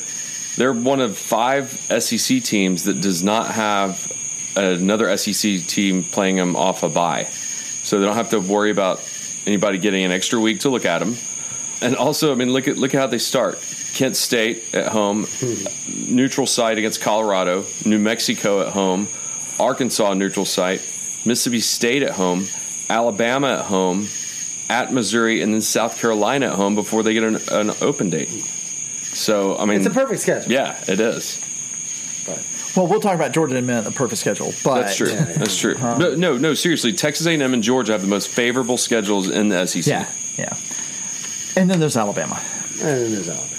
They're 0.58 0.74
one 0.74 1.02
of 1.02 1.18
five 1.18 1.70
SEC 2.00 2.44
teams 2.44 2.86
that 2.86 3.02
does 3.02 3.24
not 3.24 3.52
have 3.52 4.12
another 4.56 5.16
SEC 5.18 5.66
team 5.68 6.04
playing 6.04 6.38
them 6.38 6.56
off 6.56 6.84
a 6.84 6.90
bye, 6.90 7.26
so 7.26 8.00
they 8.00 8.06
don't 8.06 8.16
have 8.16 8.30
to 8.30 8.40
worry 8.40 8.72
about 8.72 9.02
anybody 9.46 9.78
getting 9.78 10.06
an 10.06 10.12
extra 10.12 10.40
week 10.40 10.62
to 10.62 10.70
look 10.70 10.86
at 10.86 11.00
them. 11.00 11.16
And 11.82 11.96
also, 11.98 12.32
I 12.32 12.36
mean, 12.36 12.52
look 12.54 12.68
at 12.68 12.78
look 12.78 12.94
at 12.96 13.00
how 13.00 13.08
they 13.08 13.18
start. 13.18 13.60
Kent 13.94 14.16
State 14.18 14.74
at 14.74 14.88
home, 14.88 15.26
neutral 16.08 16.48
site 16.48 16.78
against 16.78 17.02
Colorado, 17.02 17.66
New 17.86 18.00
Mexico 18.00 18.62
at 18.62 18.74
home, 18.74 19.08
Arkansas 19.60 20.14
neutral 20.16 20.46
site, 20.46 20.80
Mississippi 21.26 21.62
State 21.62 22.04
at 22.04 22.12
home, 22.12 22.46
Alabama 22.90 23.54
at 23.60 23.66
home, 23.66 24.08
at 24.70 24.92
Missouri, 24.92 25.42
and 25.42 25.54
then 25.54 25.62
South 25.62 26.00
Carolina 26.00 26.48
at 26.48 26.54
home 26.54 26.76
before 26.76 27.04
they 27.04 27.14
get 27.14 27.24
an, 27.24 27.40
an 27.52 27.76
open 27.82 28.10
date. 28.10 28.30
So, 29.26 29.58
I 29.58 29.66
mean, 29.66 29.78
It's 29.78 29.88
a 29.88 29.90
perfect 29.90 30.22
schedule. 30.22 30.52
yeah, 30.52 30.78
it 30.88 31.00
is. 31.00 31.42
But. 32.28 32.46
Well, 32.78 32.86
we'll 32.86 33.00
talk 33.00 33.16
about 33.16 33.32
Georgia 33.32 33.56
in 33.58 33.64
a 33.64 33.66
minute. 33.66 33.86
The 33.86 33.92
perfect 33.92 34.20
schedule, 34.22 34.54
but 34.64 34.82
That's 34.82 34.98
true. 34.98 35.08
That's 35.08 35.58
true. 35.58 35.76
But 35.80 36.20
no, 36.20 36.38
no, 36.38 36.54
seriously, 36.54 36.94
Texas 36.94 37.26
A&M 37.26 37.42
and 37.42 37.64
Georgia 37.64 37.94
have 37.94 38.02
the 38.02 38.08
most 38.08 38.28
favorable 38.30 38.78
schedules 38.78 39.28
in 39.30 39.48
the 39.50 39.66
SEC. 39.66 39.88
Yeah, 39.88 40.08
yeah. 40.38 40.56
And 41.60 41.68
then 41.70 41.80
there's 41.80 41.98
Alabama. 41.98 42.40
And 42.70 42.80
then 42.82 43.12
there's 43.14 43.30
Alabama. 43.30 43.50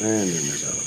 And 0.00 0.28
then 0.28 0.48
there's 0.48 0.64
Alabama. 0.64 0.82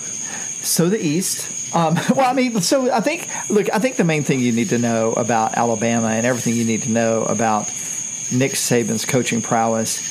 So 0.61 0.89
the 0.89 1.03
East. 1.03 1.75
Um, 1.75 1.95
well, 2.15 2.29
I 2.29 2.33
mean, 2.33 2.61
so 2.61 2.91
I 2.91 2.99
think, 2.99 3.29
look, 3.49 3.73
I 3.73 3.79
think 3.79 3.95
the 3.95 4.03
main 4.03 4.23
thing 4.23 4.41
you 4.41 4.51
need 4.51 4.69
to 4.69 4.77
know 4.77 5.13
about 5.13 5.55
Alabama 5.55 6.09
and 6.09 6.23
everything 6.23 6.53
you 6.53 6.65
need 6.65 6.83
to 6.83 6.91
know 6.91 7.23
about 7.23 7.65
Nick 8.31 8.51
Saban's 8.51 9.05
coaching 9.05 9.41
prowess 9.41 10.08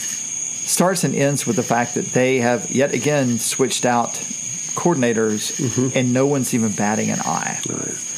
starts 0.68 1.02
and 1.04 1.14
ends 1.14 1.46
with 1.46 1.56
the 1.56 1.62
fact 1.62 1.94
that 1.94 2.06
they 2.12 2.38
have 2.38 2.70
yet 2.70 2.92
again 2.94 3.38
switched 3.38 3.84
out 3.86 4.14
coordinators 4.74 5.94
and 5.96 6.12
no 6.12 6.26
one's 6.26 6.54
even 6.54 6.70
batting 6.72 7.10
an 7.10 7.18
eye. 7.20 7.60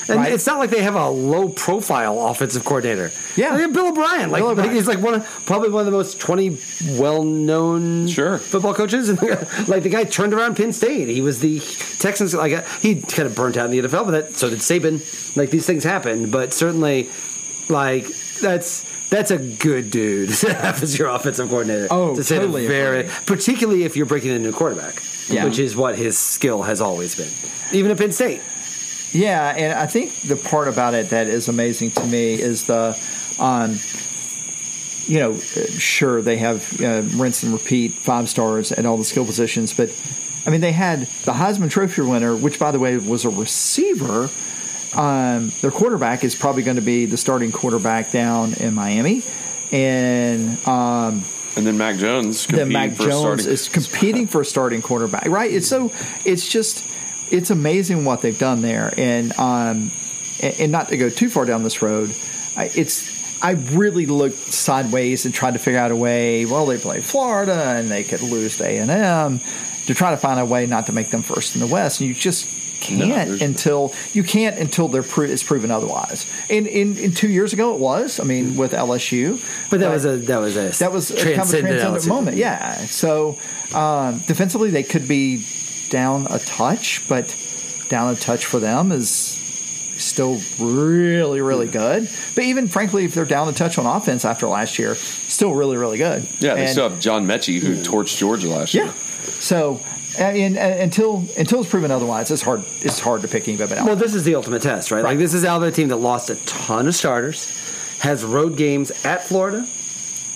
And 0.08 0.18
Right. 0.18 0.32
it's 0.32 0.46
not 0.46 0.58
like 0.58 0.70
they 0.70 0.82
have 0.82 0.96
a 0.96 1.08
low 1.08 1.48
profile 1.48 2.26
offensive 2.26 2.64
coordinator. 2.64 3.12
Yeah. 3.36 3.54
They 3.56 3.62
have 3.62 3.72
Bill 3.72 3.88
O'Brien. 3.88 4.30
Like, 4.30 4.40
Bill 4.40 4.50
O'Brien. 4.50 4.74
he's 4.74 4.88
like 4.88 4.98
one 4.98 5.14
of, 5.14 5.42
probably 5.46 5.68
one 5.70 5.80
of 5.80 5.86
the 5.86 5.92
most 5.92 6.18
20 6.18 6.58
well 6.98 7.22
known 7.22 8.08
Sure. 8.08 8.38
football 8.38 8.74
coaches. 8.74 9.08
like 9.68 9.84
the 9.84 9.88
guy 9.88 10.02
turned 10.04 10.34
around 10.34 10.56
Penn 10.56 10.72
State. 10.72 11.06
He 11.08 11.20
was 11.20 11.38
the 11.38 11.60
Texans. 12.00 12.34
Like 12.34 12.52
uh, 12.52 12.62
he 12.82 12.96
kind 13.00 13.26
of 13.28 13.36
burnt 13.36 13.56
out 13.56 13.66
in 13.66 13.70
the 13.70 13.88
NFL, 13.88 14.04
but 14.06 14.10
that, 14.10 14.36
so 14.36 14.50
did 14.50 14.58
Saban. 14.58 15.36
Like 15.36 15.50
these 15.50 15.64
things 15.66 15.84
happen, 15.84 16.30
but 16.30 16.52
certainly, 16.52 17.08
like 17.68 18.06
that's. 18.40 18.84
That's 19.10 19.30
a 19.32 19.38
good 19.38 19.90
dude 19.90 20.30
to 20.34 20.54
have 20.54 20.82
as 20.82 20.96
your 20.98 21.08
offensive 21.08 21.48
coordinator. 21.48 21.88
Oh, 21.90 22.14
to 22.14 22.22
totally 22.22 22.66
very, 22.68 23.08
particularly 23.26 23.82
if 23.84 23.96
you're 23.96 24.06
breaking 24.06 24.30
in 24.30 24.36
a 24.36 24.38
new 24.38 24.52
quarterback, 24.52 25.02
Yeah. 25.28 25.44
which 25.44 25.58
is 25.58 25.74
what 25.76 25.96
his 25.98 26.16
skill 26.16 26.62
has 26.62 26.80
always 26.80 27.14
been, 27.16 27.30
even 27.72 27.90
at 27.90 27.98
Penn 27.98 28.12
State. 28.12 28.40
Yeah, 29.12 29.52
and 29.56 29.72
I 29.72 29.86
think 29.86 30.14
the 30.22 30.36
part 30.36 30.68
about 30.68 30.94
it 30.94 31.10
that 31.10 31.26
is 31.26 31.48
amazing 31.48 31.90
to 31.92 32.06
me 32.06 32.34
is 32.40 32.66
the, 32.66 32.96
um, 33.40 33.76
you 35.06 35.18
know, 35.18 35.36
sure 35.36 36.22
they 36.22 36.36
have 36.36 36.80
uh, 36.80 37.02
rinse 37.16 37.42
and 37.42 37.52
repeat 37.52 37.92
five 37.92 38.28
stars 38.28 38.70
at 38.70 38.86
all 38.86 38.96
the 38.96 39.04
skill 39.04 39.24
positions, 39.26 39.72
but 39.74 39.90
I 40.46 40.50
mean 40.50 40.60
they 40.60 40.70
had 40.72 41.00
the 41.24 41.32
Heisman 41.32 41.68
Trophy 41.70 42.02
winner, 42.02 42.36
which 42.36 42.60
by 42.60 42.70
the 42.70 42.78
way 42.78 42.96
was 42.96 43.24
a 43.24 43.28
receiver. 43.30 44.30
Um, 44.94 45.52
their 45.60 45.70
quarterback 45.70 46.24
is 46.24 46.34
probably 46.34 46.62
going 46.62 46.76
to 46.76 46.82
be 46.82 47.06
the 47.06 47.16
starting 47.16 47.52
quarterback 47.52 48.10
down 48.10 48.54
in 48.54 48.74
Miami, 48.74 49.22
and 49.70 50.58
um, 50.66 51.24
And 51.56 51.66
then 51.66 51.78
Mac 51.78 51.96
Jones 51.96 52.46
competing 52.46 52.72
Mac 52.72 52.92
for 52.92 53.04
Jones 53.04 53.42
starting. 53.42 53.46
is 53.46 53.68
competing 53.68 54.26
for 54.26 54.40
a 54.40 54.44
starting 54.44 54.82
quarterback, 54.82 55.26
right? 55.26 55.50
It's 55.50 55.68
so 55.68 55.92
it's 56.24 56.48
just 56.48 56.84
it's 57.30 57.50
amazing 57.50 58.04
what 58.04 58.20
they've 58.20 58.38
done 58.38 58.62
there, 58.62 58.92
and 58.96 59.32
um, 59.38 59.92
and, 60.42 60.72
not 60.72 60.88
to 60.88 60.96
go 60.96 61.08
too 61.08 61.28
far 61.28 61.44
down 61.44 61.62
this 61.62 61.82
road, 61.82 62.14
I, 62.56 62.70
it's 62.74 63.42
I 63.42 63.52
really 63.52 64.06
looked 64.06 64.36
sideways 64.36 65.24
and 65.24 65.32
tried 65.32 65.52
to 65.52 65.58
figure 65.58 65.78
out 65.78 65.90
a 65.92 65.96
way. 65.96 66.46
Well, 66.46 66.66
they 66.66 66.78
play 66.78 67.00
Florida, 67.00 67.76
and 67.76 67.88
they 67.88 68.02
could 68.02 68.22
lose 68.22 68.56
to 68.56 68.64
A 68.66 68.78
and 68.78 68.90
M 68.90 69.40
to 69.86 69.94
try 69.94 70.10
to 70.10 70.16
find 70.16 70.38
a 70.40 70.44
way 70.44 70.66
not 70.66 70.86
to 70.86 70.92
make 70.92 71.10
them 71.10 71.22
first 71.22 71.54
in 71.54 71.60
the 71.60 71.66
West. 71.66 72.00
And 72.00 72.08
you 72.08 72.14
just 72.14 72.48
can't 72.80 73.28
there's- 73.28 73.40
until 73.42 73.92
you 74.12 74.22
can't 74.24 74.58
until 74.58 74.88
they're 74.88 75.02
pro- 75.02 75.26
it's 75.26 75.42
proven 75.42 75.70
otherwise. 75.70 76.26
And 76.48 76.66
in, 76.66 76.96
in 76.96 77.12
two 77.12 77.28
years 77.28 77.52
ago, 77.52 77.74
it 77.74 77.80
was. 77.80 78.18
I 78.20 78.24
mean, 78.24 78.56
with 78.56 78.72
LSU, 78.72 79.40
But 79.70 79.80
that 79.80 79.90
was 79.90 80.04
a 80.04 80.16
that 80.16 80.38
was 80.38 80.56
a 80.56 80.70
that 80.78 80.92
was 80.92 81.10
a 81.10 81.14
kind 81.16 81.22
of 81.26 81.30
a 81.30 81.34
transcendent 81.34 81.80
transcendent 81.80 82.04
LSU. 82.04 82.08
moment. 82.08 82.36
Yeah. 82.36 82.76
So 82.86 83.38
um, 83.74 84.18
defensively, 84.26 84.70
they 84.70 84.82
could 84.82 85.06
be 85.06 85.44
down 85.90 86.26
a 86.30 86.38
touch, 86.38 87.06
but 87.08 87.34
down 87.88 88.12
a 88.14 88.16
touch 88.16 88.46
for 88.46 88.58
them 88.60 88.92
is 88.92 89.08
still 89.96 90.40
really, 90.58 91.40
really 91.40 91.66
good. 91.68 92.08
But 92.34 92.44
even 92.44 92.68
frankly, 92.68 93.04
if 93.04 93.14
they're 93.14 93.24
down 93.26 93.48
a 93.48 93.52
touch 93.52 93.76
on 93.78 93.84
offense 93.86 94.24
after 94.24 94.46
last 94.46 94.78
year, 94.78 94.94
still 94.94 95.52
really, 95.52 95.76
really 95.76 95.98
good. 95.98 96.26
yeah, 96.38 96.54
they 96.54 96.62
And- 96.62 96.70
still 96.70 96.88
have 96.88 97.00
John 97.00 97.26
Metchie 97.26 97.58
who 97.60 97.74
torched 97.82 98.16
Georgia 98.16 98.48
last 98.48 98.72
yeah. 98.74 98.84
year. 98.84 98.94
So. 99.40 99.80
And, 100.18 100.56
and 100.56 100.80
until 100.80 101.24
until 101.38 101.60
it's 101.60 101.70
proven 101.70 101.90
otherwise, 101.90 102.30
it's 102.30 102.42
hard. 102.42 102.64
It's 102.80 102.98
hard 102.98 103.22
to 103.22 103.28
pick 103.28 103.48
anybody 103.48 103.74
out. 103.74 103.86
Well, 103.86 103.96
this 103.96 104.14
is 104.14 104.24
the 104.24 104.34
ultimate 104.34 104.62
test, 104.62 104.90
right? 104.90 105.04
Like 105.04 105.18
this 105.18 105.34
is 105.34 105.44
Alabama 105.44 105.72
team 105.72 105.88
that 105.88 105.96
lost 105.96 106.30
a 106.30 106.34
ton 106.46 106.88
of 106.88 106.94
starters, 106.94 107.98
has 108.00 108.24
road 108.24 108.56
games 108.56 108.90
at 109.04 109.22
Florida, 109.22 109.66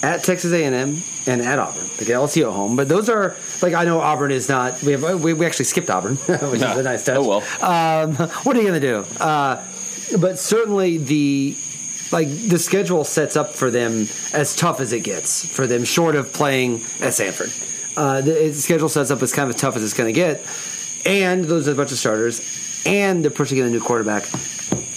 at 0.03 0.23
Texas 0.23 0.53
A 0.53 0.65
and 0.65 0.75
M, 0.75 1.03
and 1.27 1.43
at 1.43 1.59
Auburn. 1.59 1.87
They 1.97 2.05
get 2.05 2.17
LSU 2.17 2.47
at 2.47 2.53
home, 2.53 2.77
but 2.77 2.89
those 2.89 3.09
are 3.09 3.37
like 3.63 3.75
I 3.75 3.85
know 3.85 4.01
Auburn 4.01 4.31
is 4.31 4.49
not. 4.49 4.83
We 4.83 4.93
have 4.93 5.23
we, 5.23 5.33
we 5.33 5.47
actually 5.47 5.65
skipped 5.67 5.91
Auburn, 5.91 6.17
which 6.27 6.63
is 6.63 6.63
a 6.63 6.83
nice 6.83 7.05
touch. 7.05 7.17
Oh, 7.19 7.41
well. 7.41 7.63
Um, 7.63 8.15
what 8.15 8.57
are 8.57 8.61
you 8.61 8.69
going 8.69 8.81
to 8.81 8.87
do? 8.87 9.23
Uh, 9.23 9.65
but 10.21 10.39
certainly 10.39 10.99
the 10.99 11.57
like 12.13 12.29
the 12.29 12.59
schedule 12.59 13.05
sets 13.05 13.37
up 13.37 13.51
for 13.51 13.71
them 13.71 14.07
as 14.33 14.55
tough 14.55 14.81
as 14.81 14.93
it 14.93 15.01
gets 15.01 15.45
for 15.47 15.67
them, 15.67 15.85
short 15.85 16.15
of 16.15 16.33
playing 16.33 16.83
at 17.01 17.15
Sanford. 17.15 17.51
Uh, 17.97 18.21
the 18.21 18.33
the 18.33 18.55
schedule 18.55 18.89
sets 18.89 19.11
up 19.11 19.23
as 19.23 19.33
kind 19.33 19.49
of 19.49 19.55
as 19.55 19.61
tough 19.61 19.77
as 19.77 19.85
it's 19.85 19.95
going 19.95 20.13
to 20.13 20.13
get, 20.13 20.45
and 21.07 21.45
those 21.45 21.69
are 21.69 21.73
a 21.73 21.75
bunch 21.75 21.93
of 21.93 21.99
starters, 21.99 22.83
and 22.87 23.23
they're 23.23 23.31
pushing 23.31 23.59
in 23.59 23.67
a 23.67 23.71
new 23.71 23.81
quarterback, 23.81 24.29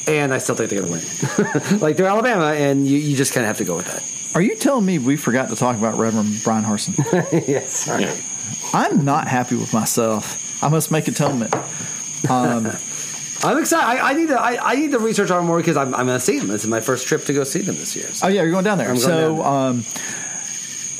and 0.07 0.33
I 0.33 0.37
still 0.39 0.55
think 0.55 0.69
they're 0.69 0.81
going 0.81 1.01
to 1.01 1.61
win. 1.69 1.79
like 1.79 1.97
they're 1.97 2.07
Alabama, 2.07 2.53
and 2.53 2.87
you, 2.87 2.97
you 2.97 3.15
just 3.15 3.33
kind 3.33 3.43
of 3.43 3.47
have 3.47 3.57
to 3.57 3.65
go 3.65 3.75
with 3.75 3.85
that. 3.87 4.03
Are 4.35 4.41
you 4.41 4.55
telling 4.55 4.85
me 4.85 4.99
we 4.99 5.17
forgot 5.17 5.49
to 5.49 5.55
talk 5.55 5.77
about 5.77 5.97
Reverend 5.97 6.43
Bryan 6.43 6.63
Harsin? 6.63 6.95
yes, 7.47 7.73
sorry. 7.73 8.03
Yeah. 8.03 8.15
I'm 8.73 9.05
not 9.05 9.27
happy 9.27 9.55
with 9.55 9.73
myself. 9.73 10.63
I 10.63 10.69
must 10.69 10.91
make 10.91 11.07
atonement. 11.07 11.53
Um, 12.29 12.67
I'm 13.43 13.59
excited. 13.59 13.85
I, 13.85 14.09
I 14.09 14.13
need 14.13 14.29
to. 14.29 14.39
I, 14.39 14.73
I 14.73 14.75
need 14.75 14.91
to 14.91 14.99
research 14.99 15.29
on 15.31 15.45
more 15.45 15.57
because 15.57 15.77
I'm, 15.77 15.93
I'm 15.93 16.07
going 16.07 16.19
to 16.19 16.25
see 16.25 16.39
them. 16.39 16.47
This 16.47 16.63
is 16.63 16.69
my 16.69 16.81
first 16.81 17.07
trip 17.07 17.23
to 17.25 17.33
go 17.33 17.43
see 17.43 17.61
them 17.61 17.75
this 17.75 17.95
year. 17.95 18.07
So. 18.07 18.27
Oh 18.27 18.29
yeah, 18.29 18.41
you're 18.41 18.51
going 18.51 18.63
down 18.63 18.77
there. 18.77 18.87
I'm 18.87 18.95
going 18.95 19.01
so 19.01 19.37
down 19.37 19.37
there. 19.37 19.47
Um, 19.47 19.83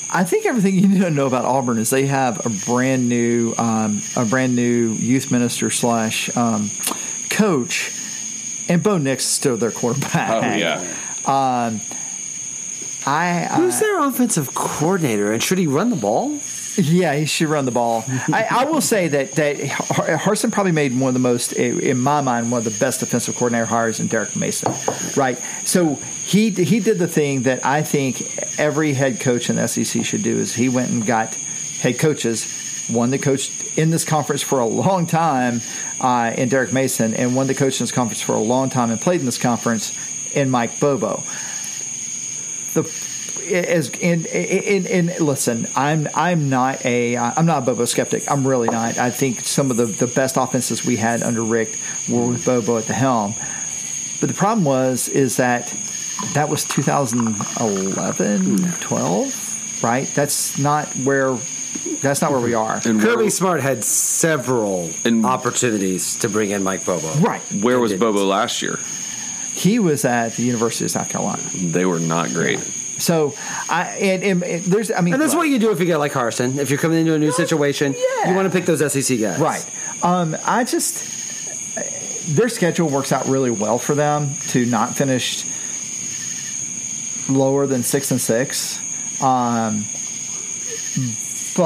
I 0.09 0.23
think 0.23 0.45
everything 0.45 0.75
you 0.75 0.87
need 0.87 1.01
to 1.01 1.11
know 1.11 1.27
about 1.27 1.45
Auburn 1.45 1.77
is 1.77 1.89
they 1.89 2.05
have 2.07 2.45
a 2.45 2.49
brand 2.65 3.09
new, 3.09 3.53
um, 3.57 4.01
a 4.15 4.25
brand 4.25 4.55
new 4.55 4.93
youth 4.93 5.31
minister 5.31 5.69
slash 5.69 6.35
um, 6.37 6.69
coach, 7.29 7.93
and 8.69 8.81
Bo 8.81 8.97
Nix 8.97 9.25
is 9.25 9.31
still 9.31 9.57
their 9.57 9.71
quarterback. 9.71 10.43
Oh 10.43 10.55
yeah. 10.55 10.79
Um, 11.25 11.81
I 13.05 13.47
Who's 13.55 13.79
their 13.79 14.01
offensive 14.01 14.53
coordinator, 14.53 15.31
and 15.31 15.41
should 15.41 15.57
he 15.57 15.67
run 15.67 15.89
the 15.89 15.95
ball? 15.95 16.39
Yeah, 16.87 17.15
he 17.15 17.25
should 17.25 17.49
run 17.49 17.65
the 17.65 17.71
ball. 17.71 18.03
I, 18.31 18.47
I 18.49 18.65
will 18.65 18.81
say 18.81 19.07
that 19.07 19.31
that 19.33 19.57
Harsin 19.57 20.51
probably 20.51 20.71
made 20.71 20.97
one 20.97 21.07
of 21.07 21.13
the 21.15 21.19
most, 21.19 21.53
in 21.53 21.97
my 21.97 22.21
mind, 22.21 22.51
one 22.51 22.59
of 22.59 22.65
the 22.65 22.79
best 22.79 22.99
defensive 22.99 23.35
coordinator 23.35 23.65
hires 23.65 23.99
in 23.99 24.05
Derek 24.07 24.35
Mason. 24.35 24.71
Right. 25.15 25.39
So 25.65 25.95
he 25.95 26.51
he 26.51 26.79
did 26.79 26.99
the 26.99 27.07
thing 27.07 27.43
that 27.43 27.65
I 27.65 27.81
think 27.81 28.59
every 28.59 28.93
head 28.93 29.19
coach 29.19 29.49
in 29.49 29.55
the 29.55 29.67
SEC 29.67 30.05
should 30.05 30.21
do 30.21 30.37
is 30.37 30.53
he 30.53 30.69
went 30.69 30.91
and 30.91 31.03
got 31.03 31.33
head 31.81 31.97
coaches, 31.97 32.85
one 32.89 33.09
that 33.09 33.23
coached 33.23 33.77
in 33.77 33.89
this 33.89 34.05
conference 34.05 34.43
for 34.43 34.59
a 34.59 34.65
long 34.67 35.07
time, 35.07 35.61
uh, 35.99 36.31
in 36.37 36.47
Derek 36.47 36.73
Mason, 36.73 37.15
and 37.15 37.35
one 37.35 37.47
that 37.47 37.57
coached 37.57 37.81
in 37.81 37.85
this 37.85 37.91
conference 37.91 38.21
for 38.21 38.35
a 38.35 38.39
long 38.39 38.69
time 38.69 38.91
and 38.91 39.01
played 39.01 39.19
in 39.19 39.25
this 39.25 39.39
conference, 39.39 39.97
in 40.35 40.51
Mike 40.51 40.79
Bobo 40.79 41.23
the 42.77 42.83
as 43.51 43.89
and, 44.01 44.25
and, 44.27 44.87
and 44.87 45.19
listen, 45.19 45.67
I'm 45.75 46.07
I'm 46.15 46.49
not 46.49 46.85
a 46.85 47.17
I'm 47.17 47.45
not 47.45 47.63
a 47.63 47.65
Bobo 47.65 47.85
skeptic. 47.85 48.23
I'm 48.29 48.45
really 48.47 48.69
not. 48.69 48.97
I 48.97 49.09
think 49.09 49.41
some 49.41 49.71
of 49.71 49.77
the, 49.77 49.85
the 49.85 50.07
best 50.07 50.37
offenses 50.37 50.85
we 50.85 50.97
had 50.97 51.23
under 51.23 51.43
Rick 51.43 51.77
were 52.09 52.27
with 52.27 52.45
Bobo 52.45 52.77
at 52.77 52.85
the 52.85 52.93
helm. 52.93 53.33
But 54.19 54.29
the 54.29 54.35
problem 54.35 54.65
was 54.65 55.07
is 55.07 55.37
that 55.37 55.67
that 56.33 56.49
was 56.49 56.63
2011, 56.65 58.71
12, 58.81 59.83
right? 59.83 60.07
That's 60.15 60.57
not 60.57 60.87
where 60.97 61.37
that's 62.01 62.21
not 62.21 62.31
where 62.31 62.41
we 62.41 62.53
are. 62.53 62.75
And 62.85 62.99
Kirby 62.99 63.23
where, 63.23 63.29
Smart 63.29 63.61
had 63.61 63.83
several 63.83 64.89
And- 65.05 65.25
opportunities 65.25 66.15
to 66.17 66.29
bring 66.29 66.51
in 66.51 66.63
Mike 66.63 66.85
Bobo. 66.85 67.11
Right. 67.19 67.41
where 67.61 67.79
was 67.79 67.91
didn't. 67.91 68.01
Bobo 68.01 68.25
last 68.25 68.61
year? 68.61 68.79
He 69.53 69.79
was 69.79 70.05
at 70.05 70.33
the 70.33 70.43
University 70.43 70.85
of 70.85 70.91
South 70.91 71.09
Carolina. 71.09 71.41
They 71.55 71.85
were 71.85 71.99
not 71.99 72.29
great. 72.29 72.59
So 72.99 73.33
I 73.69 73.83
and, 74.01 74.41
there's 74.41 74.91
I 74.91 75.01
mean 75.01 75.13
And 75.13 75.21
that's 75.21 75.35
what 75.35 75.47
you 75.47 75.59
do 75.59 75.71
if 75.71 75.79
you 75.79 75.85
get 75.85 75.97
like 75.97 76.11
Carson. 76.11 76.59
If 76.59 76.69
you're 76.69 76.79
coming 76.79 76.99
into 76.99 77.13
a 77.13 77.19
new 77.19 77.31
situation, 77.31 77.93
yeah. 77.93 78.29
you 78.29 78.35
want 78.35 78.51
to 78.51 78.57
pick 78.57 78.65
those 78.65 78.79
SEC 78.91 79.19
guys. 79.19 79.39
Right. 79.39 79.65
Um, 80.03 80.35
I 80.45 80.63
just 80.63 81.15
their 82.35 82.49
schedule 82.49 82.89
works 82.89 83.11
out 83.11 83.27
really 83.27 83.51
well 83.51 83.77
for 83.77 83.95
them 83.95 84.35
to 84.49 84.65
not 84.65 84.95
finish 84.95 85.45
lower 87.29 87.67
than 87.67 87.83
six 87.83 88.11
and 88.11 88.19
six. 88.19 88.79
Um, 89.21 89.85
but 91.57 91.63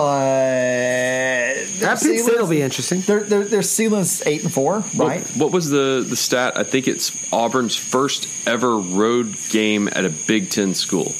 At 1.82 1.82
Penn 1.82 1.98
State 1.98 2.24
will 2.26 2.48
be 2.48 2.62
interesting. 2.62 3.02
Their, 3.02 3.24
their, 3.24 3.44
their 3.44 3.62
ceiling's 3.62 4.26
eight 4.26 4.44
and 4.44 4.52
four, 4.54 4.84
right? 4.96 5.22
What, 5.22 5.38
what 5.38 5.52
was 5.52 5.70
the 5.70 6.06
the 6.08 6.16
stat? 6.16 6.58
I 6.58 6.64
think 6.64 6.88
it's 6.88 7.12
Auburn's 7.34 7.76
first 7.76 8.28
ever 8.48 8.78
road 8.78 9.36
game 9.50 9.88
at 9.90 10.06
a 10.06 10.10
Big 10.10 10.50
Ten 10.50 10.74
school. 10.74 11.14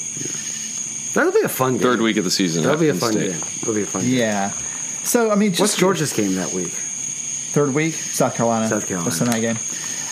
That'll 1.14 1.32
be 1.32 1.42
a 1.44 1.48
fun 1.48 1.74
game. 1.74 1.82
Third 1.82 2.00
week 2.00 2.16
of 2.16 2.24
the 2.24 2.30
season. 2.30 2.62
That'll 2.62 2.80
be 2.80 2.88
a 2.88 2.94
fun 2.94 3.12
State. 3.12 3.32
game. 3.32 3.40
That'll 3.60 3.74
be 3.74 3.82
a 3.82 3.86
fun 3.86 4.02
game. 4.02 4.14
Yeah. 4.14 4.52
So 5.02 5.30
I 5.30 5.34
mean, 5.34 5.50
just 5.50 5.60
What's 5.60 5.76
Georgia's 5.76 6.12
game 6.12 6.34
that 6.36 6.52
week? 6.52 6.72
third 7.52 7.74
week, 7.74 7.92
South 7.92 8.34
Carolina. 8.34 8.66
South 8.66 8.86
Carolina. 8.86 9.10
That's 9.10 9.18
the 9.18 9.26
night 9.26 9.40
game. 9.42 9.58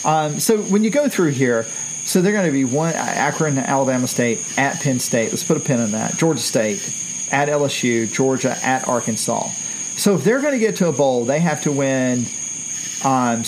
Um, 0.04 0.38
so 0.40 0.58
when 0.58 0.84
you 0.84 0.90
go 0.90 1.08
through 1.08 1.30
here, 1.30 1.64
so 2.04 2.20
they're 2.20 2.32
going 2.32 2.46
to 2.46 2.52
be 2.52 2.64
one 2.64 2.92
Akron, 2.94 3.56
Alabama 3.56 4.06
State, 4.06 4.42
at 4.58 4.80
Penn 4.80 4.98
State. 4.98 5.30
Let's 5.30 5.44
put 5.44 5.56
a 5.56 5.61
pin 5.61 5.80
in 5.80 5.92
that. 5.92 6.16
Georgia 6.16 6.40
State, 6.40 6.78
at 7.33 7.49
LSU, 7.49 8.12
Georgia, 8.12 8.57
at 8.62 8.89
Arkansas. 8.89 9.49
So 9.97 10.14
if 10.14 10.24
they're 10.24 10.41
going 10.41 10.53
to 10.53 10.59
get 10.59 10.76
to 10.76 10.89
a 10.89 10.93
bowl, 10.93 11.24
they 11.24 11.41
have 11.41 11.62
to 11.62 11.72
win. 11.72 12.26
Um, 13.05 13.43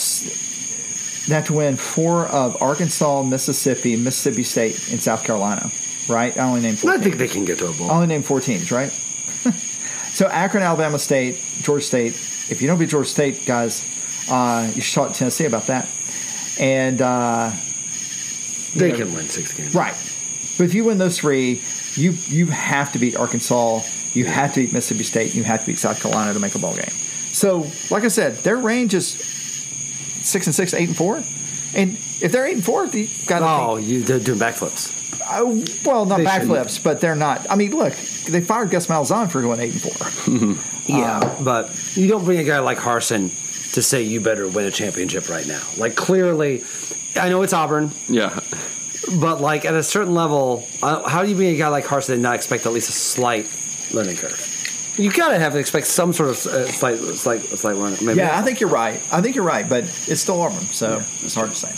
they 1.26 1.34
have 1.34 1.46
to 1.46 1.54
win 1.54 1.76
four 1.76 2.26
of 2.26 2.60
Arkansas, 2.62 3.22
Mississippi, 3.22 3.96
Mississippi 3.96 4.42
State, 4.42 4.90
and 4.90 5.00
South 5.02 5.24
Carolina. 5.24 5.70
Right? 6.08 6.36
I 6.36 6.44
only 6.48 6.60
named 6.60 6.80
four. 6.80 6.90
I 6.90 6.94
teams. 6.94 7.04
think 7.04 7.16
they 7.18 7.28
can 7.28 7.44
get 7.44 7.58
to 7.58 7.68
a 7.68 7.72
bowl. 7.72 7.90
I 7.90 7.94
only 7.94 8.08
named 8.08 8.26
four 8.26 8.40
teams. 8.40 8.72
Right? 8.72 8.90
so 10.12 10.26
Akron, 10.26 10.62
Alabama 10.62 10.98
State, 10.98 11.40
Georgia 11.60 11.84
State. 11.84 12.14
If 12.50 12.60
you 12.60 12.68
don't 12.68 12.78
beat 12.78 12.90
Georgia 12.90 13.08
State, 13.08 13.46
guys, 13.46 13.86
uh, 14.30 14.70
you 14.74 14.82
should 14.82 14.94
talk 14.94 15.12
to 15.12 15.18
Tennessee 15.18 15.46
about 15.46 15.68
that. 15.68 15.88
And 16.60 17.00
uh, 17.00 17.52
they 18.74 18.90
know, 18.90 18.98
can 18.98 19.14
win 19.14 19.28
six 19.28 19.54
games. 19.54 19.74
Right. 19.74 19.94
But 20.58 20.64
if 20.64 20.74
you 20.74 20.84
win 20.84 20.98
those 20.98 21.18
three, 21.18 21.62
you 21.96 22.12
you 22.26 22.46
have 22.46 22.92
to 22.92 22.98
beat 22.98 23.16
Arkansas, 23.16 23.80
you 24.12 24.24
have 24.26 24.52
to 24.54 24.60
beat 24.60 24.72
Mississippi 24.72 25.04
State, 25.04 25.34
you 25.34 25.42
have 25.44 25.60
to 25.60 25.66
beat 25.66 25.78
South 25.78 26.00
Carolina 26.00 26.32
to 26.34 26.40
make 26.40 26.54
a 26.54 26.58
ball 26.58 26.74
game. 26.74 26.90
So, 27.32 27.66
like 27.90 28.04
I 28.04 28.08
said, 28.08 28.36
their 28.36 28.56
range 28.58 28.94
is 28.94 29.08
six 29.08 30.46
and 30.46 30.54
six, 30.54 30.74
eight 30.74 30.88
and 30.88 30.96
four. 30.96 31.16
And 31.74 31.92
if 32.20 32.30
they're 32.32 32.46
eight 32.46 32.54
and 32.56 32.64
four, 32.64 32.86
you 32.86 33.08
got 33.26 33.38
to 33.40 33.46
Oh, 33.46 33.76
you, 33.76 34.02
they're 34.02 34.18
doing 34.20 34.38
backflips. 34.38 34.98
Oh, 35.30 35.64
well, 35.88 36.04
not 36.04 36.20
backflips, 36.20 36.82
but 36.82 37.00
they're 37.00 37.14
not. 37.16 37.50
I 37.50 37.56
mean, 37.56 37.74
look, 37.74 37.94
they 37.94 38.42
fired 38.42 38.70
Gus 38.70 38.86
Malzahn 38.88 39.30
for 39.30 39.40
going 39.40 39.60
eight 39.60 39.72
and 39.72 39.80
four. 39.82 39.92
Mm-hmm. 40.34 40.68
Um, 40.82 40.98
yeah, 40.98 41.38
but 41.44 41.96
you 41.96 42.08
don't 42.08 42.24
bring 42.24 42.40
a 42.40 42.44
guy 42.44 42.58
like 42.58 42.76
Harsin 42.76 43.28
to 43.74 43.80
say 43.82 44.02
you 44.02 44.20
better 44.20 44.48
win 44.48 44.66
a 44.66 44.70
championship 44.72 45.28
right 45.28 45.46
now. 45.46 45.62
Like 45.78 45.94
clearly, 45.94 46.64
I 47.14 47.28
know 47.28 47.42
it's 47.42 47.52
Auburn, 47.52 47.92
Yeah. 48.08 48.40
But 49.20 49.40
like 49.40 49.64
at 49.64 49.74
a 49.74 49.82
certain 49.82 50.14
level, 50.14 50.66
uh, 50.82 51.08
how 51.08 51.22
do 51.22 51.28
you 51.28 51.36
bring 51.36 51.54
a 51.54 51.58
guy 51.58 51.68
like 51.68 51.84
Harsin 51.84 52.14
and 52.14 52.22
not 52.22 52.34
expect 52.34 52.66
at 52.66 52.72
least 52.72 52.88
a 52.88 52.92
slight 52.92 53.48
learning 53.92 54.16
curve? 54.16 54.48
You 54.98 55.10
gotta 55.10 55.38
have 55.38 55.54
to 55.54 55.58
expect 55.58 55.86
some 55.86 56.12
sort 56.12 56.30
of 56.30 56.46
uh, 56.46 56.66
slight, 56.66 56.98
slight, 56.98 57.40
slight 57.42 57.76
learning. 57.76 58.04
Maybe 58.04 58.18
Yeah, 58.18 58.38
I 58.38 58.42
think 58.42 58.60
you're 58.60 58.68
right. 58.68 59.00
I 59.10 59.22
think 59.22 59.36
you're 59.36 59.44
right, 59.44 59.66
but 59.66 59.84
it's 59.84 60.20
still 60.20 60.40
Auburn, 60.40 60.66
so 60.66 61.02
it's 61.22 61.34
hard 61.34 61.50
to 61.50 61.56
say. 61.56 61.72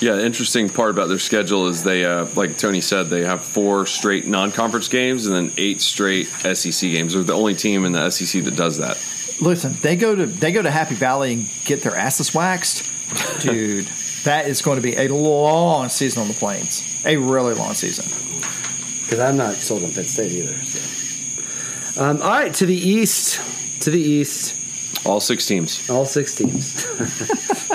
Yeah, 0.00 0.14
the 0.14 0.24
interesting 0.24 0.70
part 0.70 0.90
about 0.90 1.08
their 1.08 1.18
schedule 1.18 1.66
is 1.66 1.82
they, 1.82 2.06
uh, 2.06 2.26
like 2.34 2.56
Tony 2.56 2.80
said, 2.80 3.08
they 3.08 3.22
have 3.22 3.42
four 3.42 3.84
straight 3.84 4.26
non-conference 4.26 4.88
games 4.88 5.26
and 5.26 5.34
then 5.34 5.52
eight 5.58 5.82
straight 5.82 6.26
SEC 6.26 6.90
games. 6.90 7.12
They're 7.12 7.22
the 7.22 7.34
only 7.34 7.54
team 7.54 7.84
in 7.84 7.92
the 7.92 8.08
SEC 8.08 8.44
that 8.44 8.56
does 8.56 8.78
that. 8.78 8.96
Listen, 9.40 9.74
they 9.82 9.96
go 9.96 10.14
to 10.14 10.26
they 10.26 10.52
go 10.52 10.62
to 10.62 10.70
Happy 10.70 10.94
Valley 10.94 11.32
and 11.32 11.50
get 11.64 11.82
their 11.82 11.96
asses 11.96 12.34
waxed, 12.34 12.88
dude. 13.40 13.88
That 14.24 14.46
is 14.46 14.62
going 14.62 14.76
to 14.76 14.82
be 14.82 14.96
a 14.96 15.08
long 15.08 15.88
season 15.88 16.22
on 16.22 16.28
the 16.28 16.34
plains. 16.34 16.82
A 17.06 17.16
really 17.16 17.54
long 17.54 17.74
season. 17.74 18.04
because 19.02 19.18
I'm 19.20 19.36
not 19.36 19.54
sold 19.54 19.84
on 19.84 19.92
Penn 19.92 20.04
State 20.04 20.32
either. 20.32 20.56
So. 20.58 22.02
Um, 22.02 22.22
all 22.22 22.30
right, 22.30 22.54
to 22.54 22.66
the 22.66 22.74
east, 22.76 23.40
to 23.82 23.90
the 23.90 24.00
east, 24.00 24.56
All 25.06 25.20
six 25.20 25.46
teams. 25.46 25.88
all 25.90 26.04
six 26.04 26.34
teams. 26.34 26.84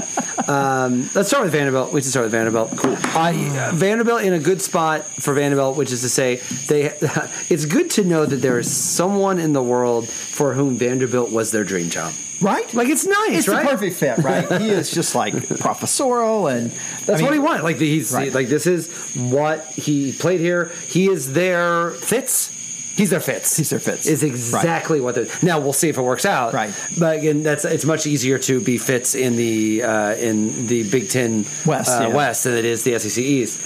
um, 0.48 1.10
let's 1.16 1.28
start 1.30 1.44
with 1.44 1.52
Vanderbilt. 1.54 1.92
We 1.94 2.02
should 2.02 2.10
start 2.12 2.26
with 2.26 2.32
Vanderbilt. 2.32 2.78
Cool. 2.78 2.96
I, 3.16 3.32
uh, 3.72 3.76
Vanderbilt 3.76 4.24
in 4.24 4.34
a 4.34 4.40
good 4.40 4.62
spot 4.62 5.06
for 5.06 5.34
Vanderbilt, 5.34 5.78
which 5.78 5.92
is 5.92 6.02
to 6.02 6.10
say, 6.10 6.38
they. 6.68 6.86
it's 7.50 7.66
good 7.66 7.90
to 7.92 8.04
know 8.04 8.26
that 8.26 8.38
there 8.38 8.60
is 8.60 8.72
someone 8.72 9.40
in 9.40 9.54
the 9.54 9.64
world 9.64 10.08
for 10.08 10.54
whom 10.54 10.76
Vanderbilt 10.78 11.32
was 11.32 11.52
their 11.52 11.64
dream 11.64 11.90
job. 11.90 12.14
Right? 12.42 12.72
Like 12.74 12.90
it's 12.90 13.06
nice, 13.06 13.40
it's 13.40 13.48
right? 13.48 13.64
the 13.64 13.70
perfect 13.72 13.96
fit, 13.96 14.18
right? 14.18 14.62
he 14.62 14.70
is 14.70 14.92
just 14.92 15.16
like 15.16 15.34
professorial 15.60 16.48
and 16.48 16.70
That's 17.06 17.10
I 17.10 17.16
mean, 17.16 17.24
what 17.26 17.34
he 17.34 17.40
wanted. 17.40 17.64
Like 17.64 17.78
he's 17.78 18.12
Right. 18.12 18.34
like 18.34 18.48
this 18.50 18.68
is 18.68 19.14
what 19.16 19.66
he 19.68 20.12
played 20.12 20.42
here. 20.42 20.66
He 20.88 21.08
is 21.08 21.32
their 21.34 21.92
Fitz. 21.92 22.52
He's 22.96 23.10
their 23.10 23.20
Fitz. 23.20 23.58
He's 23.58 23.70
their 23.70 23.80
Fitz. 23.80 24.08
Is 24.08 24.24
exactly 24.24 25.02
what 25.02 25.16
they're. 25.16 25.28
Now 25.44 25.60
we'll 25.60 25.74
see 25.74 25.90
if 25.90 25.98
it 25.98 26.02
works 26.02 26.26
out. 26.26 26.54
Right. 26.54 26.74
But 26.98 27.18
again, 27.18 27.44
that's 27.44 27.66
it's 27.66 27.84
much 27.86 28.08
easier 28.08 28.40
to 28.40 28.62
be 28.62 28.78
Fitz 28.78 29.16
in 29.16 29.36
the 29.36 29.84
uh, 29.84 30.16
in 30.16 30.68
the 30.68 30.90
Big 30.90 31.10
Ten 31.10 31.46
West, 31.66 31.90
uh, 32.00 32.08
yeah. 32.08 32.16
West 32.16 32.46
than 32.46 32.54
it 32.54 32.64
is 32.66 32.84
the 32.86 32.98
SEC 32.98 33.22
East. 33.22 33.60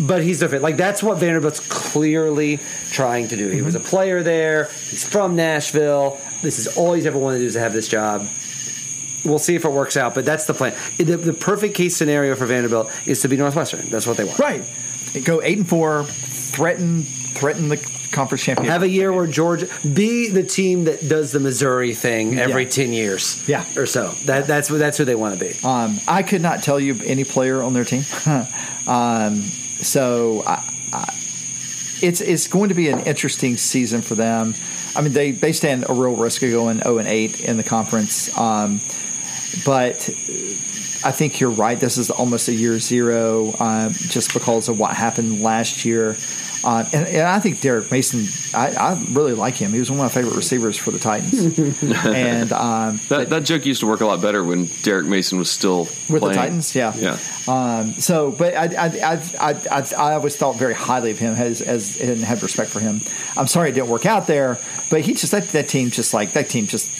But 0.00 0.22
he's 0.22 0.40
their 0.40 0.48
fit. 0.48 0.62
Like 0.62 0.76
that's 0.76 1.02
what 1.02 1.18
Vanderbilt's 1.18 1.60
clearly 1.60 2.58
trying 2.90 3.28
to 3.28 3.36
do. 3.36 3.48
He 3.50 3.60
was 3.62 3.74
Mm-hmm. 3.74 3.86
a 3.86 3.88
player 3.88 4.22
there. 4.22 4.64
He's 4.64 5.06
from 5.06 5.36
Nashville. 5.36 6.18
This 6.42 6.58
is 6.58 6.76
all 6.76 6.92
he's 6.94 7.04
ever 7.06 7.18
wanted 7.18 7.38
to 7.38 7.42
do 7.44 7.46
is 7.48 7.52
to 7.54 7.60
have 7.60 7.72
this 7.72 7.88
job. 7.88 8.26
We'll 9.24 9.38
see 9.40 9.56
if 9.56 9.64
it 9.64 9.70
works 9.72 9.96
out, 9.96 10.14
but 10.14 10.24
that's 10.24 10.46
the 10.46 10.54
plan. 10.54 10.74
The, 10.96 11.16
the 11.16 11.32
perfect 11.34 11.74
case 11.74 11.96
scenario 11.96 12.34
for 12.34 12.46
Vanderbilt 12.46 12.90
is 13.06 13.20
to 13.22 13.28
be 13.28 13.36
Northwestern. 13.36 13.88
That's 13.88 14.06
what 14.06 14.16
they 14.16 14.24
want. 14.24 14.38
right. 14.38 14.64
Go 15.24 15.42
eight 15.42 15.58
and 15.58 15.68
four, 15.68 16.04
threaten 16.04 17.02
threaten 17.02 17.68
the 17.68 17.76
conference 18.10 18.42
championship. 18.44 18.72
Have 18.72 18.82
a 18.82 18.88
year 18.88 19.12
where 19.12 19.26
Georgia 19.26 19.68
be 19.94 20.28
the 20.28 20.42
team 20.42 20.84
that 20.84 21.06
does 21.08 21.32
the 21.32 21.40
Missouri 21.40 21.94
thing 21.94 22.38
every 22.38 22.64
Yeah. 22.64 22.68
ten 22.70 22.92
years, 22.92 23.42
Yeah. 23.46 23.64
or 23.76 23.86
so. 23.86 24.12
That, 24.24 24.46
that's 24.46 24.70
what- 24.70 24.78
that's 24.78 24.98
who 24.98 25.04
they 25.04 25.14
want 25.14 25.38
to 25.38 25.44
be. 25.44 25.54
Um, 25.64 25.98
I 26.08 26.22
could 26.22 26.42
not 26.42 26.62
tell 26.62 26.80
you 26.80 26.98
any 27.04 27.24
player 27.24 27.62
on 27.62 27.72
their 27.74 27.84
team. 27.84 28.04
um, 28.86 29.42
so 29.80 30.42
I, 30.46 30.62
I, 30.92 31.14
it's 32.00 32.20
it's 32.20 32.46
going 32.48 32.68
to 32.68 32.74
be 32.74 32.88
an 32.88 33.00
interesting 33.00 33.56
season 33.56 34.02
for 34.02 34.14
them. 34.14 34.54
I 34.96 35.00
mean, 35.02 35.12
they, 35.12 35.30
they 35.32 35.52
stand 35.52 35.84
a 35.88 35.92
real 35.92 36.16
risk 36.16 36.42
of 36.42 36.50
going 36.50 36.78
zero 36.80 36.98
and 36.98 37.06
eight 37.08 37.40
in 37.40 37.56
the 37.56 37.62
conference. 37.62 38.36
Um, 38.36 38.80
but 39.64 40.08
I 41.04 41.12
think 41.12 41.40
you're 41.40 41.50
right. 41.50 41.78
This 41.78 41.98
is 41.98 42.10
almost 42.10 42.48
a 42.48 42.52
year 42.54 42.78
zero, 42.78 43.52
um, 43.60 43.92
just 43.92 44.32
because 44.32 44.68
of 44.68 44.78
what 44.78 44.94
happened 44.94 45.40
last 45.42 45.84
year. 45.84 46.16
Uh, 46.64 46.84
and, 46.92 47.06
and 47.06 47.22
I 47.22 47.38
think 47.38 47.60
Derek 47.60 47.90
Mason, 47.90 48.26
I, 48.58 48.74
I 48.74 49.04
really 49.10 49.32
like 49.32 49.54
him. 49.54 49.72
He 49.72 49.78
was 49.78 49.90
one 49.90 50.00
of 50.00 50.04
my 50.04 50.08
favorite 50.08 50.36
receivers 50.36 50.76
for 50.76 50.90
the 50.90 50.98
Titans. 50.98 51.58
and 52.04 52.52
um, 52.52 53.00
That, 53.08 53.30
that 53.30 53.44
joke 53.44 53.64
used 53.64 53.80
to 53.80 53.86
work 53.86 54.00
a 54.00 54.06
lot 54.06 54.20
better 54.20 54.42
when 54.42 54.66
Derek 54.82 55.06
Mason 55.06 55.38
was 55.38 55.50
still 55.50 55.84
with 56.08 56.22
the. 56.22 56.32
Titans, 56.32 56.74
yeah, 56.74 56.94
Yeah. 56.96 57.18
Um, 57.48 57.92
so, 57.92 58.32
but 58.32 58.54
I, 58.54 58.66
I, 58.76 59.22
I, 59.40 59.86
I, 59.96 60.14
always 60.14 60.36
thought 60.36 60.56
very 60.56 60.74
highly 60.74 61.12
of 61.12 61.18
him 61.18 61.34
as, 61.34 61.62
as 61.62 61.98
and 62.00 62.22
had 62.22 62.42
respect 62.42 62.70
for 62.70 62.80
him. 62.80 63.00
I'm 63.36 63.46
sorry 63.46 63.70
it 63.70 63.72
didn't 63.72 63.88
work 63.88 64.04
out 64.04 64.26
there, 64.26 64.58
but 64.90 65.00
he 65.00 65.14
just 65.14 65.32
that 65.32 65.48
that 65.48 65.68
team 65.68 65.90
just 65.90 66.12
like 66.12 66.32
that 66.32 66.48
team 66.48 66.66
just. 66.66 66.90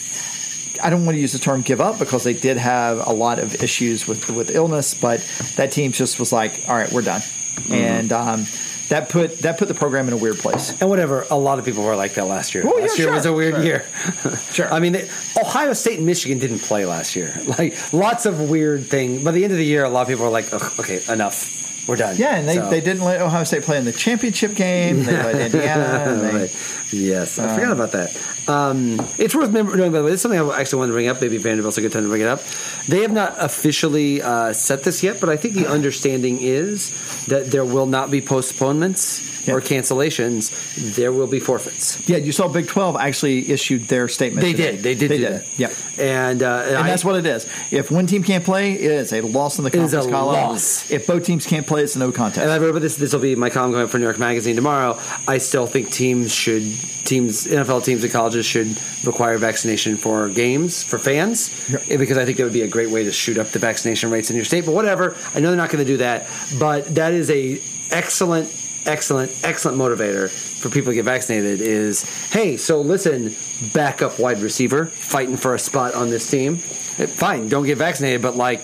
I 0.81 0.89
don't 0.89 1.05
want 1.05 1.17
to 1.17 1.19
use 1.19 1.33
the 1.33 1.39
term 1.39 1.61
give 1.61 1.81
up 1.81 1.99
because 1.99 2.23
they 2.23 2.33
did 2.33 2.55
have 2.55 3.05
a 3.05 3.11
lot 3.11 3.37
of 3.37 3.61
issues 3.61 4.07
with 4.07 4.29
with 4.29 4.55
illness, 4.55 4.93
but 4.93 5.19
that 5.57 5.71
team 5.71 5.91
just 5.91 6.19
was 6.19 6.31
like, 6.31 6.63
all 6.69 6.75
right, 6.75 6.91
we're 6.91 7.01
done, 7.01 7.21
and 7.69 8.11
um, 8.13 8.45
that 8.89 9.09
put 9.09 9.39
that 9.39 9.57
put 9.57 9.67
the 9.67 9.73
program 9.73 10.07
in 10.07 10.13
a 10.13 10.17
weird 10.17 10.37
place. 10.37 10.79
And 10.81 10.89
whatever, 10.89 11.25
a 11.31 11.37
lot 11.37 11.59
of 11.59 11.65
people 11.65 11.83
were 11.83 11.95
like 11.95 12.13
that 12.15 12.25
last 12.25 12.53
year. 12.53 12.63
Oh, 12.65 12.71
last 12.71 12.97
yeah, 12.97 13.05
year 13.05 13.07
sure. 13.07 13.13
was 13.13 13.25
a 13.25 13.33
weird 13.33 13.55
Sure. 13.55 13.63
year. 13.63 13.85
Sure. 14.51 14.73
I 14.73 14.79
mean, 14.79 14.93
they, 14.93 15.09
Ohio 15.39 15.73
State 15.73 15.97
and 15.97 16.05
Michigan 16.05 16.39
didn't 16.39 16.59
play 16.59 16.85
last 16.85 17.15
year. 17.15 17.33
Like 17.57 17.93
lots 17.93 18.25
of 18.25 18.49
weird 18.49 18.85
thing. 18.85 19.23
By 19.23 19.31
the 19.31 19.43
end 19.43 19.51
of 19.53 19.57
the 19.57 19.65
year, 19.65 19.83
a 19.83 19.89
lot 19.89 20.01
of 20.03 20.07
people 20.07 20.25
were 20.25 20.31
like, 20.31 20.51
"Okay, 20.79 21.01
enough. 21.11 21.87
We're 21.87 21.95
done." 21.95 22.15
Yeah, 22.17 22.35
and 22.35 22.47
they, 22.47 22.55
So- 22.55 22.69
they 22.69 22.81
didn't 22.81 23.03
let 23.03 23.21
Ohio 23.21 23.43
State 23.43 23.63
play 23.63 23.77
in 23.77 23.85
the 23.85 23.91
championship 23.93 24.53
game. 24.55 25.03
They 25.03 25.13
let 25.17 25.35
Indiana. 25.53 25.83
and 26.11 26.21
they, 26.21 26.33
Right. 26.41 26.75
Yes, 26.91 27.37
I 27.39 27.53
forgot 27.55 27.69
uh, 27.71 27.73
about 27.73 27.91
that. 27.93 28.15
Um, 28.49 28.99
it's 29.19 29.35
worth 29.35 29.51
knowing, 29.51 29.67
by 29.91 29.99
the 29.99 30.03
way. 30.03 30.09
This 30.11 30.15
is 30.15 30.21
something 30.23 30.39
I 30.39 30.59
actually 30.59 30.79
wanted 30.79 30.91
to 30.91 30.95
bring 30.95 31.07
up. 31.07 31.21
Maybe 31.21 31.37
Vanderbilt's 31.37 31.77
a 31.77 31.81
good 31.81 31.91
time 31.91 32.03
to 32.03 32.09
bring 32.09 32.21
it 32.21 32.27
up. 32.27 32.41
They 32.87 33.01
have 33.01 33.11
not 33.11 33.35
officially 33.37 34.21
uh, 34.21 34.53
set 34.53 34.83
this 34.83 35.03
yet, 35.03 35.19
but 35.19 35.29
I 35.29 35.37
think 35.37 35.53
the 35.53 35.67
understanding 35.77 36.39
is 36.41 37.25
that 37.27 37.47
there 37.51 37.63
will 37.65 37.85
not 37.85 38.09
be 38.09 38.21
postponements 38.21 39.47
Yeah. 39.47 39.53
or 39.55 39.61
cancellations. 39.61 40.95
There 40.95 41.11
will 41.11 41.27
be 41.27 41.39
forfeits. 41.39 42.07
Yeah, 42.09 42.17
you 42.17 42.31
saw 42.31 42.47
Big 42.47 42.67
Twelve 42.67 42.95
actually 42.97 43.51
issued 43.51 43.83
their 43.83 44.07
statement. 44.07 44.41
They 44.41 44.53
today. 44.53 44.71
did. 44.71 44.83
They 44.83 44.95
did 44.95 45.11
They 45.11 45.17
did. 45.19 45.31
that. 45.31 45.59
Yep. 45.59 45.73
And, 45.99 46.43
uh, 46.43 46.63
And 46.67 46.77
I- 46.77 46.87
that's 46.87 47.05
what 47.05 47.17
it 47.17 47.25
is. 47.25 47.45
If 47.71 47.91
one 47.91 48.07
team 48.07 48.23
can't 48.23 48.43
play, 48.43 48.73
it 48.73 48.91
is 48.91 49.13
a 49.13 49.21
loss 49.21 49.57
in 49.59 49.63
the 49.63 49.71
conference 49.71 50.05
a 50.05 50.09
column. 50.09 50.33
loss. 50.35 50.89
If 50.91 51.05
both 51.07 51.23
teams 51.25 51.45
can't 51.45 51.67
play, 51.67 51.83
it's 51.83 51.95
a 51.95 51.99
no 51.99 52.11
contest. 52.11 52.41
And 52.43 52.51
I 52.51 52.57
wrote 52.57 52.69
about 52.71 52.81
this. 52.81 52.95
This 52.95 53.13
will 53.13 53.19
be 53.21 53.35
my 53.35 53.49
column 53.49 53.71
going 53.71 53.83
up 53.83 53.89
for 53.89 53.97
New 53.99 54.05
York 54.05 54.17
Magazine 54.19 54.55
tomorrow. 54.55 54.97
I 55.27 55.37
still 55.37 55.67
think 55.67 55.91
teams 55.91 56.33
should 56.33 56.63
teams 57.05 57.47
NFL 57.47 57.83
teams 57.83 58.03
and 58.03 58.13
colleges 58.13 58.38
should 58.43 58.77
require 59.05 59.37
vaccination 59.37 59.97
for 59.97 60.29
games 60.29 60.83
for 60.83 60.97
fans 60.99 61.51
Yeah. 61.69 61.97
because 61.97 62.17
I 62.17 62.25
think 62.25 62.37
that 62.37 62.43
would 62.43 62.53
be 62.53 62.61
a 62.61 62.67
great 62.67 62.89
way 62.89 63.03
to 63.03 63.11
shoot 63.11 63.37
up 63.37 63.47
the 63.49 63.59
vaccination 63.59 64.09
rates 64.09 64.29
in 64.29 64.35
your 64.35 64.45
state. 64.45 64.65
But 64.65 64.73
whatever, 64.73 65.15
I 65.35 65.39
know 65.39 65.49
they're 65.49 65.57
not 65.57 65.69
going 65.69 65.83
to 65.85 65.91
do 65.91 65.97
that. 65.97 66.27
But 66.59 66.95
that 66.95 67.13
is 67.13 67.29
a 67.29 67.61
excellent, 67.91 68.49
excellent, 68.85 69.31
excellent 69.43 69.77
motivator 69.77 70.29
for 70.29 70.69
people 70.69 70.91
to 70.91 70.95
get 70.95 71.05
vaccinated. 71.05 71.61
Is 71.61 72.03
hey, 72.31 72.57
so 72.57 72.81
listen, 72.81 73.35
backup 73.73 74.19
wide 74.19 74.39
receiver 74.39 74.85
fighting 74.85 75.37
for 75.37 75.55
a 75.55 75.59
spot 75.59 75.93
on 75.95 76.09
this 76.09 76.29
team. 76.29 76.57
Fine, 76.57 77.47
don't 77.49 77.65
get 77.65 77.77
vaccinated, 77.77 78.21
but 78.21 78.35
like 78.35 78.61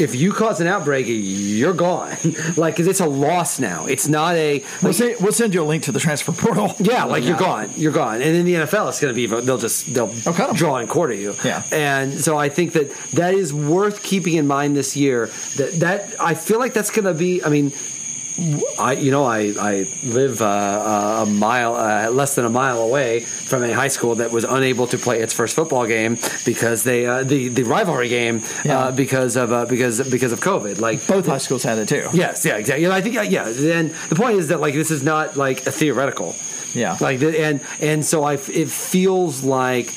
if 0.00 0.14
you 0.14 0.32
cause 0.32 0.60
an 0.60 0.66
outbreak, 0.66 1.06
you're 1.08 1.74
gone. 1.74 2.16
like, 2.56 2.74
because 2.74 2.86
it's 2.86 3.00
a 3.00 3.06
loss 3.06 3.58
now. 3.60 3.86
It's 3.86 4.08
not 4.08 4.34
a. 4.36 4.60
we'll, 4.82 4.90
Like, 4.90 4.94
say, 4.94 5.14
we'll 5.20 5.32
send 5.32 5.54
you 5.54 5.62
a 5.62 5.64
link 5.64 5.84
to 5.84 5.92
the 5.92 6.00
transfer 6.00 6.32
portal. 6.32 6.74
yeah, 6.80 7.04
like 7.04 7.24
you're 7.24 7.36
gone. 7.38 7.70
You're 7.76 7.92
gone. 7.92 8.22
And 8.22 8.36
in 8.36 8.44
the 8.46 8.54
NFL, 8.54 8.88
it's 8.88 9.00
going 9.00 9.14
to 9.14 9.16
be 9.16 9.26
they'll 9.26 9.58
just 9.58 9.92
they'll 9.94 10.10
'em. 10.26 10.54
draw 10.54 10.76
and 10.76 10.88
quarter 10.88 11.14
you. 11.14 11.34
Yeah. 11.44 11.62
And 11.72 12.12
so 12.18 12.36
I 12.38 12.48
think 12.48 12.72
that 12.72 12.90
that 13.12 13.34
is 13.34 13.52
worth 13.52 14.02
keeping 14.02 14.34
in 14.34 14.46
mind 14.46 14.76
this 14.76 14.96
year. 14.96 15.26
That 15.56 15.72
that 15.80 16.20
I 16.20 16.34
feel 16.34 16.58
like 16.58 16.72
that's 16.72 16.90
going 16.90 17.04
to 17.06 17.14
be. 17.14 17.42
I 17.44 17.48
mean, 17.48 17.72
I, 18.78 18.92
you 18.92 19.10
know, 19.10 19.24
I, 19.24 19.52
I 19.58 19.86
live 20.02 20.40
uh, 20.40 21.24
a 21.26 21.30
mile, 21.30 21.74
uh, 21.74 22.10
less 22.10 22.34
than 22.36 22.44
a 22.46 22.50
mile 22.50 22.80
away 22.80 23.20
from 23.20 23.62
a 23.62 23.72
high 23.72 23.88
school 23.88 24.14
that 24.16 24.30
was 24.30 24.44
unable 24.44 24.86
to 24.88 24.98
play 24.98 25.20
its 25.20 25.34
first 25.34 25.54
football 25.54 25.86
game 25.86 26.16
because 26.44 26.82
they, 26.84 27.06
uh, 27.06 27.22
the, 27.22 27.48
the 27.48 27.64
rivalry 27.64 28.08
game, 28.08 28.40
Yeah. 28.64 28.78
uh, 28.78 28.92
because 28.92 29.36
of, 29.36 29.52
uh, 29.52 29.66
because, 29.66 30.08
because 30.10 30.32
of 30.32 30.40
COVID. 30.40 30.80
Like 30.80 31.06
Both 31.06 31.26
high 31.26 31.38
schools 31.38 31.62
had 31.64 31.78
it 31.78 31.88
too. 31.88 32.08
Yes, 32.12 32.44
yeah, 32.46 32.56
exactly. 32.56 32.86
I 32.88 33.00
think, 33.02 33.14
yeah, 33.30 33.46
and 33.46 33.90
the 34.08 34.14
point 34.16 34.38
is 34.38 34.48
that 34.48 34.60
like 34.60 34.74
this 34.74 34.90
is 34.90 35.02
not 35.02 35.36
like 35.36 35.66
a 35.66 35.70
theoretical. 35.72 36.34
Yeah. 36.72 36.96
Like, 37.00 37.20
and 37.22 37.60
and 37.80 38.04
so 38.06 38.22
I, 38.24 38.34
it 38.34 38.68
feels 38.68 39.42
like. 39.44 39.92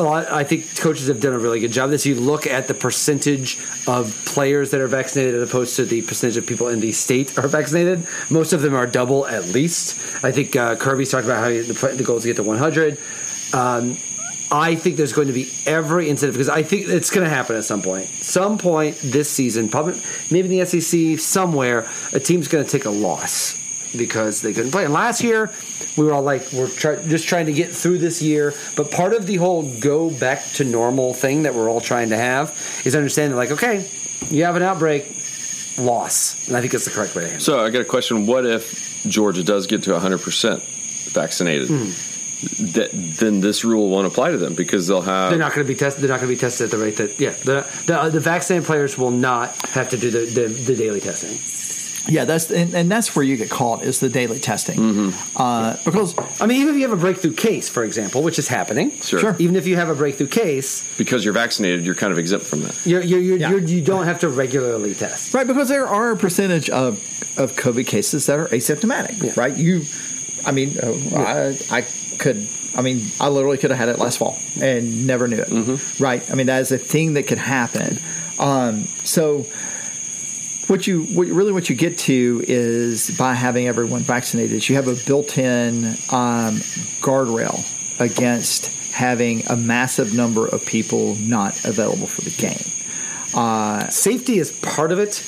Lot- 0.00 0.30
I 0.32 0.44
think 0.44 0.76
coaches 0.76 1.08
have 1.08 1.20
done 1.20 1.34
a 1.34 1.38
really 1.38 1.60
good 1.60 1.72
job. 1.72 1.90
This 1.90 2.06
you 2.06 2.14
look 2.14 2.46
at 2.46 2.68
the 2.68 2.74
percentage 2.74 3.58
of 3.86 4.14
players 4.24 4.70
that 4.70 4.80
are 4.80 4.86
vaccinated, 4.86 5.34
as 5.34 5.48
opposed 5.48 5.76
to 5.76 5.84
the 5.84 6.02
percentage 6.02 6.36
of 6.36 6.46
people 6.46 6.68
in 6.68 6.80
the 6.80 6.92
state 6.92 7.36
are 7.38 7.48
vaccinated. 7.48 8.06
Most 8.30 8.52
of 8.52 8.62
them 8.62 8.74
are 8.74 8.86
double 8.86 9.26
at 9.26 9.46
least. 9.48 9.96
I 10.24 10.32
think 10.32 10.56
uh, 10.56 10.76
Kirby's 10.76 11.10
talked 11.10 11.24
about 11.24 11.40
how 11.40 11.48
the, 11.48 11.94
the 11.96 12.04
goal 12.04 12.16
is 12.16 12.22
to 12.22 12.28
get 12.28 12.36
to 12.36 12.42
100. 12.42 12.98
Um, 13.52 13.98
I 14.50 14.74
think 14.74 14.96
there's 14.96 15.14
going 15.14 15.28
to 15.28 15.32
be 15.32 15.50
every 15.66 16.10
incentive 16.10 16.34
because 16.34 16.48
I 16.48 16.62
think 16.62 16.88
it's 16.88 17.10
going 17.10 17.24
to 17.24 17.30
happen 17.30 17.56
at 17.56 17.64
some 17.64 17.80
point. 17.80 18.08
Some 18.08 18.58
point 18.58 18.98
this 19.02 19.30
season, 19.30 19.68
probably 19.68 20.00
maybe 20.30 20.58
in 20.58 20.64
the 20.64 20.80
SEC 20.80 21.18
somewhere, 21.18 21.86
a 22.12 22.20
team's 22.20 22.48
going 22.48 22.64
to 22.64 22.70
take 22.70 22.84
a 22.84 22.90
loss 22.90 23.61
because 23.96 24.42
they 24.42 24.52
couldn't 24.52 24.70
play. 24.72 24.84
And 24.84 24.92
last 24.92 25.22
year, 25.22 25.50
we 25.96 26.04
were 26.04 26.12
all 26.12 26.22
like, 26.22 26.50
we're 26.52 26.68
try- 26.68 27.02
just 27.02 27.26
trying 27.28 27.46
to 27.46 27.52
get 27.52 27.70
through 27.70 27.98
this 27.98 28.22
year. 28.22 28.54
But 28.76 28.90
part 28.90 29.12
of 29.12 29.26
the 29.26 29.36
whole 29.36 29.62
go 29.80 30.10
back 30.10 30.44
to 30.54 30.64
normal 30.64 31.14
thing 31.14 31.42
that 31.44 31.54
we're 31.54 31.68
all 31.68 31.80
trying 31.80 32.10
to 32.10 32.16
have 32.16 32.50
is 32.84 32.94
understanding, 32.96 33.36
like, 33.36 33.50
okay, 33.50 33.88
you 34.30 34.44
have 34.44 34.56
an 34.56 34.62
outbreak, 34.62 35.04
loss, 35.78 36.48
and 36.48 36.56
I 36.56 36.60
think 36.60 36.72
that's 36.72 36.84
the 36.84 36.90
correct 36.90 37.14
way 37.14 37.22
to 37.22 37.28
handle. 37.28 37.40
it. 37.42 37.44
So 37.44 37.64
I 37.64 37.70
got 37.70 37.80
a 37.82 37.84
question. 37.84 38.26
What 38.26 38.46
if 38.46 39.02
Georgia 39.08 39.42
does 39.42 39.66
get 39.66 39.82
to 39.84 39.90
100% 39.90 40.60
vaccinated? 41.12 41.68
Hmm. 41.68 41.90
That, 42.72 42.90
then 42.92 43.40
this 43.40 43.64
rule 43.64 43.88
won't 43.88 44.08
apply 44.08 44.32
to 44.32 44.36
them 44.36 44.54
because 44.56 44.88
they'll 44.88 45.00
have. 45.00 45.30
They're 45.30 45.38
not 45.38 45.54
going 45.54 45.64
to 45.64 45.72
be 45.72 45.78
tested. 45.78 46.02
They're 46.02 46.10
not 46.10 46.18
going 46.20 46.28
to 46.28 46.34
be 46.34 46.40
tested 46.40 46.64
at 46.64 46.70
the 46.72 46.78
rate 46.78 46.96
that 46.96 47.20
yeah. 47.20 47.30
The 47.30 47.64
the, 47.86 47.96
uh, 48.00 48.08
the 48.08 48.18
vaccinated 48.18 48.66
players 48.66 48.98
will 48.98 49.12
not 49.12 49.54
have 49.70 49.90
to 49.90 49.96
do 49.96 50.10
the, 50.10 50.26
the, 50.26 50.48
the 50.48 50.74
daily 50.74 50.98
testing. 51.00 51.38
Yeah, 52.08 52.24
that's 52.24 52.50
and, 52.50 52.74
and 52.74 52.90
that's 52.90 53.14
where 53.14 53.24
you 53.24 53.36
get 53.36 53.48
caught 53.50 53.82
is 53.84 54.00
the 54.00 54.08
daily 54.08 54.38
testing. 54.40 54.78
Mm-hmm. 54.78 55.36
Uh, 55.40 55.76
because 55.84 56.14
I 56.40 56.46
mean, 56.46 56.62
even 56.62 56.74
if 56.74 56.80
you 56.80 56.88
have 56.88 56.98
a 56.98 57.00
breakthrough 57.00 57.34
case, 57.34 57.68
for 57.68 57.84
example, 57.84 58.22
which 58.22 58.38
is 58.38 58.48
happening, 58.48 58.90
Sure. 58.92 59.20
Sure. 59.20 59.36
Even 59.38 59.54
if 59.56 59.66
you 59.66 59.76
have 59.76 59.88
a 59.88 59.94
breakthrough 59.94 60.26
case, 60.26 60.96
because 60.98 61.24
you're 61.24 61.34
vaccinated, 61.34 61.84
you're 61.84 61.94
kind 61.94 62.12
of 62.12 62.18
exempt 62.18 62.46
from 62.46 62.62
that. 62.62 62.74
you're, 62.84 63.02
you're, 63.02 63.20
you're, 63.20 63.36
Yeah. 63.38 63.50
you're, 63.50 63.60
you 63.60 63.80
don't 63.82 64.04
have 64.04 64.20
to 64.20 64.28
regularly 64.28 64.94
test. 64.94 65.32
right, 65.34 65.46
because 65.46 65.68
there 65.68 65.86
are 65.86 66.10
a 66.12 66.16
percentage 66.16 66.68
of 66.70 66.98
of 67.38 67.52
COVID 67.52 67.86
cases 67.86 68.26
that 68.26 68.38
are 68.38 68.46
asymptomatic. 68.48 69.22
Yeah. 69.22 69.32
Right, 69.36 69.56
you, 69.56 69.82
I 70.44 70.50
mean, 70.52 70.76
uh, 70.82 70.92
I, 71.16 71.78
I 71.78 71.86
could. 72.18 72.48
I 72.74 72.80
mean, 72.82 73.02
I 73.20 73.28
literally 73.28 73.58
could 73.58 73.70
have 73.70 73.78
had 73.78 73.90
it 73.90 73.98
last 73.98 74.18
fall 74.18 74.38
and 74.60 75.06
never 75.06 75.28
knew 75.28 75.36
it. 75.36 75.48
Mm-hmm. 75.48 76.02
Right. 76.02 76.22
I 76.30 76.34
mean, 76.34 76.46
that 76.46 76.62
is 76.62 76.72
a 76.72 76.78
thing 76.78 77.14
that 77.14 77.26
could 77.26 77.36
happen. 77.38 77.98
Um, 78.38 78.84
so, 79.04 79.44
what 80.68 80.86
you 80.86 81.04
what, 81.04 81.28
really 81.28 81.52
what 81.52 81.68
you 81.68 81.76
get 81.76 81.98
to 81.98 82.44
is 82.46 83.16
by 83.18 83.34
having 83.34 83.66
everyone 83.68 84.02
vaccinated, 84.02 84.68
you 84.68 84.76
have 84.76 84.88
a 84.88 84.96
built-in 85.06 85.84
um, 86.10 86.56
guardrail 87.00 87.64
against 88.00 88.92
having 88.92 89.46
a 89.46 89.56
massive 89.56 90.14
number 90.14 90.46
of 90.46 90.64
people 90.66 91.16
not 91.16 91.64
available 91.64 92.06
for 92.06 92.20
the 92.22 92.30
game. 92.30 93.90
Safety 93.90 94.38
is 94.38 94.52
part 94.52 94.92
of 94.92 94.98
it, 94.98 95.24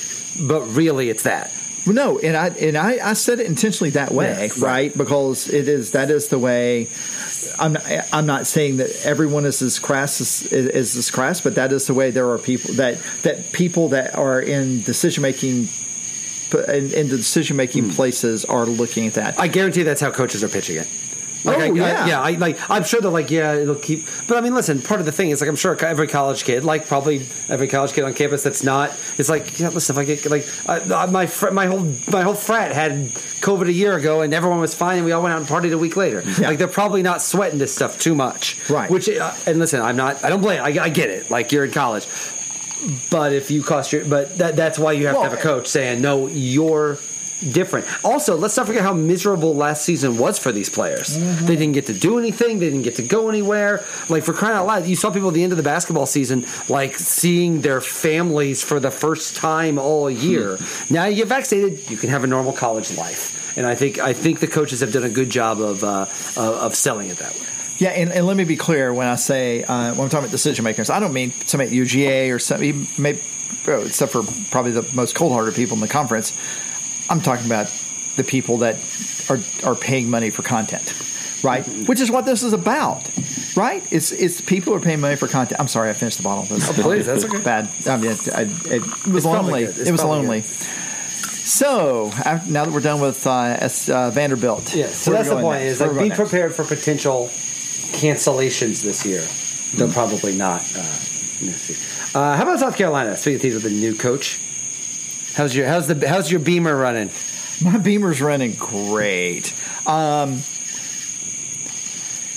but 0.46 0.62
really, 0.62 1.08
it's 1.08 1.22
that. 1.22 1.50
No, 1.86 2.18
and 2.18 2.36
I 2.36 2.48
and 2.48 2.76
I, 2.78 3.10
I 3.10 3.12
said 3.12 3.40
it 3.40 3.46
intentionally 3.46 3.90
that 3.90 4.10
way, 4.10 4.30
Yeah, 4.30 4.40
right. 4.40 4.56
right. 4.58 4.96
Because 4.96 5.48
it 5.48 5.68
is 5.68 5.92
that 5.92 6.10
is 6.10 6.28
the 6.28 6.38
way. 6.38 6.88
I'm 7.58 7.74
not, 7.74 7.84
I'm 8.12 8.26
not 8.26 8.46
saying 8.46 8.78
that 8.78 9.04
everyone 9.04 9.44
is 9.44 9.60
as 9.60 9.78
crass 9.78 10.20
as, 10.20 10.42
is 10.52 10.96
as 10.96 11.10
crass, 11.10 11.40
but 11.40 11.56
that 11.56 11.72
is 11.72 11.86
the 11.86 11.94
way 11.94 12.10
there 12.10 12.30
are 12.30 12.38
people 12.38 12.74
that 12.74 12.98
that 13.22 13.52
people 13.52 13.88
that 13.90 14.14
are 14.14 14.40
in 14.40 14.82
decision 14.82 15.22
making 15.22 15.68
in, 16.52 16.92
in 16.92 17.08
the 17.08 17.16
decision 17.16 17.56
making 17.56 17.84
hmm. 17.84 17.90
places 17.90 18.44
are 18.44 18.64
looking 18.64 19.06
at 19.06 19.14
that. 19.14 19.38
I 19.38 19.48
guarantee 19.48 19.82
that's 19.82 20.00
how 20.00 20.10
coaches 20.10 20.42
are 20.42 20.48
pitching 20.48 20.78
it. 20.78 20.88
Like, 21.44 21.58
Oh, 21.58 21.60
I, 21.60 21.66
yeah. 21.66 21.84
I, 22.04 22.08
yeah. 22.08 22.20
I 22.22 22.30
like. 22.32 22.58
I'm 22.70 22.84
sure 22.84 23.00
they're 23.00 23.10
like, 23.10 23.30
yeah, 23.30 23.54
it'll 23.54 23.74
keep. 23.74 24.06
But 24.26 24.38
I 24.38 24.40
mean, 24.40 24.54
listen. 24.54 24.80
Part 24.80 25.00
of 25.00 25.06
the 25.06 25.12
thing 25.12 25.30
is 25.30 25.40
like, 25.40 25.48
I'm 25.48 25.56
sure 25.56 25.76
every 25.84 26.08
college 26.08 26.44
kid, 26.44 26.64
like 26.64 26.86
probably 26.86 27.26
every 27.48 27.68
college 27.68 27.92
kid 27.92 28.04
on 28.04 28.14
campus 28.14 28.42
that's 28.42 28.62
not, 28.64 28.90
it's 29.18 29.28
like, 29.28 29.58
yeah, 29.60 29.68
listen. 29.68 29.94
If 29.94 29.98
I 29.98 30.04
get 30.04 30.30
like, 30.30 30.46
uh, 30.68 31.06
my 31.10 31.26
fr- 31.26 31.50
my 31.50 31.66
whole 31.66 31.92
my 32.10 32.22
whole 32.22 32.34
frat 32.34 32.72
had 32.72 32.92
COVID 33.44 33.68
a 33.68 33.72
year 33.72 33.94
ago, 33.96 34.22
and 34.22 34.32
everyone 34.32 34.60
was 34.60 34.74
fine, 34.74 34.96
and 34.98 35.04
we 35.06 35.12
all 35.12 35.22
went 35.22 35.34
out 35.34 35.40
and 35.40 35.46
partied 35.48 35.72
a 35.72 35.78
week 35.78 35.96
later. 35.96 36.22
Yeah. 36.40 36.48
Like 36.48 36.58
they're 36.58 36.68
probably 36.68 37.02
not 37.02 37.20
sweating 37.22 37.58
this 37.58 37.74
stuff 37.74 37.98
too 38.00 38.14
much, 38.14 38.58
Right. 38.70 38.90
Which 38.90 39.08
uh, 39.08 39.34
and 39.46 39.58
listen, 39.58 39.80
I'm 39.82 39.96
not. 39.96 40.24
I 40.24 40.30
don't 40.30 40.40
blame. 40.40 40.60
I, 40.62 40.68
I 40.84 40.88
get 40.88 41.10
it. 41.10 41.30
Like 41.30 41.52
you're 41.52 41.64
in 41.64 41.70
college. 41.72 42.06
But 43.10 43.32
if 43.32 43.50
you 43.50 43.62
cost 43.62 43.92
your, 43.92 44.04
but 44.04 44.36
that, 44.38 44.56
that's 44.56 44.78
why 44.78 44.92
you 44.92 45.06
have 45.06 45.16
to 45.16 45.22
have 45.22 45.32
a 45.32 45.36
coach 45.38 45.68
saying, 45.68 46.02
no, 46.02 46.26
you're 46.26 46.98
different. 47.52 47.86
Also, 48.04 48.36
let's 48.36 48.56
not 48.56 48.66
forget 48.66 48.82
how 48.82 48.92
miserable 48.92 49.54
last 49.54 49.84
season 49.84 50.18
was 50.18 50.38
for 50.38 50.52
these 50.52 50.68
players. 50.68 51.16
They 51.46 51.56
didn't 51.56 51.72
get 51.72 51.86
to 51.86 51.94
do 51.94 52.18
anything. 52.18 52.58
They 52.58 52.70
didn't 52.70 52.82
get 52.82 52.96
to 52.96 53.02
go 53.02 53.28
anywhere. 53.28 53.84
Like 54.08 54.24
for 54.24 54.32
crying 54.32 54.56
out 54.56 54.66
loud, 54.66 54.86
you 54.86 54.96
saw 54.96 55.10
people 55.10 55.28
at 55.28 55.34
the 55.34 55.42
end 55.42 55.52
of 55.52 55.56
the 55.56 55.62
basketball 55.62 56.06
season, 56.06 56.46
like 56.68 56.96
seeing 56.98 57.60
their 57.60 57.80
families 57.80 58.62
for 58.62 58.80
the 58.80 58.90
first 58.90 59.36
time 59.36 59.78
all 59.78 60.10
year. 60.10 60.58
Now 60.90 61.04
you 61.06 61.16
get 61.16 61.28
vaccinated, 61.28 61.90
you 61.90 61.96
can 61.96 62.10
have 62.10 62.24
a 62.24 62.26
normal 62.26 62.52
college 62.52 62.96
life. 62.96 63.56
And 63.56 63.66
I 63.66 63.74
think 63.74 63.98
I 63.98 64.12
think 64.12 64.40
the 64.40 64.48
coaches 64.48 64.80
have 64.80 64.92
done 64.92 65.04
a 65.04 65.08
good 65.08 65.30
job 65.30 65.60
of 65.60 65.84
uh, 65.84 66.06
of 66.36 66.74
selling 66.74 67.08
it 67.08 67.18
that 67.18 67.32
way. 67.34 67.46
Yeah, 67.78 67.90
and, 67.90 68.12
and 68.12 68.26
let 68.26 68.36
me 68.36 68.44
be 68.44 68.56
clear 68.56 68.94
when 68.94 69.08
I 69.08 69.16
say 69.16 69.64
uh, 69.64 69.94
when 69.94 70.00
I'm 70.02 70.08
talking 70.08 70.18
about 70.20 70.30
decision 70.30 70.64
makers, 70.64 70.90
I 70.90 71.00
don't 71.00 71.12
mean 71.12 71.32
somebody 71.44 71.70
at 71.70 71.86
UGA 71.86 72.32
or 72.32 72.38
some, 72.38 72.60
maybe, 72.98 73.20
oh, 73.66 73.84
except 73.84 74.12
for 74.12 74.22
probably 74.50 74.70
the 74.70 74.88
most 74.94 75.16
cold-hearted 75.16 75.54
people 75.54 75.74
in 75.74 75.80
the 75.80 75.88
conference. 75.88 76.36
I'm 77.10 77.20
talking 77.20 77.46
about 77.46 77.66
the 78.16 78.24
people 78.24 78.58
that 78.58 78.76
are 79.30 79.38
are 79.68 79.74
paying 79.76 80.08
money 80.10 80.30
for 80.30 80.42
content, 80.42 80.94
right? 81.42 81.66
Which 81.88 82.00
is 82.00 82.10
what 82.10 82.24
this 82.24 82.42
is 82.42 82.52
about, 82.52 83.02
right? 83.56 83.82
It's 83.92 84.12
it's 84.12 84.40
people 84.40 84.72
who 84.72 84.78
are 84.78 84.82
paying 84.82 85.00
money 85.00 85.16
for 85.16 85.28
content. 85.28 85.60
I'm 85.60 85.68
sorry, 85.68 85.90
I 85.90 85.92
finished 85.94 86.18
the 86.18 86.22
bottle. 86.24 86.44
That's, 86.44 86.78
Oh, 86.78 86.82
please, 86.82 87.06
that's 87.06 87.24
okay. 87.24 87.42
Bad. 87.42 87.68
I 87.86 87.96
mean, 87.96 88.12
it, 88.12 88.28
I, 88.34 88.42
it 88.74 89.06
was 89.06 89.24
lonely. 89.26 89.64
It 89.64 89.90
was 89.92 90.04
lonely. 90.04 90.42
So 90.42 92.10
af- 92.24 92.48
now 92.48 92.64
that 92.64 92.72
we're 92.72 92.80
done 92.80 93.00
with 93.00 93.26
uh, 93.26 93.30
uh, 93.30 94.10
Vanderbilt, 94.10 94.74
Yeah, 94.74 94.86
so 94.86 95.10
that's 95.12 95.28
the 95.28 95.36
point. 95.40 95.60
next? 95.60 95.72
Is 95.72 95.80
like 95.80 95.90
be 95.98 96.08
next? 96.08 96.16
prepared 96.20 96.54
for 96.54 96.64
potential 96.64 97.28
cancellations 97.92 98.82
this 98.82 99.04
year. 99.04 99.22
They'll 99.76 99.92
probably 99.92 100.34
not. 100.36 100.62
Uh. 100.76 100.80
Uh, 102.18 102.36
how 102.36 102.44
about 102.44 102.60
South 102.60 102.76
Carolina? 102.76 103.16
Speaking 103.16 103.36
of 103.36 103.42
teams 103.42 103.54
with 103.62 103.66
a 103.66 103.74
new 103.74 103.94
coach, 103.94 104.40
how's 105.36 105.54
your 105.54 105.66
how's 105.66 105.86
the 105.88 106.08
how's 106.08 106.30
your 106.30 106.40
Beamer 106.40 106.76
running? 106.76 107.10
My 107.62 107.78
Beamer's 107.78 108.20
running 108.20 108.52
great. 108.54 109.52
Um, 109.86 110.38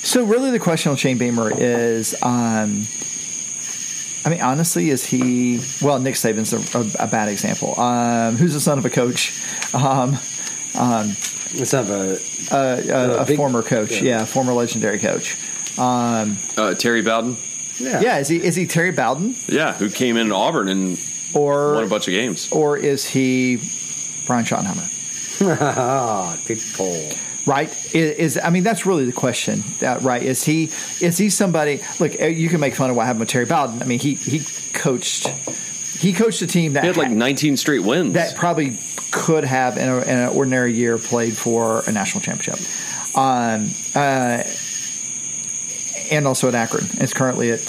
so 0.03 0.23
really, 0.23 0.51
the 0.51 0.59
question 0.59 0.91
on 0.91 0.95
Shane 0.97 1.17
Beamer 1.17 1.51
is, 1.51 2.13
um, 2.23 2.85
I 4.25 4.29
mean, 4.29 4.41
honestly, 4.41 4.89
is 4.89 5.05
he? 5.05 5.59
Well, 5.81 5.99
Nick 5.99 6.15
Saban's 6.15 6.53
a, 6.53 6.77
a, 7.03 7.07
a 7.07 7.07
bad 7.09 7.27
example. 7.29 7.79
Um, 7.79 8.35
who's 8.37 8.53
the 8.53 8.59
son 8.59 8.77
of 8.77 8.85
a 8.85 8.89
coach? 8.89 9.33
Um, 9.73 10.17
It's 11.53 11.73
not 11.73 11.85
a 11.89 12.19
a, 12.51 12.89
a, 12.89 13.21
a 13.21 13.25
big- 13.25 13.37
former 13.37 13.63
coach, 13.63 14.01
yeah. 14.01 14.19
yeah, 14.19 14.25
former 14.25 14.53
legendary 14.53 14.99
coach. 14.99 15.35
Um, 15.79 16.37
Uh, 16.57 16.73
Terry 16.75 17.01
Bowden, 17.01 17.35
yeah. 17.79 17.99
yeah, 18.01 18.17
is 18.19 18.27
he 18.27 18.37
is 18.37 18.55
he 18.55 18.65
Terry 18.67 18.91
Bowden 18.91 19.35
yeah, 19.47 19.73
who 19.73 19.89
came 19.89 20.17
in 20.17 20.31
Auburn 20.31 20.67
and 20.69 20.97
or 21.38 21.73
won 21.75 21.83
a 21.83 21.88
bunch 21.88 22.07
of 22.07 22.11
games. 22.11 22.51
or 22.51 22.77
is 22.77 23.05
he 23.05 23.57
Brian 24.25 24.45
Schottenheimer? 24.45 24.89
Ah, 25.61 26.38
good 26.47 26.59
poll. 26.75 27.09
right 27.45 27.69
is, 27.95 28.35
is 28.35 28.39
i 28.43 28.49
mean 28.49 28.63
that's 28.63 28.85
really 28.85 29.05
the 29.05 29.11
question 29.13 29.63
uh, 29.81 29.99
right 30.01 30.23
is 30.23 30.43
he 30.43 30.63
is 30.99 31.17
he 31.17 31.29
somebody 31.29 31.79
look 31.99 32.19
uh, 32.19 32.25
you 32.25 32.49
can 32.49 32.59
make 32.59 32.73
fun 32.75 32.89
of 32.89 32.95
what 32.95 33.05
happened 33.05 33.19
with 33.21 33.29
terry 33.29 33.45
bowden 33.45 33.81
i 33.81 33.85
mean 33.85 33.99
he 33.99 34.15
he 34.15 34.39
coached 34.73 35.27
he 35.99 36.11
coached 36.11 36.41
a 36.41 36.47
team 36.47 36.73
that 36.73 36.83
He 36.83 36.88
had 36.88 36.97
like 36.97 37.07
had- 37.09 37.17
19 37.17 37.55
straight 37.57 37.83
wins. 37.83 38.13
that 38.15 38.35
probably 38.35 38.77
could 39.11 39.43
have 39.45 39.77
in, 39.77 39.88
a, 39.88 39.97
in 40.01 40.17
an 40.17 40.29
ordinary 40.29 40.73
year 40.73 40.97
played 40.97 41.38
for 41.38 41.83
a 41.88 41.91
national 41.91 42.21
championship 42.21 42.59
um 43.15 43.69
uh 43.95 44.43
and 46.11 46.25
also 46.27 46.47
at 46.47 46.55
akron 46.55 46.85
it's 46.93 47.13
currently 47.13 47.51
at 47.51 47.61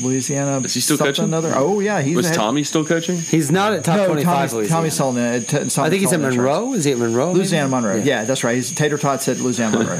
louisiana 0.00 0.60
Is 0.64 0.74
he 0.74 0.80
still 0.80 0.96
something 0.96 1.12
coaching? 1.12 1.24
Another, 1.26 1.52
oh 1.54 1.80
yeah 1.80 2.00
he's 2.02 2.16
Was 2.16 2.30
Tommy 2.30 2.64
still 2.64 2.84
coaching? 2.84 3.18
He's 3.18 3.50
not 3.50 3.72
at 3.72 3.84
top 3.84 3.96
no, 3.96 4.06
twenty 4.06 4.24
five. 4.24 4.50
Tommy, 4.50 4.66
Tommy 4.68 4.90
Sullivan. 4.90 5.22
uh, 5.22 5.38
T- 5.40 5.68
Tommy 5.68 5.86
I 5.86 5.90
think 5.90 6.00
he's 6.00 6.12
at 6.12 6.20
Monroe. 6.20 6.72
Is 6.74 6.84
he 6.84 6.92
at 6.92 6.98
Monroe? 6.98 7.28
maybe? 7.28 7.38
Louisiana 7.38 7.68
Monroe. 7.68 7.96
Yeah. 7.96 8.24
that's 8.24 8.44
right. 8.44 8.56
He's 8.56 8.72
Tater 8.72 8.98
Tots 8.98 9.28
at 9.28 9.38
Louisiana 9.38 9.78
Monroe. 9.78 9.98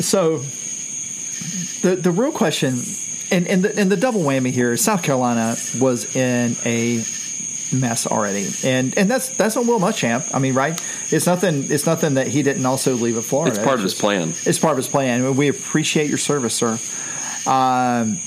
so 0.00 0.38
the 1.82 1.96
the 1.96 2.10
real 2.10 2.32
question 2.32 2.80
and 3.30 3.46
and 3.46 3.62
the, 3.64 3.78
and 3.78 3.90
the 3.90 3.96
double 3.96 4.20
whammy 4.22 4.50
here 4.50 4.72
is 4.72 4.82
South 4.82 5.02
Carolina 5.02 5.56
was 5.78 6.16
in 6.16 6.56
a 6.64 7.04
mess 7.70 8.06
already, 8.06 8.48
and 8.64 8.96
and 8.96 9.10
that's 9.10 9.28
that's 9.28 9.56
on 9.56 9.66
Will 9.66 9.78
Muschamp. 9.78 10.34
I 10.34 10.38
mean, 10.38 10.54
right? 10.54 10.80
It's 11.10 11.26
nothing. 11.26 11.70
It's 11.70 11.86
nothing 11.86 12.14
that 12.14 12.26
he 12.28 12.42
didn't 12.42 12.64
also 12.64 12.94
leave 12.94 13.18
at 13.18 13.24
Florida. 13.24 13.54
It's 13.54 13.62
part 13.62 13.78
of 13.78 13.82
his 13.82 13.94
plan. 13.94 14.30
It's 14.46 14.58
part 14.58 14.72
of 14.72 14.78
his 14.78 14.88
plan. 14.88 15.36
We 15.36 15.48
appreciate 15.48 16.08
your 16.08 16.18
service, 16.18 16.54
sir. 16.54 16.78
Um, 17.46 18.18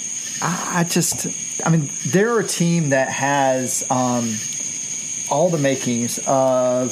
I 0.41 0.85
just, 0.89 1.27
I 1.65 1.69
mean, 1.69 1.89
they're 2.07 2.39
a 2.39 2.47
team 2.47 2.89
that 2.89 3.09
has 3.09 3.83
um, 3.91 4.33
all 5.29 5.49
the 5.49 5.59
makings 5.59 6.19
of 6.25 6.91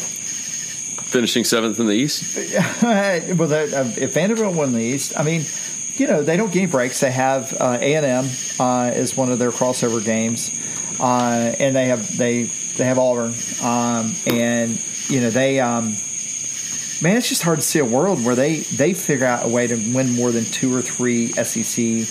Finishing 1.09 1.43
seventh 1.43 1.79
in 1.79 1.87
the 1.87 1.93
East. 1.93 2.37
well, 2.83 3.47
the, 3.47 3.73
uh, 3.75 3.93
if 3.97 4.13
Vanderbilt 4.13 4.55
won 4.55 4.73
the 4.73 4.79
East, 4.81 5.13
I 5.17 5.23
mean, 5.23 5.43
you 5.95 6.05
know, 6.05 6.21
they 6.21 6.37
don't 6.37 6.51
get 6.51 6.61
any 6.61 6.71
breaks. 6.71 6.99
They 6.99 7.09
have 7.09 7.51
uh, 7.59 7.79
A 7.81 7.95
and 7.95 8.05
M 8.05 8.25
uh, 8.59 8.91
is 8.93 9.17
one 9.17 9.31
of 9.31 9.39
their 9.39 9.49
crossover 9.49 10.05
games, 10.05 10.51
uh, 10.99 11.55
and 11.59 11.75
they 11.75 11.85
have 11.85 12.15
they 12.15 12.43
they 12.43 12.85
have 12.85 12.99
Auburn, 12.99 13.33
um, 13.63 14.13
and 14.27 14.79
you 15.09 15.21
know 15.21 15.31
they. 15.31 15.59
Um, 15.59 15.95
Man, 17.01 17.15
it's 17.15 17.29
just 17.29 17.43
hard 17.43 17.59
to 17.59 17.65
see 17.65 17.79
a 17.79 17.85
world 17.85 18.25
where 18.25 18.35
they, 18.35 18.57
they 18.57 18.93
figure 18.93 19.25
out 19.25 19.45
a 19.45 19.47
way 19.47 19.67
to 19.67 19.75
win 19.93 20.11
more 20.11 20.33
than 20.33 20.43
two 20.43 20.75
or 20.75 20.81
three 20.81 21.31
SEC 21.31 22.05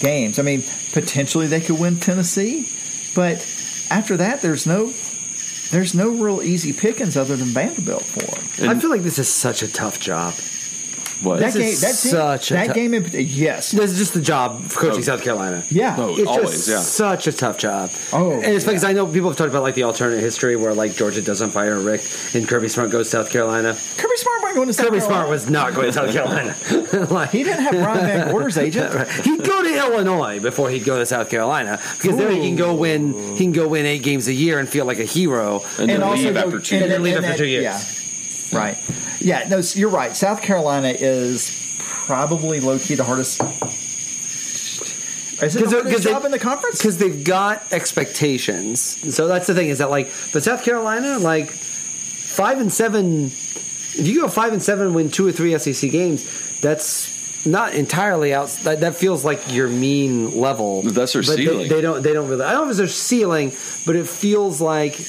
games. 0.00 0.38
I 0.38 0.42
mean, 0.42 0.62
potentially 0.92 1.46
they 1.46 1.60
could 1.60 1.78
win 1.78 1.96
Tennessee, 1.96 2.68
but 3.14 3.38
after 3.90 4.16
that, 4.16 4.42
there's 4.42 4.66
no 4.66 4.92
there's 5.70 5.94
no 5.94 6.10
real 6.10 6.42
easy 6.42 6.72
pickings 6.72 7.16
other 7.16 7.34
than 7.34 7.48
Vanderbilt 7.48 8.04
for 8.04 8.60
them. 8.60 8.68
I 8.68 8.78
feel 8.78 8.90
like 8.90 9.02
this 9.02 9.18
is 9.18 9.28
such 9.28 9.62
a 9.62 9.72
tough 9.72 9.98
job. 9.98 10.34
What? 11.22 11.40
That 11.40 11.52
game, 11.54 11.62
that 11.62 11.70
team, 11.70 12.10
such 12.10 12.50
a 12.50 12.54
that 12.54 12.66
tou- 12.68 12.72
game, 12.74 12.94
in, 12.94 13.06
yes, 13.12 13.70
This 13.70 13.92
is 13.92 13.98
just 13.98 14.14
the 14.14 14.20
job 14.20 14.56
of 14.60 14.74
coaching 14.74 14.98
Oh. 14.98 15.02
South 15.02 15.22
Carolina. 15.22 15.62
yeah. 15.70 15.96
Oh, 15.98 16.16
It's 16.16 16.26
Always, 16.28 16.50
just 16.50 16.68
yeah. 16.68 16.78
such 16.78 17.26
a 17.26 17.32
tough 17.32 17.58
job. 17.58 17.90
Oh, 18.12 18.32
and 18.32 18.44
it's 18.46 18.64
because 18.64 18.82
yeah. 18.82 18.88
I 18.90 18.92
know 18.92 19.06
people 19.06 19.28
have 19.30 19.36
talked 19.38 19.50
about 19.50 19.62
like 19.62 19.74
the 19.74 19.84
alternate 19.84 20.20
history 20.20 20.56
where 20.56 20.74
like 20.74 20.94
Georgia 20.94 21.22
doesn't 21.22 21.50
fire 21.50 21.78
Rick 21.78 22.02
and 22.34 22.46
Kirby 22.48 22.68
Smart 22.68 22.90
goes 22.90 23.06
to 23.06 23.10
South 23.18 23.30
Carolina. 23.30 23.76
Kirby 23.96 24.16
Smart 24.16 24.42
wasn't 24.42 24.56
going 24.56 24.66
to 24.68 24.72
South 24.74 24.86
Kirby 24.86 24.98
Carolina. 24.98 25.14
Smart 25.14 25.28
was 25.30 25.50
not 25.50 25.74
going 25.74 25.86
to 25.86 25.92
South 25.92 26.12
Carolina. 26.12 26.56
like, 27.12 27.30
He 27.30 27.44
didn't 27.44 27.62
have 27.62 27.72
Brian 27.72 28.28
VanGorder's 28.28 28.58
agent. 28.66 29.08
He'd 29.24 29.44
go 29.44 29.62
to 29.62 29.78
Illinois 29.78 30.40
before 30.40 30.70
he'd 30.70 30.84
go 30.84 30.98
to 30.98 31.06
South 31.06 31.30
Carolina 31.30 31.80
because 31.98 32.16
there 32.16 32.30
he 32.30 32.40
can 32.40 32.56
go 32.56 32.74
win. 32.74 33.12
He 33.36 33.44
can 33.44 33.52
go 33.52 33.68
win 33.68 33.86
eight 33.86 34.02
games 34.02 34.28
a 34.28 34.32
year 34.32 34.58
and 34.58 34.68
feel 34.68 34.84
like 34.84 34.98
a 34.98 35.04
hero. 35.04 35.62
and 35.78 35.88
then 35.88 36.00
leave 36.10 36.34
go- 36.34 36.40
after 36.40 36.60
two. 36.60 36.76
and 36.76 36.84
then 36.90 36.90
years. 36.90 37.00
leave 37.02 37.24
after 37.24 37.38
two 37.38 37.46
years. 37.46 37.62
Yeah, 37.64 37.80
right. 38.52 38.76
Yeah, 39.20 39.46
no, 39.48 39.60
so 39.60 39.78
you're 39.78 39.88
right. 39.90 40.14
South 40.16 40.42
Carolina 40.42 40.88
is 40.88 41.76
probably 41.78 42.60
low 42.60 42.78
key 42.78 42.94
the 42.94 43.04
hardest. 43.04 43.40
Is 45.42 45.56
it 45.56 45.64
the 45.64 45.70
hardest 45.82 46.04
job 46.04 46.24
in 46.24 46.30
the 46.30 46.38
conference? 46.38 46.78
because 46.78 46.98
they've 46.98 47.24
got 47.24 47.72
expectations. 47.72 48.80
So 49.14 49.26
that's 49.26 49.46
the 49.46 49.54
thing 49.54 49.68
is 49.68 49.78
that 49.78 49.90
like, 49.90 50.10
but 50.32 50.42
South 50.44 50.62
Carolina 50.64 51.18
like 51.18 51.50
five 51.50 52.60
and 52.60 52.72
seven. 52.72 53.26
If 53.26 54.06
you 54.06 54.22
go 54.22 54.28
five 54.28 54.52
and 54.52 54.62
seven, 54.62 54.94
win 54.94 55.10
two 55.10 55.26
or 55.26 55.32
three 55.32 55.56
SEC 55.58 55.90
games, 55.90 56.24
that's 56.60 57.44
not 57.44 57.74
entirely 57.74 58.32
out. 58.32 58.48
That, 58.62 58.80
that 58.80 58.94
feels 58.94 59.24
like 59.24 59.52
your 59.52 59.68
mean 59.68 60.38
level. 60.40 60.82
That's 60.82 61.12
their 61.12 61.22
But 61.22 61.36
they- 61.36 61.44
ceiling. 61.44 61.68
They, 61.68 61.80
don't. 61.80 62.02
They 62.02 62.12
don't 62.12 62.28
really. 62.28 62.44
I 62.44 62.52
don't 62.52 62.62
know 62.62 62.64
if 62.66 62.70
it's 62.70 62.78
their 62.78 62.86
ceiling, 62.86 63.52
but 63.84 63.96
it 63.96 64.08
feels 64.08 64.60
like. 64.60 65.00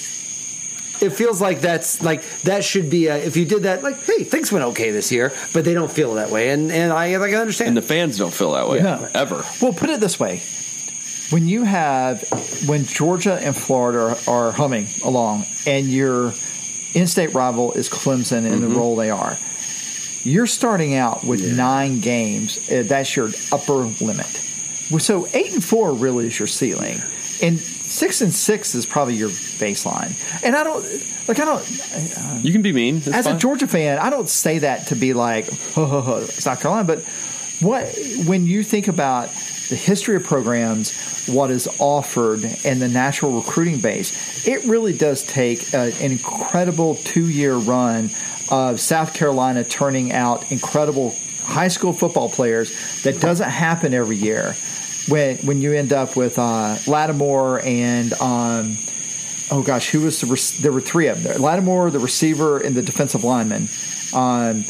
It 1.04 1.12
feels 1.14 1.42
like 1.42 1.62
that's 1.62 2.02
like 2.02 2.24
that 2.44 2.64
should 2.64 2.90
be 2.90 3.08
a, 3.08 3.18
if 3.18 3.36
you 3.38 3.46
did 3.46 3.64
that 3.64 3.84
like 3.84 4.02
hey 4.06 4.24
things 4.24 4.52
went 4.52 4.66
okay 4.66 4.92
this 4.92 5.12
year 5.12 5.34
but 5.54 5.66
they 5.66 5.74
don't 5.74 5.92
feel 5.92 6.14
that 6.16 6.30
way 6.32 6.50
and 6.50 6.72
and 6.72 6.92
I 6.94 7.18
like 7.18 7.34
I 7.34 7.38
understand 7.38 7.70
and 7.70 7.78
the 7.78 7.82
fans 7.82 8.18
don't 8.18 8.34
feel 8.34 8.54
that 8.54 8.68
way 8.70 8.78
Yeah. 8.80 9.10
ever. 9.14 9.44
Well, 9.62 9.74
put 9.74 9.90
it 9.90 10.00
this 10.00 10.18
way: 10.20 10.42
when 11.30 11.48
you 11.48 11.64
have 11.64 12.24
when 12.68 12.86
Georgia 12.86 13.36
and 13.36 13.56
Florida 13.56 14.18
are, 14.28 14.48
are 14.48 14.52
humming 14.52 14.88
along, 15.04 15.46
and 15.68 15.88
your 15.88 16.34
in-state 16.94 17.34
rival 17.34 17.74
is 17.74 17.90
Clemson 17.90 18.46
in 18.46 18.62
the 18.62 18.68
role 18.68 18.96
they 18.96 19.10
are, 19.10 19.36
you're 20.24 20.48
starting 20.48 20.94
out 20.96 21.24
with 21.24 21.42
nine 21.58 22.00
games. 22.02 22.58
Uh, 22.70 22.84
that's 22.86 23.16
your 23.16 23.30
upper 23.52 23.74
limit. 24.00 24.28
So 25.00 25.28
eight 25.34 25.52
and 25.54 25.64
four 25.64 25.94
really 25.94 26.28
is 26.28 26.38
your 26.38 26.48
ceiling, 26.48 27.02
and 27.42 27.60
six 27.94 28.22
and 28.22 28.34
six 28.34 28.74
is 28.76 28.86
probably 28.86 29.16
your 29.16 29.30
baseline. 29.30 30.14
And 30.44 30.56
I 30.56 30.64
don't 30.64 30.84
like 31.28 31.40
I 31.40 31.46
don't 31.46 32.44
You 32.44 32.52
can 32.52 32.62
be 32.62 32.74
mean. 32.74 32.98
It's 32.98 33.08
as 33.08 33.26
fine. 33.26 33.36
a 33.36 33.40
Georgia 33.40 33.68
fan, 33.68 34.00
I 34.00 34.10
don't 34.10 34.28
say 34.28 34.60
that 34.60 34.88
to 34.88 34.96
be 34.96 35.14
like, 35.14 35.46
ho, 35.74 35.86
ho, 35.86 36.02
ho, 36.02 36.24
South 36.26 36.62
Carolina, 36.62 36.86
but 36.86 37.04
what 37.62 37.96
when 38.26 38.46
you 38.48 38.64
think 38.64 38.88
about 38.88 39.30
the 39.70 39.76
history 39.76 40.16
of 40.16 40.24
programs, 40.24 41.28
what 41.28 41.52
is 41.52 41.70
offered, 41.80 42.44
and 42.66 42.82
the 42.82 42.90
natural 42.90 43.32
recruiting 43.40 43.80
base, 43.80 44.48
it 44.48 44.66
really 44.66 44.96
does 44.98 45.24
take 45.24 45.74
a, 45.74 45.94
an 46.02 46.12
incredible 46.12 46.96
two 46.96 47.30
year 47.30 47.56
run 47.56 48.10
of 48.52 48.80
South 48.80 49.14
Carolina 49.14 49.64
turning 49.64 50.12
out 50.12 50.52
incredible 50.52 51.16
high 51.44 51.68
school 51.68 51.94
football 51.94 52.30
players 52.30 53.04
that 53.04 53.22
doesn't 53.22 53.50
happen 53.50 53.94
every 53.94 54.16
year. 54.16 54.56
When 55.08 55.38
when 55.38 55.62
you 55.62 55.74
end 55.74 55.92
up 55.94 56.16
with 56.16 56.40
uh, 56.40 56.78
Lattimore 56.88 57.62
and 57.64 58.14
um, 58.14 58.78
oh 59.52 59.62
gosh, 59.66 59.90
who 59.90 60.02
was 60.02 60.22
the 60.22 60.28
rec- 60.28 60.62
there 60.62 60.72
were 60.72 60.82
three 60.82 61.08
of 61.08 61.22
them. 61.22 61.34
There. 61.34 61.40
Lattimore, 61.42 61.92
the 61.92 62.00
receiver, 62.00 62.60
and 62.60 62.74
the 62.76 62.82
defensive 62.82 63.24
lineman. 63.24 63.68
Um, 64.14 64.64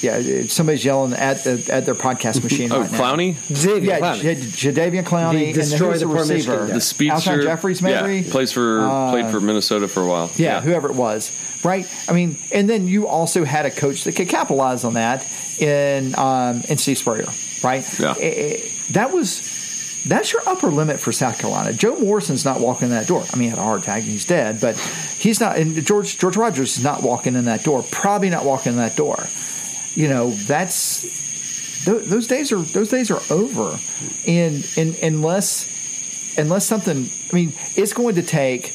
yeah, 0.00 0.42
somebody's 0.46 0.84
yelling 0.84 1.12
at 1.14 1.38
the, 1.44 1.68
at 1.72 1.86
their 1.86 1.94
podcast 1.94 2.42
machine 2.42 2.70
oh, 2.72 2.80
right 2.82 2.92
now. 2.92 2.98
Clowney, 2.98 3.34
Xavier 3.54 3.88
Yeah, 3.90 4.00
Clowney. 4.00 4.20
J- 4.56 4.72
Jadeveon 4.72 5.04
Clowney, 5.04 5.32
The 5.32 5.44
and 5.46 5.54
destroy 5.54 5.90
who's 5.92 6.00
the 6.00 6.06
the 6.06 6.14
receiver? 6.14 6.66
The 6.66 6.80
speedster. 6.80 7.30
Alshon 7.32 7.42
Jeffries, 7.42 7.82
maybe. 7.82 8.18
Yeah, 8.20 8.30
plays 8.30 8.52
for 8.52 8.80
played 9.10 9.30
for 9.30 9.40
Minnesota 9.40 9.88
for 9.88 10.02
a 10.02 10.06
while. 10.06 10.30
Yeah, 10.36 10.60
whoever 10.60 10.88
it 10.88 10.94
was, 10.96 11.32
right? 11.64 11.86
I 12.08 12.12
mean, 12.12 12.36
and 12.52 12.68
then 12.68 12.86
you 12.88 13.06
also 13.08 13.44
had 13.44 13.66
a 13.66 13.70
coach 13.70 14.04
that 14.04 14.16
could 14.16 14.28
capitalize 14.28 14.84
on 14.84 14.94
that 14.94 15.26
in 15.60 16.14
um, 16.18 16.62
in 16.68 16.78
Steve 16.78 16.98
Spurrier, 16.98 17.26
right? 17.62 17.98
Yeah. 17.98 18.14
Eh, 18.18 18.28
eh, 18.28 18.68
that 18.90 19.12
was 19.12 20.02
that's 20.06 20.32
your 20.32 20.42
upper 20.46 20.68
limit 20.68 21.00
for 21.00 21.10
South 21.10 21.38
Carolina. 21.38 21.72
Joe 21.72 21.98
Morrison's 21.98 22.44
not 22.44 22.60
walking 22.60 22.86
in 22.88 22.90
that 22.90 23.08
door. 23.08 23.24
I 23.32 23.36
mean, 23.36 23.44
he 23.44 23.48
had 23.48 23.58
a 23.58 23.62
heart 23.62 23.82
attack 23.82 24.02
and 24.02 24.12
he's 24.12 24.24
dead, 24.24 24.60
but 24.60 24.78
he's 25.18 25.40
not. 25.40 25.58
And 25.58 25.84
George 25.84 26.18
George 26.18 26.36
Rogers 26.36 26.78
is 26.78 26.84
not 26.84 27.02
walking 27.02 27.34
in 27.34 27.46
that 27.46 27.64
door. 27.64 27.82
Probably 27.90 28.30
not 28.30 28.44
walking 28.44 28.72
in 28.72 28.78
that 28.78 28.96
door. 28.96 29.26
You 29.94 30.08
know, 30.08 30.30
that's 30.30 31.84
tho- 31.84 31.98
those 31.98 32.26
days 32.26 32.52
are 32.52 32.58
those 32.60 32.90
days 32.90 33.10
are 33.10 33.20
over, 33.30 33.78
and 34.26 34.66
and 34.76 34.94
unless 35.02 35.66
unless 36.38 36.66
something, 36.66 37.10
I 37.32 37.34
mean, 37.34 37.52
it's 37.74 37.92
going 37.92 38.16
to 38.16 38.22
take 38.22 38.74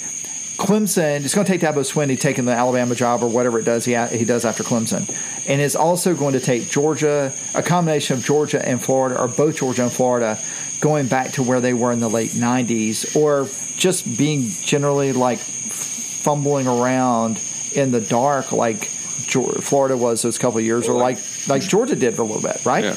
Clemson. 0.61 1.25
It's 1.25 1.33
going 1.33 1.47
to 1.47 1.51
take 1.51 1.61
Dabo 1.61 1.79
Swinney 1.81 2.19
taking 2.19 2.45
the 2.45 2.51
Alabama 2.51 2.93
job 2.93 3.23
or 3.23 3.27
whatever 3.27 3.57
it 3.57 3.65
does 3.65 3.83
he 3.83 3.95
he 4.15 4.25
does 4.25 4.45
after 4.45 4.63
Clemson, 4.63 5.09
and 5.49 5.59
is 5.59 5.75
also 5.75 6.15
going 6.15 6.33
to 6.33 6.39
take 6.39 6.69
Georgia, 6.69 7.33
a 7.55 7.63
combination 7.63 8.17
of 8.17 8.23
Georgia 8.23 8.63
and 8.63 8.79
Florida, 8.81 9.19
or 9.19 9.27
both 9.27 9.57
Georgia 9.57 9.81
and 9.81 9.91
Florida, 9.91 10.39
going 10.79 11.07
back 11.07 11.31
to 11.31 11.41
where 11.41 11.61
they 11.61 11.73
were 11.73 11.91
in 11.91 11.99
the 11.99 12.09
late 12.09 12.31
'90s, 12.31 13.15
or 13.15 13.49
just 13.75 14.05
being 14.19 14.49
generally 14.61 15.13
like 15.13 15.39
fumbling 15.39 16.67
around 16.67 17.41
in 17.73 17.89
the 17.89 18.01
dark, 18.01 18.51
like 18.51 18.85
Florida 18.85 19.97
was 19.97 20.21
those 20.21 20.37
couple 20.37 20.59
of 20.59 20.63
years, 20.63 20.87
or 20.87 20.93
like 20.95 21.17
like 21.47 21.63
Georgia 21.63 21.95
did 21.95 22.13
for 22.13 22.21
a 22.21 22.25
little 22.25 22.41
bit, 22.41 22.63
right? 22.67 22.83
Yeah. 22.83 22.95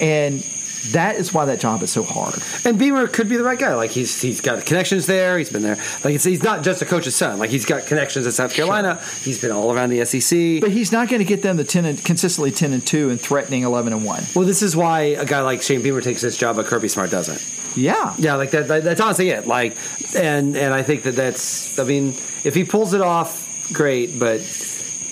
And 0.00 0.44
that 0.92 1.16
is 1.16 1.32
why 1.34 1.44
that 1.46 1.60
job 1.60 1.82
is 1.82 1.90
so 1.90 2.02
hard. 2.02 2.34
And 2.64 2.78
Beamer 2.78 3.06
could 3.08 3.28
be 3.28 3.36
the 3.36 3.44
right 3.44 3.58
guy. 3.58 3.74
Like 3.74 3.90
he's 3.90 4.20
he's 4.20 4.40
got 4.40 4.64
connections 4.64 5.06
there. 5.06 5.38
He's 5.38 5.50
been 5.50 5.62
there. 5.62 5.76
Like 6.04 6.14
it's, 6.14 6.24
he's 6.24 6.42
not 6.42 6.62
just 6.62 6.82
a 6.82 6.86
coach's 6.86 7.14
son. 7.14 7.38
Like 7.38 7.50
he's 7.50 7.66
got 7.66 7.86
connections 7.86 8.26
at 8.26 8.34
South 8.34 8.52
Carolina. 8.52 9.00
He's 9.22 9.40
been 9.40 9.52
all 9.52 9.72
around 9.74 9.90
the 9.90 10.04
SEC. 10.04 10.60
But 10.60 10.70
he's 10.70 10.92
not 10.92 11.08
going 11.08 11.20
to 11.20 11.24
get 11.24 11.42
them 11.42 11.56
the 11.56 11.64
ten 11.64 11.84
and, 11.84 12.02
consistently 12.02 12.50
ten 12.50 12.72
and 12.72 12.86
two 12.86 13.10
and 13.10 13.20
threatening 13.20 13.62
eleven 13.62 13.92
and 13.92 14.04
one. 14.04 14.22
well, 14.34 14.44
this 14.44 14.62
is 14.62 14.76
why 14.76 15.00
a 15.00 15.24
guy 15.24 15.40
like 15.40 15.62
Shane 15.62 15.82
Beamer 15.82 16.00
takes 16.00 16.22
this 16.22 16.36
job, 16.36 16.56
but 16.56 16.66
Kirby 16.66 16.88
Smart 16.88 17.10
doesn't. 17.10 17.42
Yeah, 17.76 18.14
Yeah, 18.18 18.34
like 18.34 18.50
that, 18.52 18.68
that. 18.68 18.82
That's 18.82 19.00
honestly 19.00 19.28
it. 19.30 19.46
Like, 19.46 19.76
and 20.16 20.56
and 20.56 20.74
I 20.74 20.82
think 20.82 21.02
that 21.04 21.14
that's. 21.14 21.78
I 21.78 21.84
mean, 21.84 22.08
if 22.44 22.54
he 22.54 22.64
pulls 22.64 22.94
it 22.94 23.00
off, 23.00 23.72
great. 23.72 24.18
But 24.18 24.40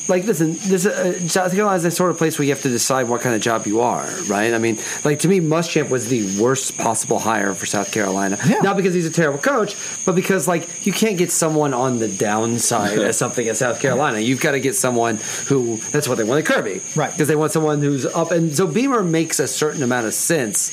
like, 0.09 0.25
listen, 0.25 0.53
this 0.53 0.87
uh, 0.87 1.19
South 1.29 1.53
Carolina 1.53 1.77
is 1.77 1.83
the 1.83 1.91
sort 1.91 2.11
of 2.11 2.19
place 2.19 2.39
where 2.39 2.45
you 2.47 2.53
have 2.53 2.63
to 2.63 2.69
decide 2.69 3.09
what 3.09 3.21
kind 3.21 3.35
of 3.35 3.41
job 3.41 3.67
you 3.67 3.81
are, 3.81 4.07
right? 4.29 4.55
I 4.55 4.59
mean, 4.59 4.79
like 5.05 5.21
to 5.21 5.29
me, 5.29 5.41
Muschamp 5.41 5.91
was 5.91 6.09
the 6.09 6.41
worst 6.41 6.77
possible 6.77 7.19
hire 7.19 7.55
for 7.55 7.67
South 7.67 7.93
Carolina. 7.93 8.39
Yeah. 8.47 8.61
Not 8.61 8.77
because 8.77 8.95
he's 8.95 9.07
a 9.07 9.13
terrible 9.13 9.39
coach, 9.39 9.77
but 10.05 10.15
because 10.15 10.47
like 10.47 10.87
you 10.87 10.93
can't 10.93 11.19
get 11.19 11.31
someone 11.31 11.75
on 11.75 11.99
the 11.99 12.09
downside 12.09 12.99
as 12.99 13.17
something 13.27 13.47
at 13.49 13.57
South 13.57 13.81
Carolina. 13.81 14.19
You've 14.19 14.41
got 14.41 14.53
to 14.53 14.61
get 14.61 14.75
someone 14.77 15.19
who. 15.47 15.79
That's 15.91 16.09
what 16.09 16.19
they 16.19 16.25
wanted 16.25 16.47
Kirby, 16.47 16.81
Right. 16.95 17.11
Because 17.11 17.29
they 17.29 17.37
want 17.37 17.53
someone 17.53 17.81
who's 17.81 18.07
up, 18.07 18.31
and 18.31 18.55
so 18.55 18.67
Beamer 18.67 19.03
makes 19.03 19.41
a 19.41 19.49
certain 19.49 19.83
amount 19.83 20.07
of 20.07 20.15
sense. 20.15 20.71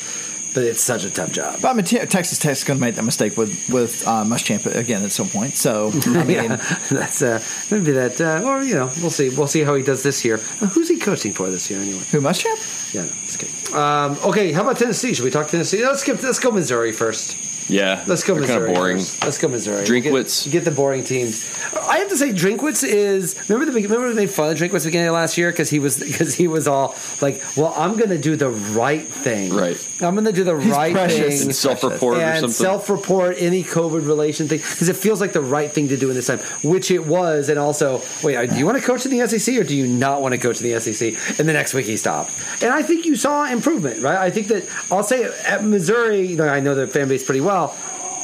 But 0.54 0.66
it's 0.66 0.82
such 0.82 1.04
a 1.04 1.10
tough 1.10 1.32
job. 1.32 1.60
but 1.62 1.70
I 1.70 1.74
mean, 1.74 1.84
Te- 1.86 2.06
Texas 2.06 2.38
Tech's 2.38 2.64
going 2.64 2.78
to 2.80 2.82
make 2.86 2.96
that 2.96 3.04
mistake 3.04 3.38
with 3.38 3.70
with 3.70 4.08
uh, 4.08 4.24
Muschamp 4.24 4.66
again 4.76 5.04
at 5.04 5.12
some 5.12 5.28
point. 5.30 5.56
So 5.56 5.92
I 5.94 6.24
mean, 6.26 6.44
yeah, 6.44 6.78
that's 6.92 7.22
uh, 7.22 7.42
maybe 7.72 7.92
that. 7.94 8.22
Uh, 8.22 8.44
or 8.48 8.62
you 8.64 8.76
know, 8.76 8.92
we'll 9.02 9.10
see. 9.10 9.30
We'll 9.30 9.48
see 9.48 9.62
how 9.64 9.74
he 9.76 9.84
does 9.84 10.04
this 10.04 10.24
year. 10.24 10.36
Uh, 10.62 10.68
who's 10.68 10.90
he 10.90 10.98
coaching 10.98 11.34
for 11.34 11.50
this 11.50 11.70
year 11.72 11.80
anyway? 11.80 12.04
who 12.12 12.22
Muschamp? 12.22 12.94
Yeah, 12.94 13.04
no, 13.04 13.10
just 13.26 13.40
kidding. 13.40 13.76
Um, 13.76 14.18
okay, 14.24 14.52
how 14.52 14.62
about 14.62 14.78
Tennessee? 14.78 15.14
Should 15.16 15.26
we 15.26 15.32
talk 15.32 15.48
Tennessee? 15.48 15.84
Let's 15.84 16.02
skip. 16.02 16.22
Let's 16.22 16.40
go 16.40 16.52
Missouri 16.52 16.92
first. 16.92 17.36
Yeah, 17.70 18.04
Let's 18.08 18.24
go 18.24 18.36
Missouri. 18.36 18.60
Kind 18.60 18.70
of 18.70 18.76
boring. 18.76 18.98
first. 18.98 19.24
Let's 19.24 19.38
go 19.38 19.48
Missouri. 19.48 19.86
Drinkwitz. 19.86 20.44
Get, 20.46 20.52
get 20.52 20.66
the 20.66 20.72
boring 20.72 21.04
teams. 21.04 21.50
I 21.76 21.98
have 22.00 22.10
to 22.10 22.18
say, 22.18 22.32
Drinkwitz 22.32 22.84
is. 22.88 23.38
Remember 23.50 23.72
the 23.72 23.82
remember 23.82 24.08
we 24.08 24.14
made 24.14 24.30
fun 24.30 24.52
of 24.52 24.58
Drinkwitz 24.58 24.78
at 24.78 24.84
the 24.84 24.88
beginning 24.90 25.08
of 25.08 25.14
last 25.14 25.38
year 25.38 25.52
because 25.52 25.70
he 25.70 25.80
was 25.80 26.00
because 26.00 26.34
he 26.36 26.48
was 26.48 26.68
all 26.68 26.96
like, 27.22 27.42
"Well, 27.56 27.74
I'm 27.78 27.96
going 27.98 28.10
to 28.10 28.18
do 28.18 28.36
the 28.36 28.50
right 28.50 29.06
thing. 29.08 29.54
Right. 29.54 29.78
I'm 30.02 30.16
going 30.16 30.26
to 30.26 30.32
do 30.34 30.44
the 30.44 30.58
He's 30.58 30.72
right 30.72 30.94
precious. 30.94 31.40
thing." 31.40 31.48
And 31.48 31.56
self-report 31.56 32.18
or 32.18 32.22
and 32.22 32.40
something. 32.52 32.54
self-report 32.54 33.36
any 33.40 33.64
COVID 33.64 34.06
relation 34.08 34.48
thing 34.48 34.60
because 34.60 34.90
it 34.90 34.96
feels 34.96 35.22
like 35.22 35.32
the 35.34 35.42
right 35.42 35.72
thing 35.72 35.88
to 35.90 35.98
do 35.98 36.10
in 36.10 36.16
this 36.16 36.28
time, 36.28 36.40
which 36.64 36.92
it 36.92 37.06
was. 37.06 37.50
And 37.50 37.58
also, 37.60 38.02
wait, 38.24 38.36
uh, 38.36 38.46
do 38.46 38.58
you 38.58 38.66
want 38.66 38.78
to 38.78 38.84
coach 38.84 39.06
in 39.06 39.18
the 39.18 39.28
SEC 39.28 39.56
or 39.58 39.64
do 39.64 39.76
you 39.76 39.88
not 39.88 40.22
want 40.22 40.34
to 40.34 40.38
coach 40.40 40.62
in 40.62 40.70
the 40.72 40.80
SEC? 40.80 41.40
And 41.40 41.48
the 41.48 41.54
next 41.54 41.74
week 41.74 41.86
he 41.86 41.96
stopped, 41.98 42.32
and 42.62 42.74
I 42.74 42.82
think 42.84 43.06
you 43.06 43.16
saw 43.16 43.46
improvement, 43.46 44.02
right? 44.02 44.18
I 44.18 44.30
think 44.30 44.48
that 44.48 44.68
I'll 44.92 45.04
say 45.04 45.24
at 45.46 45.64
Missouri, 45.64 46.22
you 46.28 46.36
know, 46.38 46.48
I 46.48 46.60
know 46.60 46.76
their 46.76 46.88
fan 46.88 47.08
base 47.08 47.24
pretty 47.24 47.42
well. 47.42 47.53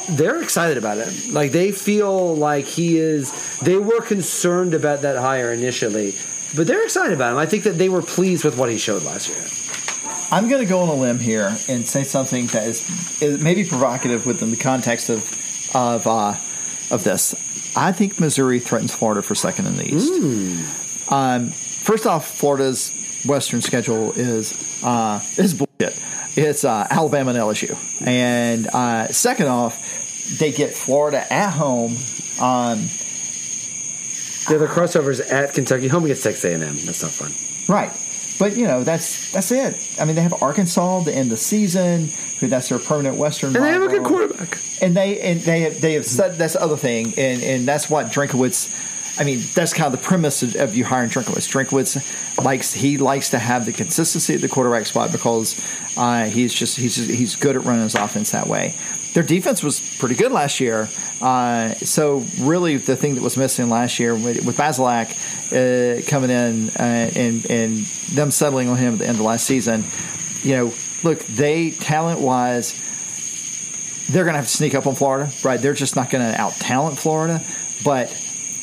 They're 0.08 0.42
excited 0.42 0.76
about 0.78 0.98
it. 0.98 1.32
Like 1.32 1.52
they 1.52 1.72
feel 1.72 2.34
like 2.34 2.64
he 2.64 2.98
is. 2.98 3.58
They 3.60 3.76
were 3.76 4.00
concerned 4.00 4.74
about 4.74 5.02
that 5.02 5.16
hire 5.18 5.52
initially, 5.52 6.14
but 6.56 6.66
they're 6.66 6.82
excited 6.82 7.12
about 7.14 7.32
him. 7.32 7.38
I 7.38 7.46
think 7.46 7.64
that 7.64 7.78
they 7.78 7.88
were 7.88 8.02
pleased 8.02 8.44
with 8.44 8.56
what 8.56 8.70
he 8.70 8.78
showed 8.78 9.02
last 9.04 9.28
year. 9.28 9.38
I'm 10.32 10.48
going 10.48 10.62
to 10.62 10.68
go 10.68 10.80
on 10.80 10.88
a 10.88 10.94
limb 10.94 11.18
here 11.18 11.56
and 11.68 11.86
say 11.86 12.04
something 12.04 12.46
that 12.48 12.66
is, 12.66 13.20
is 13.20 13.42
maybe 13.42 13.64
provocative 13.64 14.26
within 14.26 14.50
the 14.50 14.56
context 14.56 15.10
of 15.10 15.22
of 15.74 16.06
uh, 16.06 16.34
of 16.90 17.04
this. 17.04 17.34
I 17.76 17.92
think 17.92 18.18
Missouri 18.18 18.58
threatens 18.58 18.94
Florida 18.94 19.22
for 19.22 19.34
second 19.34 19.66
in 19.66 19.76
the 19.76 19.86
East. 19.94 20.12
Um, 21.12 21.50
first 21.50 22.06
off, 22.06 22.26
Florida's 22.26 22.90
Western 23.26 23.60
schedule 23.60 24.12
is 24.12 24.82
uh, 24.84 25.20
is 25.36 25.54
bullshit. 25.54 25.98
It's 26.36 26.64
uh, 26.64 26.86
Alabama 26.90 27.30
and 27.30 27.38
LSU, 27.38 27.76
and 28.06 28.66
uh, 28.68 29.08
second 29.08 29.46
off, 29.48 30.38
they 30.38 30.52
get 30.52 30.72
Florida 30.72 31.24
at 31.32 31.50
home. 31.50 31.92
Um, 32.40 32.86
The 34.48 34.56
other 34.56 34.68
crossovers 34.68 35.20
at 35.30 35.52
Kentucky, 35.54 35.88
home 35.88 36.04
against 36.04 36.24
Texas 36.24 36.44
A&M. 36.44 36.60
That's 36.60 37.02
not 37.02 37.12
fun. 37.12 37.32
Right. 37.68 37.92
But 38.38 38.56
you 38.56 38.66
know 38.66 38.82
that's 38.84 39.30
that's 39.32 39.50
it. 39.52 39.76
I 40.00 40.06
mean, 40.06 40.14
they 40.16 40.22
have 40.22 40.42
Arkansas 40.42 41.04
to 41.04 41.12
end 41.14 41.30
the 41.30 41.36
season. 41.36 42.08
Who 42.40 42.48
that's 42.48 42.70
their 42.70 42.78
permanent 42.78 43.18
Western. 43.18 43.54
And 43.54 43.62
they 43.62 43.70
have 43.72 43.82
a 43.82 43.88
good 43.88 44.02
quarterback. 44.02 44.58
And 44.80 44.96
they 44.96 45.20
and 45.20 45.40
they 45.40 45.60
have 45.60 45.78
they 45.82 45.92
have 45.92 46.06
said 46.06 46.36
that's 46.36 46.54
the 46.54 46.62
other 46.62 46.78
thing, 46.78 47.12
and 47.18 47.42
and 47.42 47.68
that's 47.68 47.90
what 47.90 48.06
Drinkwitz. 48.06 48.70
I 49.20 49.24
mean, 49.24 49.42
that's 49.54 49.74
kind 49.74 49.92
of 49.92 50.00
the 50.00 50.04
premise 50.04 50.42
of, 50.42 50.74
you 50.74 50.82
hiring 50.82 51.10
Drinkwitz. 51.10 51.46
Drinkwitz 51.46 52.42
likes 52.42 52.72
he 52.72 52.96
likes 52.96 53.28
to 53.30 53.38
have 53.38 53.66
the 53.66 53.72
consistency 53.72 54.34
at 54.34 54.40
the 54.40 54.48
quarterback 54.48 54.86
spot 54.86 55.12
because 55.12 55.62
uh, 55.98 56.24
he's 56.24 56.54
just 56.54 56.78
he's 56.78 56.96
just, 56.96 57.10
he's 57.10 57.36
good 57.36 57.54
at 57.54 57.64
running 57.64 57.82
his 57.82 57.94
offense 57.94 58.30
that 58.30 58.46
way. 58.46 58.74
Their 59.12 59.22
defense 59.22 59.62
was 59.62 59.78
pretty 59.98 60.14
good 60.14 60.32
last 60.32 60.58
year, 60.58 60.88
uh, 61.20 61.74
so 61.74 62.24
really 62.38 62.78
the 62.78 62.96
thing 62.96 63.16
that 63.16 63.22
was 63.22 63.36
missing 63.36 63.68
last 63.68 63.98
year 63.98 64.14
with, 64.14 64.46
with 64.46 64.56
Bazelak 64.56 65.10
uh, 65.52 66.00
coming 66.08 66.30
in 66.30 66.70
uh, 66.70 67.10
and 67.14 67.44
and 67.50 67.78
them 68.14 68.30
settling 68.30 68.68
on 68.68 68.78
him 68.78 68.94
at 68.94 68.98
the 69.00 69.06
end 69.06 69.18
of 69.18 69.24
last 69.24 69.44
season, 69.44 69.84
you 70.42 70.56
know, 70.56 70.72
look 71.02 71.18
they 71.26 71.72
talent 71.72 72.20
wise 72.20 72.72
they're 74.08 74.24
going 74.24 74.32
to 74.32 74.38
have 74.38 74.46
to 74.46 74.56
sneak 74.56 74.74
up 74.74 74.86
on 74.86 74.94
Florida, 74.94 75.30
right? 75.44 75.60
They're 75.60 75.74
just 75.74 75.94
not 75.94 76.10
going 76.10 76.32
to 76.32 76.40
out 76.40 76.54
talent 76.54 76.98
Florida, 76.98 77.44
but 77.84 78.10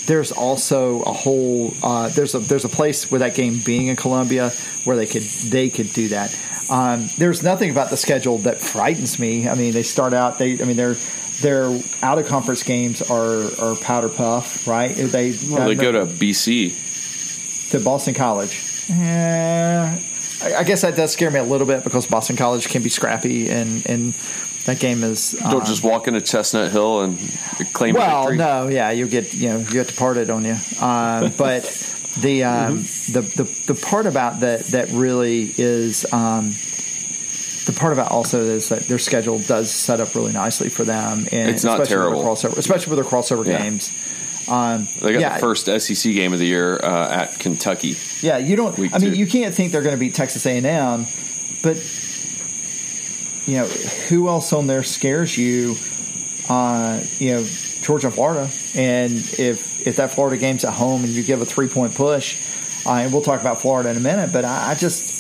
there's 0.07 0.31
also 0.31 1.01
a 1.03 1.13
whole 1.13 1.73
uh, 1.83 2.09
there's 2.09 2.33
a 2.33 2.39
there's 2.39 2.65
a 2.65 2.69
place 2.69 3.11
where 3.11 3.19
that 3.19 3.35
game 3.35 3.59
being 3.63 3.87
in 3.87 3.95
Columbia 3.95 4.49
where 4.85 4.95
they 4.95 5.05
could 5.05 5.21
they 5.21 5.69
could 5.69 5.91
do 5.93 6.07
that. 6.09 6.35
Um, 6.69 7.07
there's 7.17 7.43
nothing 7.43 7.69
about 7.69 7.89
the 7.89 7.97
schedule 7.97 8.39
that 8.39 8.59
frightens 8.59 9.19
me. 9.19 9.47
I 9.47 9.55
mean, 9.55 9.73
they 9.73 9.83
start 9.83 10.13
out 10.13 10.39
they 10.39 10.59
I 10.59 10.65
mean 10.65 10.77
they're 10.77 10.95
their 11.41 11.79
out 12.01 12.17
of 12.17 12.25
conference 12.25 12.63
games 12.63 13.01
are 13.11 13.43
are 13.61 13.75
powder 13.75 14.09
puff, 14.09 14.67
right? 14.67 14.95
They 14.95 15.35
Well, 15.49 15.67
they 15.67 15.75
go 15.75 15.91
to 15.91 16.05
BC. 16.05 17.69
to 17.71 17.79
Boston 17.79 18.13
College. 18.13 18.63
Yeah, 18.89 19.99
I, 20.41 20.55
I 20.55 20.63
guess 20.63 20.81
that 20.81 20.95
does 20.95 21.11
scare 21.11 21.29
me 21.29 21.39
a 21.39 21.43
little 21.43 21.67
bit 21.67 21.83
because 21.83 22.07
Boston 22.07 22.37
College 22.37 22.69
can 22.69 22.81
be 22.81 22.89
scrappy 22.89 23.49
and 23.49 23.85
and 23.85 24.15
that 24.67 24.79
game 24.79 25.03
is 25.03 25.31
Don't 25.31 25.61
um, 25.61 25.65
just 25.65 25.83
walk 25.83 26.07
into 26.07 26.21
Chestnut 26.21 26.71
Hill 26.71 27.01
and 27.01 27.17
claim 27.73 27.95
well, 27.95 28.21
victory. 28.23 28.37
no, 28.37 28.67
yeah, 28.67 28.91
you 28.91 29.07
get 29.07 29.33
you 29.33 29.49
know 29.49 29.57
you 29.59 29.71
get 29.71 29.87
departed 29.87 30.29
on 30.29 30.45
you, 30.45 30.55
uh, 30.79 31.29
but 31.37 31.63
the, 32.19 32.43
um, 32.43 32.77
the 33.11 33.21
the 33.35 33.43
the 33.73 33.73
part 33.75 34.05
about 34.05 34.41
that 34.41 34.65
that 34.67 34.89
really 34.89 35.51
is 35.57 36.05
um, 36.13 36.49
the 37.65 37.73
part 37.77 37.93
about 37.93 38.11
also 38.11 38.41
is 38.43 38.69
that 38.69 38.83
their 38.83 38.99
schedule 38.99 39.39
does 39.39 39.71
set 39.71 39.99
up 39.99 40.15
really 40.15 40.31
nicely 40.33 40.69
for 40.69 40.83
them, 40.83 41.27
and 41.31 41.49
It's 41.49 41.63
not 41.63 41.79
especially 41.81 41.95
terrible. 41.95 42.29
with 42.29 42.41
their 42.41 42.51
crossover, 42.51 42.57
especially 42.57 42.95
with 42.95 43.03
their 43.05 43.11
crossover 43.19 43.45
Yeah. 43.45 43.61
games. 43.61 43.91
Um, 44.49 44.87
They 45.01 45.11
got 45.11 45.19
yeah, 45.21 45.33
the 45.33 45.39
first 45.41 45.65
SEC 45.67 46.13
game 46.13 46.31
of 46.31 46.39
the 46.39 46.45
year 46.45 46.77
uh, 46.81 47.09
at 47.11 47.37
Kentucky. 47.39 47.95
Yeah, 48.21 48.37
you 48.37 48.55
don't. 48.55 48.77
I 48.79 48.99
mean, 48.99 49.11
two. 49.11 49.17
you 49.17 49.27
can't 49.27 49.53
think 49.53 49.71
they're 49.73 49.81
going 49.81 49.95
to 49.95 49.99
beat 49.99 50.13
Texas 50.15 50.45
A 50.45 50.51
and 50.57 50.65
M, 50.65 51.05
but 51.61 51.75
you 53.47 53.57
know 53.57 53.65
who 53.65 54.27
else 54.27 54.53
on 54.53 54.67
there 54.67 54.83
scares 54.83 55.37
you? 55.37 55.75
Uh, 56.49 57.03
you 57.17 57.31
know, 57.33 57.43
Georgia, 57.81 58.07
and 58.07 58.13
Florida, 58.15 58.49
and 58.75 59.13
if 59.13 59.85
if 59.87 59.95
that 59.97 60.11
Florida 60.11 60.37
game's 60.37 60.63
at 60.63 60.73
home 60.73 61.03
and 61.03 61.11
you 61.11 61.23
give 61.23 61.41
a 61.41 61.45
three 61.45 61.67
point 61.67 61.95
push, 61.95 62.39
uh, 62.85 62.91
and 62.93 63.11
we'll 63.11 63.21
talk 63.21 63.41
about 63.41 63.61
Florida 63.61 63.89
in 63.89 63.97
a 63.97 64.01
minute, 64.01 64.31
but 64.31 64.45
I, 64.45 64.71
I 64.71 64.75
just. 64.75 65.15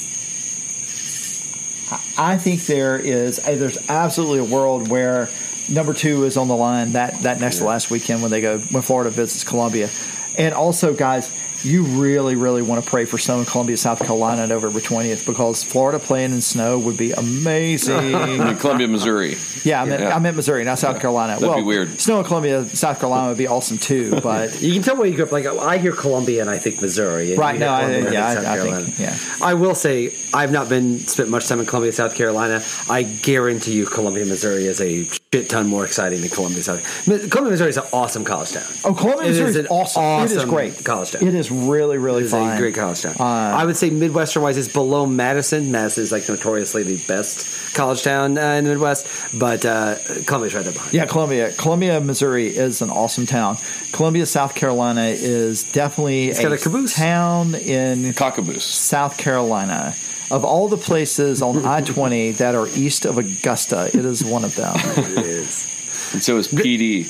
I- 1.91 1.99
I 2.19 2.37
think 2.37 2.65
there 2.65 2.97
is 2.97 3.39
uh, 3.39 3.55
there's 3.55 3.89
absolutely 3.89 4.39
a 4.39 4.43
world 4.43 4.87
where 4.89 5.29
number 5.69 5.93
two 5.93 6.23
is 6.25 6.35
on 6.35 6.47
the 6.47 6.55
line 6.55 6.93
that, 6.93 7.21
that 7.21 7.39
next 7.39 7.59
to 7.59 7.65
last 7.65 7.91
weekend 7.91 8.21
when 8.21 8.31
they 8.31 8.41
go 8.41 8.57
when 8.59 8.81
Florida 8.83 9.09
visits 9.11 9.43
Columbia, 9.43 9.89
and 10.37 10.53
also 10.53 10.93
guys, 10.93 11.29
you 11.63 11.83
really 11.83 12.35
really 12.35 12.61
want 12.61 12.83
to 12.83 12.89
pray 12.89 13.05
for 13.05 13.17
snow 13.17 13.39
in 13.39 13.45
Columbia, 13.45 13.77
South 13.77 13.99
Carolina, 13.99 14.43
on 14.43 14.49
November 14.49 14.79
twentieth 14.79 15.25
because 15.25 15.63
Florida 15.63 15.99
playing 15.99 16.31
in 16.31 16.41
snow 16.41 16.77
would 16.79 16.97
be 16.97 17.11
amazing. 17.11 18.15
I 18.15 18.25
mean, 18.25 18.57
Columbia, 18.57 18.87
Missouri. 18.87 19.37
yeah, 19.63 19.81
I 19.81 19.85
meant 19.85 20.01
Yeah. 20.03 20.15
I 20.15 20.19
meant 20.19 20.35
Missouri, 20.35 20.63
not 20.63 20.79
South 20.79 20.99
Carolina. 20.99 21.33
That'd 21.33 21.47
well, 21.47 21.57
be 21.57 21.63
weird. 21.63 21.99
Snow 21.99 22.19
in 22.19 22.25
Columbia, 22.25 22.65
South 22.65 22.99
Carolina 22.99 23.29
would 23.29 23.37
be 23.37 23.47
awesome 23.47 23.77
too, 23.77 24.19
but 24.23 24.61
You 24.61 24.73
can 24.73 24.81
tell 24.83 24.97
where 24.97 25.07
you 25.07 25.15
grew 25.15 25.25
up. 25.25 25.31
Like 25.31 25.45
I 25.45 25.77
hear 25.77 25.93
Columbia 25.93 26.41
and 26.41 26.49
I 26.49 26.57
think 26.57 26.81
Missouri. 26.81 27.35
Right, 27.35 27.59
no, 27.59 27.71
I- 27.73 27.79
Columbia 27.81 28.05
and 28.05 28.13
yeah, 28.13 28.33
South 28.33 28.45
I- 28.45 28.57
I 28.77 28.83
think- 28.83 28.99
yeah. 28.99 29.17
I 29.41 29.53
will 29.53 29.75
say 29.75 30.11
I've 30.33 30.51
not 30.51 30.69
been 30.69 30.99
spent 30.99 31.29
much 31.29 31.47
time 31.47 31.59
in 31.59 31.65
Columbia, 31.65 31.91
South 31.91 32.15
Carolina. 32.15 32.63
I 32.89 33.03
guarantee 33.03 33.73
you, 33.73 33.85
Columbia, 33.85 34.25
Missouri 34.25 34.65
is 34.65 34.81
a 34.81 35.03
shit 35.33 35.49
ton 35.49 35.67
more 35.67 35.85
exciting 35.85 36.21
than 36.21 36.29
Columbia, 36.29 36.63
South. 36.63 36.83
Columbia, 37.29 37.51
Missouri 37.51 37.69
is 37.69 37.77
an 37.77 37.83
awesome 37.93 38.23
college 38.23 38.51
town. 38.51 38.63
oh, 38.85 38.93
Columbia, 38.93 39.27
Missouri 39.29 39.49
is 39.49 39.55
is 39.55 39.65
an 39.65 39.67
awesome. 39.67 40.03
It 40.03 40.25
is 40.25 40.37
awesome 40.37 40.49
great 40.49 40.83
college 40.85 41.11
town. 41.11 41.27
It 41.27 41.33
is 41.35 41.46
really 41.51 41.97
really 41.97 42.21
It 42.23 42.25
is 42.25 42.31
fun. 42.31 42.55
a 42.55 42.59
great 42.59 42.75
college 42.75 43.01
town. 43.01 43.15
Uh, 43.19 43.23
I 43.23 43.65
would 43.65 43.77
say 43.77 43.89
Midwestern 43.89 44.43
wise, 44.43 44.57
it's 44.57 44.67
below 44.67 45.05
Madison. 45.05 45.71
Madison 45.71 46.03
is 46.03 46.11
like 46.11 46.27
notoriously 46.29 46.83
the 46.83 46.97
best 47.07 47.73
college 47.75 48.03
town 48.03 48.37
uh, 48.37 48.41
in 48.53 48.63
the 48.65 48.71
Midwest, 48.71 49.07
but 49.37 49.65
uh, 49.65 49.95
Columbia's 50.25 50.53
right 50.55 50.63
there 50.63 50.73
behind. 50.73 50.93
Yeah, 50.93 51.05
Columbia. 51.05 51.51
Columbia, 51.53 51.99
Missouri 52.01 52.47
is 52.47 52.81
an 52.81 52.89
awesome 52.89 53.25
town. 53.25 53.57
Columbia, 53.91 54.25
South 54.25 54.55
Carolina 54.55 55.05
is 55.07 55.63
definitely 55.63 56.31
got 56.33 56.51
a 56.51 56.57
caboose. 56.57 56.95
town 56.95 57.55
in 57.55 58.13
Cockaboose. 58.13 58.61
South 58.61 59.17
Carolina. 59.17 59.95
Of 60.29 60.43
all 60.43 60.67
the 60.67 60.75
places 60.77 61.41
on 61.41 61.65
I 61.65 61.79
20 61.81 62.31
that 62.33 62.53
are 62.53 62.67
east 62.75 63.05
of 63.05 63.17
Augusta, 63.17 63.87
it 63.87 64.03
is 64.05 64.23
one 64.25 64.43
of 64.43 64.55
them. 64.55 64.75
It 64.97 65.25
is. 65.25 65.67
And 66.13 66.21
so 66.23 66.37
is 66.37 66.47
PD. 66.49 67.07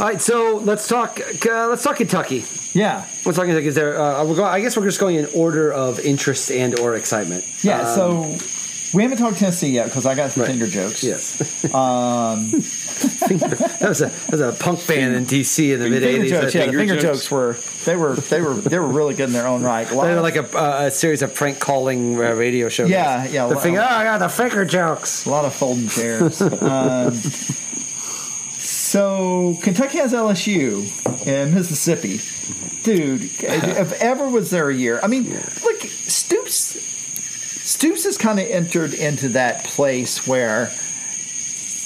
All 0.00 0.06
right, 0.08 0.20
so 0.20 0.56
let's 0.56 0.88
talk. 0.88 1.20
Uh, 1.46 1.68
let's 1.68 1.82
talk 1.84 1.96
Kentucky. 1.96 2.44
Yeah. 2.74 3.06
Let's 3.24 3.36
talk 3.36 3.46
Kentucky. 3.46 3.66
Is 3.66 3.74
there? 3.74 4.00
Uh, 4.00 4.24
we're 4.24 4.36
going, 4.36 4.48
I 4.48 4.60
guess 4.60 4.76
we're 4.76 4.84
just 4.84 5.00
going 5.00 5.16
in 5.16 5.26
order 5.34 5.72
of 5.72 5.98
interest 6.00 6.50
and 6.50 6.78
or 6.78 6.94
excitement. 6.96 7.44
Yeah, 7.62 7.80
Um, 7.80 8.38
so 8.38 8.96
we 8.96 9.02
haven't 9.02 9.18
talked 9.18 9.38
Tennessee 9.38 9.68
yet 9.70 9.86
because 9.86 10.06
I 10.06 10.14
got 10.14 10.30
some 10.32 10.42
Right. 10.42 10.50
finger 10.50 10.66
jokes. 10.66 11.02
yes, 11.04 11.64
Um, 11.74 12.48
that 13.80 13.86
was 13.88 14.00
a 14.00 14.06
that 14.06 14.30
was 14.32 14.40
a 14.40 14.52
punk 14.58 14.86
band 14.86 15.14
in 15.14 15.24
DC 15.26 15.72
in 15.74 15.80
the 15.80 15.90
mid 15.90 16.02
finger 16.02 16.24
'80s. 16.24 16.28
jokes, 16.30 16.54
yeah, 16.54 16.60
the 16.66 16.72
finger 16.72 16.78
finger 16.78 16.94
jokes? 16.94 17.02
jokes 17.02 17.30
were 17.30 17.56
they 17.84 17.96
were 17.96 18.14
they 18.16 18.40
were 18.40 18.54
they 18.54 18.78
were 18.78 18.86
really 18.88 19.14
good 19.14 19.26
in 19.28 19.32
their 19.32 19.46
own 19.46 19.62
right. 19.62 19.86
A 19.90 19.94
They 19.94 20.14
were 20.14 20.20
like 20.20 20.36
a, 20.36 20.56
uh, 20.58 20.86
a 20.86 20.90
series 20.90 21.22
of 21.22 21.34
prank 21.34 21.58
calling 21.60 22.16
uh, 22.16 22.32
radio 22.32 22.68
shows. 22.68 22.88
Yeah, 22.90 23.24
yeah, 23.28 23.46
The 23.46 23.54
well- 23.54 23.62
finger, 23.62 23.80
oh, 23.80 23.84
I 23.84 24.04
got 24.04 24.18
the 24.18 24.28
finger 24.28 24.64
jokes. 24.64 25.26
A 25.26 25.30
lot 25.30 25.44
of 25.44 25.54
folding 25.54 25.88
chairs. 25.88 26.40
um, 26.42 27.12
so 28.98 29.56
Kentucky 29.62 29.98
has 29.98 30.12
LSU 30.12 31.26
and 31.26 31.54
Mississippi. 31.54 32.18
Dude, 32.82 33.22
if 33.22 34.02
ever 34.02 34.28
was 34.28 34.50
there 34.50 34.68
a 34.70 34.74
year, 34.74 34.98
I 35.02 35.06
mean, 35.06 35.30
look, 35.62 35.80
Stoops. 35.82 36.84
Stoops 37.68 38.04
has 38.04 38.16
kind 38.18 38.40
of 38.40 38.46
entered 38.48 38.94
into 38.94 39.28
that 39.30 39.62
place 39.64 40.26
where 40.26 40.64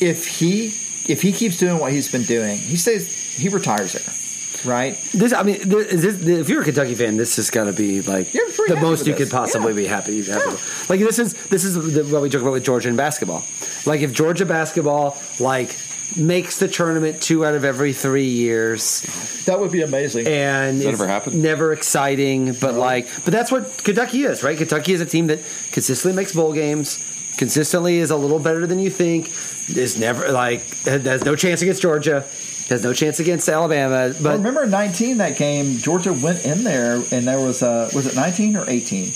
if 0.00 0.26
he 0.26 0.66
if 1.06 1.20
he 1.20 1.32
keeps 1.32 1.58
doing 1.58 1.78
what 1.78 1.92
he's 1.92 2.10
been 2.10 2.22
doing, 2.22 2.56
he 2.56 2.76
stays 2.76 3.36
he 3.36 3.48
retires 3.48 3.92
there, 3.94 4.72
right? 4.72 4.96
This, 5.12 5.32
I 5.32 5.42
mean, 5.42 5.68
this, 5.68 5.86
is 5.92 6.02
this, 6.24 6.40
if 6.40 6.48
you're 6.48 6.62
a 6.62 6.64
Kentucky 6.64 6.94
fan, 6.94 7.16
this 7.16 7.38
is 7.38 7.50
going 7.50 7.66
to 7.66 7.72
be 7.76 8.00
like 8.02 8.30
the 8.32 8.78
most 8.80 9.06
you 9.06 9.14
could 9.14 9.30
possibly 9.30 9.72
Yeah. 9.72 9.76
be 9.76 9.86
happy. 9.86 10.22
happy. 10.22 10.56
Like 10.88 11.00
this 11.00 11.18
is 11.18 11.34
this 11.48 11.64
is 11.64 11.74
the, 11.74 12.04
what 12.04 12.22
we 12.22 12.28
joke 12.30 12.42
about 12.42 12.52
with 12.52 12.64
Georgia 12.64 12.88
in 12.88 12.96
basketball. 12.96 13.42
Like 13.84 14.00
if 14.00 14.12
Georgia 14.12 14.46
basketball 14.46 15.18
like 15.40 15.76
makes 16.16 16.58
the 16.58 16.68
tournament 16.68 17.20
two 17.22 17.44
out 17.44 17.54
of 17.54 17.64
every 17.64 17.92
three 17.92 18.26
years, 18.28 19.02
That 19.46 19.60
would 19.60 19.70
be 19.72 19.82
amazing. 19.82 20.26
and 20.26 20.80
that 20.80 20.88
it's 20.88 21.00
ever 21.00 21.08
happened? 21.08 21.42
Never 21.42 21.72
exciting, 21.72 22.54
but 22.60 22.74
like, 22.74 23.06
but 23.24 23.32
that's 23.32 23.50
what 23.52 23.82
Kentucky 23.84 24.22
is, 24.24 24.42
right? 24.42 24.56
Kentucky 24.58 24.92
is 24.92 25.00
a 25.00 25.06
team 25.06 25.28
that 25.28 25.38
consistently 25.72 26.14
makes 26.16 26.34
bowl 26.34 26.52
games, 26.52 26.98
consistently 27.38 27.98
is 27.98 28.10
a 28.10 28.16
little 28.16 28.38
better 28.38 28.66
than 28.66 28.78
you 28.78 28.90
think, 28.90 29.28
is 29.76 29.98
never 29.98 30.30
like 30.32 30.62
has 30.84 31.24
no 31.24 31.34
chance 31.36 31.62
against 31.62 31.80
Georgia, 31.82 32.20
has 32.68 32.82
no 32.84 32.92
chance 32.92 33.20
against 33.20 33.48
Alabama, 33.48 34.12
But 34.14 34.22
but 34.22 34.36
remember, 34.38 34.66
nineteen 34.66 35.18
that 35.18 35.36
game, 35.36 35.76
Georgia 35.78 36.12
went 36.12 36.44
in 36.44 36.64
there, 36.64 36.94
and 37.12 37.26
there 37.26 37.40
was 37.40 37.62
a 37.62 37.88
was 37.94 38.06
it 38.06 38.14
nineteen 38.16 38.56
or 38.56 38.68
eighteen? 38.68 39.12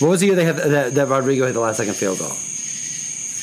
what 0.00 0.08
was 0.08 0.20
the 0.20 0.26
year 0.28 0.34
they 0.36 0.44
had 0.46 0.56
that, 0.56 0.94
that 0.94 1.08
Rodrigo 1.08 1.44
hit 1.46 1.52
the 1.52 1.60
last 1.60 1.76
second 1.76 1.94
field 1.94 2.18
goal? 2.18 2.32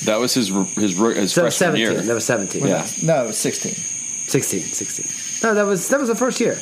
That 0.06 0.20
was 0.20 0.34
his 0.34 0.48
his 0.50 0.98
his 0.98 1.34
So 1.34 1.42
freshman 1.42 1.52
17. 1.52 1.76
year. 1.80 1.94
That 2.02 2.14
was 2.14 2.26
17. 2.26 2.66
Yeah. 2.66 2.86
No, 3.04 3.24
it 3.24 3.28
was 3.28 3.38
sixteen. 3.38 3.74
16, 3.74 4.60
16. 4.62 5.48
No, 5.50 5.56
that 5.56 5.66
was 5.66 5.88
that 5.90 6.00
was 6.00 6.10
the 6.10 6.16
first 6.16 6.40
year. 6.40 6.60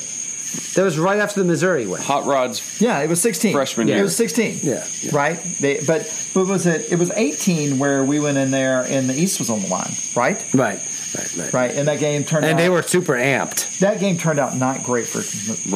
That 0.74 0.84
was 0.84 0.98
right 0.98 1.18
after 1.18 1.40
the 1.40 1.46
Missouri 1.46 1.86
win. 1.86 2.00
Hot 2.02 2.24
Rod's 2.24 2.80
Yeah, 2.80 3.00
it 3.00 3.08
was 3.08 3.20
sixteen. 3.20 3.52
Freshman 3.52 3.88
It 3.88 3.94
year. 3.94 4.02
was 4.02 4.16
sixteen. 4.16 4.58
Yeah, 4.62 4.86
yeah. 5.02 5.10
right. 5.14 5.42
They, 5.60 5.80
but 5.86 6.02
but 6.34 6.46
was 6.46 6.66
it? 6.66 6.90
It 6.92 6.98
was 6.98 7.10
eighteen 7.12 7.78
where 7.78 8.04
we 8.04 8.20
went 8.20 8.38
in 8.38 8.50
there, 8.52 8.82
and 8.88 9.08
the 9.10 9.14
East 9.14 9.38
was 9.40 9.50
on 9.50 9.60
the 9.60 9.66
line, 9.68 9.90
right? 10.14 10.42
Right, 10.54 10.78
right, 11.18 11.36
right. 11.36 11.52
Right, 11.52 11.70
and 11.74 11.88
that 11.88 11.98
game 11.98 12.22
turned 12.24 12.44
out 12.44 12.50
And 12.50 12.58
out. 12.58 12.62
they 12.62 12.68
were 12.70 12.82
super 12.82 13.14
amped. 13.14 13.80
that 13.80 13.98
game 14.00 14.16
turned 14.18 14.38
out 14.38 14.56
not 14.56 14.82
great 14.84 15.08
for 15.08 15.20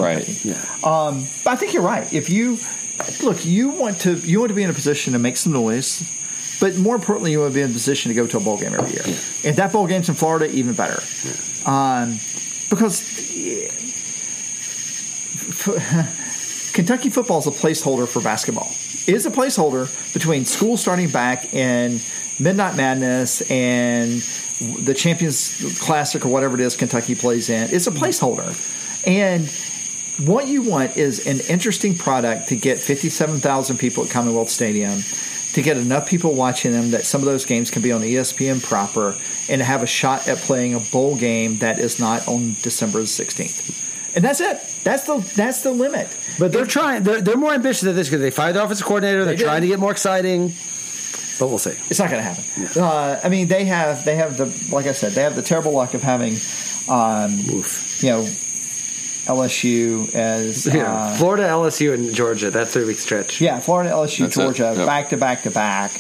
Right. 0.01 0.27
Yeah. 0.45 0.55
Um, 0.85 1.27
but 1.45 1.51
I 1.51 1.57
think 1.57 1.75
you're 1.75 1.83
right. 1.83 2.11
If 2.13 2.31
you 2.31 2.59
look, 3.23 3.45
you 3.45 3.71
want 3.71 4.01
to 4.03 4.15
you 4.15 4.39
want 4.39 4.51
to 4.51 4.55
be 4.55 4.63
in 4.63 4.71
a 4.71 4.75
position 4.75 5.13
to 5.15 5.19
make 5.19 5.37
some 5.37 5.53
noise, 5.53 6.01
but 6.61 6.77
more 6.77 6.95
importantly, 6.95 7.33
you 7.33 7.41
want 7.41 7.53
to 7.53 7.55
be 7.55 7.63
in 7.63 7.71
a 7.71 7.73
position 7.73 8.11
to 8.11 8.15
go 8.15 8.27
to 8.27 8.37
a 8.37 8.41
bowl 8.41 8.59
game 8.59 8.75
every 8.75 8.93
year. 8.93 9.03
If 9.07 9.57
that 9.57 9.73
bowl 9.73 9.87
game's 9.87 10.09
in 10.09 10.15
Florida, 10.15 10.51
even 10.51 10.75
better. 10.75 11.03
Um, 11.67 12.19
because 12.69 13.03
Kentucky 16.73 17.11
football 17.11 17.39
is 17.39 17.47
a 17.47 17.51
placeholder 17.51 18.07
for 18.07 18.23
basketball. 18.23 18.71
It 19.07 19.15
is 19.15 19.27
a 19.27 19.31
placeholder 19.31 19.89
between 20.13 20.45
school 20.45 20.77
starting 20.77 21.09
back 21.09 21.53
and 21.55 22.05
Midnight 22.39 22.77
Madness 22.77 23.43
and 23.51 24.21
the 24.85 24.95
Champions 24.95 25.79
Classic 25.81 26.25
or 26.25 26.29
whatever 26.29 26.55
it 26.55 26.61
is 26.61 26.77
Kentucky 26.77 27.15
plays 27.15 27.51
in. 27.51 27.69
It's 27.73 27.87
a 27.87 27.91
placeholder. 27.91 28.55
And 29.07 29.49
what 30.27 30.49
you 30.49 30.63
want 30.63 30.97
is 30.97 31.27
an 31.27 31.41
interesting 31.53 31.97
product 31.97 32.49
to 32.49 32.57
get 32.57 32.79
57,000 32.79 33.79
people 33.79 34.05
at 34.05 34.11
Commonwealth 34.11 34.51
Stadium, 34.51 35.03
to 35.55 35.63
get 35.63 35.77
enough 35.77 36.09
people 36.09 36.35
watching 36.35 36.73
them 36.73 36.93
that 36.93 37.05
some 37.05 37.21
of 37.21 37.27
those 37.27 37.45
games 37.45 37.71
can 37.71 37.83
be 37.83 37.93
on 37.93 38.01
ESPN 38.03 38.63
proper, 38.63 39.17
and 39.49 39.61
have 39.61 39.83
a 39.83 39.87
shot 39.87 40.29
at 40.29 40.39
playing 40.39 40.75
a 40.75 40.81
bowl 40.81 41.17
game 41.17 41.57
that 41.57 41.79
is 41.79 41.99
not 41.99 42.27
on 42.29 42.57
December 42.63 43.01
the 43.01 43.05
16th. 43.07 44.15
And 44.15 44.25
that's 44.25 44.41
it. 44.41 44.59
That's 44.83 45.05
the 45.05 45.19
that's 45.37 45.63
the 45.63 45.71
limit. 45.71 46.09
But 46.39 46.53
they're 46.53 46.67
trying. 46.67 47.05
They're, 47.05 47.21
they're 47.21 47.37
more 47.37 47.53
ambitious 47.53 47.83
than 47.83 47.95
this 47.95 48.09
because 48.09 48.21
they 48.21 48.31
fired 48.31 48.55
the 48.55 48.65
offensive 48.65 48.87
coordinator. 48.87 49.25
They're 49.25 49.37
They 49.37 49.45
trying 49.45 49.61
to 49.61 49.69
get 49.69 49.79
more 49.79 49.93
exciting. 49.93 50.49
But 51.39 51.49
we'll 51.49 51.59
see. 51.59 51.71
It's 51.89 51.99
not 51.99 52.11
going 52.11 52.23
to 52.23 52.29
happen. 52.29 52.83
Uh, 52.83 53.21
I 53.23 53.29
mean, 53.29 53.47
they 53.47 53.65
have 53.67 54.05
they 54.05 54.17
have 54.17 54.37
the 54.37 54.47
like 54.75 54.87
I 54.87 54.93
said, 54.93 55.13
they 55.13 55.23
have 55.23 55.37
the 55.37 55.43
terrible 55.43 55.73
luck 55.73 55.95
of 55.95 56.03
having, 56.03 56.35
um, 56.89 57.39
Oof. 57.55 58.03
you 58.03 58.11
know, 58.11 58.27
LSU 59.35 60.13
as 60.15 60.67
Yeah. 60.73 60.93
uh, 60.93 61.17
Florida, 61.17 61.45
LSU, 61.45 61.95
and 61.95 62.13
Georgia. 62.15 62.51
That 62.51 62.69
three 62.69 62.85
week 62.85 62.99
stretch. 62.99 63.41
yeah, 63.41 63.61
Florida, 63.61 63.91
LSU, 63.91 64.21
That's. 64.25 64.37
Georgia, 64.37 64.75
Yep. 64.77 64.87
back 64.87 65.09
to 65.11 65.17
back 65.17 65.43
to 65.45 65.51
back. 65.51 65.93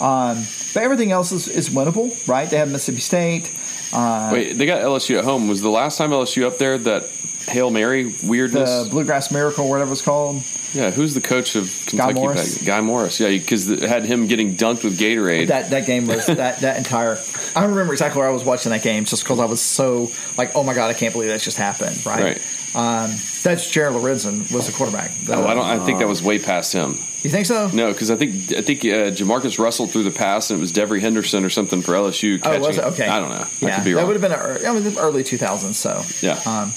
Um, 0.00 0.44
but 0.74 0.82
everything 0.82 1.12
else 1.12 1.32
is, 1.32 1.46
is 1.48 1.70
winnable, 1.70 2.10
right? 2.28 2.48
They 2.50 2.56
have 2.58 2.70
Mississippi 2.70 3.00
State. 3.00 3.50
Uh, 3.92 4.30
Wait, 4.32 4.54
they 4.54 4.66
got 4.66 4.82
LSU 4.82 5.18
at 5.18 5.24
home. 5.24 5.46
Was 5.48 5.60
the 5.60 5.70
last 5.70 5.98
time 5.98 6.10
LSU 6.10 6.44
up 6.44 6.58
there 6.58 6.76
that 6.78 7.08
Hail 7.46 7.70
Mary 7.70 8.12
weirdness? 8.24 8.84
the 8.84 8.90
Bluegrass 8.90 9.30
Miracle, 9.30 9.68
whatever 9.70 9.92
it's 9.92 10.02
called. 10.02 10.42
yeah, 10.72 10.90
who's 10.90 11.14
the 11.14 11.20
coach 11.20 11.54
of 11.54 11.70
Kentucky? 11.86 12.14
Morriss. 12.14 12.66
Guy 12.66 12.80
Morriss. 12.80 13.20
Yeah, 13.20 13.28
because 13.28 13.70
it 13.70 13.82
had 13.88 14.02
him 14.04 14.26
getting 14.26 14.56
dunked 14.56 14.82
with 14.82 14.98
Gatorade. 14.98 15.46
That 15.46 15.70
that 15.70 15.86
game 15.86 16.08
was 16.08 16.26
that 16.42 16.58
that 16.60 16.76
entire. 16.76 17.16
I 17.54 17.60
don't 17.60 17.70
remember 17.70 17.92
exactly 17.92 18.18
where 18.18 18.28
I 18.28 18.32
was 18.32 18.44
watching 18.44 18.70
that 18.72 18.82
game, 18.82 19.04
just 19.04 19.22
because 19.22 19.38
I 19.38 19.44
was 19.44 19.60
so 19.60 20.10
like, 20.36 20.56
oh 20.56 20.64
my 20.64 20.74
god, 20.74 20.90
I 20.90 20.94
can't 20.94 21.12
believe 21.12 21.28
that 21.28 21.40
just 21.40 21.56
happened, 21.58 22.04
right? 22.04 22.42
Um, 22.74 23.10
that's 23.42 23.70
Jared 23.70 23.94
Lorenzen 23.94 24.52
was 24.52 24.66
the 24.66 24.72
quarterback. 24.72 25.12
oh, 25.28 25.46
I 25.46 25.54
don't. 25.54 25.64
I 25.64 25.78
think 25.84 25.98
that 26.00 26.08
was 26.08 26.22
way 26.22 26.38
past 26.38 26.72
him. 26.72 26.98
You 27.22 27.30
think 27.30 27.46
so? 27.46 27.68
No, 27.72 27.92
because 27.92 28.10
I 28.10 28.16
think 28.16 28.34
I 28.52 28.60
think 28.60 28.80
uh, 28.84 29.10
Jamarcus 29.14 29.58
Russell 29.58 29.86
threw 29.86 30.02
the 30.02 30.10
pass 30.10 30.50
and 30.50 30.58
it 30.58 30.60
was 30.60 30.72
Devery 30.72 31.00
Henderson 31.00 31.44
or 31.44 31.50
something 31.50 31.80
for 31.82 31.92
LSU. 31.92 32.42
Catching. 32.42 32.62
Oh, 32.62 32.66
was 32.66 32.78
it? 32.78 32.84
Okay. 32.84 33.06
I 33.08 33.18
don't 33.20 33.30
know. 33.30 33.36
I 33.36 33.48
Yeah, 33.60 33.76
could 33.76 33.84
be 33.84 33.92
that 33.94 34.06
would 34.06 34.20
have 34.20 34.22
been 34.22 34.32
ear- 34.32 34.60
I 34.66 34.78
mean, 34.78 34.98
early 34.98 35.22
2000s. 35.22 35.74
So 35.74 36.02
Yeah. 36.26 36.38
Um, 36.44 36.72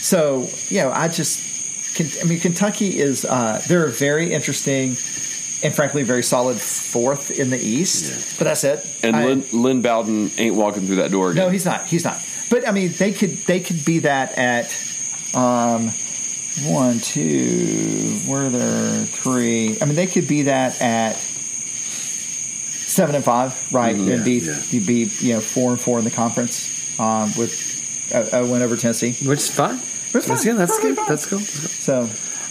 so 0.00 0.48
you 0.68 0.80
know, 0.82 0.90
I 0.92 1.08
just, 1.08 1.42
I 2.22 2.24
mean, 2.26 2.40
Kentucky 2.40 2.98
is 2.98 3.24
uh, 3.24 3.60
they're 3.68 3.84
a 3.86 3.90
very 3.90 4.32
interesting 4.32 4.96
and 5.62 5.74
frankly 5.74 6.02
very 6.04 6.22
solid 6.22 6.56
fourth 6.56 7.30
in 7.32 7.50
the 7.50 7.58
East. 7.58 8.38
But 8.38 8.44
that's 8.44 8.64
it. 8.64 8.86
and 9.02 9.16
I- 9.16 9.24
Lynn, 9.26 9.44
Lynn 9.52 9.82
Bowden 9.82 10.30
ain't 10.38 10.54
walking 10.54 10.86
through 10.86 10.96
that 10.96 11.10
door 11.10 11.32
again. 11.32 11.44
no, 11.44 11.50
he's 11.50 11.64
not. 11.66 11.86
He's 11.86 12.04
not. 12.04 12.18
But 12.50 12.66
I 12.66 12.70
mean, 12.72 12.92
they 12.92 13.12
could 13.12 13.30
they 13.30 13.60
could 13.60 13.84
be 13.84 13.98
that 14.00 14.38
at 14.38 14.66
um, 15.34 15.90
one, 16.64 16.98
two. 16.98 18.18
Were 18.26 18.48
there 18.48 19.04
three? 19.06 19.78
I 19.80 19.84
mean, 19.84 19.94
they 19.94 20.06
could 20.06 20.26
be 20.28 20.42
that 20.42 20.80
at 20.80 21.16
seven 22.88 23.14
and 23.14 23.24
five, 23.24 23.72
right? 23.72 23.94
and 23.94 24.24
be 24.24 24.38
yeah. 24.38 24.60
you'd 24.70 24.86
be 24.86 25.04
you 25.20 25.34
know 25.34 25.40
four 25.40 25.70
and 25.70 25.80
four 25.80 25.98
in 25.98 26.04
the 26.04 26.10
conference 26.10 26.98
um, 26.98 27.30
with 27.36 28.10
a, 28.12 28.38
a 28.38 28.46
win 28.46 28.62
over 28.62 28.76
Tennessee. 28.76 29.12
Which 29.26 29.40
is 29.40 29.54
fine. 29.54 29.76
It's 30.14 30.26
That's 30.26 30.44
fine. 30.44 30.56
good. 30.56 30.56
That's 30.56 30.76
Perfectly 30.78 30.90
good. 30.90 30.96
fine. 30.96 31.08
That's 31.08 31.26
cool. 31.26 31.38
So, 31.40 32.00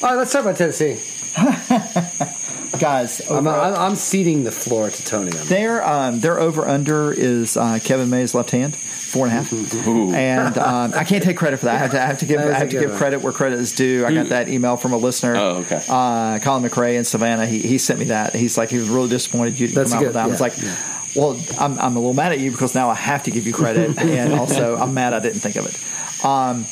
All 0.04 0.10
right, 0.10 0.16
let's 0.18 0.32
talk 0.32 0.42
about 0.42 0.58
Tennessee. 0.58 1.00
guys, 2.80 3.30
I'm, 3.30 3.48
I'm, 3.48 3.74
I'm 3.74 3.96
ceding 3.96 4.44
the 4.44 4.52
floor 4.52 4.90
to 4.90 5.06
Tony. 5.06 5.32
Their 5.32 5.86
um, 5.86 6.20
their 6.20 6.40
over 6.40 6.68
under 6.68 7.12
is 7.12 7.58
uh, 7.58 7.80
Kevin 7.84 8.10
May's 8.10 8.34
left 8.34 8.52
hand, 8.52 8.76
four 8.76 9.28
and 9.28 9.38
a 9.38 9.42
half. 9.42 9.54
Ooh. 9.88 10.14
and 10.14 10.58
um, 10.58 10.94
I 10.96 11.04
can't 11.04 11.24
take 11.24 11.38
credit 11.38 11.58
for 11.58 11.66
that. 11.66 11.76
I 11.76 11.78
have 11.80 11.92
to, 11.92 12.02
I 12.02 12.06
have 12.06 12.20
to 12.20 12.26
give 12.26 12.40
I 12.40 12.54
have 12.54 12.70
to 12.70 12.80
give 12.80 12.90
one. 12.90 12.98
credit 13.00 13.22
where 13.22 13.34
credit 13.34 13.60
is 13.60 13.74
due. 13.74 14.06
I 14.06 14.14
got 14.14 14.28
that 14.28 14.50
email 14.50 14.78
from 14.78 14.94
a 14.94 14.98
listener. 14.98 15.36
Oh, 15.36 15.56
okay. 15.58 15.84
Uh, 15.88 16.40
Colin 16.40 16.64
McRae 16.64 16.96
in 16.98 17.04
Savannah. 17.04 17.46
He, 17.46 17.60
he 17.60 17.78
sent 17.78 18.00
me 18.00 18.06
that. 18.06 18.36
He's 18.36 18.58
like 18.58 18.70
he 18.70 18.78
was 18.78 18.90
really 18.90 19.10
disappointed 19.10 19.60
you 19.60 19.68
didn't 19.68 19.76
That's 19.76 19.92
come 19.92 19.98
out 19.98 20.02
good, 20.02 20.08
with 20.08 20.14
that. 20.16 20.24
I 20.24 20.28
was 20.28 20.42
like. 20.42 20.58
yeah. 20.62 20.76
Well, 21.16 21.42
I'm, 21.58 21.80
I'm 21.80 21.96
a 21.96 22.00
little 22.00 22.14
mad 22.14 22.34
at 22.34 22.40
you 22.40 22.52
because 22.52 22.76
now 22.76 22.92
I 22.92 22.94
have 22.94 23.24
to 23.24 23.32
give 23.32 23.48
you 23.48 23.54
credit, 23.54 23.98
and 24.02 24.34
also 24.34 24.76
I'm 24.78 24.94
mad 24.94 25.14
I 25.14 25.20
didn't 25.20 25.40
think 25.40 25.56
of 25.56 25.66
it. 25.66 26.24
Um, 26.24 26.66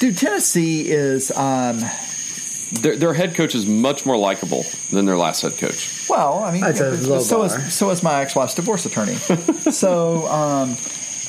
dude, 0.00 0.18
Tennessee 0.18 0.90
is 0.90 1.30
um, 1.30 1.78
Their, 2.80 2.96
their 2.96 3.14
head 3.14 3.34
coach 3.34 3.54
is 3.54 3.66
much 3.66 4.04
more 4.04 4.16
likable 4.16 4.64
than 4.90 5.04
their 5.06 5.16
last 5.16 5.42
head 5.42 5.56
coach. 5.58 6.06
Well, 6.08 6.42
I 6.42 6.52
mean, 6.52 6.60
That's 6.62 6.80
a 6.80 6.90
low 6.90 7.20
so 7.20 7.46
bar. 7.46 7.58
is 7.58 7.74
so 7.74 7.90
is 7.90 8.02
my 8.02 8.20
ex-wife's 8.22 8.54
divorce 8.54 8.84
attorney. 8.86 9.14
so, 9.70 10.26
um, 10.26 10.74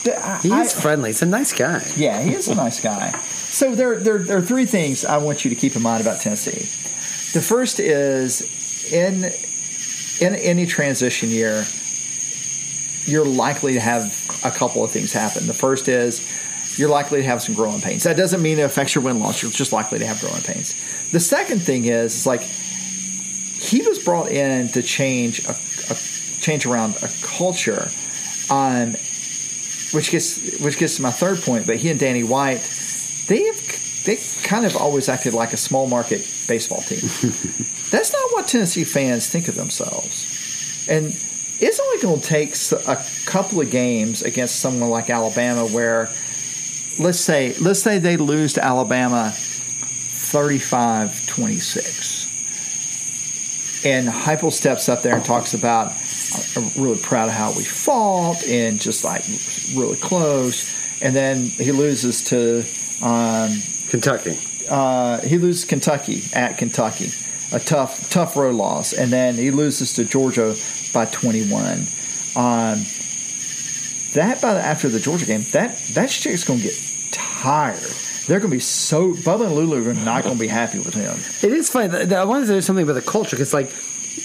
th- 0.03 0.17
I- 0.17 0.39
He 0.41 0.49
is 0.51 0.75
I- 0.75 0.81
friendly. 0.81 1.09
He's 1.09 1.21
a 1.21 1.25
nice 1.27 1.53
guy. 1.53 1.81
yeah, 1.95 2.21
he 2.21 2.33
is 2.33 2.47
a 2.47 2.55
nice 2.55 2.79
guy. 2.81 3.11
So 3.19 3.73
there, 3.75 3.99
there, 3.99 4.17
there 4.19 4.37
are 4.37 4.41
three 4.41 4.65
things 4.65 5.05
I 5.05 5.17
want 5.17 5.45
you 5.45 5.49
to 5.49 5.55
keep 5.55 5.75
in 5.75 5.81
mind 5.81 6.01
about 6.01 6.19
Tennessee. 6.19 6.61
The 7.37 7.41
first 7.45 7.79
is 7.79 8.91
in 8.91 9.25
in 10.21 10.35
any 10.35 10.65
transition 10.65 11.29
year, 11.29 11.65
you're 13.05 13.25
likely 13.25 13.73
to 13.73 13.79
have 13.79 14.13
a 14.43 14.51
couple 14.51 14.83
of 14.83 14.91
things 14.91 15.11
happen. 15.13 15.45
The 15.47 15.53
first 15.53 15.87
is 15.87 16.25
you're 16.79 16.89
likely 16.89 17.21
to 17.21 17.27
have 17.27 17.41
some 17.41 17.55
growing 17.55 17.79
pains. 17.81 18.03
That 18.03 18.17
doesn't 18.17 18.41
mean 18.41 18.59
it 18.59 18.63
affects 18.63 18.95
your 18.95 19.03
win 19.03 19.19
loss. 19.19 19.41
You're 19.41 19.51
just 19.51 19.71
likely 19.71 19.99
to 19.99 20.05
have 20.07 20.19
growing 20.19 20.41
pains. 20.41 20.73
The 21.15 21.21
second 21.21 21.59
thing 21.59 21.85
is, 21.85 22.13
is 22.13 22.27
like 22.27 22.41
he 22.41 23.81
was 23.87 24.03
brought 24.03 24.29
in 24.29 24.67
to 24.73 24.83
change 24.83 25.45
a, 25.45 25.51
a 25.51 25.95
change 26.41 26.65
around 26.65 26.97
a 27.01 27.07
culture, 27.21 27.87
um, 28.49 28.95
which 29.93 30.11
gets 30.11 30.59
which 30.59 30.77
gets 30.77 30.97
to 30.97 31.03
my 31.03 31.11
third 31.11 31.39
point. 31.39 31.67
But 31.67 31.77
he 31.77 31.89
and 31.89 31.97
Danny 31.97 32.23
White, 32.23 32.69
they've 33.27 34.03
they 34.03 34.17
kind 34.43 34.65
of 34.65 34.75
always 34.75 35.07
acted 35.07 35.33
like 35.33 35.53
a 35.53 35.57
small 35.57 35.87
market 35.87 36.29
baseball 36.49 36.81
team. 36.81 36.99
That's 37.91 38.11
not 38.11 38.33
what 38.33 38.49
Tennessee 38.49 38.83
fans 38.83 39.29
think 39.29 39.47
of 39.47 39.55
themselves, 39.55 40.85
and 40.89 41.05
it's 41.61 41.79
only 41.79 42.01
going 42.01 42.19
to 42.19 42.27
take 42.27 42.55
a 42.89 43.01
couple 43.25 43.61
of 43.61 43.71
games 43.71 44.21
against 44.21 44.57
someone 44.59 44.89
like 44.89 45.09
Alabama 45.09 45.65
where. 45.65 46.09
Let's 46.97 47.19
say 47.19 47.53
let's 47.59 47.81
say 47.81 47.99
they 47.99 48.15
lose 48.15 48.53
to 48.53 48.63
Alabama 48.63 49.33
35-26 50.35 52.25
and 53.85 54.07
Heupel 54.07 54.51
steps 54.51 54.89
up 54.89 55.03
there 55.03 55.15
and 55.15 55.23
talks 55.23 55.53
about 55.53 55.93
I'm 56.57 56.69
really 56.81 56.97
proud 56.97 57.29
of 57.29 57.35
how 57.35 57.53
we 57.53 57.63
fought 57.63 58.43
and 58.47 58.81
just 58.81 59.05
like 59.05 59.23
really 59.75 59.97
close. 59.97 60.73
And 61.01 61.15
then 61.15 61.45
he 61.45 61.71
loses 61.71 62.23
to 62.25 62.65
um, 63.05 63.51
Kentucky. 63.87 64.37
uh, 64.69 65.21
he 65.21 65.37
loses 65.37 65.63
Kentucky 65.65 66.23
at 66.33 66.57
Kentucky, 66.57 67.11
a 67.53 67.59
tough 67.59 68.09
tough 68.09 68.35
road 68.35 68.55
loss, 68.55 68.91
and 68.93 69.11
then 69.11 69.35
he 69.35 69.51
loses 69.51 69.93
to 69.93 70.03
Georgia 70.03 70.55
by 70.93 71.05
21. 71.05 71.85
Um, 72.35 72.83
that 74.13 74.41
by 74.41 74.55
the, 74.55 74.61
after 74.61 74.89
the 74.89 74.99
Georgia 74.99 75.25
game, 75.25 75.43
that 75.51 75.77
that 75.93 76.09
streak's 76.09 76.43
going 76.43 76.59
to 76.59 76.65
get 76.65 76.75
tired. 77.11 77.79
They're 78.27 78.39
going 78.39 78.49
to 78.51 78.55
be 78.55 78.59
so 78.59 79.13
Bubba 79.13 79.45
and 79.45 79.55
Lulu 79.55 79.87
are 79.89 79.93
not 79.93 80.23
going 80.23 80.35
to 80.35 80.39
be 80.39 80.47
happy 80.47 80.79
with 80.79 80.93
him. 80.95 81.15
It 81.47 81.55
is 81.55 81.69
funny. 81.69 82.13
I 82.15 82.23
wanted 82.23 82.47
to 82.47 82.53
say 82.53 82.61
something 82.61 82.83
about 82.83 82.93
the 82.93 83.01
culture 83.01 83.35
because, 83.35 83.53
like, 83.53 83.71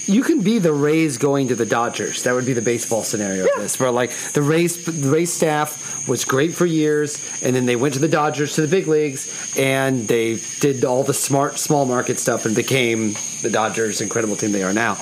you 0.07 0.23
can 0.23 0.41
be 0.41 0.57
the 0.57 0.73
Rays 0.73 1.17
going 1.17 1.49
to 1.49 1.55
the 1.55 1.65
Dodgers. 1.65 2.23
That 2.23 2.33
would 2.33 2.45
be 2.45 2.53
the 2.53 2.61
baseball 2.61 3.03
scenario 3.03 3.45
Yeah. 3.45 3.51
of 3.57 3.61
this. 3.61 3.79
Where 3.79 3.91
like 3.91 4.11
the 4.33 4.41
Rays, 4.41 4.85
the 4.85 5.09
Rays 5.09 5.31
staff 5.31 6.07
was 6.07 6.25
great 6.25 6.53
for 6.55 6.65
years, 6.65 7.19
and 7.43 7.55
then 7.55 7.65
they 7.65 7.75
went 7.75 7.93
to 7.95 7.99
the 7.99 8.07
Dodgers 8.07 8.55
to 8.55 8.61
the 8.61 8.67
big 8.67 8.87
leagues, 8.87 9.29
and 9.57 10.07
they 10.07 10.39
did 10.61 10.83
all 10.85 11.03
the 11.03 11.13
smart 11.13 11.59
small 11.59 11.85
market 11.85 12.19
stuff 12.19 12.45
and 12.45 12.55
became 12.55 13.13
the 13.43 13.49
Dodgers' 13.51 14.01
incredible 14.01 14.35
team 14.35 14.51
they 14.51 14.63
are 14.63 14.73
now. 14.73 14.95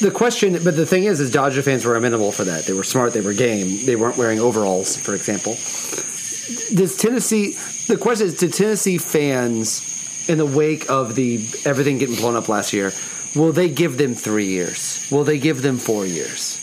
The 0.00 0.10
question, 0.14 0.52
but 0.64 0.76
the 0.76 0.86
thing 0.86 1.04
is, 1.04 1.18
is 1.20 1.30
Dodger 1.30 1.62
fans 1.62 1.84
were 1.84 1.96
amenable 1.96 2.32
for 2.32 2.44
that. 2.44 2.64
They 2.66 2.72
were 2.72 2.84
smart. 2.84 3.12
They 3.12 3.20
were 3.20 3.34
game. 3.34 3.84
They 3.84 3.96
weren't 3.96 4.16
wearing 4.16 4.40
overalls, 4.40 4.96
for 4.96 5.14
example. 5.14 5.54
Does 6.74 6.96
Tennessee? 6.96 7.56
The 7.90 7.96
question 7.96 8.28
is, 8.28 8.36
did 8.36 8.52
Tennessee 8.52 8.98
fans, 8.98 10.28
in 10.28 10.38
the 10.38 10.46
wake 10.46 10.88
of 10.88 11.16
the 11.16 11.38
everything 11.64 11.98
getting 11.98 12.14
blown 12.14 12.36
up 12.36 12.48
last 12.48 12.72
year, 12.72 12.92
will 13.34 13.50
they 13.50 13.68
give 13.68 13.98
them 13.98 14.14
three 14.14 14.46
years? 14.46 15.08
Will 15.10 15.24
they 15.24 15.40
give 15.40 15.60
them 15.60 15.76
four 15.76 16.06
years? 16.06 16.60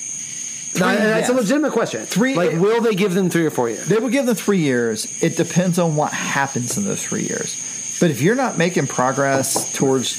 No, 0.79 0.87
and 0.87 0.97
that's 0.99 1.27
a 1.27 1.33
legitimate 1.33 1.73
question. 1.73 2.05
Three- 2.05 2.35
like, 2.35 2.53
will 2.53 2.79
they 2.79 2.95
give 2.95 3.13
them 3.13 3.29
three 3.29 3.45
or 3.45 3.49
four 3.49 3.67
years? 3.69 3.87
They 3.87 3.97
will 3.97 4.07
give 4.09 4.25
them 4.25 4.35
three 4.35 4.59
years. 4.59 5.21
It 5.21 5.35
depends 5.35 5.79
on 5.79 5.97
what 5.97 6.13
happens 6.13 6.77
in 6.77 6.85
those 6.85 7.03
three 7.03 7.23
years. 7.23 7.97
But 7.99 8.09
if 8.09 8.21
you're 8.21 8.35
not 8.35 8.57
making 8.57 8.87
progress 8.87 9.73
towards 9.73 10.13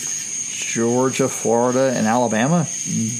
Georgia, 0.50 1.28
Florida, 1.28 1.94
and 1.96 2.06
Alabama, 2.06 2.66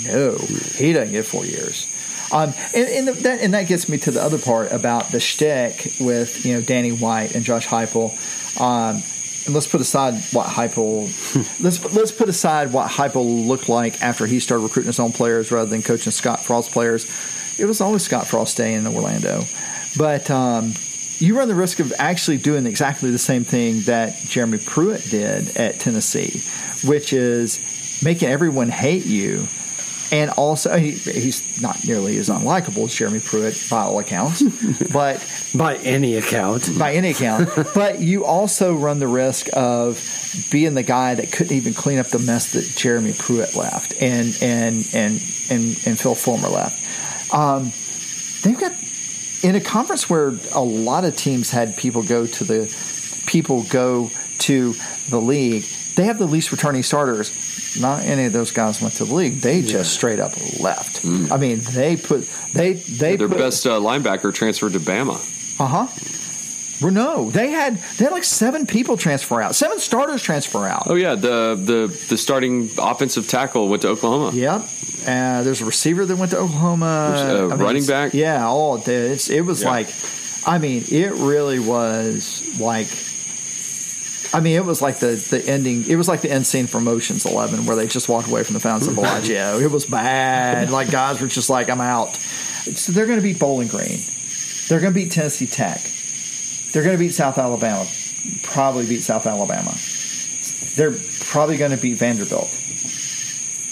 no, 0.04 0.36
he 0.76 0.92
doesn't 0.92 1.12
get 1.12 1.24
four 1.24 1.46
years. 1.46 1.87
Um, 2.30 2.52
and, 2.74 3.08
and 3.08 3.08
that 3.08 3.40
and 3.40 3.54
that 3.54 3.68
gets 3.68 3.88
me 3.88 3.98
to 3.98 4.10
the 4.10 4.22
other 4.22 4.38
part 4.38 4.72
about 4.72 5.10
the 5.10 5.20
shtick 5.20 5.94
with 6.00 6.44
you 6.44 6.54
know 6.54 6.60
Danny 6.60 6.90
White 6.90 7.34
and 7.34 7.44
Josh 7.44 7.66
Heupel. 7.66 8.12
Um, 8.60 9.02
and 9.46 9.54
let's 9.54 9.66
put 9.66 9.80
aside 9.80 10.14
what 10.32 10.46
Heupel 10.46 11.06
let's 11.62 11.82
let's 11.94 12.12
put 12.12 12.28
aside 12.28 12.72
what 12.72 12.90
Heupel 12.90 13.46
looked 13.46 13.68
like 13.68 14.02
after 14.02 14.26
he 14.26 14.40
started 14.40 14.62
recruiting 14.62 14.88
his 14.88 15.00
own 15.00 15.12
players 15.12 15.50
rather 15.50 15.70
than 15.70 15.82
coaching 15.82 16.12
Scott 16.12 16.44
Frost 16.44 16.70
players. 16.70 17.06
It 17.58 17.64
was 17.64 17.80
always 17.80 18.02
Scott 18.02 18.26
Frost 18.26 18.52
staying 18.52 18.78
in 18.78 18.86
Orlando, 18.86 19.42
but 19.96 20.30
um, 20.30 20.74
you 21.18 21.36
run 21.36 21.48
the 21.48 21.54
risk 21.54 21.80
of 21.80 21.92
actually 21.98 22.36
doing 22.36 22.66
exactly 22.66 23.10
the 23.10 23.18
same 23.18 23.42
thing 23.42 23.80
that 23.82 24.16
Jeremy 24.18 24.58
Pruitt 24.58 25.02
did 25.10 25.56
at 25.56 25.80
Tennessee, 25.80 26.42
which 26.86 27.12
is 27.12 27.60
making 28.02 28.28
everyone 28.28 28.68
hate 28.68 29.06
you. 29.06 29.48
And 30.10 30.30
also, 30.30 30.76
he, 30.76 30.92
he's 30.92 31.60
not 31.60 31.86
nearly 31.86 32.16
as 32.16 32.28
unlikable 32.28 32.84
as 32.84 32.94
Jeremy 32.94 33.20
Pruitt 33.20 33.66
by 33.70 33.82
all 33.82 33.98
accounts, 33.98 34.42
but 34.92 35.24
By 35.54 35.76
any 35.76 36.16
account, 36.16 36.70
by 36.78 36.94
any 36.94 37.10
account. 37.10 37.50
but 37.74 38.00
you 38.00 38.24
also 38.24 38.74
run 38.74 38.98
the 38.98 39.08
risk 39.08 39.48
of 39.52 40.02
being 40.50 40.74
the 40.74 40.82
guy 40.82 41.14
that 41.14 41.32
couldn't 41.32 41.56
even 41.56 41.74
clean 41.74 41.98
up 41.98 42.06
the 42.06 42.18
mess 42.18 42.52
that 42.52 42.64
Jeremy 42.64 43.14
Pruitt 43.18 43.54
left 43.54 43.94
and 44.00 44.36
and 44.42 44.88
and 44.94 45.20
and, 45.50 45.64
and 45.86 45.98
Phil 45.98 46.14
Fulmer 46.14 46.48
left. 46.48 47.34
Um, 47.34 47.72
they've 48.42 48.58
got 48.58 48.72
in 49.42 49.54
a 49.54 49.60
conference 49.60 50.08
where 50.08 50.34
a 50.54 50.62
lot 50.62 51.04
of 51.04 51.16
teams 51.16 51.50
had 51.50 51.76
people 51.76 52.02
go 52.02 52.26
to 52.26 52.44
the 52.44 53.22
people 53.26 53.62
go 53.64 54.10
to 54.38 54.74
the 55.08 55.20
league. 55.20 55.64
They 55.98 56.04
have 56.04 56.16
the 56.18 56.26
least 56.26 56.52
returning 56.52 56.84
starters. 56.84 57.32
Not 57.80 58.04
any 58.04 58.24
of 58.26 58.32
those 58.32 58.52
guys 58.52 58.80
went 58.80 58.94
to 58.94 59.04
the 59.04 59.12
league. 59.12 59.40
They 59.40 59.62
just 59.62 59.92
straight 59.92 60.20
up 60.20 60.32
left. 60.60 61.04
I 61.04 61.36
mean, 61.36 61.58
they 61.72 61.96
put 61.96 62.30
they 62.54 62.74
they 62.74 63.16
Their 63.16 63.28
put, 63.28 63.38
best 63.38 63.66
uh, 63.66 63.80
linebacker 63.80 64.32
transferred 64.32 64.74
to 64.74 64.80
Bama. 64.80 65.16
uh 65.60 65.66
huh. 65.66 65.86
No, 66.80 67.28
they 67.30 67.50
had 67.50 67.78
they 67.96 68.04
had 68.04 68.12
like 68.12 68.22
seven 68.22 68.64
people 68.64 68.96
transfer 68.96 69.42
out, 69.42 69.56
seven 69.56 69.80
starters 69.80 70.22
transfer 70.22 70.64
out. 70.66 70.84
Oh 70.86 70.94
yeah, 70.94 71.16
the 71.16 71.56
the 71.60 72.06
the 72.10 72.16
starting 72.16 72.70
offensive 72.78 73.26
tackle 73.26 73.68
went 73.68 73.82
to 73.82 73.88
Oklahoma. 73.88 74.30
Yep. 74.36 74.60
Uh, 75.02 75.42
there's 75.42 75.60
a 75.60 75.64
receiver 75.64 76.06
that 76.06 76.16
went 76.16 76.30
to 76.30 76.38
Oklahoma. 76.38 77.12
There's 77.16 77.40
a 77.40 77.44
I 77.44 77.56
mean, 77.56 77.58
running 77.58 77.86
back. 77.86 78.14
Yeah, 78.14 78.46
all 78.46 78.76
it, 78.76 78.86
it's, 78.88 79.28
it 79.30 79.40
was 79.40 79.62
Yeah. 79.64 79.70
like, 79.70 79.88
I 80.46 80.58
mean, 80.58 80.84
it 80.88 81.12
really 81.14 81.58
was 81.58 82.44
like, 82.60 82.86
I 84.32 84.40
mean, 84.40 84.56
it 84.56 84.64
was 84.64 84.82
like 84.82 84.98
the 84.98 85.14
the 85.30 85.42
ending. 85.46 85.84
It 85.88 85.96
was 85.96 86.08
like 86.08 86.20
the 86.20 86.30
end 86.30 86.46
scene 86.46 86.66
from 86.66 86.86
Ocean's 86.86 87.24
Eleven, 87.24 87.64
where 87.66 87.76
they 87.76 87.86
just 87.86 88.08
walked 88.08 88.28
away 88.28 88.42
from 88.42 88.54
the 88.54 88.60
Fountains 88.60 88.86
of 88.86 88.94
Bellagio. 88.94 89.58
It 89.58 89.70
was 89.70 89.86
bad. 89.86 90.70
Like 90.70 90.90
guys 90.90 91.20
were 91.20 91.28
just 91.28 91.48
like, 91.48 91.70
I'm 91.70 91.80
out. 91.80 92.16
So 92.16 92.92
they're 92.92 93.06
going 93.06 93.18
to 93.18 93.22
beat 93.22 93.38
Bowling 93.38 93.68
Green. 93.68 94.00
They're 94.68 94.80
going 94.80 94.92
to 94.92 94.98
beat 95.00 95.10
Tennessee 95.10 95.46
Tech. 95.46 95.80
They're 96.72 96.82
going 96.82 96.96
to 96.96 96.98
beat 96.98 97.14
South 97.14 97.38
Alabama. 97.38 97.86
Probably 98.42 98.86
beat 98.86 99.00
South 99.02 99.26
Alabama. 99.26 99.74
They're 100.74 100.94
probably 101.20 101.56
going 101.56 101.70
to 101.70 101.78
beat 101.78 101.94
Vanderbilt. 101.94 102.50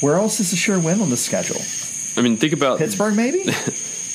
Where 0.01 0.17
else 0.17 0.41
is 0.41 0.53
a 0.53 0.57
sure 0.57 0.79
win 0.79 1.01
on 1.03 1.11
the 1.11 1.17
schedule? 1.17 1.61
I 2.17 2.23
mean, 2.23 2.39
think 2.39 2.55
about 2.55 2.79
Pittsburgh, 2.79 3.15
maybe? 3.15 3.45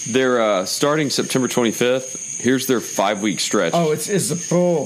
They're 0.10 0.41
uh, 0.41 0.65
starting 0.65 1.10
September 1.10 1.48
25th. 1.48 2.40
Here's 2.41 2.65
their 2.65 2.80
five 2.80 3.22
week 3.22 3.40
stretch. 3.40 3.73
oh, 3.76 3.91
it's 3.91 4.10
it's 4.10 4.32
a 4.32 4.36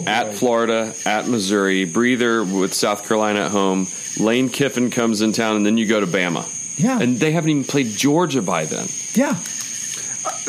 at 0.10 0.26
boy. 0.28 0.32
Florida, 0.34 0.94
at 1.06 1.28
Missouri, 1.28 1.86
breather 1.86 2.44
with 2.44 2.74
South 2.74 3.08
Carolina 3.08 3.46
at 3.46 3.52
home. 3.52 3.88
Lane 4.20 4.50
Kiffin 4.50 4.90
comes 4.92 5.22
in 5.22 5.32
town, 5.32 5.56
and 5.56 5.66
then 5.66 5.78
you 5.78 5.86
go 5.88 6.00
to 6.02 6.08
Bama. 6.08 6.46
Yeah. 6.78 7.00
and 7.00 7.18
they 7.18 7.32
haven't 7.32 7.50
even 7.52 7.64
played 7.64 7.88
Georgia 7.88 8.42
by 8.42 8.66
then. 8.66 8.88
Yeah, 9.14 9.36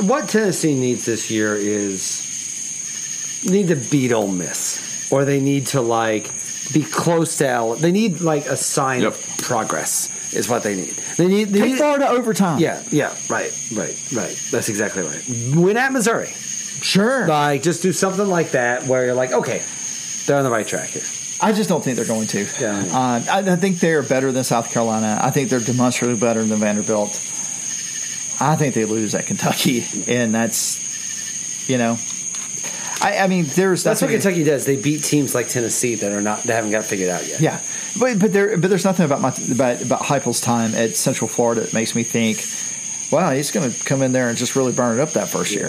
what 0.05 0.29
Tennessee 0.29 0.75
needs 0.75 1.05
this 1.05 1.31
year 1.31 1.55
is 1.55 2.25
need 3.49 3.69
to 3.69 3.77
beat 3.77 4.11
Ole 4.13 4.27
Miss, 4.27 5.11
or 5.13 5.25
they 5.25 5.41
need 5.41 5.69
to 5.69 5.81
like 5.81 6.31
be 6.73 6.83
close 6.83 7.37
to 7.39 7.49
Al. 7.49 7.75
They 7.77 7.93
need 7.93 8.21
like 8.21 8.47
a 8.47 8.57
sign 8.57 9.03
Yep. 9.03 9.13
of 9.13 9.37
progress. 9.43 10.09
Is 10.37 10.49
what 10.49 10.63
they 10.63 10.77
need. 10.77 10.95
They 11.17 11.27
need. 11.27 11.49
They 11.49 11.61
take 11.61 11.69
need 11.71 11.79
Florida 11.79 12.09
overtime. 12.09 12.59
yeah, 12.61 12.83
yeah, 12.91 13.15
right, 13.29 13.51
right, 13.75 14.13
right. 14.13 14.37
That's 14.51 14.69
exactly 14.69 15.03
right. 15.03 15.23
Win 15.57 15.77
at 15.77 15.93
Missouri. 15.93 16.29
sure. 16.29 17.27
Like, 17.27 17.63
just 17.63 17.83
do 17.83 17.93
something 17.93 18.27
like 18.29 18.51
that 18.53 18.85
where 18.85 19.05
you're 19.07 19.15
like, 19.15 19.33
okay, 19.33 19.63
they're 20.27 20.37
on 20.39 20.45
the 20.45 20.51
right 20.51 20.67
track 20.67 20.91
here. 20.91 21.03
I 21.41 21.53
just 21.53 21.69
don't 21.69 21.83
think 21.85 21.97
they're 21.97 22.07
going 22.07 22.27
to. 22.29 22.47
Yeah. 22.61 22.79
Uh, 22.91 23.23
I, 23.31 23.39
I 23.53 23.57
think 23.57 23.81
they 23.81 23.93
are 23.93 24.03
better 24.03 24.33
than 24.33 24.43
South 24.45 24.71
Carolina. 24.71 25.19
I 25.23 25.31
think 25.31 25.51
they're 25.51 25.61
demonstrably 25.61 26.17
better 26.19 26.43
than 26.45 26.59
Vanderbilt. 26.59 27.11
I 28.41 28.57
think 28.57 28.75
they 28.75 28.85
lose 28.85 29.15
at 29.15 29.27
Kentucky, 29.27 29.87
and 30.09 30.35
that's, 30.35 31.69
you 31.69 31.79
know, 31.79 31.99
I, 33.07 33.19
I 33.19 33.27
mean, 33.29 33.45
there's 33.45 33.85
That's 33.85 34.03
what 34.03 34.11
Kentucky 34.11 34.43
does. 34.43 34.67
They 34.67 34.75
beat 34.75 35.05
teams 35.05 35.33
like 35.33 35.47
Tennessee 35.49 35.95
that 35.95 36.11
are 36.11 36.21
not, 36.21 36.43
they 36.43 36.53
haven't 36.53 36.73
got 36.73 36.85
figured 36.85 37.09
out 37.09 37.25
yet. 37.25 37.41
Yeah, 37.41 37.63
but 38.01 38.19
but 38.19 38.33
there 38.33 38.59
but 38.59 38.69
there's 38.69 38.85
nothing 38.85 39.05
about 39.05 39.21
my 39.21 39.33
about 39.53 39.81
about 39.81 40.01
Heupel's 40.01 40.41
time 40.41 40.75
at 40.75 40.97
Central 40.97 41.29
Florida 41.29 41.61
that 41.61 41.73
makes 41.73 41.95
me 41.95 42.03
think, 42.03 42.39
wow, 43.13 43.31
he's 43.31 43.53
going 43.53 43.71
to 43.71 43.85
come 43.85 44.03
in 44.03 44.11
there 44.11 44.29
and 44.29 44.37
just 44.37 44.57
really 44.57 44.73
burn 44.73 44.99
it 44.99 45.01
up 45.01 45.11
that 45.11 45.29
first 45.29 45.55
year 45.55 45.69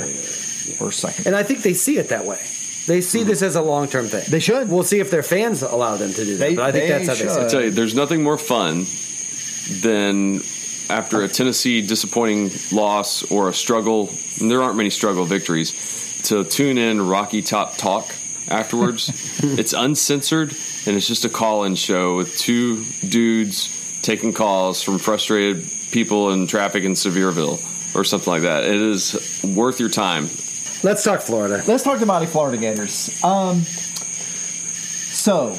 or 0.79 0.91
second. 0.91 1.27
And 1.27 1.35
I 1.35 1.43
think 1.43 1.61
they 1.61 1.75
see 1.75 1.99
it 1.99 2.09
that 2.09 2.25
way. 2.25 2.39
They 2.87 3.01
see 3.01 3.19
mm-hmm. 3.19 3.29
this 3.29 3.43
as 3.43 3.55
a 3.55 3.61
long 3.61 3.87
term 3.87 4.07
thing. 4.07 4.23
They 4.27 4.39
should. 4.39 4.67
We'll 4.67 4.83
see 4.83 4.99
if 4.99 5.11
their 5.11 5.21
fans 5.21 5.61
allow 5.61 5.95
them 5.95 6.11
to 6.13 6.25
do 6.25 6.37
that. 6.37 6.49
They- 6.49 6.55
but 6.55 6.65
I 6.65 6.71
think 6.71 6.87
they 6.87 7.05
that's 7.05 7.07
how 7.07 7.25
they 7.25 7.31
see 7.31 7.39
it. 7.39 7.45
I 7.45 7.47
tell 7.49 7.63
you, 7.63 7.69
there's 7.69 7.93
nothing 7.93 8.23
more 8.23 8.39
fun 8.39 8.87
than 9.81 10.41
after 10.89 11.21
a 11.21 11.27
Tennessee 11.37 11.85
disappointing 11.85 12.49
loss 12.71 13.29
or 13.29 13.49
a 13.49 13.53
struggle. 13.53 14.09
And 14.39 14.49
there 14.49 14.63
aren't 14.63 14.77
many 14.77 14.89
struggle 14.89 15.25
victories. 15.25 16.06
To 16.23 16.43
tune 16.43 16.77
in 16.77 17.07
Rocky 17.07 17.41
Top 17.41 17.77
Talk 17.77 18.13
afterwards. 18.49 19.39
it's 19.43 19.73
uncensored 19.73 20.49
and 20.85 20.95
it's 20.95 21.07
just 21.07 21.25
a 21.25 21.29
call-in 21.29 21.75
show 21.75 22.17
with 22.17 22.37
two 22.37 22.85
dudes 23.07 23.73
taking 24.01 24.33
calls 24.33 24.81
from 24.81 24.99
frustrated 24.99 25.69
people 25.91 26.31
in 26.31 26.47
traffic 26.47 26.83
in 26.83 26.93
Sevierville 26.93 27.95
or 27.95 28.03
something 28.03 28.31
like 28.31 28.43
that. 28.43 28.63
It 28.63 28.75
is 28.75 29.41
worth 29.43 29.79
your 29.79 29.89
time. 29.89 30.23
Let's 30.83 31.03
talk 31.03 31.21
Florida. 31.21 31.63
Let's 31.67 31.83
talk 31.83 31.99
the 31.99 32.05
mighty 32.05 32.27
Florida 32.27 32.57
Gators. 32.57 33.23
Um, 33.23 33.61
so 33.63 35.57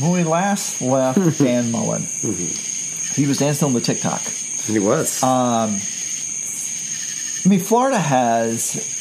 when 0.00 0.12
we 0.12 0.24
last 0.24 0.82
left 0.82 1.38
Dan 1.38 1.70
Mullen, 1.70 2.02
he 2.02 3.26
was 3.26 3.38
dancing 3.38 3.66
on 3.66 3.74
the 3.74 3.80
TikTok. 3.80 4.22
He 4.22 4.78
was. 4.78 5.22
I 5.22 5.68
mean, 7.48 7.60
Florida 7.60 7.98
has 7.98 8.99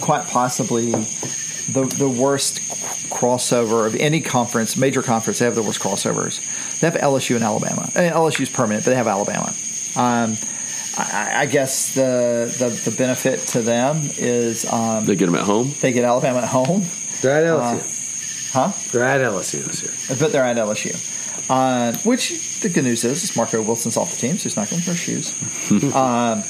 quite 0.00 0.26
possibly 0.26 0.90
the 0.92 1.84
the 1.98 2.08
worst 2.08 2.60
crossover 3.10 3.86
of 3.86 3.94
any 3.96 4.20
conference, 4.20 4.76
major 4.76 5.02
conference. 5.02 5.38
They 5.38 5.44
have 5.46 5.54
the 5.54 5.62
worst 5.62 5.80
crossovers. 5.80 6.40
They 6.80 6.88
have 6.90 7.00
LSU 7.00 7.34
and 7.36 7.44
Alabama. 7.44 7.90
I 7.94 8.00
mean, 8.02 8.12
LSU's 8.12 8.50
permanent, 8.50 8.84
but 8.84 8.90
they 8.90 8.96
have 8.96 9.06
Alabama. 9.08 9.54
Um, 9.96 10.36
I, 10.98 11.42
I 11.42 11.46
guess 11.46 11.94
the, 11.94 12.54
the 12.58 12.90
the 12.90 12.96
benefit 12.96 13.40
to 13.48 13.62
them 13.62 14.00
is 14.18 14.70
um, 14.72 15.04
They 15.04 15.16
get 15.16 15.26
them 15.26 15.34
at 15.34 15.42
home. 15.42 15.72
they 15.80 15.92
get 15.92 16.04
Alabama 16.04 16.38
at 16.40 16.48
home, 16.48 16.84
They're 17.22 17.44
at 17.44 17.44
LSU. 17.44 18.52
huh? 18.52 18.72
They're 18.92 19.04
at 19.04 19.20
LSU 19.20 19.64
this 19.64 19.82
year. 19.82 20.18
But 20.18 20.32
they're 20.32 20.44
at 20.44 20.56
LSU. 20.56 20.94
Uh, 21.48 21.92
which 21.98 22.60
the 22.60 22.68
good 22.68 22.84
news 22.84 23.04
is, 23.04 23.22
is 23.24 23.36
Marco 23.36 23.62
Wilson's 23.62 23.96
off 23.96 24.10
the 24.12 24.16
team, 24.16 24.36
so 24.36 24.44
he's 24.44 24.56
not 24.56 24.68
going 24.70 24.82
to 24.82 24.88
wear 24.88 24.96
shoes. 24.96 25.32
um, 25.94 26.42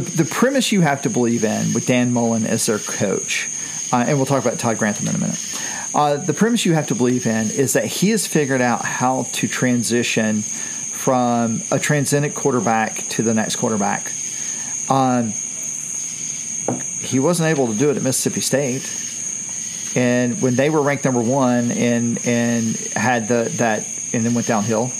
the 0.00 0.24
the 0.24 0.24
premise 0.24 0.72
you 0.72 0.82
have 0.82 1.02
to 1.02 1.10
believe 1.10 1.42
in 1.44 1.72
with 1.72 1.86
Dan 1.86 2.12
Mullen 2.12 2.46
as 2.46 2.66
their 2.66 2.78
coach, 2.78 3.48
uh, 3.92 4.04
and 4.06 4.18
we'll 4.18 4.26
talk 4.26 4.44
about 4.44 4.58
Todd 4.58 4.76
Grantham 4.78 5.08
in 5.08 5.14
a 5.14 5.18
minute. 5.18 5.60
Uh, 5.94 6.16
the 6.16 6.34
premise 6.34 6.66
you 6.66 6.74
have 6.74 6.88
to 6.88 6.94
believe 6.94 7.26
in 7.26 7.50
is 7.50 7.72
that 7.72 7.86
he 7.86 8.10
has 8.10 8.26
figured 8.26 8.60
out 8.60 8.84
how 8.84 9.22
to 9.32 9.48
transition 9.48 10.42
from 10.42 11.62
a 11.70 11.78
transcendent 11.78 12.34
quarterback 12.34 12.96
to 13.08 13.22
the 13.22 13.32
next 13.32 13.56
quarterback. 13.56 14.12
Um, 14.90 15.32
he 17.00 17.18
wasn't 17.18 17.48
able 17.48 17.68
to 17.68 17.74
do 17.74 17.90
it 17.90 17.96
at 17.96 18.02
Mississippi 18.02 18.42
State, 18.42 19.96
and 19.96 20.42
when 20.42 20.56
they 20.56 20.68
were 20.68 20.82
ranked 20.82 21.06
number 21.06 21.22
one 21.22 21.70
and 21.70 22.18
and 22.26 22.76
had 22.94 23.28
the 23.28 23.50
that 23.56 23.88
and 24.12 24.26
then 24.26 24.34
went 24.34 24.46
downhill. 24.46 24.92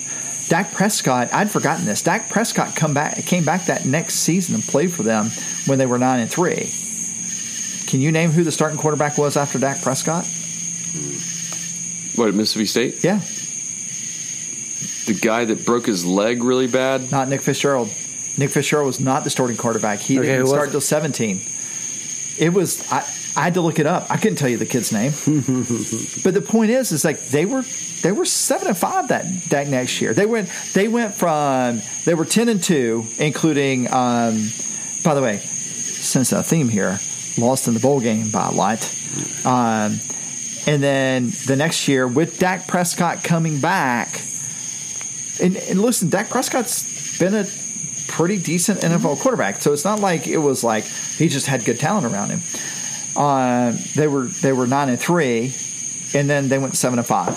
Dak 0.48 0.72
Prescott, 0.72 1.32
I'd 1.34 1.50
forgotten 1.50 1.84
this. 1.86 2.02
Dak 2.02 2.28
Prescott 2.28 2.76
come 2.76 2.94
back 2.94 3.16
came 3.26 3.44
back 3.44 3.66
that 3.66 3.84
next 3.84 4.14
season 4.16 4.54
and 4.54 4.62
played 4.64 4.92
for 4.92 5.02
them 5.02 5.30
when 5.66 5.78
they 5.78 5.86
were 5.86 5.98
nine 5.98 6.20
and 6.20 6.30
three. 6.30 6.70
Can 7.88 8.00
you 8.00 8.12
name 8.12 8.30
who 8.30 8.44
the 8.44 8.52
starting 8.52 8.78
quarterback 8.78 9.18
was 9.18 9.36
after 9.36 9.58
Dak 9.58 9.82
Prescott? 9.82 10.24
What, 12.16 12.28
at 12.28 12.34
Mississippi 12.34 12.64
State? 12.66 13.04
Yeah, 13.04 13.18
The 15.06 15.18
guy 15.20 15.44
that 15.44 15.66
broke 15.66 15.86
his 15.86 16.04
leg 16.06 16.42
really 16.42 16.66
bad? 16.66 17.10
not 17.10 17.28
Nick 17.28 17.42
Fitzgerald. 17.42 17.88
Nick 18.38 18.50
Fitzgerald 18.50 18.86
was 18.86 19.00
not 19.00 19.24
the 19.24 19.30
starting 19.30 19.56
quarterback. 19.56 19.98
He 19.98 20.18
Okay, 20.18 20.28
didn't 20.28 20.46
start 20.46 20.60
was 20.62 20.68
it? 20.68 20.72
till 20.72 20.80
seventeen. 20.80 21.40
It 22.38 22.52
was 22.52 22.90
I, 22.92 23.02
I 23.36 23.42
had 23.42 23.54
to 23.54 23.60
look 23.60 23.78
it 23.78 23.86
up. 23.86 24.10
I 24.10 24.16
couldn't 24.16 24.36
tell 24.36 24.48
you 24.48 24.56
the 24.56 24.66
kid's 24.66 24.92
name. 24.92 25.10
but 26.24 26.32
the 26.32 26.42
point 26.44 26.70
is, 26.70 26.90
is 26.90 27.04
like 27.04 27.20
they 27.26 27.44
were 27.44 27.62
they 28.02 28.12
were 28.12 28.24
seven 28.24 28.68
and 28.68 28.76
five 28.76 29.08
that 29.08 29.26
that 29.50 29.68
next 29.68 30.00
year. 30.00 30.14
They 30.14 30.26
went 30.26 30.48
they 30.72 30.88
went 30.88 31.14
from 31.14 31.82
they 32.04 32.14
were 32.14 32.24
ten 32.24 32.48
and 32.48 32.62
two, 32.62 33.06
including 33.18 33.92
um, 33.92 34.48
by 35.04 35.14
the 35.14 35.22
way, 35.22 35.38
since 35.38 36.32
a 36.32 36.42
theme 36.42 36.68
here, 36.68 36.98
lost 37.36 37.68
in 37.68 37.74
the 37.74 37.80
bowl 37.80 38.00
game 38.00 38.30
by 38.30 38.48
a 38.48 38.52
lot. 38.52 38.82
Um, 39.44 40.00
and 40.66 40.82
then 40.82 41.30
the 41.46 41.56
next 41.56 41.86
year 41.88 42.08
with 42.08 42.38
Dak 42.38 42.66
Prescott 42.66 43.22
coming 43.22 43.60
back, 43.60 44.20
and, 45.40 45.56
and 45.56 45.80
listen, 45.80 46.08
Dak 46.08 46.28
Prescott's 46.28 47.18
been 47.18 47.34
a 47.34 47.46
pretty 48.08 48.38
decent 48.38 48.80
NFL 48.80 49.20
quarterback, 49.20 49.56
so 49.56 49.72
it's 49.72 49.84
not 49.84 50.00
like 50.00 50.26
it 50.26 50.38
was 50.38 50.64
like 50.64 50.84
he 50.84 51.28
just 51.28 51.46
had 51.46 51.64
good 51.64 51.78
talent 51.78 52.06
around 52.06 52.30
him. 52.30 52.40
Uh, 53.16 53.76
they 53.94 54.06
were 54.06 54.24
they 54.24 54.52
were 54.52 54.66
nine 54.66 54.88
and 54.88 55.00
three, 55.00 55.54
and 56.14 56.28
then 56.28 56.48
they 56.48 56.58
went 56.58 56.76
seven 56.76 56.98
and 56.98 57.06
five. 57.06 57.36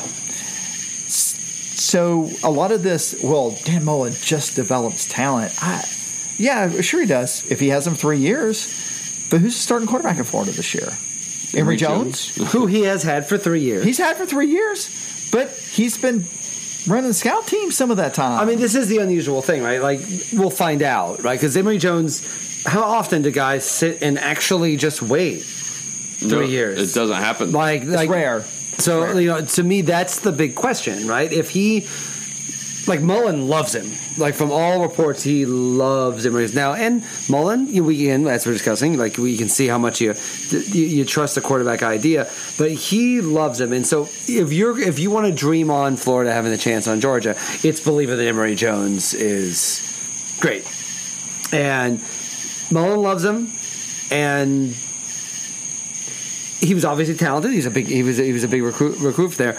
So 1.80 2.30
a 2.44 2.52
lot 2.52 2.72
of 2.72 2.84
this, 2.84 3.16
well, 3.24 3.58
Dan 3.64 3.86
Mullen 3.86 4.14
just 4.14 4.56
develops 4.56 5.08
talent. 5.08 5.54
I, 5.62 5.84
yeah, 6.38 6.82
sure 6.82 7.00
he 7.02 7.08
does. 7.08 7.50
If 7.50 7.60
he 7.60 7.70
has 7.70 7.88
him 7.88 7.96
three 7.96 8.18
years, 8.18 9.28
but 9.30 9.40
who's 9.40 9.56
the 9.56 9.62
starting 9.62 9.88
quarterback 9.88 10.18
in 10.18 10.26
Florida 10.26 10.52
this 10.52 10.76
year? 10.76 10.90
Emory 11.56 11.78
Jones. 11.78 12.36
Who 12.52 12.68
he 12.68 12.82
has 12.84 13.02
had 13.02 13.28
for 13.28 13.38
three 13.38 13.62
years. 13.62 13.86
He's 13.86 13.98
had 13.98 14.18
for 14.18 14.26
three 14.26 14.48
years, 14.48 15.30
but 15.32 15.50
he's 15.50 15.98
been 15.98 16.26
running 16.88 17.08
the 17.08 17.14
scout 17.14 17.48
team 17.48 17.72
some 17.72 17.92
of 17.92 17.98
that 17.98 18.14
time. 18.14 18.40
I 18.40 18.46
mean, 18.46 18.60
this 18.60 18.76
is 18.76 18.88
the 18.88 19.00
unusual 19.00 19.42
thing, 19.42 19.64
right? 19.64 19.82
Like, 19.82 20.02
we'll 20.34 20.50
find 20.50 20.84
out, 20.84 21.24
right? 21.24 21.40
Because 21.40 21.56
Emory 21.58 21.78
Jones, 21.78 22.64
how 22.66 22.84
often 22.84 23.22
do 23.22 23.32
guys 23.32 23.66
sit 23.66 24.04
and 24.04 24.20
actually 24.20 24.76
just 24.76 25.02
wait 25.02 25.44
three 26.20 26.30
No, 26.30 26.42
years? 26.42 26.92
It 26.92 26.94
doesn't 26.98 27.16
happen. 27.16 27.52
Like, 27.52 27.84
it's 27.84 28.08
rare. 28.08 28.44
So 28.78 29.02
Rare. 29.02 29.22
you 29.22 29.28
know, 29.28 29.42
to 29.42 29.64
me, 29.64 29.82
that's 29.82 30.20
the 30.20 30.32
big 30.32 30.56
question, 30.56 31.08
right? 31.08 31.32
If 31.32 31.50
he, 31.50 31.88
like 32.88 33.02
Mullen, 33.02 33.48
loves 33.50 33.76
him. 33.76 33.92
Like 34.18 34.36
from 34.36 34.52
all 34.52 34.82
reports, 34.82 35.22
he 35.22 35.46
loves 35.46 36.26
him 36.26 36.34
now. 36.54 36.74
And 36.74 37.04
Mullen, 37.30 37.68
you, 37.68 37.84
we 37.84 38.10
in 38.10 38.26
as 38.28 38.46
we're 38.46 38.54
discussing, 38.54 38.98
like 38.98 39.18
we 39.18 39.38
can 39.38 39.48
see 39.50 39.68
how 39.68 39.78
much 39.78 40.00
you, 40.02 40.14
you 40.50 40.86
you 40.86 41.06
trust 41.06 41.36
the 41.36 41.42
quarterback 41.42 41.84
idea. 41.84 42.30
But 42.58 42.72
he 42.72 43.22
loves 43.22 43.60
him, 43.60 43.74
and 43.74 43.86
so 43.86 44.04
if 44.28 44.52
you're 44.54 44.80
if 44.80 44.98
you 45.00 45.12
want 45.12 45.28
to 45.28 45.34
dream 45.34 45.70
on 45.70 45.96
Florida 45.98 46.32
having 46.34 46.52
the 46.52 46.58
chance 46.58 46.88
on 46.88 47.00
Georgia, 47.02 47.36
it's 47.64 47.80
believing 47.82 48.18
that 48.18 48.28
Emory 48.28 48.56
Jones 48.56 49.14
is 49.14 49.82
great, 50.40 50.66
and 51.54 52.02
Mullen 52.72 53.02
loves 53.02 53.24
him, 53.24 53.52
and 54.12 54.76
he 56.60 56.74
was 56.74 56.86
obviously 56.86 57.16
talented. 57.16 57.52
He's 57.52 57.66
a 57.66 57.72
big 57.72 57.88
he 57.88 58.04
was 58.04 58.18
he 58.18 58.34
was 58.34 58.44
a 58.44 58.48
big 58.48 58.64
recruit 58.64 59.00
recruit 59.00 59.32
there. 59.34 59.54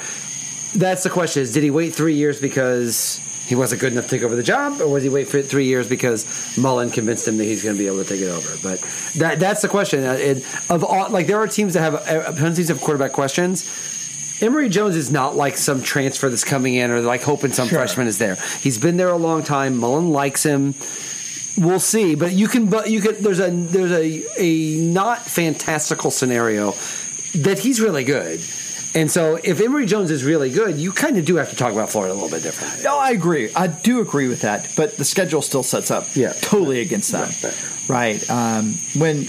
That's 0.74 1.02
the 1.02 1.10
question: 1.10 1.42
Is 1.42 1.52
did 1.52 1.62
he 1.62 1.70
wait 1.70 1.94
three 1.94 2.14
years 2.14 2.40
because 2.40 3.20
he 3.46 3.56
wasn't 3.56 3.80
good 3.80 3.92
enough 3.92 4.04
to 4.04 4.10
take 4.10 4.22
over 4.22 4.36
the 4.36 4.42
job, 4.44 4.80
or 4.80 4.88
was 4.88 5.02
he 5.02 5.08
wait 5.08 5.26
for 5.28 5.42
three 5.42 5.64
years 5.66 5.88
because 5.88 6.56
Mullen 6.56 6.90
convinced 6.90 7.26
him 7.26 7.36
that 7.38 7.44
he's 7.44 7.64
going 7.64 7.74
to 7.74 7.78
be 7.78 7.86
able 7.88 8.02
to 8.04 8.08
take 8.08 8.20
it 8.20 8.28
over? 8.28 8.48
But 8.62 8.80
that 9.16 9.40
that's 9.40 9.62
the 9.62 9.68
question. 9.68 10.04
Uh, 10.04 10.12
It, 10.12 10.36
of 10.70 10.84
all, 10.84 11.10
like 11.10 11.26
there 11.26 11.38
are 11.38 11.48
teams 11.48 11.74
that 11.74 11.80
have 11.80 11.94
uh, 11.94 12.32
tons 12.32 12.40
of 12.40 12.56
teams 12.56 12.68
have 12.68 12.80
quarterback 12.80 13.12
questions. 13.12 13.64
Emory 14.42 14.70
Jones 14.70 14.96
is 14.96 15.10
not 15.10 15.36
like 15.36 15.58
some 15.58 15.82
transfer 15.82 16.30
that's 16.30 16.44
coming 16.44 16.74
in 16.74 16.90
or 16.90 17.00
like 17.02 17.22
hoping 17.22 17.52
some 17.52 17.68
Sure. 17.68 17.78
freshman 17.78 18.06
is 18.06 18.16
there. 18.16 18.36
He's 18.60 18.78
been 18.78 18.96
there 18.96 19.10
a 19.10 19.18
long 19.18 19.42
time. 19.42 19.76
Mullen 19.76 20.10
likes 20.12 20.42
him. 20.42 20.74
We'll 21.58 21.80
see, 21.80 22.14
but 22.14 22.32
you 22.32 22.48
can. 22.48 22.66
But 22.66 22.90
you 22.90 23.00
could. 23.00 23.16
There's 23.16 23.40
a 23.40 23.50
there's 23.50 23.92
a 23.92 24.24
a 24.38 24.80
not 24.80 25.18
fantastical 25.22 26.10
scenario 26.10 26.72
that 27.34 27.58
he's 27.58 27.80
really 27.80 28.04
good, 28.04 28.40
and 28.94 29.10
so 29.10 29.36
if 29.42 29.60
Emory 29.60 29.84
Jones 29.86 30.10
is 30.10 30.24
really 30.24 30.50
good, 30.50 30.76
you 30.78 30.92
kind 30.92 31.18
of 31.18 31.24
do 31.24 31.36
have 31.36 31.50
to 31.50 31.56
talk 31.56 31.72
about 31.72 31.90
Florida 31.90 32.12
a 32.12 32.16
little 32.16 32.30
bit 32.30 32.42
differently. 32.42 32.84
No, 32.84 32.98
I 32.98 33.10
agree. 33.10 33.50
I 33.54 33.66
do 33.66 34.00
agree 34.00 34.28
with 34.28 34.40
that, 34.42 34.72
but 34.76 34.96
the 34.96 35.04
schedule 35.04 35.42
still 35.42 35.62
sets 35.62 35.90
up 35.90 36.06
Yeah. 36.14 36.32
totally 36.40 36.80
against 36.80 37.12
them. 37.12 37.30
Right, 37.42 37.54
Right. 37.88 38.30
Um, 38.30 38.74
when 38.96 39.26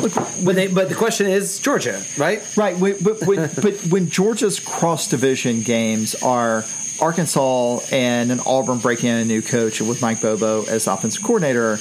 look, 0.00 0.12
But 0.44 0.54
they, 0.56 0.66
but 0.66 0.88
the 0.88 0.94
question 0.96 1.26
is 1.28 1.58
Georgia, 1.60 2.04
right? 2.18 2.42
right, 2.56 2.76
when, 2.78 2.96
but, 3.02 3.24
when, 3.26 3.48
but 3.62 3.74
when 3.88 4.10
Georgia's 4.10 4.60
cross 4.60 5.08
division 5.08 5.62
games 5.62 6.14
are 6.22 6.64
Arkansas 7.00 7.80
and 7.90 8.30
an 8.30 8.40
Auburn 8.46 8.78
breaking 8.78 9.10
in 9.10 9.16
a 9.16 9.24
new 9.24 9.42
coach 9.42 9.80
with 9.80 10.00
Mike 10.00 10.20
Bobo 10.20 10.64
as 10.64 10.86
offensive 10.86 11.22
coordinator, 11.22 11.78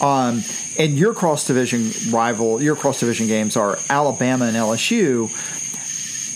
um, 0.00 0.42
and 0.78 0.98
your 0.98 1.14
cross 1.14 1.46
division 1.46 2.12
rival, 2.12 2.62
your 2.62 2.76
cross 2.76 3.00
division 3.00 3.26
games 3.26 3.56
are 3.56 3.78
Alabama 3.88 4.46
and 4.46 4.56
LSU. 4.56 5.30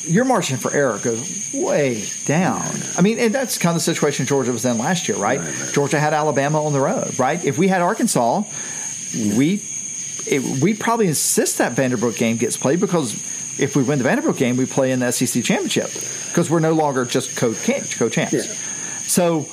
Your 0.08 0.24
margin 0.24 0.56
for 0.56 0.72
error 0.72 0.98
goes 0.98 1.52
way 1.52 2.04
down. 2.24 2.64
I 2.96 3.02
mean, 3.02 3.18
and 3.18 3.34
that's 3.34 3.58
kind 3.58 3.70
of 3.70 3.76
the 3.76 3.94
situation 3.94 4.24
Georgia 4.24 4.50
was 4.50 4.64
in 4.64 4.78
last 4.78 5.08
year, 5.08 5.18
right? 5.18 5.40
Georgia 5.72 6.00
had 6.00 6.14
Alabama 6.14 6.64
on 6.64 6.72
the 6.72 6.80
road, 6.80 7.18
right? 7.18 7.44
If 7.44 7.58
we 7.58 7.68
had 7.68 7.82
Arkansas, 7.82 8.44
we 9.14 9.62
it, 10.26 10.62
we'd 10.62 10.80
probably 10.80 11.08
insist 11.08 11.58
that 11.58 11.72
Vanderbilt 11.72 12.16
game 12.16 12.36
gets 12.36 12.56
played 12.56 12.80
because 12.80 13.14
if 13.60 13.76
we 13.76 13.82
win 13.82 13.98
the 13.98 14.04
Vanderbilt 14.04 14.36
game, 14.36 14.56
we 14.56 14.66
play 14.66 14.90
in 14.90 15.00
the 15.00 15.12
SEC 15.12 15.44
championship 15.44 15.90
because 16.28 16.50
we're 16.50 16.60
no 16.60 16.72
longer 16.72 17.04
just 17.04 17.36
co 17.36 17.54
co 17.54 18.08
champs. 18.08 18.32
Yeah. 18.32 18.54
So, 19.02 19.46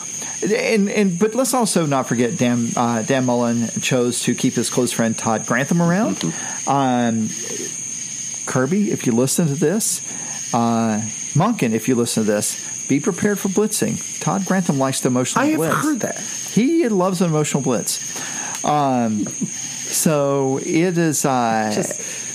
and 0.44 0.90
and 0.90 1.20
but 1.20 1.36
let's 1.36 1.54
also 1.54 1.86
not 1.86 2.08
forget 2.08 2.38
Dan 2.38 2.70
uh, 2.76 3.02
Dan 3.02 3.26
Mullen 3.26 3.68
chose 3.82 4.24
to 4.24 4.36
keep 4.36 4.54
his 4.54 4.70
close 4.70 4.92
friend 4.92 5.18
Todd 5.18 5.46
Grantham 5.46 5.82
around. 5.82 6.24
Um, 6.68 7.30
Kirby, 8.46 8.92
if 8.92 9.06
you 9.06 9.12
listen 9.12 9.48
to 9.48 9.56
this, 9.56 10.02
uh, 10.54 11.02
Monken, 11.34 11.74
if 11.74 11.88
you 11.88 11.96
listen 11.96 12.24
to 12.24 12.32
this, 12.32 12.88
be 12.88 13.00
prepared 13.00 13.40
for 13.40 13.50
blitzing. 13.50 14.00
Todd 14.22 14.46
Grantham 14.46 14.78
likes 14.80 15.02
the 15.02 15.10
emotional 15.10 15.44
I 15.44 15.48
have 15.50 15.58
blitz. 15.58 15.76
heard 15.76 16.00
that. 16.02 16.20
He 16.20 16.88
loves 16.88 17.22
an 17.22 17.30
emotional 17.30 17.62
blitz. 17.62 18.64
Um, 18.64 19.26
so 19.26 20.60
it 20.60 20.98
is. 20.98 21.26
Uh, 21.26 21.72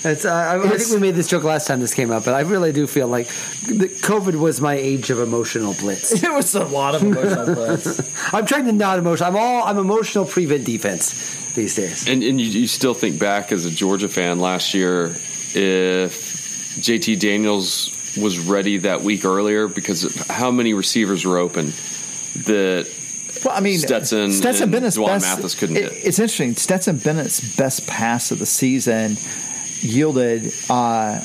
It's, 0.04 0.24
uh, 0.24 0.32
I, 0.32 0.62
I 0.62 0.76
think 0.76 0.90
we 0.90 0.98
made 0.98 1.14
this 1.14 1.28
joke 1.28 1.44
last 1.44 1.66
time 1.66 1.80
this 1.80 1.94
came 1.94 2.10
up, 2.10 2.24
but 2.24 2.34
I 2.34 2.40
really 2.40 2.72
do 2.72 2.86
feel 2.86 3.06
like 3.08 3.26
the, 3.28 3.88
COVID 3.88 4.34
was 4.34 4.60
my 4.60 4.74
age 4.74 5.10
of 5.10 5.20
emotional 5.20 5.74
blitz. 5.74 6.12
it 6.24 6.32
was 6.32 6.54
a 6.54 6.64
lot 6.64 6.94
of 6.94 7.02
emotional 7.02 7.54
blitz. 7.54 8.00
I'm 8.34 8.44
trying 8.46 8.64
to 8.66 8.72
not 8.72 8.98
emotional. 8.98 9.28
I'm 9.30 9.36
all 9.36 9.64
I'm 9.64 9.78
emotional 9.78 10.24
prevent 10.24 10.64
defense 10.64 11.52
these 11.54 11.74
days. 11.76 12.08
And, 12.08 12.22
and 12.22 12.40
you, 12.40 12.46
you 12.46 12.66
still 12.66 12.94
think 12.94 13.20
back 13.20 13.52
as 13.52 13.64
a 13.64 13.70
Georgia 13.70 14.08
fan 14.08 14.40
last 14.40 14.74
year, 14.74 15.06
if 15.54 16.76
JT 16.80 17.20
Daniels 17.20 18.16
was 18.20 18.38
ready 18.40 18.78
that 18.78 19.02
week 19.02 19.24
earlier, 19.24 19.68
because 19.68 20.04
of 20.04 20.14
how 20.28 20.50
many 20.50 20.74
receivers 20.74 21.24
were 21.24 21.38
open 21.38 21.66
that 22.44 22.88
Well, 23.44 23.54
I 23.56 23.60
mean, 23.60 23.78
Stetson 23.78 24.32
Stetson 24.32 24.64
and 24.64 24.72
Bennett's 24.72 24.98
Dwan 24.98 25.06
best. 25.06 25.36
Mathis 25.36 25.54
couldn't 25.54 25.76
it- 25.76 25.92
It's 25.92 26.18
interesting. 26.18 26.54
Stetson 26.56 26.96
Bennett's 26.98 27.56
best 27.56 27.86
pass 27.86 28.30
of 28.30 28.38
the 28.38 28.46
season 28.46 29.16
yielded 29.82 30.52
uh, 30.70 31.24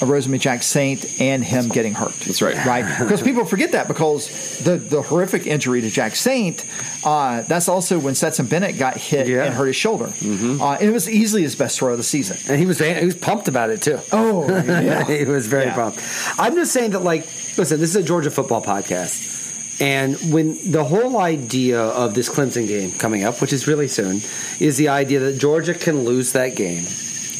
a 0.00 0.06
Rosemary 0.06 0.38
Jack 0.38 0.62
Saint 0.62 1.20
and 1.20 1.42
him 1.42 1.68
getting 1.68 1.92
hurt. 1.92 2.12
That's 2.20 2.40
right. 2.40 2.54
Right? 2.64 2.84
Because 3.00 3.20
people 3.20 3.44
forget 3.44 3.72
that 3.72 3.88
because 3.88 4.58
the 4.62 4.76
the 4.76 5.02
horrific 5.02 5.46
injury 5.46 5.80
to 5.80 5.90
Jack 5.90 6.14
Saint. 6.14 6.64
Uh, 7.04 7.42
that's 7.42 7.68
also 7.68 7.98
when 7.98 8.14
Stetson 8.14 8.46
Bennett 8.46 8.78
got 8.78 8.96
hit 8.96 9.26
Yeah. 9.26 9.44
and 9.44 9.54
hurt 9.54 9.66
his 9.66 9.76
shoulder. 9.76 10.06
Mm-hmm. 10.06 10.60
Uh, 10.62 10.74
and 10.74 10.82
it 10.84 10.92
was 10.92 11.08
easily 11.10 11.42
his 11.42 11.56
best 11.56 11.78
throw 11.78 11.92
of 11.92 11.96
the 11.96 12.04
season. 12.04 12.36
And 12.48 12.60
he 12.60 12.66
was 12.66 12.78
he 12.78 13.04
was 13.04 13.16
pumped 13.16 13.48
about 13.48 13.70
it 13.70 13.82
too. 13.82 13.98
Oh, 14.12 14.46
yeah. 14.66 15.04
he 15.04 15.24
was 15.24 15.46
very 15.48 15.66
Yeah. 15.66 15.74
pumped. 15.74 16.00
I'm 16.38 16.54
just 16.54 16.72
saying 16.72 16.92
that, 16.92 17.00
like, 17.02 17.22
listen, 17.58 17.80
this 17.80 17.90
is 17.90 17.96
a 17.96 18.02
Georgia 18.02 18.30
football 18.30 18.62
podcast. 18.62 19.36
And 19.80 20.16
when 20.32 20.58
the 20.72 20.82
whole 20.84 21.18
idea 21.18 21.80
of 21.80 22.14
this 22.14 22.28
Clemson 22.28 22.66
game 22.66 22.90
coming 22.92 23.22
up, 23.24 23.40
which 23.40 23.52
is 23.52 23.68
really 23.68 23.86
soon, 23.88 24.20
is 24.60 24.76
the 24.76 24.88
idea 24.88 25.20
that 25.20 25.38
Georgia 25.38 25.72
can 25.74 26.04
lose 26.04 26.32
that 26.32 26.56
game 26.56 26.84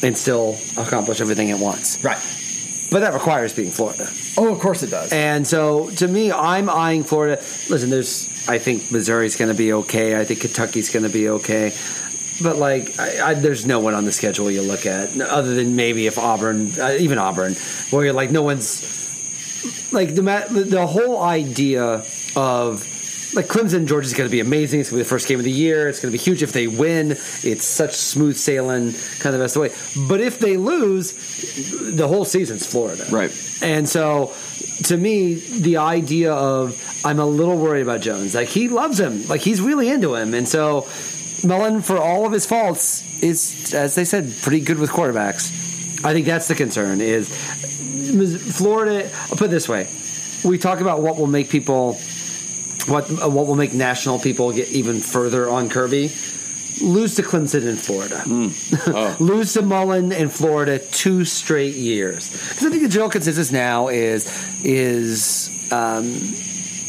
and 0.01 0.17
still 0.17 0.57
accomplish 0.77 1.21
everything 1.21 1.49
it 1.49 1.59
wants. 1.59 2.03
Right. 2.03 2.21
But 2.91 3.01
that 3.01 3.13
requires 3.13 3.53
being 3.53 3.69
Florida. 3.69 4.09
Oh, 4.37 4.51
of 4.51 4.59
course 4.59 4.81
it 4.81 4.89
does. 4.89 5.13
And 5.13 5.45
so 5.45 5.89
to 5.91 6.07
me, 6.07 6.31
I'm 6.31 6.69
eyeing 6.69 7.03
Florida. 7.03 7.35
Listen, 7.69 7.89
there's 7.89 8.27
I 8.47 8.57
think 8.57 8.91
Missouri's 8.91 9.35
going 9.35 9.51
to 9.51 9.57
be 9.57 9.73
okay. 9.73 10.19
I 10.19 10.25
think 10.25 10.41
Kentucky's 10.41 10.91
going 10.91 11.03
to 11.03 11.09
be 11.09 11.29
okay. 11.29 11.71
But 12.41 12.55
like, 12.57 12.99
I, 12.99 13.31
I, 13.31 13.33
there's 13.35 13.65
no 13.65 13.79
one 13.79 13.93
on 13.93 14.05
the 14.05 14.11
schedule 14.11 14.49
you 14.49 14.61
look 14.61 14.85
at 14.85 15.19
other 15.19 15.53
than 15.53 15.75
maybe 15.75 16.07
if 16.07 16.17
Auburn, 16.17 16.71
uh, 16.79 16.95
even 16.99 17.17
Auburn, 17.17 17.53
where 17.91 18.05
you're 18.05 18.13
like, 18.13 18.31
no 18.31 18.43
one's 18.43 18.97
like 19.91 20.15
the 20.15 20.21
the 20.67 20.87
whole 20.87 21.21
idea 21.21 22.03
of 22.35 22.98
like 23.33 23.47
Clemson, 23.47 23.87
Georgia's 23.87 24.13
going 24.13 24.27
to 24.27 24.31
be 24.31 24.39
amazing. 24.39 24.79
It's 24.79 24.89
going 24.89 24.99
to 24.99 25.03
be 25.03 25.07
the 25.07 25.09
first 25.09 25.27
game 25.27 25.39
of 25.39 25.45
the 25.45 25.51
year. 25.51 25.87
It's 25.87 25.99
going 25.99 26.11
to 26.11 26.17
be 26.17 26.23
huge 26.23 26.41
if 26.43 26.51
they 26.51 26.67
win. 26.67 27.11
It's 27.11 27.63
such 27.63 27.93
smooth 27.93 28.35
sailing, 28.35 28.93
kind 29.19 29.33
of 29.35 29.39
the 29.39 29.45
best 29.45 29.57
way. 29.57 29.69
But 30.07 30.21
if 30.21 30.39
they 30.39 30.57
lose, 30.57 31.13
the 31.95 32.07
whole 32.07 32.25
season's 32.25 32.65
Florida, 32.65 33.05
right? 33.11 33.31
And 33.61 33.87
so, 33.87 34.33
to 34.83 34.97
me, 34.97 35.35
the 35.35 35.77
idea 35.77 36.33
of 36.33 37.01
I'm 37.05 37.19
a 37.19 37.25
little 37.25 37.57
worried 37.57 37.81
about 37.81 38.01
Jones. 38.01 38.35
Like 38.35 38.47
he 38.47 38.67
loves 38.67 38.99
him, 38.99 39.27
like 39.27 39.41
he's 39.41 39.61
really 39.61 39.89
into 39.89 40.15
him, 40.15 40.33
and 40.33 40.47
so 40.47 40.87
Mullen, 41.43 41.81
for 41.81 41.97
all 41.97 42.25
of 42.25 42.31
his 42.31 42.45
faults, 42.45 43.03
is 43.23 43.73
as 43.73 43.95
they 43.95 44.05
said, 44.05 44.33
pretty 44.41 44.61
good 44.61 44.79
with 44.79 44.89
quarterbacks. 44.89 46.03
I 46.03 46.13
think 46.13 46.25
that's 46.25 46.47
the 46.47 46.55
concern. 46.55 47.01
Is 47.01 47.29
Florida? 48.57 49.09
I'll 49.23 49.37
put 49.37 49.45
it 49.45 49.51
this 49.51 49.69
way: 49.69 49.87
we 50.43 50.57
talk 50.57 50.79
about 50.81 51.01
what 51.01 51.17
will 51.17 51.27
make 51.27 51.49
people, 51.49 51.93
what 52.87 53.09
what 53.09 53.47
will 53.47 53.55
make 53.55 53.73
national 53.73 54.19
people 54.19 54.51
get 54.51 54.69
even 54.69 54.99
further 54.99 55.49
on 55.49 55.69
Kirby. 55.69 56.11
Lose 56.81 57.15
to 57.15 57.23
Clemson 57.23 57.67
in 57.67 57.75
Florida. 57.75 58.21
Mm. 58.25 58.93
Oh. 58.95 59.15
Lose 59.19 59.53
to 59.53 59.61
Mullen 59.61 60.11
in 60.11 60.29
Florida 60.29 60.79
two 60.79 61.25
straight 61.25 61.75
years. 61.75 62.29
Because 62.29 62.65
I 62.65 62.69
think 62.69 62.83
the 62.83 62.89
general 62.89 63.09
consensus 63.09 63.51
now 63.51 63.89
is 63.89 64.25
is 64.63 65.71
um, 65.71 66.05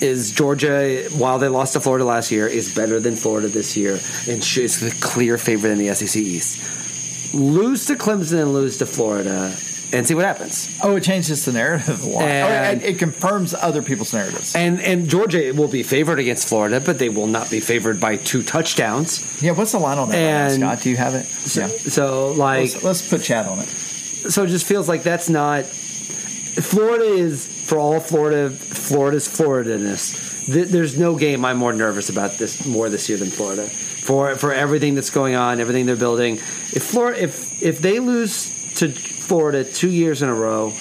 is 0.00 0.32
Georgia, 0.32 1.08
while 1.16 1.38
they 1.38 1.48
lost 1.48 1.74
to 1.74 1.80
Florida 1.80 2.04
last 2.04 2.30
year, 2.30 2.46
is 2.46 2.74
better 2.74 3.00
than 3.00 3.16
Florida 3.16 3.48
this 3.48 3.76
year 3.76 3.98
and 4.28 4.42
is 4.56 4.80
the 4.80 4.90
clear 5.00 5.36
favorite 5.36 5.70
in 5.70 5.78
the 5.78 5.94
SEC 5.94 6.16
East. 6.20 7.34
Lose 7.34 7.86
to 7.86 7.94
Clemson 7.94 8.42
and 8.42 8.52
lose 8.52 8.78
to 8.78 8.86
Florida 8.86 9.54
and 9.92 10.06
see 10.06 10.14
what 10.14 10.24
happens. 10.24 10.78
Oh, 10.82 10.96
it 10.96 11.02
changes 11.02 11.44
the 11.44 11.52
narrative 11.52 12.04
a 12.04 12.08
lot. 12.08 12.22
And, 12.22 12.82
oh, 12.82 12.86
it 12.86 12.98
confirms 12.98 13.54
other 13.54 13.82
people's 13.82 14.12
narratives. 14.12 14.54
And 14.54 14.80
and 14.80 15.08
Georgia 15.08 15.52
will 15.52 15.68
be 15.68 15.82
favored 15.82 16.18
against 16.18 16.48
Florida, 16.48 16.80
but 16.80 16.98
they 16.98 17.08
will 17.08 17.26
not 17.26 17.50
be 17.50 17.60
favored 17.60 18.00
by 18.00 18.16
two 18.16 18.42
touchdowns. 18.42 19.42
Yeah, 19.42 19.52
what's 19.52 19.72
the 19.72 19.78
line 19.78 19.98
on 19.98 20.08
that, 20.10 20.16
and 20.16 20.52
Scott? 20.54 20.80
Do 20.82 20.90
you 20.90 20.96
have 20.96 21.14
it? 21.14 21.26
So, 21.26 21.60
yeah. 21.60 21.66
So 21.68 22.32
like, 22.32 22.60
let's, 22.60 22.84
let's 22.84 23.08
put 23.08 23.22
Chad 23.22 23.46
on 23.46 23.58
it. 23.58 23.68
So 23.68 24.44
it 24.44 24.48
just 24.48 24.66
feels 24.66 24.88
like 24.88 25.02
that's 25.02 25.28
not. 25.28 25.64
Florida 25.64 27.04
is 27.04 27.46
for 27.46 27.78
all 27.78 28.00
Florida, 28.00 28.50
Florida's 28.50 29.28
Florida-ness. 29.28 30.46
There's 30.46 30.98
no 30.98 31.16
game 31.16 31.44
I'm 31.44 31.56
more 31.56 31.72
nervous 31.72 32.10
about 32.10 32.32
this 32.32 32.66
more 32.66 32.88
this 32.88 33.08
year 33.08 33.18
than 33.18 33.30
Florida 33.30 33.68
for 33.68 34.34
for 34.36 34.52
everything 34.52 34.94
that's 34.94 35.10
going 35.10 35.36
on, 35.36 35.60
everything 35.60 35.86
they're 35.86 35.96
building. 35.96 36.34
If 36.72 36.82
Florida, 36.82 37.22
if 37.22 37.62
if 37.62 37.78
they 37.78 38.00
lose 38.00 38.50
to 38.74 38.92
Florida 39.30 39.62
two 39.62 39.88
years 39.90 40.22
in 40.22 40.28
a 40.28 40.34
row, 40.34 40.72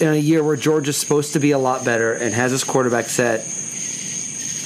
in 0.00 0.08
a 0.08 0.16
year 0.16 0.42
where 0.42 0.56
Georgia's 0.56 0.96
supposed 0.96 1.34
to 1.34 1.38
be 1.38 1.50
a 1.50 1.58
lot 1.58 1.84
better 1.84 2.14
and 2.14 2.32
has 2.32 2.50
his 2.50 2.64
quarterback 2.64 3.10
set, 3.10 3.40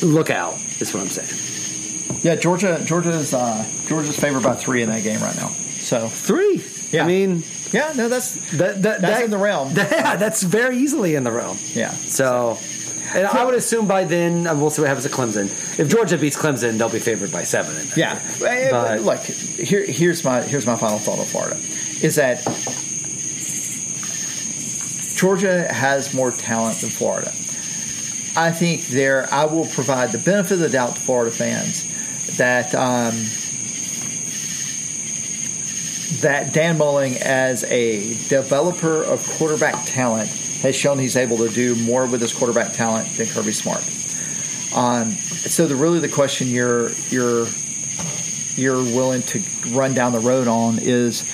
look 0.06 0.31
out. 0.31 0.55
Is 0.81 0.94
what 0.94 1.02
I'm 1.02 1.09
saying. 1.09 2.20
Yeah, 2.23 2.36
Georgia. 2.36 2.81
Georgia's 2.85 3.35
uh, 3.35 3.69
Georgia's 3.89 4.16
favored 4.16 4.44
by 4.44 4.55
three 4.55 4.82
in 4.82 4.89
that 4.89 5.02
game 5.02 5.20
right 5.20 5.35
now. 5.35 5.48
So 5.48 6.06
three. 6.06 6.62
Yeah. 6.93 7.02
I 7.02 7.09
mean, 7.09 7.43
yeah, 7.73 7.93
no, 7.97 8.09
that's 8.09 8.36
that, 8.52 8.82
that 8.82 9.01
that's 9.01 9.01
that, 9.01 9.24
in 9.24 9.32
the 9.32 9.39
realm. 9.39 9.74
That, 9.74 9.90
yeah, 9.90 10.15
that's 10.15 10.44
very 10.44 10.78
easily 10.78 11.16
in 11.16 11.24
the 11.24 11.32
realm. 11.32 11.59
Yeah. 11.73 11.90
So, 11.90 12.56
and 13.15 13.27
I 13.27 13.44
would 13.44 13.56
assume 13.56 13.89
by 13.89 14.05
then 14.05 14.44
we'll 14.61 14.70
see 14.70 14.81
what 14.81 14.86
happens 14.86 15.06
at 15.06 15.11
Clemson. 15.11 15.47
If 15.81 15.89
Georgia 15.89 16.19
beats 16.19 16.36
Clemson, 16.36 16.78
they'll 16.78 16.89
be 16.89 17.01
favored 17.01 17.32
by 17.32 17.43
seven. 17.43 17.85
yeah. 17.97 18.23
But, 18.39 19.01
look, 19.01 19.19
here, 19.23 19.85
here's 19.85 20.23
my 20.23 20.40
here's 20.43 20.66
my 20.66 20.77
final 20.77 21.01
thought 21.01 21.19
on 21.19 21.24
Florida, 21.24 21.56
is 22.01 22.15
that 22.15 22.47
Georgia 25.24 25.72
has 25.72 26.12
more 26.12 26.30
talent 26.30 26.82
than 26.82 26.90
Florida. 26.90 27.30
I 28.38 28.51
think 28.51 28.82
there, 28.88 29.26
I 29.32 29.46
will 29.46 29.64
provide 29.64 30.12
the 30.12 30.18
benefit 30.18 30.52
of 30.52 30.59
the 30.59 30.68
doubt 30.68 30.96
to 30.96 31.01
Florida 31.01 31.34
fans 31.34 32.36
that. 32.36 32.74
Um, 32.74 33.14
that 36.20 36.52
Dan 36.52 36.76
Mullen, 36.76 37.14
as 37.22 37.64
a 37.64 38.14
developer 38.28 39.02
of 39.02 39.26
quarterback 39.38 39.86
talent, 39.86 40.28
has 40.28 40.76
shown 40.76 40.98
he's 40.98 41.16
able 41.16 41.38
to 41.38 41.48
do 41.48 41.74
more 41.74 42.06
with 42.06 42.20
his 42.20 42.34
quarterback 42.34 42.74
talent 42.74 43.09
than 43.16 43.26
Kirby 43.26 43.52
Smart. 43.52 43.82
Um, 44.74 45.12
so 45.12 45.66
the 45.66 45.74
really 45.74 46.01
the 46.01 46.09
question 46.09 46.48
you're 46.48 46.90
you're 47.09 47.46
you're 48.56 48.82
willing 48.94 49.22
to 49.22 49.42
run 49.70 49.94
down 49.94 50.12
the 50.12 50.20
road 50.20 50.48
on 50.48 50.78
is 50.78 51.24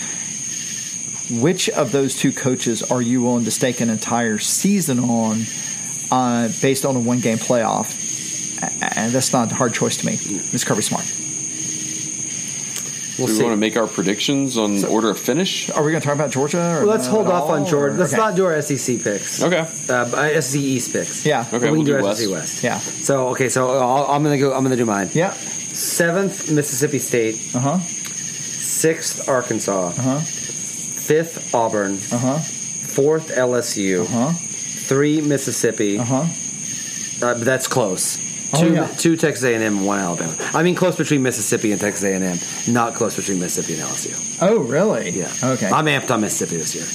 which 1.30 1.68
of 1.70 1.92
those 1.92 2.16
two 2.16 2.32
coaches 2.32 2.82
are 2.82 3.02
you 3.02 3.22
willing 3.22 3.44
to 3.44 3.50
stake 3.50 3.80
an 3.80 3.90
entire 3.90 4.38
season 4.38 4.98
on 4.98 5.42
uh, 6.10 6.48
based 6.60 6.84
on 6.84 6.96
a 6.96 7.00
one 7.00 7.20
game 7.20 7.38
playoff? 7.38 7.98
And 8.62 9.12
that's 9.12 9.32
not 9.32 9.50
a 9.50 9.54
hard 9.54 9.72
choice 9.72 9.98
to 9.98 10.06
me. 10.06 10.18
It's 10.20 10.64
Kirby 10.64 10.82
Smart. 10.82 11.04
We'll 13.18 13.26
Do 13.26 13.32
we 13.34 13.38
see. 13.38 13.44
want 13.44 13.52
to 13.52 13.58
make 13.58 13.76
our 13.76 13.86
predictions 13.86 14.56
on 14.56 14.78
so, 14.78 14.88
order 14.88 15.10
of 15.10 15.18
finish? 15.18 15.68
Are 15.70 15.84
we 15.84 15.92
going 15.92 16.00
to 16.00 16.06
talk 16.06 16.14
about 16.14 16.30
Georgia? 16.30 16.56
Well, 16.56 16.86
let's 16.86 17.06
hold 17.06 17.26
off 17.28 17.50
on 17.50 17.66
Georgia. 17.66 17.96
Let's 17.96 18.14
okay. 18.14 18.20
not 18.20 18.34
do 18.34 18.46
our 18.46 18.60
SEC 18.62 19.02
picks. 19.02 19.42
Okay. 19.42 19.66
Uh, 19.88 20.40
SEC 20.40 20.60
East 20.60 20.92
picks. 20.92 21.26
Yeah. 21.26 21.44
Okay. 21.52 21.70
We 21.70 21.70
we'll 21.70 21.80
can 21.80 21.84
do, 21.84 21.98
do 21.98 22.04
West. 22.04 22.20
SEC 22.20 22.30
West. 22.30 22.64
Yeah. 22.64 22.78
So 22.78 23.28
okay. 23.28 23.50
So 23.50 23.78
i 23.78 24.16
am 24.16 24.22
going 24.22 24.38
to 24.38 24.40
go. 24.40 24.54
I'm 24.54 24.60
going 24.60 24.70
to 24.70 24.76
do 24.76 24.86
mine. 24.86 25.10
Yeah. 25.12 25.32
Seventh 25.32 26.50
Mississippi 26.50 26.98
State. 26.98 27.54
Uh 27.54 27.58
huh. 27.58 27.78
Sixth 27.80 29.28
Arkansas. 29.28 29.88
Uh 29.88 29.92
huh. 29.92 30.20
Fifth 31.10 31.52
Auburn. 31.52 31.94
Uh 32.12 32.18
huh. 32.18 32.38
Fourth 32.38 33.34
LSU. 33.34 34.02
Uh 34.02 34.06
huh. 34.06 34.32
Three 34.32 35.20
Mississippi. 35.20 35.98
Uh 35.98 36.04
huh. 36.04 36.24
Uh, 37.20 37.34
that's 37.34 37.66
close. 37.66 38.20
Oh, 38.52 38.60
two, 38.60 38.74
yeah. 38.74 38.86
two 38.86 39.16
Texas 39.16 39.42
A&M 39.42 39.84
one 39.84 39.98
Alabama. 39.98 40.36
I 40.54 40.62
mean, 40.62 40.76
close 40.76 40.94
between 40.94 41.20
Mississippi 41.20 41.72
and 41.72 41.80
Texas 41.80 42.04
A&M, 42.04 42.38
not 42.72 42.94
close 42.94 43.16
between 43.16 43.40
Mississippi 43.40 43.80
and 43.80 43.88
LSU. 43.88 44.38
Oh, 44.40 44.60
really? 44.60 45.10
Yeah. 45.10 45.32
Okay. 45.42 45.68
I'm 45.68 45.86
amped 45.86 46.12
on 46.12 46.20
Mississippi 46.20 46.58
this 46.58 46.76
year. 46.76 46.86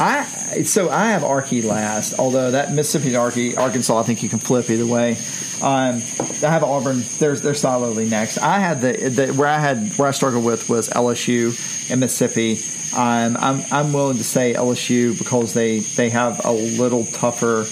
I 0.00 0.24
so 0.64 0.90
I 0.90 1.10
have 1.10 1.22
Arky 1.22 1.64
last, 1.64 2.18
although 2.18 2.52
that 2.52 2.72
Mississippi 2.72 3.14
Arky 3.14 3.56
Arkansas 3.56 3.98
I 3.98 4.02
think 4.02 4.22
you 4.22 4.28
can 4.28 4.38
flip 4.38 4.70
either 4.70 4.86
way. 4.86 5.16
Um, 5.62 5.96
I 6.42 6.50
have 6.50 6.64
Auburn. 6.64 7.02
There's 7.18 7.42
they're 7.42 7.54
solidly 7.54 8.08
next. 8.08 8.38
I 8.38 8.58
had 8.58 8.80
the, 8.80 8.92
the 9.08 9.32
where 9.34 9.48
I 9.48 9.58
had 9.58 9.92
where 9.98 10.08
I 10.08 10.10
struggled 10.12 10.44
with 10.44 10.68
was 10.68 10.88
LSU 10.88 11.90
and 11.90 12.00
Mississippi. 12.00 12.58
Um, 12.96 13.36
I'm 13.38 13.62
I'm 13.70 13.92
willing 13.92 14.16
to 14.16 14.24
say 14.24 14.54
LSU 14.54 15.18
because 15.18 15.52
they 15.54 15.80
they 15.80 16.10
have 16.10 16.44
a 16.44 16.52
little 16.52 17.04
tougher 17.04 17.66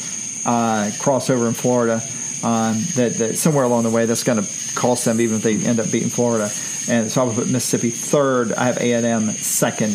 uh, 0.44 0.90
crossover 0.98 1.48
in 1.48 1.54
Florida. 1.54 2.02
Um, 2.40 2.76
that, 2.94 3.14
that, 3.14 3.36
somewhere 3.36 3.64
along 3.64 3.82
the 3.82 3.90
way 3.90 4.06
that's 4.06 4.22
going 4.22 4.40
to 4.40 4.48
cost 4.76 5.04
them 5.04 5.20
even 5.20 5.38
if 5.38 5.42
they 5.42 5.56
end 5.56 5.80
up 5.80 5.90
beating 5.90 6.08
Florida. 6.08 6.48
And 6.88 7.10
so 7.10 7.20
I 7.20 7.24
would 7.24 7.34
put 7.34 7.50
Mississippi 7.50 7.90
third. 7.90 8.52
I 8.52 8.66
have 8.66 8.78
A 8.78 8.92
and 8.92 9.04
M 9.04 9.32
second, 9.32 9.94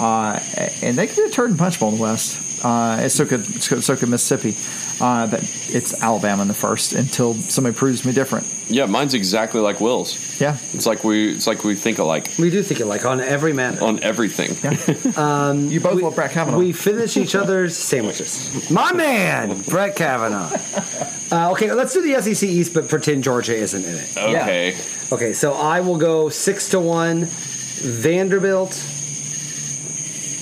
uh, 0.00 0.38
and 0.82 0.96
they 0.96 1.06
could 1.06 1.16
be 1.16 1.22
a 1.22 1.30
turd 1.30 1.50
and 1.50 1.58
punch 1.58 1.78
bowl 1.80 1.90
in 1.90 1.96
the 1.96 2.02
West. 2.02 2.64
Uh, 2.64 2.98
it's 3.00 3.14
so 3.14 3.24
good, 3.24 3.44
so 3.44 3.96
good 3.96 4.08
Mississippi, 4.08 4.56
uh, 5.04 5.26
but 5.26 5.40
it's 5.74 6.00
Alabama 6.00 6.42
in 6.42 6.48
the 6.48 6.54
first 6.54 6.92
until 6.92 7.34
somebody 7.34 7.74
proves 7.74 8.04
me 8.04 8.12
different. 8.12 8.46
Yeah, 8.68 8.86
mine's 8.86 9.14
exactly 9.14 9.60
like 9.60 9.80
Will's. 9.80 10.40
Yeah, 10.40 10.56
it's 10.72 10.86
like 10.86 11.02
we 11.02 11.32
it's 11.32 11.48
like 11.48 11.64
we 11.64 11.74
think 11.74 11.98
alike. 11.98 12.30
We 12.38 12.50
do 12.50 12.62
think 12.62 12.80
alike 12.80 13.04
on 13.04 13.20
every 13.20 13.52
matter. 13.52 13.82
On 13.82 14.00
everything. 14.00 14.56
Yeah. 14.62 15.12
um, 15.16 15.70
you 15.70 15.80
both 15.80 15.96
we, 15.96 16.02
love 16.02 16.14
Brett 16.14 16.30
Kavanaugh. 16.30 16.58
We 16.58 16.72
finish 16.72 17.16
each 17.16 17.34
other's 17.34 17.76
sandwiches. 17.76 18.70
My 18.70 18.92
man, 18.92 19.60
Brett 19.62 19.96
Kavanaugh. 19.96 20.50
Uh, 21.32 21.50
okay, 21.52 21.72
let's 21.72 21.94
do 21.94 22.02
the 22.02 22.20
SEC 22.20 22.46
East, 22.46 22.74
but 22.74 22.88
pretend 22.88 23.24
Georgia 23.24 23.54
isn't 23.54 23.86
in 23.86 23.96
it. 23.96 24.16
Okay. 24.18 24.72
Yeah. 24.72 25.14
Okay, 25.14 25.32
so 25.32 25.54
I 25.54 25.80
will 25.80 25.96
go 25.96 26.28
six 26.28 26.68
to 26.70 26.78
one. 26.78 27.24
Vanderbilt. 27.24 28.74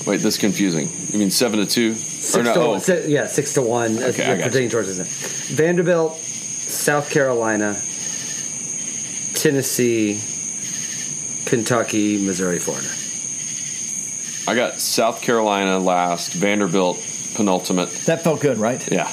Wait, 0.05 0.17
this 0.17 0.35
is 0.35 0.37
confusing. 0.37 0.89
You 1.11 1.19
mean 1.19 1.31
seven 1.31 1.59
to 1.59 1.65
two? 1.65 1.93
Six 1.93 2.45
no, 2.45 2.53
to 2.53 2.59
oh. 2.59 2.69
one, 2.71 2.81
yeah, 3.09 3.27
six 3.27 3.53
to 3.53 3.61
one. 3.61 3.97
Okay, 3.97 4.35
pretending 4.35 4.69
Georgia's 4.69 4.99
in. 4.99 5.05
Vanderbilt, 5.55 6.17
South 6.17 7.09
Carolina, 7.09 7.73
Tennessee, 9.33 10.19
Kentucky, 11.45 12.25
Missouri, 12.25 12.57
Florida. 12.57 12.87
I 14.47 14.55
got 14.55 14.79
South 14.79 15.21
Carolina 15.21 15.77
last, 15.77 16.33
Vanderbilt 16.33 16.97
penultimate. 17.35 17.89
That 18.05 18.23
felt 18.23 18.41
good, 18.41 18.57
right? 18.57 18.91
Yeah. 18.91 19.11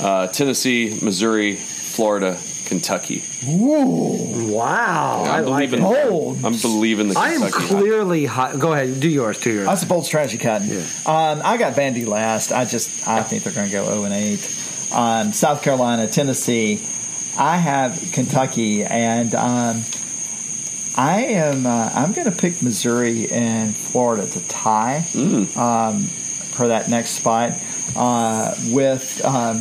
Uh, 0.00 0.28
Tennessee, 0.28 0.98
Missouri, 1.02 1.56
Florida, 1.56 2.34
Kentucky. 2.64 3.22
Ooh, 3.48 4.52
Wow, 4.52 5.24
I 5.26 5.38
I'm 5.38 5.46
like 5.46 5.70
believing. 5.70 5.90
it. 5.92 6.08
Bold. 6.08 6.44
I'm 6.44 6.56
believing 6.56 7.08
the 7.08 7.18
I 7.18 7.30
am 7.30 7.40
Kentucky. 7.42 7.66
clearly 7.66 8.24
hot. 8.24 8.58
Go 8.58 8.72
ahead, 8.72 9.00
do 9.00 9.08
yours. 9.08 9.38
Do 9.40 9.52
yours. 9.52 9.66
That's 9.66 9.82
a 9.82 9.86
bold 9.86 10.06
strategy, 10.06 10.38
Cotton. 10.38 10.68
Yeah. 10.68 10.78
Um, 11.06 11.40
I 11.44 11.56
got 11.56 11.74
Vandy 11.74 12.06
last. 12.06 12.52
I 12.52 12.64
just 12.64 13.06
I 13.08 13.22
think 13.22 13.42
they're 13.42 13.52
going 13.52 13.66
to 13.66 13.72
go 13.72 13.84
zero 13.84 14.04
and 14.04 14.14
eight. 14.14 14.44
Um, 14.94 15.32
South 15.32 15.62
Carolina, 15.62 16.06
Tennessee. 16.06 16.80
I 17.36 17.56
have 17.56 18.10
Kentucky, 18.12 18.84
and 18.84 19.34
um, 19.34 19.82
I 20.96 21.22
am 21.30 21.66
uh, 21.66 21.90
I'm 21.92 22.12
going 22.12 22.30
to 22.30 22.36
pick 22.36 22.62
Missouri 22.62 23.28
and 23.30 23.74
Florida 23.76 24.26
to 24.26 24.40
tie 24.48 24.98
um, 25.56 26.02
for 26.04 26.68
that 26.68 26.88
next 26.88 27.10
spot, 27.10 27.52
uh, 27.96 28.54
with 28.68 29.20
um, 29.24 29.58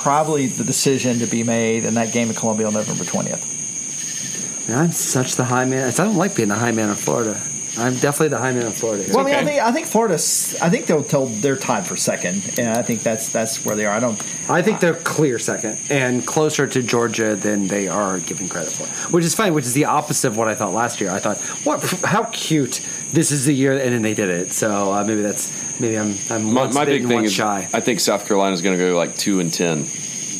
probably 0.00 0.46
the 0.46 0.64
decision 0.64 1.18
to 1.18 1.26
be 1.26 1.42
made 1.42 1.84
in 1.84 1.94
that 1.94 2.12
game 2.12 2.28
in 2.28 2.34
Columbia 2.34 2.66
on 2.66 2.74
November 2.74 3.04
twentieth. 3.04 4.68
Man, 4.68 4.78
I'm 4.78 4.92
such 4.92 5.36
the 5.36 5.44
high 5.44 5.64
man. 5.64 5.88
I 5.88 5.90
don't 5.92 6.16
like 6.16 6.34
being 6.34 6.48
the 6.48 6.54
high 6.54 6.72
man 6.72 6.88
in 6.88 6.94
Florida. 6.94 7.40
I'm 7.78 7.94
definitely 7.94 8.28
the 8.28 8.38
high 8.38 8.52
man 8.52 8.66
in 8.66 8.72
Florida. 8.72 9.04
here. 9.04 9.14
Well, 9.14 9.26
I 9.26 9.30
mean, 9.30 9.36
I 9.36 9.44
think 9.44 9.62
I 9.62 9.72
think 9.72 9.86
Florida's. 9.86 10.56
I 10.60 10.70
think 10.70 10.86
they'll 10.86 11.04
tell 11.04 11.26
they're 11.26 11.56
tied 11.56 11.86
for 11.86 11.96
second, 11.96 12.58
and 12.58 12.76
I 12.76 12.82
think 12.82 13.02
that's 13.02 13.28
that's 13.28 13.64
where 13.64 13.76
they 13.76 13.86
are. 13.86 13.94
I 13.94 14.00
don't. 14.00 14.18
I 14.50 14.62
think 14.62 14.80
they're 14.80 14.94
clear 14.94 15.38
second 15.38 15.80
and 15.88 16.26
closer 16.26 16.66
to 16.66 16.82
Georgia 16.82 17.36
than 17.36 17.68
they 17.68 17.86
are 17.86 18.18
given 18.20 18.48
credit 18.48 18.72
for, 18.72 18.86
which 19.12 19.24
is 19.24 19.34
funny. 19.34 19.50
Which 19.50 19.66
is 19.66 19.74
the 19.74 19.84
opposite 19.84 20.28
of 20.28 20.36
what 20.36 20.48
I 20.48 20.54
thought 20.54 20.72
last 20.72 21.00
year. 21.00 21.10
I 21.10 21.20
thought, 21.20 21.38
what? 21.64 21.82
How 22.04 22.24
cute! 22.24 22.80
This 23.12 23.30
is 23.30 23.44
the 23.44 23.54
year, 23.54 23.72
and 23.72 23.92
then 23.92 24.02
they 24.02 24.14
did 24.14 24.30
it. 24.30 24.52
So 24.52 24.92
uh, 24.92 25.04
maybe 25.04 25.22
that's 25.22 25.69
maybe 25.80 25.98
I'm 25.98 26.14
I'm 26.30 26.52
My, 26.52 26.70
my 26.70 26.84
big 26.84 27.06
thing 27.06 27.24
is 27.24 27.32
shy. 27.32 27.68
I 27.72 27.80
think 27.80 28.00
South 28.00 28.26
Carolina's 28.26 28.62
going 28.62 28.78
to 28.78 28.84
go 28.84 28.96
like 28.96 29.16
two 29.16 29.40
and 29.40 29.52
ten. 29.52 29.86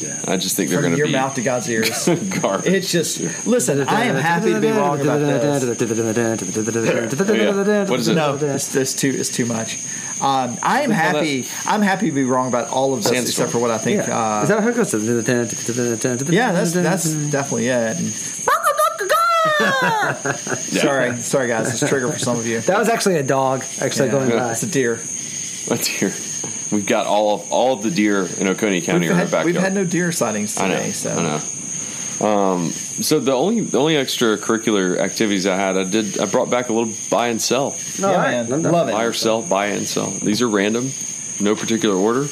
Yeah. 0.00 0.18
I 0.26 0.38
just 0.38 0.56
think 0.56 0.70
they're 0.70 0.80
going 0.80 0.92
to 0.92 0.96
be 0.96 1.10
your 1.10 1.20
mouth 1.20 1.34
to 1.34 1.42
God's 1.42 1.68
ears. 1.68 2.08
garbage. 2.40 2.72
It's 2.72 2.90
just 2.90 3.46
listen. 3.46 3.86
I 3.86 4.04
am 4.04 4.16
happy 4.16 4.52
to 4.52 4.60
be 4.60 4.70
wrong 4.70 5.00
about 5.00 5.18
this. 5.18 5.62
Yeah. 5.62 7.84
What 7.84 8.00
is 8.00 8.08
it? 8.08 8.14
No, 8.14 8.36
it's, 8.36 8.74
it's 8.74 8.94
too 8.94 9.10
it's 9.10 9.28
too 9.28 9.46
much. 9.46 9.78
Um, 10.20 10.56
I 10.62 10.82
am 10.82 10.90
happy. 10.90 11.46
I'm 11.66 11.82
happy 11.82 12.08
to 12.08 12.14
be 12.14 12.24
wrong 12.24 12.48
about 12.48 12.68
all 12.68 12.94
of 12.94 13.02
this, 13.02 13.12
Sandstorm. 13.12 13.46
except 13.46 13.52
for 13.52 13.58
what 13.58 13.70
I 13.70 13.78
think. 13.78 14.06
Yeah. 14.06 14.38
Uh, 14.38 14.42
is 14.42 14.48
that 14.48 14.62
how 14.62 14.68
it 14.68 14.76
goes? 14.76 16.32
yeah, 16.32 16.52
that's 16.52 16.72
that's 16.72 17.12
definitely 17.30 17.68
it. 17.68 17.96
Sorry, 19.60 21.16
sorry 21.16 21.48
guys, 21.48 21.72
it's 21.72 21.82
a 21.82 21.88
trigger 21.88 22.10
for 22.10 22.18
some 22.18 22.38
of 22.38 22.46
you. 22.46 22.60
That 22.60 22.78
was 22.78 22.88
actually 22.88 23.16
a 23.16 23.22
dog 23.22 23.62
actually 23.80 24.06
Yeah, 24.06 24.12
going 24.12 24.30
by. 24.30 24.52
It's 24.52 24.62
a 24.62 24.66
deer. 24.66 25.00
A 25.70 25.76
deer. 25.76 26.12
We've 26.72 26.86
got 26.86 27.06
all 27.06 27.34
of 27.34 27.52
all 27.52 27.72
of 27.74 27.82
the 27.82 27.90
deer 27.90 28.26
in 28.38 28.46
Oconee 28.46 28.80
County 28.80 29.00
We've 29.08 29.10
in 29.10 29.16
our 29.18 29.24
backyard. 29.24 29.46
we've 29.46 29.56
had 29.56 29.74
no 29.74 29.84
deer 29.84 30.12
sightings 30.12 30.56
I 30.58 30.68
know. 30.68 30.76
today, 30.76 30.90
so 30.92 31.10
I 31.12 31.22
know. 31.22 31.40
Um, 32.26 32.70
so 32.70 33.18
the 33.18 33.32
only 33.32 33.60
the 33.62 33.78
only 33.78 33.94
extracurricular 33.94 34.98
activities 34.98 35.46
I 35.46 35.56
had, 35.56 35.76
I 35.76 35.84
did 35.84 36.18
I 36.20 36.26
brought 36.26 36.50
back 36.50 36.68
a 36.68 36.72
little 36.72 36.92
buy 37.10 37.28
and 37.28 37.40
sell, 37.40 37.76
yeah, 37.98 38.06
All 38.06 38.14
right. 38.14 38.48
man, 38.48 38.62
love 38.62 38.88
it. 38.88 38.92
buy 38.92 39.04
or 39.04 39.12
sell, 39.14 39.42
buy 39.42 39.66
and 39.66 39.86
sell. 39.86 40.10
These 40.10 40.42
are 40.42 40.48
random, 40.48 40.90
no 41.40 41.56
particular 41.56 41.96
order. 41.96 42.26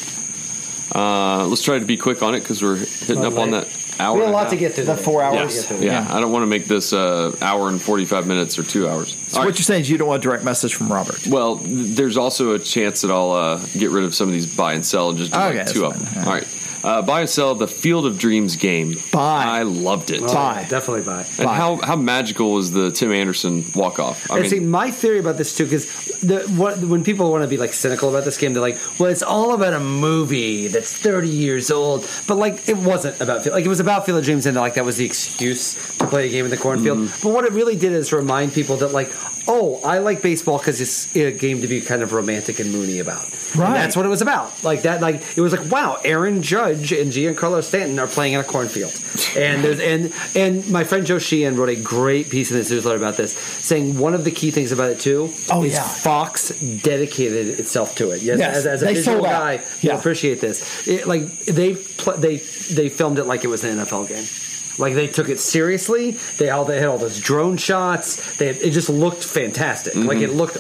Uh, 0.94 1.46
let's 1.46 1.62
try 1.62 1.78
to 1.78 1.84
be 1.84 1.96
quick 1.96 2.22
on 2.22 2.34
it 2.34 2.40
because 2.40 2.62
we're 2.62 2.76
hitting 2.76 3.24
up 3.24 3.38
on 3.38 3.50
that 3.52 3.66
hour. 4.00 4.14
We 4.16 4.20
have 4.20 4.22
a 4.22 4.24
and 4.24 4.32
lot 4.32 4.42
half. 4.44 4.50
to 4.50 4.56
get 4.56 4.72
through. 4.74 4.84
The 4.84 4.92
today. 4.94 5.04
four 5.04 5.22
hours? 5.22 5.54
Yes. 5.70 5.70
Yeah. 5.70 5.78
Yeah. 5.80 6.06
I 6.16 6.20
don't 6.20 6.32
want 6.32 6.42
to 6.42 6.46
make 6.46 6.64
this 6.66 6.92
uh, 6.92 7.36
hour 7.42 7.68
and 7.68 7.80
forty 7.80 8.04
five 8.04 8.26
minutes 8.26 8.58
or 8.58 8.62
two 8.62 8.88
hours. 8.88 9.14
So 9.28 9.40
what 9.40 9.48
you're 9.48 9.56
saying 9.56 9.82
is 9.82 9.90
you 9.90 9.98
don't 9.98 10.08
want 10.08 10.22
a 10.22 10.26
direct 10.26 10.44
message 10.44 10.74
from 10.74 10.90
Robert. 10.92 11.26
Well, 11.26 11.56
there's 11.56 12.16
also 12.16 12.54
a 12.54 12.58
chance 12.58 13.02
that 13.02 13.10
I'll 13.10 13.32
uh, 13.32 13.58
get 13.76 13.90
rid 13.90 14.04
of 14.04 14.14
some 14.14 14.28
of 14.28 14.32
these 14.34 14.54
buy 14.54 14.74
and 14.74 14.84
sell 14.84 15.10
and 15.10 15.18
just 15.18 15.32
do 15.32 15.38
Okay, 15.38 15.58
like 15.58 15.66
two 15.72 15.84
of 15.84 15.94
them. 15.98 16.06
fine. 16.06 16.24
All 16.24 16.32
right. 16.32 16.54
Uh, 16.84 17.02
buy 17.02 17.20
and 17.22 17.28
sell 17.28 17.56
the 17.56 17.66
Field 17.66 18.06
of 18.06 18.18
Dreams 18.18 18.54
game. 18.54 18.94
Buy. 19.10 19.42
I 19.44 19.62
loved 19.64 20.12
it. 20.12 20.22
Oh, 20.22 20.32
Bye. 20.32 20.64
Definitely 20.70 21.02
buy. 21.02 21.22
And 21.36 21.38
Buy. 21.38 21.56
how, 21.56 21.74
how 21.76 21.96
magical 21.96 22.52
was 22.52 22.70
the 22.70 22.92
Tim 22.92 23.10
Anderson 23.10 23.64
walk 23.74 23.98
off? 23.98 24.30
I 24.30 24.34
and 24.36 24.42
mean, 24.42 24.50
see, 24.50 24.60
my 24.60 24.92
theory 24.92 25.18
about 25.18 25.36
this 25.38 25.56
too, 25.56 25.64
because 25.64 26.07
what 26.22 26.78
when 26.78 27.04
people 27.04 27.30
want 27.30 27.42
to 27.44 27.48
be 27.48 27.56
like 27.56 27.72
cynical 27.72 28.08
about 28.08 28.24
this 28.24 28.38
game, 28.38 28.52
they're 28.52 28.62
like, 28.62 28.78
"Well, 28.98 29.10
it's 29.10 29.22
all 29.22 29.54
about 29.54 29.72
a 29.74 29.80
movie 29.80 30.68
that's 30.68 30.92
thirty 30.96 31.28
years 31.28 31.70
old." 31.70 32.08
But 32.26 32.36
like, 32.36 32.68
it 32.68 32.76
wasn't 32.76 33.20
about 33.20 33.46
like 33.46 33.64
it 33.64 33.68
was 33.68 33.80
about 33.80 34.06
Field 34.06 34.18
of 34.18 34.24
Dreams, 34.24 34.46
and 34.46 34.56
like 34.56 34.74
that 34.74 34.84
was 34.84 34.96
the 34.96 35.04
excuse 35.06 35.74
to 35.98 36.06
play 36.06 36.26
a 36.28 36.30
game 36.30 36.44
in 36.44 36.50
the 36.50 36.56
cornfield. 36.56 36.98
Mm-hmm. 36.98 37.26
But 37.28 37.34
what 37.34 37.44
it 37.44 37.52
really 37.52 37.76
did 37.76 37.92
is 37.92 38.12
remind 38.12 38.52
people 38.52 38.76
that 38.78 38.88
like, 38.88 39.12
oh, 39.46 39.80
I 39.84 39.98
like 39.98 40.22
baseball 40.22 40.58
because 40.58 40.80
it's 40.80 41.14
a 41.16 41.32
game 41.32 41.60
to 41.62 41.68
be 41.68 41.80
kind 41.80 42.02
of 42.02 42.12
romantic 42.12 42.58
and 42.60 42.72
moony 42.72 42.98
about. 42.98 43.24
And 43.24 43.56
Right. 43.56 43.72
that's 43.74 43.96
what 43.96 44.04
it 44.04 44.10
was 44.10 44.20
about. 44.22 44.62
Like 44.64 44.82
that. 44.82 45.00
Like 45.00 45.22
it 45.36 45.40
was 45.40 45.52
like, 45.52 45.70
wow, 45.70 45.98
Aaron 46.04 46.42
Judge 46.42 46.92
and 46.92 47.10
Giancarlo 47.12 47.62
Stanton 47.62 47.98
are 47.98 48.06
playing 48.06 48.34
in 48.34 48.40
a 48.40 48.44
cornfield, 48.44 48.92
and 49.36 49.64
there's 49.64 49.80
and 49.80 50.12
and 50.34 50.68
my 50.70 50.84
friend 50.84 51.06
Joe 51.06 51.18
Sheehan 51.18 51.56
wrote 51.56 51.68
a 51.70 51.76
great 51.76 52.28
piece 52.30 52.50
in 52.50 52.56
his 52.56 52.70
newsletter 52.70 52.96
about 52.98 53.16
this, 53.16 53.32
saying 53.32 53.98
one 53.98 54.14
of 54.14 54.24
the 54.24 54.30
key 54.30 54.50
things 54.50 54.72
about 54.72 54.90
it 54.90 55.00
too 55.00 55.30
Oh, 55.50 55.62
yeah. 55.64 55.82
Fox 56.08 56.48
dedicated 56.82 57.60
itself 57.60 57.94
to 57.96 58.10
it. 58.12 58.22
Yes, 58.22 58.38
Yes, 58.38 58.56
as, 58.56 58.66
as 58.66 58.82
a 58.82 58.86
visual 58.86 59.16
sold 59.18 59.26
out. 59.26 59.30
guy, 59.40 59.52
you'll 59.82 59.92
Yeah. 59.92 59.98
appreciate 59.98 60.40
this. 60.40 60.86
It, 60.88 61.06
like 61.06 61.22
they 61.44 61.74
pl- 61.74 62.16
they 62.16 62.36
they 62.78 62.88
filmed 62.88 63.18
it 63.18 63.24
like 63.24 63.44
it 63.44 63.48
was 63.48 63.62
an 63.64 63.78
NFL 63.78 64.08
game. 64.08 64.24
Like 64.78 64.94
they 64.94 65.08
took 65.08 65.28
it 65.28 65.40
seriously. 65.40 66.12
They 66.38 66.50
all 66.50 66.64
they 66.64 66.78
had 66.78 66.86
all 66.88 66.98
those 66.98 67.18
drone 67.20 67.56
shots. 67.56 68.36
They 68.38 68.48
it 68.50 68.70
just 68.70 68.88
looked 68.88 69.24
fantastic. 69.24 69.94
Like 69.96 70.18
it 70.18 70.30
looked 70.30 70.56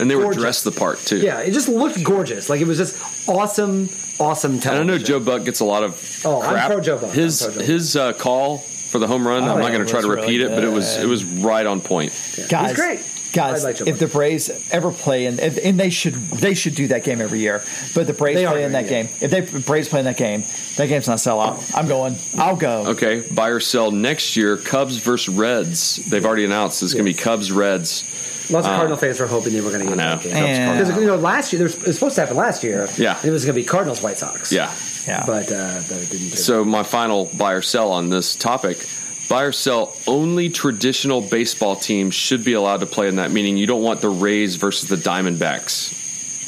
and 0.00 0.10
they 0.10 0.16
were 0.16 0.32
dressed 0.32 0.64
the 0.64 0.72
part 0.72 0.98
too. 0.98 1.18
Yeah, 1.18 1.40
it 1.40 1.52
just 1.52 1.68
looked 1.68 2.02
gorgeous. 2.02 2.48
Like 2.48 2.60
it 2.62 2.66
was 2.66 2.78
just 2.78 2.96
awesome, 3.28 3.90
awesome 4.18 4.52
And 4.52 4.60
I 4.60 4.64
television. 4.64 4.86
know 4.86 4.98
Joe 4.98 5.20
Buck 5.20 5.44
gets 5.44 5.60
a 5.60 5.64
lot 5.66 5.82
of 5.84 5.92
Oh, 6.24 6.40
I'm 6.42 6.52
crap. 6.54 6.70
pro 6.72 6.80
Joe 6.80 6.98
Buck. 6.98 7.10
His 7.12 7.40
Joe 7.40 7.50
Buck. 7.52 7.62
his 7.62 7.96
uh, 7.96 8.12
call 8.14 8.58
for 8.58 8.98
the 8.98 9.06
home 9.06 9.28
run. 9.28 9.42
I'm 9.44 9.60
not 9.60 9.72
going 9.72 9.84
to 9.84 9.90
try 9.90 10.00
to 10.00 10.08
repeat 10.08 10.38
really 10.40 10.52
it, 10.52 10.54
but 10.56 10.64
it 10.64 10.72
was 10.72 10.96
it 10.96 11.06
was 11.06 11.22
right 11.24 11.66
on 11.66 11.80
point. 11.82 12.12
guys, 12.48 12.70
was 12.70 12.78
great. 12.80 13.00
Guys, 13.32 13.62
like 13.64 13.80
if 13.80 13.98
the 13.98 14.06
Braves 14.06 14.50
ever 14.72 14.90
play 14.90 15.26
and 15.26 15.38
if, 15.38 15.58
and 15.64 15.78
they 15.78 15.90
should 15.90 16.14
they 16.14 16.54
should 16.54 16.74
do 16.74 16.88
that 16.88 17.04
game 17.04 17.20
every 17.20 17.38
year. 17.38 17.62
But 17.94 18.06
the 18.06 18.12
Braves 18.12 18.40
They 18.40 18.46
play 18.46 18.64
in 18.64 18.72
that 18.72 18.86
it. 18.86 18.88
game. 18.88 19.08
If 19.20 19.30
they 19.30 19.40
Braves 19.60 19.88
play 19.88 20.00
in 20.00 20.06
that 20.06 20.16
game, 20.16 20.42
that 20.76 20.88
game's 20.88 21.06
not 21.08 21.20
sell 21.20 21.40
out. 21.40 21.62
I'm 21.74 21.86
going. 21.88 22.16
I'll 22.38 22.56
go. 22.56 22.86
Okay, 22.88 23.20
buy 23.32 23.48
or 23.50 23.60
sell 23.60 23.90
next 23.90 24.36
year. 24.36 24.56
Cubs 24.56 24.96
versus 24.98 25.32
Reds. 25.34 25.96
They've 25.96 26.24
already 26.24 26.44
announced 26.44 26.82
it's 26.82 26.92
going 26.94 27.04
to 27.06 27.10
be 27.12 27.16
Cubs 27.16 27.52
Reds. 27.52 28.04
Lots 28.50 28.66
of 28.66 28.72
Cardinal 28.74 28.96
fans 28.96 29.20
were 29.20 29.28
hoping 29.28 29.52
they 29.52 29.60
were 29.60 29.70
going 29.70 29.82
to 29.82 29.88
get 29.88 29.96
that 29.98 30.22
game. 30.22 30.32
Cubs, 30.32 30.44
And- 30.44 30.56
Cardinals. 30.66 30.88
Because 30.88 31.00
you 31.02 31.06
know, 31.06 31.16
last 31.16 31.52
year 31.52 31.58
there 31.58 31.66
was, 31.66 31.76
it 31.76 31.86
was 31.86 31.96
supposed 31.96 32.14
to 32.16 32.20
happen 32.22 32.36
last 32.36 32.64
year. 32.64 32.88
Yeah. 32.98 33.16
and 33.16 33.24
it 33.26 33.30
was 33.30 33.44
going 33.44 33.54
to 33.54 33.60
be 33.60 33.64
Cardinals 33.64 34.02
White 34.02 34.18
Sox. 34.18 34.50
Yeah. 34.50 34.74
Yeah. 35.06 35.22
but 35.24 35.50
uh, 35.52 35.80
but 35.88 35.98
it 36.02 36.10
didn't. 36.10 36.30
So 36.36 36.64
my 36.64 36.82
final 36.82 37.26
buy 37.26 37.52
or 37.52 37.62
sell 37.62 37.92
on 37.92 38.10
this 38.10 38.34
topic. 38.34 38.86
Buy 39.30 39.44
or 39.44 39.52
sell 39.52 39.96
only 40.08 40.50
traditional 40.50 41.20
baseball 41.20 41.76
teams 41.76 42.14
should 42.16 42.44
be 42.44 42.52
allowed 42.52 42.80
to 42.80 42.86
play 42.86 43.06
in 43.06 43.16
that. 43.16 43.30
Meaning 43.30 43.56
you 43.56 43.66
don't 43.66 43.82
want 43.82 44.00
the 44.00 44.08
Rays 44.10 44.56
versus 44.56 44.88
the 44.88 44.96
Diamondbacks. 44.96 45.96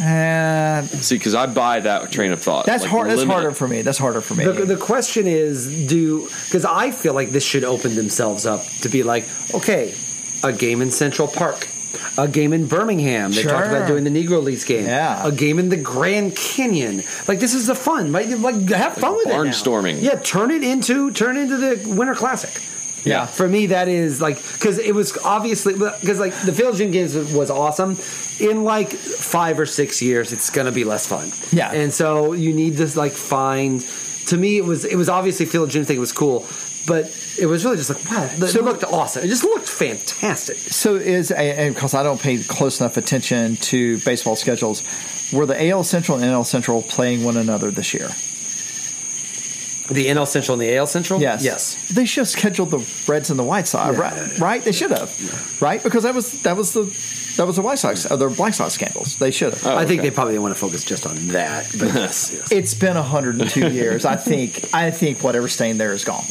Uh, 0.01 0.83
See, 0.87 1.15
because 1.17 1.35
I 1.35 1.47
buy 1.47 1.79
that 1.81 2.11
train 2.11 2.33
of 2.33 2.43
thought. 2.43 2.67
that's 2.67 2.83
Like, 2.83 2.91
hard. 2.91 3.11
That's 3.11 3.23
harder 3.23 3.51
it. 3.51 3.55
for 3.55 3.69
me. 3.69 3.83
That's 3.83 3.99
harder 3.99 4.21
for 4.21 4.35
me. 4.35 4.45
The, 4.45 4.65
the 4.65 4.77
question 4.77 5.29
is, 5.29 5.87
do 5.87 6.23
because 6.47 6.65
I 6.65 6.91
feel 6.91 7.15
like 7.15 7.31
this 7.31 7.45
should 7.45 7.63
open 7.63 7.95
themselves 7.95 8.47
up 8.47 8.65
to 8.81 8.89
be 8.89 9.05
like, 9.05 9.29
okay, 9.55 9.95
a 10.43 10.53
game 10.53 10.83
in 10.83 10.91
Central 10.91 11.29
Park, 11.29 11.69
a 12.19 12.29
game 12.29 12.53
in 12.53 12.67
Birmingham. 12.67 13.33
They 13.33 13.43
talked 13.43 13.69
about 13.69 13.87
doing 13.89 14.05
the 14.05 14.11
Negro 14.11 14.43
Leagues 14.43 14.65
game. 14.65 14.85
Yeah. 14.87 15.27
a 15.27 15.33
game 15.33 15.59
in 15.59 15.69
the 15.69 15.77
Grand 15.77 16.37
Canyon. 16.37 17.03
Like 17.29 17.39
this 17.41 17.55
is 17.55 17.67
the 17.67 17.75
fun, 17.75 18.13
right? 18.13 18.29
Like 18.29 18.69
have 18.71 18.95
fun 18.95 19.17
with 19.17 19.27
it. 19.27 19.31
now. 19.31 19.43
barnstorming. 19.45 20.03
Yeah, 20.03 20.17
turn 20.17 20.51
it 20.51 20.63
into 20.63 21.11
turn 21.13 21.37
it 21.37 21.43
into 21.43 21.57
the 21.57 21.95
Winter 21.95 22.15
Classic. 22.15 22.63
Yeah. 23.05 23.27
for 23.27 23.49
me 23.49 23.67
that 23.67 23.89
is 23.89 24.21
like 24.21 24.37
because 24.37 24.79
it 24.79 24.95
was 24.95 25.19
obviously 25.25 25.73
because 25.75 26.21
like 26.21 26.33
the 26.43 26.53
Field 26.53 26.81
of 26.81 26.93
games 26.93 27.17
was 27.33 27.51
awesome. 27.51 27.97
In 28.41 28.65
like 28.65 28.93
five 28.93 29.59
or 29.59 29.67
six 29.67 30.01
years, 30.01 30.33
it's 30.33 30.51
going 30.51 30.67
to 30.67 30.73
be 30.73 30.85
less 30.85 31.07
fun. 31.07 31.31
Yeah. 31.51 31.73
and 31.73 31.93
so 31.93 32.33
you 32.33 32.53
need 32.53 32.77
to 32.79 32.87
like 32.99 33.13
find. 33.13 33.81
To 34.27 34.37
me, 34.37 34.57
it 34.57 34.65
was 34.65 34.85
it 34.85 34.95
was 34.95 35.09
obviously 35.09 35.47
Field 35.47 35.65
of 35.69 35.73
Dream 35.73 35.85
thing 35.85 35.99
was 35.99 36.13
cool, 36.13 36.41
but 36.87 37.07
it 37.39 37.47
was 37.47 37.65
really 37.65 37.77
just 37.77 37.91
like 37.91 38.05
wow, 38.11 38.25
it 38.25 38.49
So- 38.49 38.61
looked 38.63 38.85
awesome. 38.85 39.25
It 39.25 39.29
just 39.29 39.45
looked 39.45 39.69
fantastic. 39.69 40.57
So 40.59 40.97
is 40.97 41.31
and 41.31 41.75
because 41.75 41.95
I 41.95 42.03
don't 42.03 42.21
pay 42.21 42.39
close 42.39 42.81
enough 42.81 42.97
attention 42.97 43.57
to 43.57 43.99
baseball 44.01 44.37
schedules, 44.37 44.83
were 45.33 45.47
the 45.47 45.69
AL 45.69 45.85
Central 45.85 46.19
and 46.19 46.27
NL 46.27 46.45
Central 46.47 46.83
playing 46.83 47.25
one 47.25 47.37
another 47.37 47.71
this 47.71 47.95
year? 47.95 48.09
The 49.95 50.07
NL 50.07 50.27
Central 50.27 50.55
and 50.55 50.63
the 50.63 50.77
AL 50.77 50.87
Central. 50.87 51.21
Yes. 51.21 51.45
yes. 51.45 51.89
They 51.89 52.05
should 52.05 52.23
have 52.23 52.29
scheduled 52.29 52.71
the 52.71 52.87
Reds 53.07 53.31
and 53.31 53.39
the 53.39 53.45
White 53.45 53.69
Sox, 53.69 53.97
Yeah, 53.97 54.03
right? 54.03 54.17
yeah, 54.17 54.29
yeah. 54.33 54.45
Right? 54.45 54.63
They 54.63 54.73
should 54.73 54.91
have, 54.91 55.63
right? 55.63 55.83
Because 55.83 56.03
that 56.05 56.15
was 56.15 56.43
that 56.43 56.57
was 56.57 56.73
the 56.73 56.85
that 57.37 57.47
was 57.47 57.57
the 57.57 57.63
White 57.63 57.79
Sox, 57.79 58.11
uh, 58.11 58.17
the 58.17 58.29
Black 58.29 58.53
Sox 58.55 58.75
scandals. 58.75 59.17
They 59.17 59.31
should 59.31 59.55
have. 59.55 59.67
I 59.67 59.87
think 59.87 60.01
okay. 60.01 60.11
they 60.11 60.15
probably 60.15 60.39
want 60.39 60.55
to 60.55 60.61
focus 60.61 60.85
just 60.85 61.07
on 61.07 61.17
that. 61.29 61.67
But 61.79 61.89
yes, 61.95 62.31
yes. 62.33 62.53
It's 62.53 62.75
been 62.75 62.95
102 62.95 63.71
years. 63.71 64.05
I 64.05 64.17
think. 64.17 64.69
I 64.75 64.91
think 64.91 65.23
whatever 65.23 65.49
stain 65.49 65.79
there 65.79 65.93
is 65.93 66.05
gone. 66.05 66.25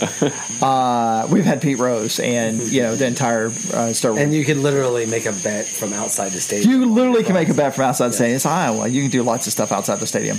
Uh, 0.61 1.27
we've 1.31 1.45
had 1.45 1.61
Pete 1.61 1.79
Rose 1.79 2.19
and 2.19 2.61
you 2.61 2.83
know 2.83 2.95
the 2.95 3.07
entire 3.07 3.47
uh, 3.73 3.93
Star. 3.93 4.17
and 4.17 4.33
you 4.33 4.45
can 4.45 4.61
literally 4.61 5.05
make 5.05 5.25
a 5.25 5.33
bet 5.33 5.65
from 5.65 5.93
outside 5.93 6.31
the 6.31 6.41
stadium. 6.41 6.69
You 6.69 6.85
literally 6.85 7.23
can 7.23 7.33
make 7.33 7.49
a 7.49 7.53
bet 7.53 7.73
from 7.73 7.85
outside 7.85 8.09
the 8.09 8.13
stadium. 8.13 8.35
It's 8.35 8.45
Iowa. 8.45 8.87
You 8.87 9.01
can 9.01 9.11
do 9.11 9.23
lots 9.23 9.47
of 9.47 9.53
stuff 9.53 9.71
outside 9.71 9.99
the 9.99 10.07
stadium. 10.07 10.37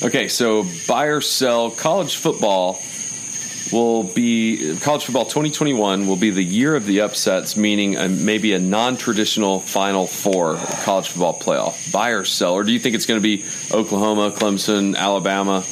Okay, 0.00 0.28
so 0.28 0.64
buy 0.86 1.06
or 1.06 1.20
sell 1.20 1.72
college 1.72 2.16
football 2.16 2.80
will 3.72 4.04
be 4.04 4.78
college 4.80 5.04
football 5.04 5.24
2021 5.24 6.06
will 6.06 6.16
be 6.16 6.30
the 6.30 6.42
year 6.42 6.76
of 6.76 6.86
the 6.86 7.00
upsets, 7.00 7.56
meaning 7.56 7.96
a, 7.96 8.08
maybe 8.08 8.52
a 8.52 8.60
non-traditional 8.60 9.58
Final 9.58 10.06
Four 10.06 10.56
college 10.84 11.08
football 11.08 11.38
playoff. 11.38 11.92
Buy 11.92 12.10
or 12.10 12.24
sell, 12.24 12.54
or 12.54 12.62
do 12.62 12.72
you 12.72 12.78
think 12.78 12.94
it's 12.94 13.06
going 13.06 13.20
to 13.20 13.22
be 13.22 13.44
Oklahoma, 13.72 14.30
Clemson, 14.30 14.96
Alabama, 14.96 15.64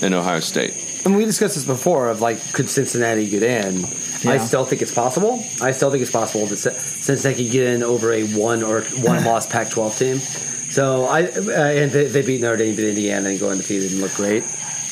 and 0.00 0.14
Ohio 0.14 0.40
State? 0.40 1.04
And 1.04 1.14
we 1.14 1.26
discussed 1.26 1.54
this 1.54 1.64
before 1.64 2.08
of 2.08 2.22
like, 2.22 2.54
could 2.54 2.70
Cincinnati 2.70 3.28
get 3.28 3.42
in? 3.42 3.84
I 4.24 4.38
still 4.38 4.64
think 4.64 4.82
it's 4.82 4.94
possible. 4.94 5.44
I 5.60 5.70
still 5.70 5.90
think 5.90 6.02
it's 6.02 6.10
possible 6.10 6.46
that 6.46 6.56
Cin- 6.56 6.74
Cincinnati 6.74 7.44
could 7.44 7.52
get 7.52 7.74
in 7.74 7.82
over 7.82 8.10
a 8.12 8.24
one 8.28 8.62
or 8.62 8.82
one 8.82 9.22
loss 9.24 9.46
Pac-12 9.46 9.98
team. 9.98 10.55
So 10.76 11.06
I 11.06 11.22
uh, 11.22 11.50
and 11.50 11.90
they, 11.90 12.06
they 12.06 12.20
beat 12.20 12.42
Notre 12.42 12.58
Dame, 12.58 12.76
beat 12.76 12.90
Indiana, 12.90 13.30
and 13.30 13.40
go 13.40 13.48
undefeated 13.48 13.92
and 13.92 14.02
look 14.02 14.12
great. 14.12 14.42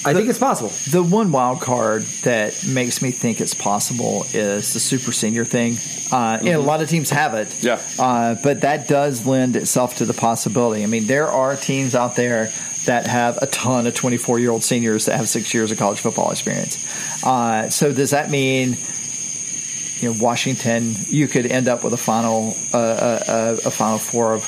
I 0.06 0.14
think 0.14 0.30
it's 0.30 0.38
possible. 0.38 0.70
The 0.90 1.02
one 1.02 1.30
wild 1.30 1.60
card 1.60 2.04
that 2.22 2.66
makes 2.66 3.02
me 3.02 3.10
think 3.10 3.38
it's 3.38 3.52
possible 3.52 4.24
is 4.32 4.72
the 4.72 4.80
super 4.80 5.12
senior 5.12 5.44
thing. 5.44 5.76
Uh, 6.10 6.38
and 6.40 6.48
a 6.48 6.58
lot 6.58 6.80
of 6.80 6.88
teams 6.88 7.10
have 7.10 7.34
it. 7.34 7.62
Yeah. 7.62 7.82
Uh, 7.98 8.34
but 8.42 8.62
that 8.62 8.88
does 8.88 9.26
lend 9.26 9.56
itself 9.56 9.96
to 9.96 10.06
the 10.06 10.14
possibility. 10.14 10.84
I 10.84 10.86
mean, 10.86 11.06
there 11.06 11.28
are 11.28 11.54
teams 11.54 11.94
out 11.94 12.16
there 12.16 12.50
that 12.86 13.06
have 13.06 13.36
a 13.42 13.46
ton 13.46 13.86
of 13.86 13.94
24 13.94 14.38
year 14.38 14.52
old 14.52 14.64
seniors 14.64 15.04
that 15.04 15.18
have 15.18 15.28
six 15.28 15.52
years 15.52 15.70
of 15.70 15.76
college 15.76 16.00
football 16.00 16.30
experience. 16.30 16.82
Uh, 17.22 17.68
so 17.68 17.92
does 17.92 18.12
that 18.12 18.30
mean? 18.30 18.78
You 20.00 20.12
know, 20.12 20.16
Washington. 20.18 20.94
You 21.08 21.28
could 21.28 21.44
end 21.44 21.68
up 21.68 21.84
with 21.84 21.92
a 21.92 21.98
final, 21.98 22.56
uh, 22.72 23.20
a, 23.28 23.32
a, 23.32 23.52
a 23.66 23.70
final 23.70 23.98
four 23.98 24.34
of, 24.34 24.44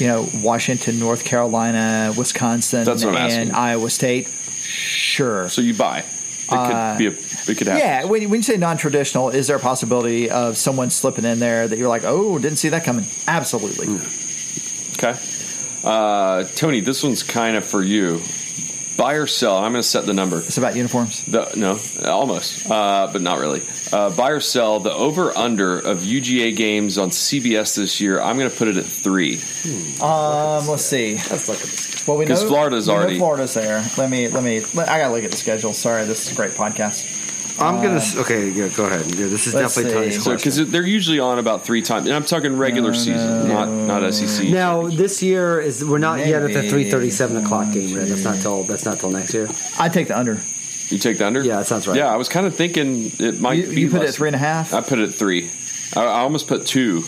you 0.00 0.06
know, 0.06 0.28
Washington, 0.36 0.98
North 0.98 1.24
Carolina, 1.24 2.12
Wisconsin, 2.16 2.84
That's 2.84 3.04
what 3.04 3.16
I'm 3.16 3.30
and. 3.30 3.52
Iowa 3.52 3.90
State. 3.90 4.28
Sure. 4.28 5.48
So 5.48 5.60
you 5.60 5.74
buy. 5.74 5.98
It 5.98 6.48
could 6.48 6.98
be 6.98 7.06
a. 7.06 7.10
It 7.10 7.58
could 7.58 7.68
happen. 7.68 7.86
Yeah, 7.86 8.04
when, 8.04 8.28
when 8.28 8.38
you 8.38 8.42
say 8.42 8.56
non-traditional, 8.56 9.30
is 9.30 9.46
there 9.46 9.56
a 9.56 9.60
possibility 9.60 10.30
of 10.30 10.56
someone 10.56 10.90
slipping 10.90 11.24
in 11.24 11.38
there 11.38 11.68
that 11.68 11.78
you're 11.78 11.88
like, 11.88 12.02
oh, 12.04 12.38
didn't 12.38 12.58
see 12.58 12.70
that 12.70 12.84
coming? 12.84 13.06
Absolutely. 13.28 13.86
Okay. 14.98 15.18
Uh, 15.84 16.44
Tony, 16.44 16.80
this 16.80 17.02
one's 17.02 17.22
kind 17.22 17.56
of 17.56 17.64
for 17.64 17.82
you. 17.82 18.20
Buy 19.00 19.14
or 19.14 19.26
sell. 19.26 19.56
I'm 19.56 19.72
going 19.72 19.82
to 19.82 19.88
set 19.88 20.04
the 20.06 20.12
number. 20.12 20.38
It's 20.40 20.58
about 20.58 20.76
uniforms. 20.76 21.24
The, 21.24 21.50
no, 21.56 21.78
almost, 22.06 22.70
uh, 22.70 23.08
but 23.12 23.22
not 23.22 23.38
really. 23.38 23.62
Uh, 23.92 24.10
buy 24.14 24.30
or 24.30 24.40
sell 24.40 24.78
the 24.80 24.92
over 24.92 25.36
under 25.36 25.78
of 25.78 26.00
UGA 26.00 26.54
games 26.54 26.98
on 26.98 27.08
CBS 27.10 27.76
this 27.76 28.00
year. 28.00 28.20
I'm 28.20 28.36
going 28.38 28.50
to 28.50 28.56
put 28.56 28.68
it 28.68 28.76
at 28.76 28.84
three. 28.84 29.40
Um, 30.02 30.66
let's 30.68 30.84
see. 30.84 31.14
Let's 31.14 31.48
look 31.48 31.58
at 31.58 31.62
this. 31.64 32.06
Well, 32.06 32.16
we 32.16 32.24
know 32.24 32.34
'Cause 32.34 32.44
Florida's 32.44 32.88
we 32.88 32.94
know 32.94 33.00
already- 33.00 33.18
Florida's 33.18 33.54
there. 33.54 33.84
Let 33.98 34.08
me 34.10 34.28
let 34.28 34.42
me. 34.42 34.60
Let, 34.74 34.88
I 34.88 34.98
gotta 34.98 35.12
look 35.14 35.22
at 35.24 35.30
the 35.30 35.36
schedule. 35.36 35.72
Sorry, 35.74 36.04
this 36.06 36.26
is 36.26 36.32
a 36.32 36.34
great 36.36 36.52
podcast. 36.52 37.04
I'm 37.60 37.82
gonna. 37.82 37.98
Uh, 37.98 38.20
okay, 38.22 38.48
yeah, 38.50 38.68
go 38.68 38.86
ahead. 38.86 39.06
Yeah, 39.14 39.26
this 39.26 39.46
is 39.46 39.54
Let's 39.54 39.74
definitely 39.74 39.98
Tony's 40.00 40.14
see. 40.14 40.20
So 40.20 40.30
question. 40.30 40.50
because 40.50 40.70
they're 40.70 40.86
usually 40.86 41.18
on 41.20 41.38
about 41.38 41.64
three 41.64 41.82
times, 41.82 42.06
and 42.06 42.14
I'm 42.14 42.24
talking 42.24 42.56
regular 42.56 42.94
season, 42.94 43.48
not 43.48 43.68
not 43.68 44.14
SEC. 44.14 44.48
now 44.48 44.88
this 44.88 45.22
year 45.22 45.60
is 45.60 45.84
we're 45.84 45.98
not 45.98 46.18
yet 46.20 46.42
at 46.42 46.48
the 46.48 46.54
Maybe. 46.54 46.68
three 46.68 46.90
thirty 46.90 47.10
seven 47.10 47.36
o'clock 47.44 47.72
game. 47.72 47.96
Right? 47.96 48.06
That's 48.08 48.24
not 48.24 48.36
till 48.36 48.64
that's 48.64 48.84
not 48.84 48.98
till 48.98 49.10
next 49.10 49.34
year. 49.34 49.48
I 49.78 49.88
take 49.88 50.08
the 50.08 50.18
under. 50.18 50.40
you 50.88 50.98
take 50.98 51.18
the 51.18 51.26
under. 51.26 51.42
Yeah, 51.42 51.56
that 51.58 51.66
sounds 51.66 51.86
right. 51.86 51.96
Yeah, 51.96 52.12
I 52.12 52.16
was 52.16 52.28
kind 52.28 52.46
of 52.46 52.54
thinking 52.54 53.10
it 53.18 53.40
might 53.40 53.58
You, 53.58 53.66
be. 53.68 53.80
you 53.82 53.90
put 53.90 54.02
it 54.02 54.08
at 54.08 54.14
three 54.14 54.28
and 54.28 54.36
a 54.36 54.38
half. 54.38 54.72
I 54.74 54.80
put 54.80 54.98
it 54.98 55.08
at 55.08 55.14
three. 55.14 55.50
I, 55.94 56.00
I 56.04 56.20
almost 56.20 56.48
put 56.48 56.66
two. 56.66 57.04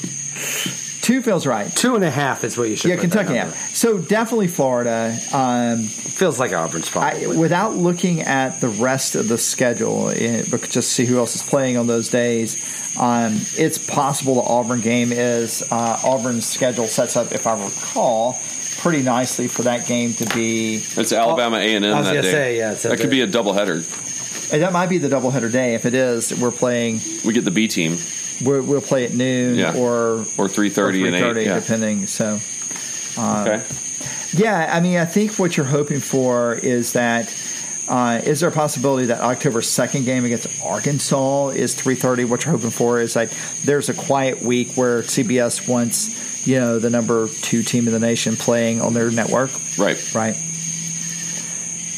Two 1.03 1.21
feels 1.21 1.47
right. 1.49 1.75
Two 1.75 1.97
and 1.97 2.05
a 2.05 2.11
half 2.11 2.45
is 2.45 2.57
what 2.57 2.69
you 2.69 2.77
should. 2.77 2.89
Yeah, 2.91 2.97
Kentucky. 2.97 3.35
Yeah. 3.35 3.51
So 3.75 3.99
definitely 3.99 4.47
Florida. 4.47 5.19
Um, 5.35 5.83
feels 5.83 6.39
like 6.39 6.53
Auburn's 6.53 6.95
I, 6.95 7.27
without 7.27 7.75
looking 7.75 8.21
at 8.21 8.61
the 8.61 8.69
rest 8.69 9.17
of 9.17 9.27
the 9.27 9.37
schedule, 9.37 10.11
eh, 10.11 10.45
but 10.49 10.63
just 10.71 10.93
see 10.93 11.05
who 11.05 11.19
else 11.19 11.35
is 11.35 11.43
playing 11.43 11.77
on 11.77 11.89
those 11.89 12.09
days, 12.09 12.57
um, 12.97 13.33
it's 13.57 13.79
possible 13.79 14.37
the 14.37 14.43
Auburn 14.43 14.81
game 14.81 15.11
is 15.11 15.63
uh, 15.73 16.01
Auburn's 16.05 16.47
schedule 16.47 16.87
sets 16.87 17.17
up, 17.17 17.33
if 17.33 17.49
I 17.49 17.63
recall, 17.65 18.39
pretty 18.79 19.03
nicely 19.03 19.49
for 19.49 19.63
that 19.63 19.89
game 19.89 20.15
to 20.15 20.27
be. 20.27 20.77
It's 20.77 21.13
Alabama 21.13 21.57
A 21.57 21.75
and 21.75 21.85
M 21.85 21.95
I 21.97 21.99
was 21.99 22.07
that 22.07 22.15
gonna 22.15 22.23
day. 22.23 22.31
say, 22.31 22.59
yeah, 22.59 22.73
it's 22.73 22.85
a 22.85 22.91
that 22.91 22.99
could 23.01 23.11
bit- 23.11 23.31
be 23.33 23.39
a 23.39 23.43
doubleheader. 23.43 24.53
And 24.53 24.63
that 24.63 24.73
might 24.73 24.89
be 24.89 24.99
the 24.99 25.09
doubleheader 25.09 25.51
day. 25.51 25.75
If 25.75 25.87
it 25.87 25.95
is, 25.95 26.39
we're 26.39 26.51
playing. 26.53 27.01
We 27.25 27.33
get 27.33 27.45
the 27.45 27.51
B 27.51 27.67
team 27.69 27.97
We're, 28.45 28.63
we'll 28.63 28.81
play 28.81 29.05
at 29.05 29.13
noon 29.15 29.57
Yeah. 29.57 29.77
or 29.77 30.25
or 30.39 30.49
three 30.49 30.69
thirty 30.71 31.07
and 31.07 31.15
eight. 31.15 31.23
3:30, 31.23 31.45
Yeah. 31.45 31.61
depending. 31.61 32.07
So. 32.07 32.39
okay. 33.19 33.63
Yeah, 34.35 34.71
I 34.75 34.81
mean, 34.81 34.97
I 34.99 35.05
think 35.05 35.39
what 35.39 35.57
you're 35.57 35.67
hoping 35.67 36.01
for 36.01 36.55
is 36.55 36.93
that 36.95 37.33
uh, 37.89 38.21
is 38.25 38.41
there 38.41 38.49
a 38.49 38.53
possibility 38.53 39.07
that 39.09 39.21
October 39.21 39.61
second 39.61 40.05
game 40.05 40.25
against 40.25 40.47
Arkansas 40.65 41.49
is 41.49 41.75
3:30? 41.75 42.25
What 42.29 42.45
you're 42.45 42.53
hoping 42.53 42.71
for 42.71 43.01
is 43.01 43.15
like 43.17 43.31
there's 43.65 43.89
a 43.89 43.95
quiet 43.95 44.41
week 44.43 44.73
where 44.75 45.03
CBS 45.03 45.69
wants 45.69 46.47
you 46.47 46.59
know 46.59 46.79
the 46.79 46.91
number 46.91 47.29
two 47.29 47.63
team 47.63 47.87
in 47.87 47.93
the 47.93 48.01
nation 48.01 48.37
playing 48.37 48.81
on 48.81 48.95
their 48.95 49.11
network, 49.11 49.51
Right. 49.79 49.99
right? 50.15 50.37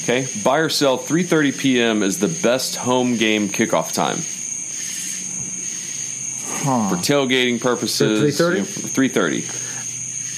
Okay. 0.02 0.26
Buy 0.42 0.58
or 0.58 0.68
sell. 0.68 0.98
Three 0.98 1.22
thirty 1.22 1.52
p.m. 1.52 2.02
is 2.02 2.18
the 2.18 2.28
best 2.28 2.76
home 2.76 3.16
game 3.16 3.48
kickoff 3.48 3.92
time 3.92 4.18
for 6.64 6.96
tailgating 6.96 7.60
purposes. 7.60 8.38
3:30? 8.38 8.64
Three 8.90 9.08
thirty. 9.08 9.44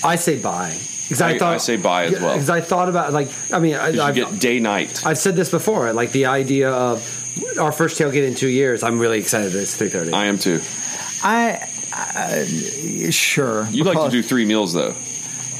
I 0.04 0.16
say 0.16 0.38
buy 0.38 0.76
because 1.04 1.22
I, 1.22 1.30
I- 1.30 1.38
thought 1.38 1.54
I 1.54 1.58
say 1.58 1.76
buy 1.76 2.04
as 2.06 2.20
well. 2.20 2.34
because 2.34 2.50
I 2.50 2.60
thought 2.60 2.88
about 2.88 3.12
like 3.12 3.28
I 3.52 3.58
mean 3.58 3.74
I, 3.74 4.12
get 4.12 4.38
day 4.38 4.60
night. 4.60 5.04
I've 5.06 5.18
said 5.18 5.36
this 5.36 5.50
before 5.50 5.92
like 5.92 6.12
the 6.12 6.26
idea 6.26 6.70
of 6.70 7.02
our 7.58 7.72
first 7.72 7.98
tailgate 8.00 8.26
in 8.26 8.34
two 8.34 8.48
years. 8.48 8.82
I'm 8.82 8.98
really 8.98 9.18
excited 9.18 9.52
that 9.52 9.60
it's 9.62 9.76
three 9.76 9.88
thirty. 9.88 10.12
I 10.12 10.26
am 10.26 10.38
too. 10.38 10.60
I, 11.22 11.68
I 11.92 13.08
sure 13.10 13.66
You 13.70 13.84
like 13.84 13.98
to 13.98 14.10
do 14.10 14.22
three 14.22 14.44
meals 14.44 14.72
though. 14.72 14.94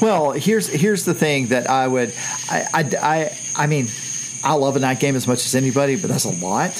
Well, 0.01 0.31
here's 0.31 0.67
here's 0.67 1.05
the 1.05 1.13
thing 1.15 1.47
that 1.47 1.67
I 1.69 1.87
would, 1.87 2.13
I, 2.49 2.67
I, 2.73 2.81
I, 3.01 3.37
I 3.55 3.67
mean, 3.67 3.87
I 4.43 4.53
love 4.53 4.75
a 4.75 4.79
night 4.79 4.99
game 4.99 5.15
as 5.15 5.27
much 5.27 5.43
as 5.45 5.55
anybody, 5.55 5.95
but 5.95 6.09
that's 6.09 6.25
a 6.25 6.29
lot. 6.29 6.71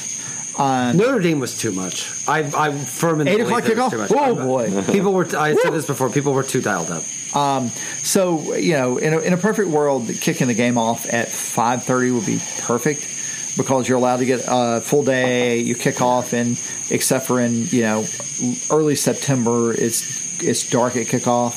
Um, 0.58 0.98
Notre 0.98 1.20
Dame 1.20 1.40
was 1.40 1.58
too 1.58 1.72
much. 1.72 2.12
I, 2.28 2.40
I'm 2.40 2.80
firm 2.80 3.22
in 3.22 3.26
the 3.26 3.32
Eight 3.32 3.38
belief 3.38 3.48
o'clock 3.50 3.64
that 3.66 3.72
it 3.72 3.78
was 3.78 3.94
kickoff? 3.94 4.10
too 4.10 4.16
much. 4.16 4.30
Oh, 4.30 4.36
boy. 4.84 4.92
People 4.92 5.14
were. 5.14 5.26
I 5.38 5.54
said 5.56 5.72
this 5.72 5.86
before. 5.86 6.10
People 6.10 6.34
were 6.34 6.44
too 6.44 6.62
dialed 6.62 6.90
up. 6.92 7.04
Um, 7.36 7.70
So 8.04 8.56
you 8.56 8.74
know, 8.74 8.98
in 8.98 9.14
a, 9.14 9.20
in 9.20 9.34
a 9.34 9.38
perfect 9.38 9.70
world, 9.70 10.10
kicking 10.22 10.48
the 10.48 10.54
game 10.56 10.78
off 10.78 11.12
at 11.14 11.28
five 11.30 11.84
thirty 11.84 12.10
would 12.12 12.26
be 12.26 12.42
perfect 12.62 13.08
because 13.58 13.88
you're 13.88 13.98
allowed 13.98 14.18
to 14.18 14.26
get 14.26 14.44
a 14.48 14.82
full 14.82 15.04
day. 15.04 15.60
You 15.60 15.76
kick 15.76 16.02
off, 16.02 16.34
and 16.34 16.60
except 16.90 17.28
for 17.28 17.40
in 17.40 17.66
you 17.68 17.82
know 17.84 18.06
early 18.72 18.96
September, 18.96 19.74
it's 19.74 20.42
it's 20.42 20.68
dark 20.70 20.96
at 20.96 21.08
kickoff. 21.08 21.54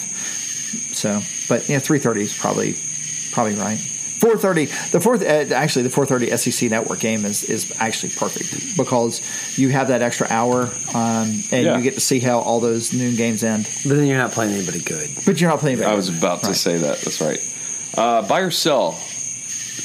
So, 0.94 1.20
but 1.48 1.68
yeah, 1.68 1.78
three 1.78 1.98
thirty 1.98 2.22
is 2.24 2.36
probably 2.38 2.74
probably 3.32 3.54
right. 3.54 3.78
Four 4.20 4.36
thirty, 4.36 4.66
the 4.66 5.00
fourth 5.00 5.22
uh, 5.22 5.54
actually 5.54 5.82
the 5.84 5.90
four 5.90 6.04
thirty 6.04 6.30
SEC 6.36 6.70
network 6.70 7.00
game 7.00 7.24
is 7.24 7.42
is 7.44 7.72
actually 7.80 8.10
perfect 8.10 8.76
because 8.76 9.20
you 9.58 9.70
have 9.70 9.88
that 9.88 10.02
extra 10.02 10.26
hour, 10.28 10.64
um, 10.94 11.42
and 11.50 11.64
Yeah. 11.64 11.76
you 11.78 11.82
get 11.82 11.94
to 11.94 12.00
see 12.00 12.20
how 12.20 12.40
all 12.40 12.60
those 12.60 12.92
noon 12.92 13.16
games 13.16 13.42
end. 13.42 13.64
But 13.86 13.96
then 13.96 14.06
you're 14.06 14.18
not 14.18 14.32
playing 14.32 14.52
anybody 14.54 14.80
good. 14.80 15.08
But 15.24 15.40
you're 15.40 15.48
not 15.48 15.60
playing. 15.60 15.76
Anybody 15.78 15.92
I 15.92 15.96
was 15.96 16.10
about 16.10 16.42
to 16.42 16.48
Right. 16.48 16.56
say 16.56 16.76
that. 16.78 17.00
That's 17.00 17.20
right. 17.22 17.42
Uh, 17.96 18.20
buy 18.28 18.40
or 18.40 18.50
sell. 18.50 19.00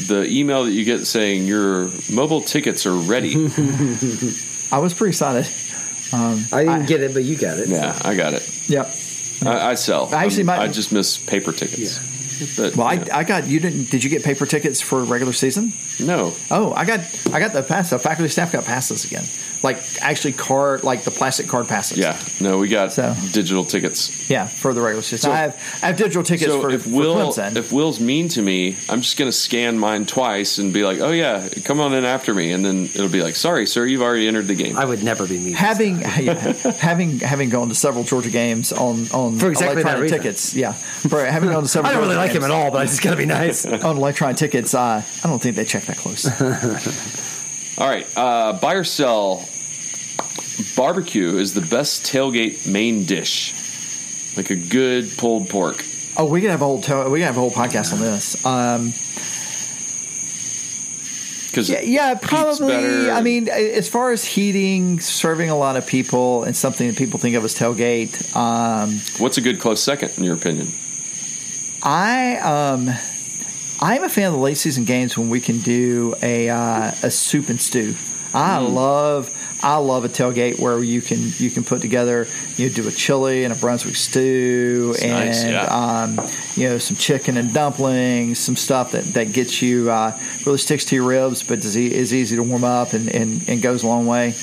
The 0.07 0.27
email 0.29 0.65
that 0.65 0.71
you 0.71 0.83
get 0.83 1.07
saying 1.07 1.45
your 1.47 1.89
mobile 2.11 2.41
tickets 2.41 2.85
are 2.85 2.93
ready. 2.93 3.35
I 4.71 4.79
was 4.79 4.93
pretty 4.93 5.11
excited. 5.11 5.47
I 6.11 6.35
didn't 6.65 6.87
get 6.87 7.01
it, 7.01 7.13
but 7.13 7.23
you 7.23 7.37
got 7.37 7.57
it. 7.57 7.69
yeah, 7.69 7.97
I 8.03 8.15
got 8.15 8.33
it. 8.33 8.43
Yep. 8.69 8.93
I, 9.45 9.69
I 9.71 9.73
sell. 9.75 10.13
I 10.13 10.25
actually 10.25 10.39
I'm- 10.39 10.45
might- 10.47 10.59
I 10.59 10.67
just 10.67 10.91
miss 10.91 11.17
paper 11.17 11.51
tickets. 11.53 11.99
But, 12.57 12.75
Well. 12.75 12.87
I, 12.87 13.03
I 13.13 13.23
got 13.23 13.47
you 13.47 13.59
didn't 13.59 13.89
did 13.89 14.03
you 14.03 14.09
get 14.09 14.23
paper 14.23 14.45
tickets 14.45 14.81
for 14.81 15.03
regular 15.03 15.33
season? 15.33 15.73
no. 15.99 16.33
Oh, 16.51 16.73
I 16.73 16.85
got 16.85 16.99
I 17.31 17.39
got 17.39 17.53
the 17.53 17.63
pass. 17.63 17.89
The 17.91 17.99
faculty 17.99 18.29
staff 18.29 18.51
got 18.51 18.65
passes 18.65 19.05
again, 19.05 19.23
like 19.63 19.77
actually 20.01 20.33
card 20.33 20.83
like 20.83 21.03
the 21.03 21.11
plastic 21.11 21.47
card 21.47 21.67
passes. 21.67 21.97
Yeah, 21.97 22.19
no, 22.41 22.57
we 22.57 22.67
got 22.67 22.91
So- 22.93 23.13
digital 23.31 23.63
tickets. 23.65 24.24
Yeah, 24.27 24.47
for 24.47 24.73
the 24.73 24.81
regular 24.81 25.01
season. 25.01 25.29
So- 25.29 25.31
I 25.31 25.37
have 25.37 25.79
I 25.83 25.87
have 25.87 25.97
digital 25.97 26.23
tickets 26.23 26.51
So 26.51 26.61
for, 26.61 26.69
if 26.71 26.83
for 26.83 26.89
Will 26.89 27.15
Clemson. 27.31 27.55
if 27.55 27.71
Will's 27.71 27.99
mean 27.99 28.27
to 28.29 28.41
me, 28.41 28.75
I'm 28.89 29.01
just 29.01 29.17
going 29.17 29.27
to 29.29 29.37
scan 29.37 29.77
mine 29.77 30.05
twice 30.05 30.57
and 30.57 30.73
be 30.73 30.83
like, 30.83 30.99
"Oh 30.99 31.11
yeah, 31.11 31.47
come 31.63 31.79
on 31.79 31.93
in 31.93 32.05
after 32.05 32.33
me," 32.33 32.51
and 32.51 32.63
then 32.65 32.85
it'll 32.85 33.09
be 33.09 33.21
like, 33.21 33.35
"Sorry, 33.35 33.65
sir, 33.65 33.85
you've 33.85 34.01
already 34.01 34.27
entered 34.27 34.47
the 34.47 34.55
game." 34.55 34.77
I 34.77 34.85
would 34.85 35.03
never 35.03 35.27
be 35.27 35.37
mean. 35.39 35.53
having 35.53 36.01
yeah, 36.01 36.53
having 36.79 37.19
having 37.19 37.49
gone 37.49 37.69
to 37.69 37.75
several 37.75 38.03
Georgia 38.03 38.29
games 38.31 38.71
on 38.73 39.07
on 39.11 39.37
For 39.37 39.49
exactly 39.49 39.81
electronic 39.81 40.01
reason. 40.03 40.17
tickets, 40.19 40.53
yeah, 40.55 40.73
for 40.73 41.23
having 41.23 41.49
gone 41.51 41.63
to 41.63 41.69
several. 41.69 41.89
I 41.89 41.93
don't 41.93 42.01
really 42.03 42.15
Georgia 42.15 42.27
like 42.27 42.35
him 42.35 42.43
at 42.43 42.51
all, 42.51 42.71
but 42.71 42.81
I 42.81 42.85
just 42.85 43.01
got 43.01 43.11
to 43.11 43.17
be 43.17 43.25
nice. 43.25 43.65
On 43.85 43.97
electronic 43.97 44.37
tickets, 44.37 44.73
uh, 44.73 45.03
I 45.23 45.27
don't 45.27 45.41
think 45.41 45.55
they 45.55 45.65
check 45.65 45.83
that 45.85 45.97
close. 45.97 46.25
All 47.77 47.87
right, 47.87 48.07
uh, 48.17 48.53
buy 48.53 48.73
or 48.75 48.83
sell. 48.83 49.47
Barbecue 50.75 51.37
is 51.37 51.53
the 51.53 51.61
best 51.61 52.05
tailgate 52.05 52.65
main 52.67 53.03
dish, 53.05 53.53
like 54.37 54.49
a 54.49 54.55
good 54.55 55.15
pulled 55.17 55.49
pork. 55.49 55.83
Oh, 56.17 56.25
we 56.25 56.41
can 56.41 56.49
have 56.49 56.61
a 56.61 56.65
whole 56.65 56.81
to- 56.81 57.09
we 57.09 57.19
can 57.19 57.25
have 57.27 57.37
a 57.37 57.39
whole 57.39 57.51
podcast 57.51 57.93
on 57.93 57.99
this. 57.99 58.45
Um, 58.45 58.93
Because 61.47 61.69
Yeah, 61.69 61.81
yeah, 61.81 62.15
probably. 62.15 63.09
I 63.09 63.21
mean, 63.21 63.47
as 63.47 63.87
far 63.87 64.11
as 64.11 64.25
heating, 64.25 64.99
serving 64.99 65.49
a 65.49 65.57
lot 65.57 65.77
of 65.77 65.87
people, 65.87 66.43
and 66.43 66.53
something 66.55 66.85
that 66.87 66.97
people 66.97 67.17
think 67.17 67.35
of 67.37 67.45
as 67.45 67.55
tailgate, 67.57 68.35
um, 68.35 68.99
what's 69.19 69.37
a 69.37 69.41
good 69.41 69.59
close 69.61 69.81
second 69.81 70.11
in 70.17 70.25
your 70.25 70.35
opinion? 70.35 70.73
I 71.81 72.37
um, 72.39 72.89
I'm 73.79 74.03
a 74.03 74.09
fan 74.09 74.27
of 74.27 74.33
the 74.33 74.39
late 74.39 74.57
season 74.57 74.83
games 74.83 75.17
when 75.17 75.29
we 75.29 75.39
can 75.39 75.59
do 75.59 76.15
a 76.21 76.49
uh, 76.49 76.91
a 77.03 77.09
soup 77.11 77.47
and 77.47 77.61
stew. 77.61 77.95
I 78.35 78.59
Mm. 78.59 78.73
love 78.73 79.31
I 79.63 79.77
love 79.77 80.03
a 80.05 80.09
tailgate 80.09 80.59
where 80.59 80.83
you 80.83 81.01
can 81.01 81.19
you 81.37 81.49
can 81.49 81.63
put 81.63 81.81
together 81.81 82.27
you 82.57 82.69
do 82.69 82.87
a 82.87 82.91
chili 82.91 83.45
and 83.45 83.53
a 83.53 83.55
Brunswick 83.55 83.95
stew 83.95 84.93
and 85.01 85.11
nice, 85.11 85.43
yeah. 85.45 85.63
um, 86.03 86.19
you 86.55 86.67
know 86.69 86.77
some 86.77 86.97
chicken 86.97 87.37
and 87.37 87.53
dumplings, 87.53 88.37
some 88.37 88.55
stuff 88.57 88.91
that 88.91 89.05
that 89.13 89.31
gets 89.33 89.61
you 89.61 89.89
uh, 89.89 90.11
really 90.45 90.57
sticks 90.57 90.85
to 90.85 90.95
your 90.95 91.05
ribs, 91.05 91.41
but 91.43 91.59
is, 91.59 91.75
is 91.77 92.13
easy 92.13 92.35
to 92.35 92.43
warm 92.43 92.63
up 92.65 92.93
and, 92.93 93.09
and, 93.09 93.47
and 93.47 93.61
goes 93.61 93.83
a 93.83 93.87
long 93.87 94.05
way. 94.05 94.33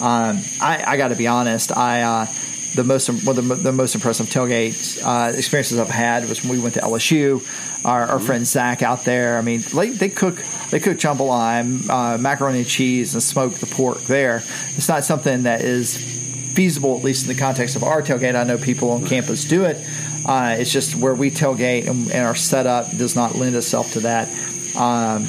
Um, 0.00 0.40
I, 0.60 0.82
I 0.86 0.96
got 0.96 1.08
to 1.08 1.16
be 1.16 1.26
honest, 1.26 1.76
I. 1.76 2.02
Uh, 2.02 2.26
the 2.74 2.84
most 2.84 3.08
one 3.26 3.36
of 3.36 3.46
the, 3.48 3.54
the 3.54 3.72
most 3.72 3.94
impressive 3.94 4.28
tailgate 4.30 4.98
uh, 5.04 5.36
experiences 5.36 5.78
I've 5.78 5.90
had 5.90 6.26
was 6.26 6.42
when 6.42 6.52
we 6.52 6.58
went 6.58 6.72
to 6.74 6.80
LSU. 6.80 7.44
Our, 7.84 8.06
our 8.06 8.18
friend 8.18 8.46
Zach 8.46 8.80
out 8.80 9.04
there. 9.04 9.36
I 9.36 9.42
mean, 9.42 9.60
they, 9.74 9.90
they 9.90 10.08
cook 10.08 10.42
they 10.72 10.80
cook 10.80 10.96
jambalaya, 10.96 11.90
uh, 11.90 12.16
macaroni 12.16 12.60
and 12.60 12.66
cheese, 12.66 13.12
and 13.12 13.22
smoke 13.22 13.52
the 13.52 13.66
pork 13.66 14.00
there. 14.04 14.36
It's 14.74 14.88
not 14.88 15.04
something 15.04 15.42
that 15.42 15.60
is 15.60 15.98
feasible, 15.98 16.96
at 16.96 17.04
least 17.04 17.28
in 17.28 17.34
the 17.34 17.38
context 17.38 17.76
of 17.76 17.84
our 17.84 18.00
tailgate. 18.00 18.34
I 18.34 18.44
know 18.44 18.56
people 18.56 18.90
on 18.92 19.04
campus 19.04 19.44
do 19.44 19.64
it. 19.64 19.76
Uh, 20.24 20.56
it's 20.58 20.72
just 20.72 20.96
where 20.96 21.14
we 21.14 21.30
tailgate 21.30 21.88
and, 21.88 22.10
and 22.10 22.26
our 22.26 22.34
setup 22.34 22.90
does 22.96 23.14
not 23.14 23.34
lend 23.34 23.54
itself 23.54 23.92
to 23.92 24.00
that. 24.00 24.28
Um, 24.74 25.28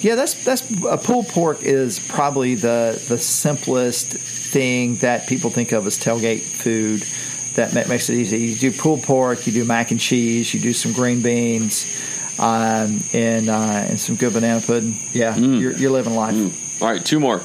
yeah, 0.00 0.16
that's 0.16 0.44
that's 0.44 0.68
a 0.82 0.98
pulled 0.98 1.28
pork 1.28 1.62
is 1.62 2.00
probably 2.00 2.56
the 2.56 3.00
the 3.08 3.18
simplest 3.18 4.14
thing 4.14 4.96
that 4.96 5.28
people 5.28 5.50
think 5.50 5.70
of 5.70 5.86
as 5.86 5.96
tailgate 5.96 6.40
food 6.40 7.04
that 7.54 7.88
makes 7.88 8.10
it 8.10 8.16
easy. 8.16 8.38
You 8.38 8.56
do 8.56 8.72
pulled 8.72 9.04
pork, 9.04 9.46
you 9.46 9.52
do 9.52 9.64
mac 9.64 9.92
and 9.92 10.00
cheese, 10.00 10.52
you 10.52 10.60
do 10.60 10.72
some 10.72 10.92
green 10.92 11.22
beans, 11.22 11.86
um, 12.38 13.00
and 13.12 13.48
uh, 13.48 13.86
and 13.88 13.98
some 14.00 14.16
good 14.16 14.32
banana 14.32 14.60
pudding. 14.60 14.96
Yeah, 15.12 15.36
you're, 15.36 15.72
you're 15.72 15.90
living 15.90 16.14
life. 16.14 16.82
All 16.82 16.88
right, 16.88 17.04
two 17.04 17.20
more. 17.20 17.42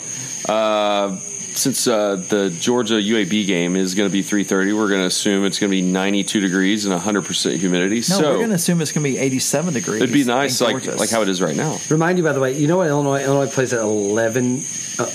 Uh, 0.48 1.18
since 1.54 1.88
uh, 1.88 2.16
the 2.16 2.50
Georgia 2.50 2.96
UAB 2.96 3.46
game 3.46 3.76
is 3.76 3.96
going 3.96 4.10
to 4.10 4.12
be 4.14 4.22
3:30, 4.24 4.76
we're 4.78 4.88
going 4.90 5.02
to 5.02 5.08
assume 5.08 5.46
it's 5.46 5.60
going 5.60 5.70
to 5.70 5.76
be 5.76 5.82
92 5.82 6.40
degrees 6.40 6.86
and 6.86 6.94
100 6.94 7.26
percent 7.26 7.60
humidity. 7.60 7.96
No, 7.98 8.02
so 8.02 8.22
we're 8.32 8.38
going 8.38 8.50
to 8.50 8.56
assume 8.56 8.82
it's 8.82 8.92
going 8.92 9.04
to 9.04 9.12
be 9.12 9.18
87 9.18 9.74
degrees. 9.74 10.02
it'd 10.02 10.14
be 10.14 10.24
nice, 10.24 10.62
like 10.62 10.72
gorgeous. 10.72 11.00
like 11.00 11.10
how 11.10 11.22
it 11.22 11.30
is 11.30 11.42
right 11.42 11.56
now. 11.56 11.78
Remind 11.90 12.18
you, 12.18 12.24
by 12.24 12.34
the 12.34 12.40
way, 12.40 12.58
you 12.58 12.68
know 12.68 12.78
what 12.78 12.88
Illinois 12.88 13.24
Illinois 13.24 13.52
plays 13.52 13.74
at 13.74 13.82
11 13.82 14.62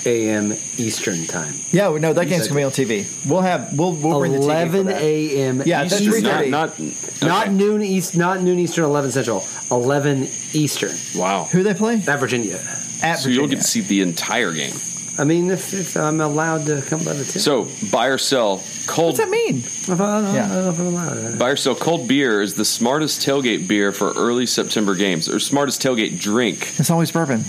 a.m. 0.05 0.53
Eastern 0.77 1.25
time. 1.25 1.53
Yeah, 1.71 1.89
we 1.91 1.99
know 1.99 2.13
that 2.13 2.25
game's 2.25 2.47
going 2.47 2.69
to 2.69 2.77
be 2.87 2.91
on 2.93 3.03
TV. 3.05 3.29
We'll 3.29 3.41
have 3.41 3.77
we'll 3.77 3.93
we'll 3.93 4.19
bring 4.19 4.31
the 4.33 4.39
TV 4.39 4.69
for 4.71 4.77
11 4.77 4.87
a.m. 4.89 5.61
Yeah, 5.65 5.83
that's 5.83 6.01
Eastern. 6.01 6.23
3:30. 6.23 6.49
Not 6.49 6.79
not 6.79 7.21
Not 7.21 7.51
noon 7.51 7.81
east, 7.83 8.15
not 8.17 8.41
noon 8.41 8.59
Eastern, 8.59 8.83
11 8.85 9.11
Central, 9.11 9.43
11 9.71 10.27
Eastern 10.53 10.91
Wow. 11.15 11.45
Who 11.51 11.63
they 11.63 11.73
play 11.73 11.95
at 12.07 12.19
Virginia. 12.19 12.55
at 13.01 13.15
So 13.19 13.29
you'll 13.29 13.43
Virginia. 13.43 13.47
get 13.55 13.61
to 13.61 13.67
see 13.67 13.81
the 13.81 14.01
entire 14.01 14.51
game. 14.53 14.73
I 15.19 15.23
mean, 15.23 15.49
if, 15.49 15.73
if 15.73 15.95
I'm 15.97 16.21
allowed 16.21 16.65
to 16.67 16.81
come 16.83 17.03
by 17.03 17.13
the 17.13 17.23
tip. 17.25 17.41
So 17.41 17.67
buy 17.91 18.07
or 18.07 18.17
sell 18.17 18.61
cold. 18.85 19.17
What's 19.17 19.19
that 19.19 19.29
mean? 19.29 19.57
if 19.57 19.89
I, 19.89 20.19
I 20.19 20.33
Yeah. 20.35 20.45
I 20.45 20.47
don't 20.55 20.63
know 20.65 20.69
if 20.69 20.79
I'm 20.79 20.85
allowed. 20.87 21.39
Buy 21.39 21.49
or 21.49 21.55
sell 21.55 21.75
cold 21.75 22.07
beer 22.07 22.41
is 22.41 22.53
the 22.55 22.65
smartest 22.65 23.21
tailgate 23.25 23.67
beer 23.67 23.91
for 23.91 24.11
early 24.13 24.45
September 24.45 24.93
games, 24.95 25.27
or 25.27 25.39
smartest 25.39 25.81
tailgate 25.81 26.19
drink. 26.19 26.73
It's 26.79 26.89
always 26.91 27.11
bourbon. 27.11 27.39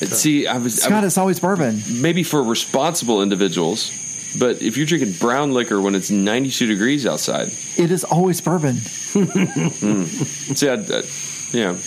Uh, 0.00 0.06
see, 0.06 0.46
I 0.46 0.58
was, 0.58 0.80
I 0.84 0.86
Scott, 0.88 1.02
was 1.02 1.12
it's 1.12 1.18
always 1.18 1.40
bourbon. 1.40 1.82
maybe 1.90 2.22
for 2.22 2.42
responsible 2.42 3.20
individuals, 3.22 3.90
but 4.38 4.62
if 4.62 4.76
you're 4.76 4.86
drinking 4.86 5.12
brown 5.18 5.52
liquor 5.52 5.80
when 5.80 5.94
it's 5.94 6.10
92 6.10 6.66
degrees 6.66 7.04
outside, 7.06 7.52
It 7.76 7.90
is 7.90 8.04
always 8.04 8.40
bourbon. 8.40 8.76
Hmm. 9.12 10.04
see, 10.04 10.68
I, 10.68 10.74
I 10.74 11.02
you 11.52 11.60
know, 11.64 11.78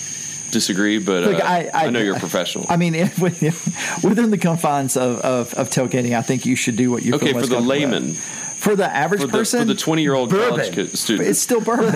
disagree, 0.52 1.00
but 1.00 1.24
Look, 1.24 1.40
uh, 1.40 1.44
I- 1.46 1.70
I- 1.74 1.90
know 1.90 2.00
you're 2.00 2.16
a 2.16 2.20
professional. 2.20 2.66
I 2.70 2.78
mean, 2.78 2.94
within 3.20 3.54
within 4.04 4.32
the 4.32 4.38
confines 4.38 4.98
of, 4.98 5.20
of, 5.20 5.54
of 5.56 5.70
tailgating, 5.70 6.18
I 6.18 6.22
think 6.22 6.46
you 6.46 6.56
should 6.56 6.76
do 6.76 6.92
what 6.92 7.04
you 7.04 7.16
okay, 7.16 7.34
for 7.34 7.46
the 7.46 7.60
layman. 7.60 8.18
For 8.62 8.76
the 8.76 8.86
average 8.86 9.22
for 9.22 9.28
the, 9.28 9.34
person, 9.34 9.60
for 9.62 9.66
the 9.66 9.76
20 9.76 10.02
year 10.04 10.14
old 10.14 10.30
college 10.30 10.72
kid, 10.74 10.96
student. 10.96 11.28
it's 11.28 11.40
still 11.40 11.62
bourbon. 11.62 11.96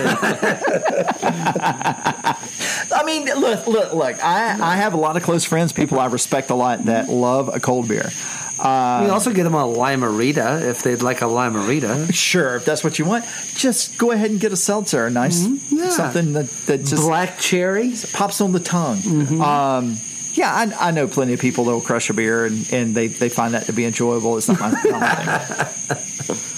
I 2.90 3.02
mean, 3.04 3.24
look, 3.26 3.66
look, 3.68 3.92
look. 3.94 4.24
I, 4.24 4.58
I 4.60 4.76
have 4.76 4.94
a 4.94 4.96
lot 4.96 5.16
of 5.16 5.22
close 5.22 5.44
friends, 5.44 5.72
people 5.72 6.00
I 6.00 6.06
respect 6.06 6.50
a 6.50 6.54
lot, 6.54 6.84
that 6.86 7.08
love 7.08 7.54
a 7.54 7.60
cold 7.60 7.86
beer. 7.88 8.10
you 8.10 8.62
can 8.62 9.10
also 9.10 9.32
get 9.32 9.44
them 9.44 9.54
a 9.54 9.64
Lime-A-Rita 9.64 10.68
if 10.68 10.82
they'd 10.82 11.02
like 11.02 11.20
a 11.20 11.26
Lime-A-Rita. 11.28 12.12
Sure, 12.12 12.56
if 12.56 12.64
that's 12.64 12.82
what 12.82 12.98
you 12.98 13.04
want, 13.04 13.24
just 13.54 13.96
go 13.96 14.10
ahead 14.10 14.30
and 14.32 14.40
get 14.40 14.50
a 14.52 14.56
seltzer, 14.56 15.06
a 15.06 15.10
nice 15.10 15.46
Mm-hmm. 15.46 15.76
Yeah. 15.76 15.90
something 15.90 16.32
that, 16.32 16.48
that 16.66 16.78
just 16.78 16.96
Black 16.96 17.38
cherry. 17.38 17.92
pops 18.12 18.40
on 18.40 18.50
the 18.52 18.58
tongue. 18.60 18.96
Mm-hmm. 18.98 19.40
Um, 19.40 19.96
yeah, 20.32 20.52
I, 20.52 20.88
I 20.88 20.90
know 20.90 21.06
plenty 21.06 21.32
of 21.34 21.40
people 21.40 21.64
that 21.66 21.70
will 21.72 21.80
crush 21.80 22.10
a 22.10 22.14
beer 22.14 22.44
and, 22.46 22.68
and 22.72 22.94
they, 22.94 23.06
they 23.06 23.28
find 23.28 23.54
that 23.54 23.66
to 23.66 23.72
be 23.72 23.84
enjoyable. 23.84 24.36
It's 24.36 24.48
not 24.48 24.58
my, 24.60 24.70
not 24.70 24.84
my 25.00 25.28
thing. 25.28 26.36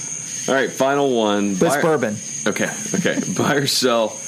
All 0.48 0.54
right, 0.54 0.70
final 0.72 1.14
one. 1.14 1.54
But 1.56 1.66
it's 1.66 1.76
Buy- 1.76 1.82
bourbon. 1.82 2.16
Okay, 2.46 2.70
okay. 2.94 3.20
Buy 3.36 3.54
or 3.56 3.66
sell. 3.66 4.18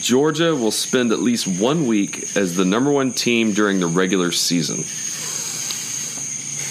Georgia 0.00 0.54
will 0.54 0.70
spend 0.70 1.12
at 1.12 1.18
least 1.20 1.46
one 1.46 1.86
week 1.86 2.36
as 2.36 2.56
the 2.56 2.64
number 2.64 2.90
one 2.90 3.12
team 3.12 3.52
during 3.52 3.80
the 3.80 3.86
regular 3.86 4.30
season. 4.32 4.84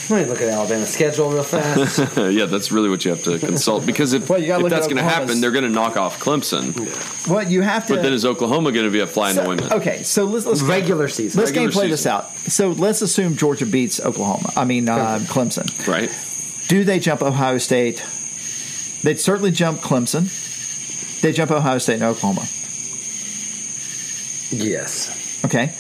Let 0.10 0.24
me 0.26 0.32
look 0.32 0.42
at 0.42 0.48
Alabama's 0.50 0.90
schedule 0.90 1.30
real 1.30 1.44
fast. 1.44 2.00
yeah, 2.18 2.46
that's 2.46 2.72
really 2.72 2.90
what 2.90 3.06
you 3.06 3.12
have 3.12 3.24
to 3.26 3.38
consult 3.38 3.86
because 3.86 4.14
if, 4.14 4.28
Well, 4.28 4.40
you 4.40 4.48
gotta 4.48 4.60
if 4.60 4.64
look 4.64 4.70
that's 4.72 4.88
at 4.88 4.90
going 4.94 5.04
to 5.06 5.10
happen, 5.10 5.40
they're 5.40 5.52
going 5.52 5.66
to 5.66 5.70
knock 5.70 5.98
off 5.98 6.20
Clemson. 6.20 7.28
Well, 7.30 7.48
you 7.48 7.62
have 7.62 7.86
to. 7.88 7.94
But 7.96 8.02
then 8.02 8.14
is 8.14 8.26
Oklahoma 8.26 8.72
going 8.72 8.86
to 8.86 8.92
be 8.92 9.02
a 9.02 9.08
fly 9.08 9.30
in 9.30 9.36
the 9.36 9.44
so- 9.44 9.50
ointment? 9.52 9.72
okay, 9.74 10.02
so 10.02 10.24
let's 10.26 10.48
let's 10.48 10.64
Regular 10.64 11.10
season. 11.10 11.40
let's 11.40 11.52
game 11.52 11.66
Regular 11.66 11.82
play 11.84 11.90
this 11.92 12.08
out. 12.08 12.32
So 12.50 12.70
let's 12.72 13.04
assume 13.04 13.36
Georgia 13.36 13.68
beats 13.68 14.04
Oklahoma. 14.04 14.52
I 14.56 14.66
mean 14.66 14.90
uh, 14.90 15.20
Clemson. 15.24 15.88
Right? 15.88 16.10
Do 16.70 16.84
they 16.84 16.98
jump 17.00 17.22
Ohio 17.22 17.60
State? 17.60 18.04
They'd 19.04 19.20
certainly 19.20 19.52
jump 19.52 19.80
Clemson. 19.82 20.30
They 21.22 21.32
jump 21.32 21.52
Ohio 21.52 21.78
State 21.78 21.96
and 21.96 22.04
Oklahoma. 22.04 22.48
yes. 24.52 25.42
Okay. 25.46 25.74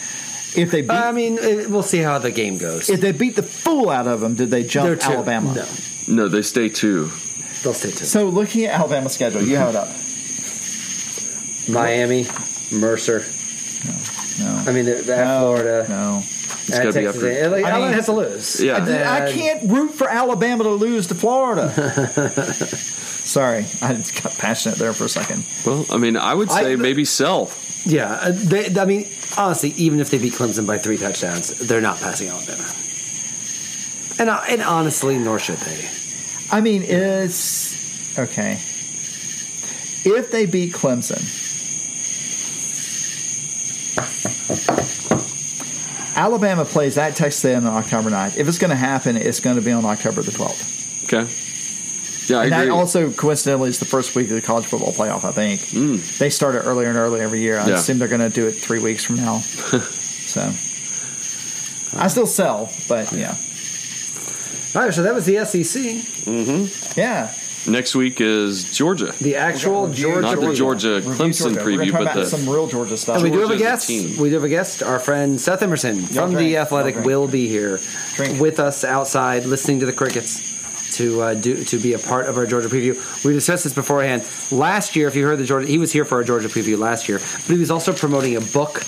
If 0.56 0.72
they 0.72 0.82
beat, 0.82 0.91
I 0.91 1.12
mean, 1.12 1.38
eh, 1.40 1.66
we'll 1.68 1.84
see 1.84 2.00
how 2.00 2.18
the 2.18 2.32
game 2.32 2.58
goes. 2.58 2.90
if 2.90 3.02
they 3.02 3.12
beat 3.12 3.36
the 3.36 3.44
fool 3.44 3.90
out 3.90 4.08
of 4.08 4.20
them, 4.20 4.34
did 4.36 4.50
they 4.50 4.64
jump. 4.64 5.02
Alabama? 5.04 5.54
No, 5.54 5.66
No, 6.24 6.28
they 6.28 6.41
stay 6.41 6.70
two. 6.70 7.12
they'll 7.64 7.74
stay 7.74 7.91
two. 7.91 8.06
So 8.06 8.30
looking 8.30 8.66
at 8.66 8.74
Alabama's 8.80 9.14
schedule, 9.14 9.41
you 9.44 9.58
have 9.58 9.70
it 9.70 9.76
up. 9.76 9.90
Miami, 11.70 12.26
Mercer. 12.72 13.24
No. 14.44 14.64
I 14.68 14.72
mean, 14.74 14.86
they're, 14.86 15.02
they're 15.04 15.24
at 15.24 15.26
No, 15.26 15.40
Florida. 15.54 15.86
No. 15.90 16.24
It's 16.70 16.78
At 16.78 16.84
gotta 16.86 17.00
be 17.00 17.06
Texas 17.06 17.24
after- 17.24 17.28
A&M. 17.36 17.52
Like, 17.52 17.66
I 17.66 17.70
Alabama 17.70 17.86
mean- 17.86 17.94
has 17.96 18.06
to 18.06 18.12
lose. 18.14 18.62
Yeah. 18.64 18.78
I, 18.78 19.26
I 19.26 19.32
can't 19.32 19.70
root 19.72 19.90
for 19.94 20.08
Alabama 20.10 20.64
to 20.64 20.70
lose 20.72 21.08
to 21.08 21.16
Florida. 21.16 21.70
Sorry, 23.30 23.66
I 23.82 23.94
just 23.94 24.24
got 24.24 24.34
passionate 24.38 24.78
there 24.80 24.94
for 24.94 25.06
a 25.06 25.10
second. 25.10 25.46
Well, 25.66 25.86
I 25.91 25.98
mean, 25.98 26.16
I 26.18 26.34
would 26.34 26.50
say 26.52 26.74
I- 26.74 26.76
maybe 26.78 27.06
sell. 27.06 27.52
Yeah, 27.86 28.12
uh, 28.12 28.32
they, 28.34 28.76
I 28.80 28.86
mean, 28.86 29.08
honestly, 29.38 29.70
even 29.72 30.00
if 30.00 30.10
they 30.10 30.18
beat 30.18 30.34
Clemson 30.34 30.68
by 30.68 30.78
three 30.78 30.98
touchdowns, 30.98 31.58
they're 31.60 31.80
not 31.82 31.98
passing 32.00 32.28
Alabama. 32.28 32.66
And 34.20 34.30
uh, 34.30 34.41
and 34.50 34.62
honestly, 34.62 35.18
nor 35.18 35.40
should 35.40 35.58
they. 35.60 35.90
I 36.52 36.60
mean, 36.62 36.84
it's 36.84 38.18
okay. 38.20 38.54
If 40.06 40.30
they 40.32 40.46
beat 40.46 40.74
Clemson, 40.74 41.22
Alabama 46.20 46.66
plays 46.66 46.98
at 46.98 47.16
Texas 47.16 47.46
A&M 47.46 47.66
on 47.66 47.74
October 47.74 48.10
9th. 48.10 48.36
If 48.38 48.50
it's 48.50 48.58
going 48.58 48.72
to 48.72 48.76
happen, 48.76 49.16
it's 49.16 49.40
going 49.40 49.56
to 49.56 49.62
be 49.62 49.72
on 49.72 49.86
October 49.86 50.22
the 50.22 50.32
12th. 50.32 51.06
Okay. 51.06 51.26
Yeah, 52.32 52.40
I 52.41 52.44
and 52.44 52.54
agree. 52.54 52.66
that 52.66 52.72
also 52.74 53.10
coincidentally 53.12 53.70
is 53.70 53.80
the 53.80 53.86
first 53.86 54.14
week 54.16 54.28
of 54.30 54.36
the 54.36 54.41
college 54.41 54.66
football 54.66 54.91
playoff. 54.91 55.24
I 55.24 55.32
think 55.32 55.62
mm. 55.62 56.18
they 56.18 56.30
start 56.30 56.56
it 56.56 56.60
earlier 56.60 56.90
and 56.90 56.98
earlier 56.98 57.24
every 57.24 57.40
year. 57.40 57.58
I 57.58 57.68
Yeah. 57.70 57.76
assume 57.76 58.00
they're 58.00 58.10
going 58.10 58.20
to 58.20 58.30
do 58.30 58.48
it 58.48 58.52
three 58.52 58.80
weeks 58.80 59.06
from 59.06 59.16
now. 59.16 59.40
so 60.34 60.41
I 61.98 62.08
still 62.10 62.28
sell, 62.28 62.70
but 62.90 63.12
yeah, 63.14 63.36
All 64.76 64.82
right, 64.84 64.94
so 64.94 65.02
that 65.04 65.16
was 65.16 65.26
the 65.26 65.44
SEC, 65.46 65.82
mm-hmm. 66.28 67.00
yeah. 67.00 67.34
Next 67.68 67.94
week 67.95 68.22
is 68.22 68.76
Georgia. 68.76 69.14
the 69.22 69.36
actual 69.36 69.90
Georgia. 69.91 70.22
Not 70.22 70.40
the 70.40 70.53
Georgia 70.53 70.95
Review 70.95 71.11
Clemson 71.11 71.53
Georgia. 71.53 71.64
We're 71.65 71.76
gonna 71.77 71.84
preview, 71.86 71.91
talk 71.91 71.94
but 71.94 72.02
about 72.03 72.15
the 72.15 72.26
some 72.26 72.49
real 72.49 72.68
Georgia 72.68 72.98
stuff. 72.98 73.15
And 73.15 73.23
we 73.23 73.31
do 73.31 73.40
have 73.40 73.52
a 73.52 73.57
Georgia's 73.57 73.61
a 73.61 73.69
guest. 73.69 73.88
team. 73.88 74.22
We 74.22 74.30
do 74.30 74.36
have 74.36 74.44
a 74.44 74.49
guest. 74.49 74.84
Our 74.84 74.99
friend 74.99 75.40
Seth 75.40 75.61
Emerson 75.61 76.02
from 76.02 76.31
drink. 76.31 76.38
the 76.38 76.57
Athletic 76.57 76.95
Y'all 76.95 77.03
drink. 77.03 77.18
will 77.19 77.27
be 77.27 77.48
here 77.48 77.80
Drink. 78.15 78.40
with 78.40 78.60
us 78.60 78.84
outside, 78.84 79.45
listening 79.45 79.81
to 79.81 79.86
the 79.86 79.94
crickets 79.94 80.57
to 80.98 81.22
uh, 81.22 81.34
do 81.36 81.64
to 81.65 81.77
be 81.80 81.94
a 81.94 81.99
part 81.99 82.27
of 82.27 82.38
our 82.38 82.45
Georgia 82.45 82.68
preview. 82.69 83.23
We 83.26 83.34
discussed 83.34 83.64
this 83.65 83.73
beforehand. 83.73 84.23
Last 84.52 84.95
year, 84.95 85.07
if 85.07 85.15
you 85.15 85.26
heard 85.26 85.38
the 85.38 85.45
Georgia, 85.45 85.68
he 85.68 85.77
was 85.77 85.91
here 85.91 86.06
for 86.06 86.15
our 86.15 86.23
Georgia 86.23 86.48
preview 86.48 86.77
last 86.80 87.07
year, 87.10 87.19
but 87.19 87.48
he 87.53 87.57
was 87.60 87.69
also 87.72 87.94
promoting 87.94 88.36
a 88.38 88.41
book 88.41 88.84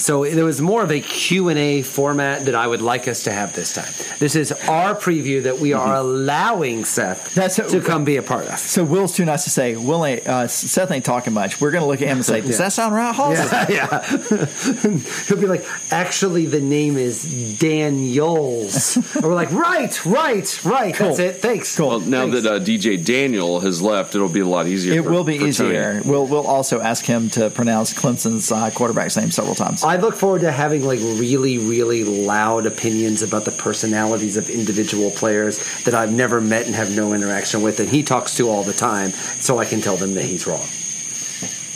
So 0.00 0.24
there 0.24 0.44
was 0.46 0.60
more 0.62 0.82
of 0.82 0.90
a 0.90 1.00
Q&A 1.00 1.82
format 1.82 2.46
that 2.46 2.54
I 2.54 2.66
would 2.66 2.80
like 2.80 3.06
us 3.06 3.24
to 3.24 3.32
have 3.32 3.54
this 3.54 3.74
time. 3.74 3.92
This 4.18 4.34
is 4.34 4.50
our 4.68 4.94
preview 4.94 5.42
that 5.42 5.58
we 5.58 5.74
are 5.74 5.94
allowing 5.96 6.84
Seth 6.86 7.34
That's 7.34 7.58
a- 7.58 7.68
to 7.68 7.80
come 7.82 8.04
be 8.04 8.16
a 8.16 8.22
part 8.22 8.46
of. 8.46 8.58
So 8.58 8.82
Will's 8.82 9.14
too 9.14 9.24
nice 9.26 9.44
to 9.44 9.50
say. 9.50 9.76
Will 9.76 10.04
ain't, 10.06 10.26
uh, 10.26 10.48
Seth 10.48 10.90
ain't 10.90 11.04
talking 11.04 11.32
much. 11.34 11.60
We're 11.60 11.70
going 11.70 11.82
to 11.82 11.86
look 11.88 12.00
at 12.00 12.08
him 12.08 12.18
and 12.18 12.24
say, 12.24 12.40
"Does 12.50 12.52
Yeah. 12.58 12.64
that 12.66 12.72
sound 12.72 12.94
right, 12.94 13.14
Halls?" 13.14 13.38
Yeah, 13.38 13.66
yeah. 13.68 14.00
He'll 15.28 15.38
be 15.40 15.46
like, 15.46 15.64
actually, 15.92 16.46
the 16.46 16.60
name 16.60 16.96
is 16.96 17.58
Daniels. 17.58 18.96
and 18.96 19.22
we're 19.24 19.34
like, 19.34 19.52
right, 19.52 20.04
right, 20.06 20.64
right. 20.64 20.96
That's 20.96 21.18
it. 21.18 21.36
Thanks. 21.36 21.76
Cool. 21.76 21.88
Well, 21.88 22.00
now 22.00 22.26
Thanks. 22.26 22.42
that 22.44 22.54
uh, 22.54 22.58
DJ 22.60 23.04
Daniel 23.04 23.60
has 23.60 23.82
left, 23.82 24.14
it'll 24.14 24.28
be 24.28 24.40
a 24.40 24.46
lot 24.46 24.66
easier. 24.66 24.94
It 24.98 25.04
for- 25.04 25.10
will 25.10 25.24
be 25.24 25.36
easier. 25.36 26.00
Tony. 26.00 26.08
We'll 26.10 26.26
we'll 26.26 26.46
also 26.46 26.80
ask 26.80 27.04
him 27.04 27.28
to 27.30 27.50
pronounce 27.50 27.92
Clemson's 27.92 28.50
uh, 28.50 28.70
quarterback's 28.70 29.16
name 29.16 29.30
several 29.30 29.54
times. 29.54 29.84
I 29.90 29.96
look 29.96 30.14
forward 30.14 30.42
to 30.42 30.52
having 30.52 30.84
like 30.84 31.00
really, 31.00 31.58
really 31.58 32.04
loud 32.04 32.64
opinions 32.66 33.22
about 33.22 33.44
the 33.44 33.50
personalities 33.50 34.36
of 34.36 34.48
individual 34.48 35.10
players 35.10 35.58
that 35.82 35.94
I've 35.94 36.12
never 36.12 36.40
met 36.40 36.66
and 36.66 36.74
have 36.76 36.94
no 36.94 37.12
interaction 37.12 37.60
with, 37.62 37.80
and 37.80 37.88
he 37.88 38.04
talks 38.04 38.36
to 38.36 38.48
all 38.48 38.62
the 38.62 38.72
time, 38.72 39.10
so 39.10 39.58
I 39.58 39.64
can 39.64 39.80
tell 39.80 39.96
them 39.96 40.14
that 40.14 40.24
he's 40.24 40.46
wrong. 40.46 40.62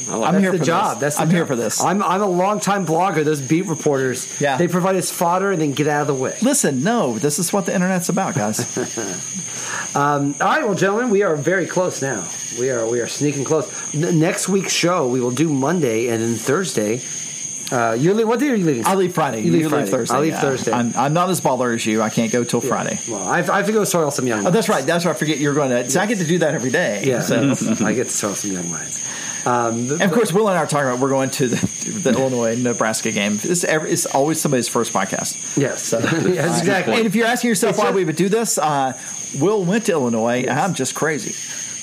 I 0.07 0.16
like 0.16 0.28
I'm 0.28 0.35
that. 0.35 0.41
here 0.43 0.53
the 0.53 0.59
for 0.59 0.65
job. 0.65 0.93
this. 0.95 1.01
That's 1.01 1.16
the 1.16 1.23
I'm 1.23 1.31
here 1.31 1.45
for 1.47 1.57
this. 1.57 1.82
I'm 1.82 2.03
I'm 2.05 2.23
a 2.23 2.27
longtime 2.28 2.86
blogger. 2.86 3.24
Those 3.24 3.41
beat 3.41 3.66
reporters, 3.66 4.41
Yeah. 4.41 4.59
they 4.59 4.69
provide 4.69 4.95
us 4.97 5.11
fodder 5.11 5.51
and 5.51 5.61
then 5.61 5.73
get 5.73 5.89
out 5.89 6.03
of 6.03 6.07
the 6.07 6.15
way. 6.15 6.36
Listen, 6.41 6.85
no, 6.85 7.19
this 7.19 7.39
is 7.41 7.53
what 7.53 7.66
the 7.66 7.74
internet's 7.74 8.09
about, 8.11 8.35
guys. 8.36 8.59
Um, 9.95 10.35
all 10.41 10.49
right, 10.49 10.65
well, 10.65 10.74
gentlemen, 10.74 11.09
we 11.11 11.23
are 11.23 11.36
very 11.36 11.66
close 11.66 12.03
now. 12.03 12.27
We 12.59 12.69
are 12.70 12.85
we 12.86 13.01
are 13.01 13.07
sneaking 13.07 13.45
close. 13.45 13.66
N- 13.95 14.19
next 14.19 14.49
week's 14.49 14.73
show 14.73 15.07
we 15.09 15.20
will 15.20 15.31
do 15.31 15.49
Monday 15.53 16.09
and 16.09 16.20
then 16.20 16.35
Thursday. 16.35 17.01
Uh, 17.74 17.92
you 17.94 18.14
leave, 18.14 18.28
what 18.28 18.38
day 18.38 18.51
are 18.51 18.55
you 18.55 18.64
leaving? 18.64 18.86
I 18.86 18.94
leave 18.94 19.12
Friday. 19.12 19.40
You 19.42 19.51
leave 19.52 19.62
You 19.62 19.68
Friday. 19.68 19.90
Thursday. 19.90 20.14
I 20.14 20.20
leave 20.20 20.32
yeah. 20.34 20.40
Thursday. 20.40 20.72
I'm, 20.72 20.92
I'm 20.96 21.12
not 21.12 21.28
as 21.30 21.40
you. 21.86 22.02
I 22.02 22.09
can't 22.10 22.30
go 22.30 22.44
till 22.44 22.60
Friday. 22.60 22.98
well, 23.09 23.26
I 23.26 23.38
have, 23.38 23.51
I 23.51 23.56
have 23.59 23.66
to 23.66 23.72
go 23.72 23.82
soil 23.84 24.10
some 24.10 24.26
young. 24.26 24.46
Oh, 24.46 24.51
that's 24.51 24.68
right. 24.68 24.84
That's 24.86 25.05
right. 25.05 25.14
I 25.16 25.18
forget 25.18 25.38
you're 25.38 25.55
going 25.55 25.70
to. 25.70 25.90
So 25.90 26.01
I 26.01 26.06
get 26.06 26.18
to 26.18 26.24
do 26.24 26.38
that 26.38 26.55
every 26.55 26.70
day. 26.70 27.02
Yeah, 27.05 27.20
So. 27.20 27.36
I 27.84 27.92
get 27.94 28.05
to 28.05 28.12
soil 28.12 28.34
some 28.34 28.52
young 28.52 28.70
minds. 28.70 29.05
Um, 29.46 29.90
And 29.90 30.02
of 30.02 30.12
course, 30.12 30.32
Will 30.32 30.48
and 30.48 30.56
I 30.56 30.62
are 30.62 30.66
talking 30.66 30.88
about 30.88 31.01
we're 31.01 31.10
going 31.10 31.30
to 31.30 31.48
the, 31.48 32.10
the 32.10 32.10
Illinois 32.18 32.56
Nebraska 32.56 33.10
game. 33.12 33.38
It's, 33.42 33.64
every, 33.64 33.90
it's 33.90 34.06
always 34.06 34.40
somebody's 34.40 34.68
first 34.68 34.92
podcast. 34.92 35.59
yes, 35.59 35.92
yes, 36.32 36.60
exactly. 36.60 36.94
And 36.96 37.06
if 37.06 37.14
you're 37.14 37.26
asking 37.26 37.48
yourself 37.48 37.70
It's 37.70 37.78
why 37.78 37.86
just- 37.86 37.96
we 37.96 38.05
would 38.05 38.16
do 38.16 38.28
this, 38.28 38.56
uh, 38.56 38.92
Will 39.40 39.64
went 39.64 39.86
to 39.86 39.92
Illinois, 39.92 40.42
and 40.42 40.51
I'm 40.59 40.74
just 40.74 40.94
crazy. 40.94 41.34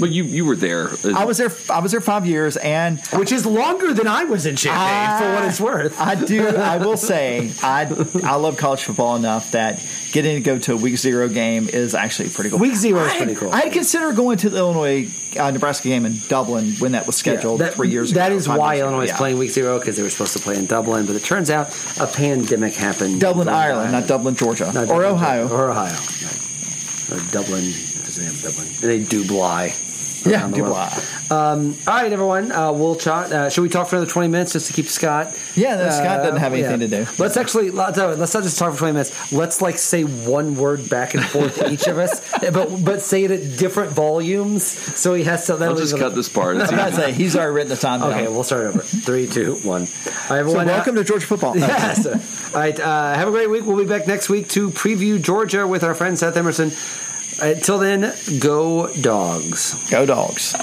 But 0.02 0.10
you 0.12 0.24
you 0.26 0.44
were 0.46 0.56
there. 0.58 0.90
I 1.16 1.24
was 1.24 1.38
there. 1.38 1.52
I 1.70 1.80
was 1.80 1.92
there 1.94 2.02
five 2.02 2.26
years, 2.26 2.58
and 2.58 3.00
Which 3.14 3.32
is 3.32 3.46
longer 3.46 3.94
than 3.94 4.08
I 4.08 4.26
was 4.26 4.46
in 4.46 4.56
Champaign, 4.58 5.20
for 5.22 5.34
what 5.36 5.48
it's 5.48 5.62
worth. 5.62 5.98
I 6.02 6.16
do. 6.16 6.48
I 6.50 6.78
will 6.78 6.98
say, 6.98 7.52
I 7.64 7.82
I 8.24 8.36
love 8.36 8.58
college 8.58 8.84
football 8.84 9.16
enough 9.16 9.52
that 9.52 9.80
getting 10.12 10.36
to 10.36 10.42
go 10.42 10.58
to 10.60 10.74
a 10.74 10.76
week 10.78 10.98
zero 10.98 11.30
game 11.30 11.70
is 11.70 11.96
actually 11.96 12.30
pretty 12.30 12.50
cool. 12.50 12.60
Week 12.60 12.76
zero 12.76 13.04
is 13.06 13.12
I- 13.14 13.18
pretty 13.18 13.36
cool. 13.36 13.52
I 13.54 13.62
had 13.62 13.72
considered 13.74 14.16
going 14.18 14.38
to 14.40 14.50
the 14.50 14.58
Illinois 14.58 15.08
uh, 15.40 15.52
Nebraska 15.52 15.88
game 15.88 16.06
in 16.06 16.16
Dublin 16.28 16.72
when 16.80 16.92
that 16.94 17.06
was 17.08 17.16
scheduled 17.16 17.62
that, 17.62 17.76
three 17.76 17.90
years 17.90 18.12
That 18.12 18.28
ago. 18.28 18.36
That 18.36 18.36
is 18.36 18.50
why. 18.50 18.80
Illinois 18.82 19.04
is 19.04 19.10
Yeah. 19.12 19.18
playing 19.18 19.38
week 19.38 19.52
zero 19.52 19.78
because 19.80 19.96
they 19.98 20.04
were 20.04 20.10
supposed 20.10 20.34
to 20.34 20.40
play 20.40 20.58
in 20.58 20.66
Dublin, 20.66 21.06
but 21.06 21.16
it 21.16 21.24
turns 21.24 21.50
out 21.50 21.70
a 22.00 22.08
pandemic 22.08 22.74
happened. 22.74 23.22
Dublin, 23.22 23.48
in 23.48 23.54
Ireland, 23.54 23.92
not 23.94 24.08
Dublin, 24.08 24.36
Georgia, 24.36 24.66
Not 24.74 24.90
or 24.90 25.02
Dublin, 25.04 25.06
Ohio. 25.14 25.48
or 25.48 25.70
Ohio, 25.70 26.00
or 27.12 27.20
Dublin. 27.32 27.64
What's 28.02 28.18
the 28.18 28.24
name 28.24 28.34
Dublin? 28.42 28.68
And 28.68 28.90
they 28.90 29.00
Dubai. 29.06 29.78
Yeah, 30.26 30.42
around 30.42 30.52
the 30.52 30.62
world. 30.64 30.76
Dubai. 30.76 31.32
Um, 31.32 31.76
all 31.88 31.94
right, 32.02 32.12
everyone. 32.12 32.52
Uh, 32.52 32.72
we'll 32.72 32.96
chat. 32.96 33.32
Uh, 33.32 33.50
should 33.50 33.62
we 33.62 33.70
talk 33.70 33.88
for 33.88 33.96
another 33.96 34.12
twenty 34.12 34.28
minutes 34.28 34.54
just 34.54 34.68
to 34.68 34.74
keep 34.74 34.86
Scott? 34.88 35.36
Yeah, 35.56 35.76
no, 35.76 35.90
Scott 35.90 36.20
Uh, 36.20 36.24
doesn't 36.24 36.40
have 36.40 36.54
anything 36.54 36.82
yeah. 36.82 36.88
to 37.00 37.06
do. 37.06 37.12
Let's 37.18 37.38
actually 37.38 37.72
let's, 37.72 37.98
uh, 37.98 38.16
let's 38.16 38.34
not 38.34 38.44
just 38.44 38.58
talk 38.60 38.74
for 38.74 38.80
twenty 38.80 38.94
minutes. 38.94 39.32
Let's 39.32 39.62
like 39.62 39.78
say 39.78 40.04
one 40.04 40.56
word 40.56 40.90
back 40.90 41.14
and 41.14 41.24
forth 41.24 41.56
to 41.58 41.72
each 41.72 41.88
of 41.88 41.98
us, 41.98 42.22
but 42.52 42.84
but 42.84 43.02
say 43.02 43.24
it 43.24 43.32
at 43.32 43.58
different 43.58 43.92
volumes. 43.94 44.64
So 44.66 45.14
he 45.14 45.24
has 45.24 45.46
to. 45.48 45.54
I'll 45.54 45.76
just 45.76 45.94
even- 45.94 46.00
cut 46.08 46.16
this 46.16 46.30
part. 46.30 46.58
It's 46.58 46.68
I'm 46.72 46.78
about 46.80 46.90
to 46.90 46.96
say 46.96 47.12
he's 47.14 47.36
already 47.36 47.54
written 47.54 47.70
the 47.70 47.76
time 47.78 48.02
down. 48.02 48.12
Okay, 48.12 48.28
we'll 48.28 48.44
start 48.44 48.68
over. 48.68 48.80
Three, 48.80 49.28
two, 49.28 49.56
one. 49.64 49.82
All 49.84 49.88
right, 49.88 49.88
so 50.28 50.36
everyone. 50.36 50.70
uh, 50.70 50.74
welcome 50.74 50.96
to 50.96 51.04
Georgia 51.04 51.26
football. 51.28 51.56
Yes. 51.72 52.06
All 52.54 52.60
right. 52.60 52.78
Uh, 52.80 53.14
have 53.16 53.28
a 53.28 53.32
great 53.32 53.50
week. 53.50 53.66
We'll 53.66 53.78
be 53.78 53.86
back 53.86 54.08
next 54.08 54.30
week 54.30 54.50
to 54.50 54.70
preview 54.72 55.22
Georgia 55.22 55.66
with 55.68 55.84
our 55.84 55.96
friend 55.96 56.18
Seth 56.20 56.36
Emerson. 56.36 56.72
Until 57.42 57.80
then, 57.80 58.14
go 58.40 58.88
dogs. 59.02 59.90
Go 59.90 60.06
dogs. 60.06 60.54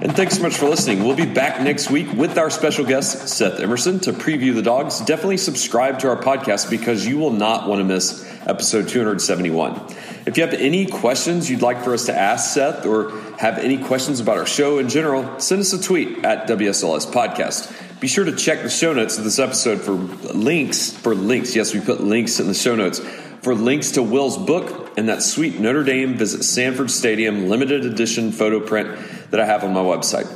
And 0.00 0.14
thanks 0.16 0.36
so 0.36 0.42
much 0.42 0.56
for 0.56 0.66
listening. 0.66 1.04
We'll 1.04 1.16
be 1.16 1.26
back 1.26 1.60
next 1.60 1.90
week 1.90 2.10
with 2.12 2.38
our 2.38 2.48
special 2.48 2.86
guest, 2.86 3.28
Seth 3.28 3.60
Emerson, 3.60 4.00
to 4.00 4.12
preview 4.14 4.54
the 4.54 4.62
dogs. 4.62 5.00
Definitely 5.00 5.36
subscribe 5.36 5.98
to 5.98 6.08
our 6.08 6.16
podcast 6.16 6.70
because 6.70 7.06
you 7.06 7.18
will 7.18 7.32
not 7.32 7.68
want 7.68 7.80
to 7.80 7.84
miss 7.84 8.24
episode 8.46 8.88
271. 8.88 9.94
If 10.26 10.36
you 10.36 10.44
have 10.44 10.54
any 10.54 10.86
questions 10.86 11.50
you'd 11.50 11.62
like 11.62 11.82
for 11.82 11.92
us 11.92 12.06
to 12.06 12.16
ask 12.16 12.54
Seth 12.54 12.86
or 12.86 13.10
have 13.38 13.58
any 13.58 13.78
questions 13.78 14.20
about 14.20 14.38
our 14.38 14.46
show 14.46 14.78
in 14.78 14.88
general, 14.88 15.38
send 15.38 15.60
us 15.60 15.72
a 15.72 15.82
tweet 15.82 16.24
at 16.24 16.48
WSLS 16.48 17.12
Podcast. 17.12 18.00
Be 18.00 18.08
sure 18.08 18.24
to 18.24 18.34
check 18.34 18.62
the 18.62 18.70
show 18.70 18.92
notes 18.92 19.18
of 19.18 19.24
this 19.24 19.38
episode 19.38 19.80
for 19.80 19.92
links. 19.92 20.92
For 20.92 21.14
links, 21.14 21.54
yes, 21.56 21.74
we 21.74 21.80
put 21.80 22.00
links 22.00 22.40
in 22.40 22.46
the 22.46 22.54
show 22.54 22.76
notes 22.76 23.00
for 23.46 23.54
links 23.54 23.92
to 23.92 24.02
Will's 24.02 24.36
book 24.36 24.98
and 24.98 25.08
that 25.08 25.22
sweet 25.22 25.60
Notre 25.60 25.84
Dame 25.84 26.14
visit 26.14 26.42
Sanford 26.42 26.90
Stadium 26.90 27.48
limited 27.48 27.84
edition 27.84 28.32
photo 28.32 28.58
print 28.58 28.98
that 29.30 29.38
I 29.38 29.44
have 29.44 29.62
on 29.62 29.72
my 29.72 29.82
website. 29.82 30.28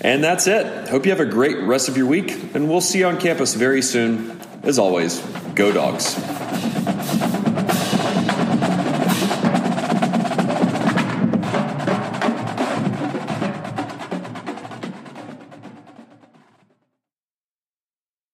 And 0.00 0.24
that's 0.24 0.46
it. 0.46 0.88
Hope 0.88 1.04
you 1.04 1.10
have 1.10 1.20
a 1.20 1.26
great 1.26 1.58
rest 1.58 1.90
of 1.90 1.98
your 1.98 2.06
week, 2.06 2.54
and 2.54 2.70
we'll 2.70 2.80
see 2.80 3.00
you 3.00 3.06
on 3.06 3.20
campus 3.20 3.52
very 3.52 3.82
soon. 3.82 4.40
As 4.62 4.78
always, 4.78 5.20
go 5.54 5.70
dogs. 5.70 6.16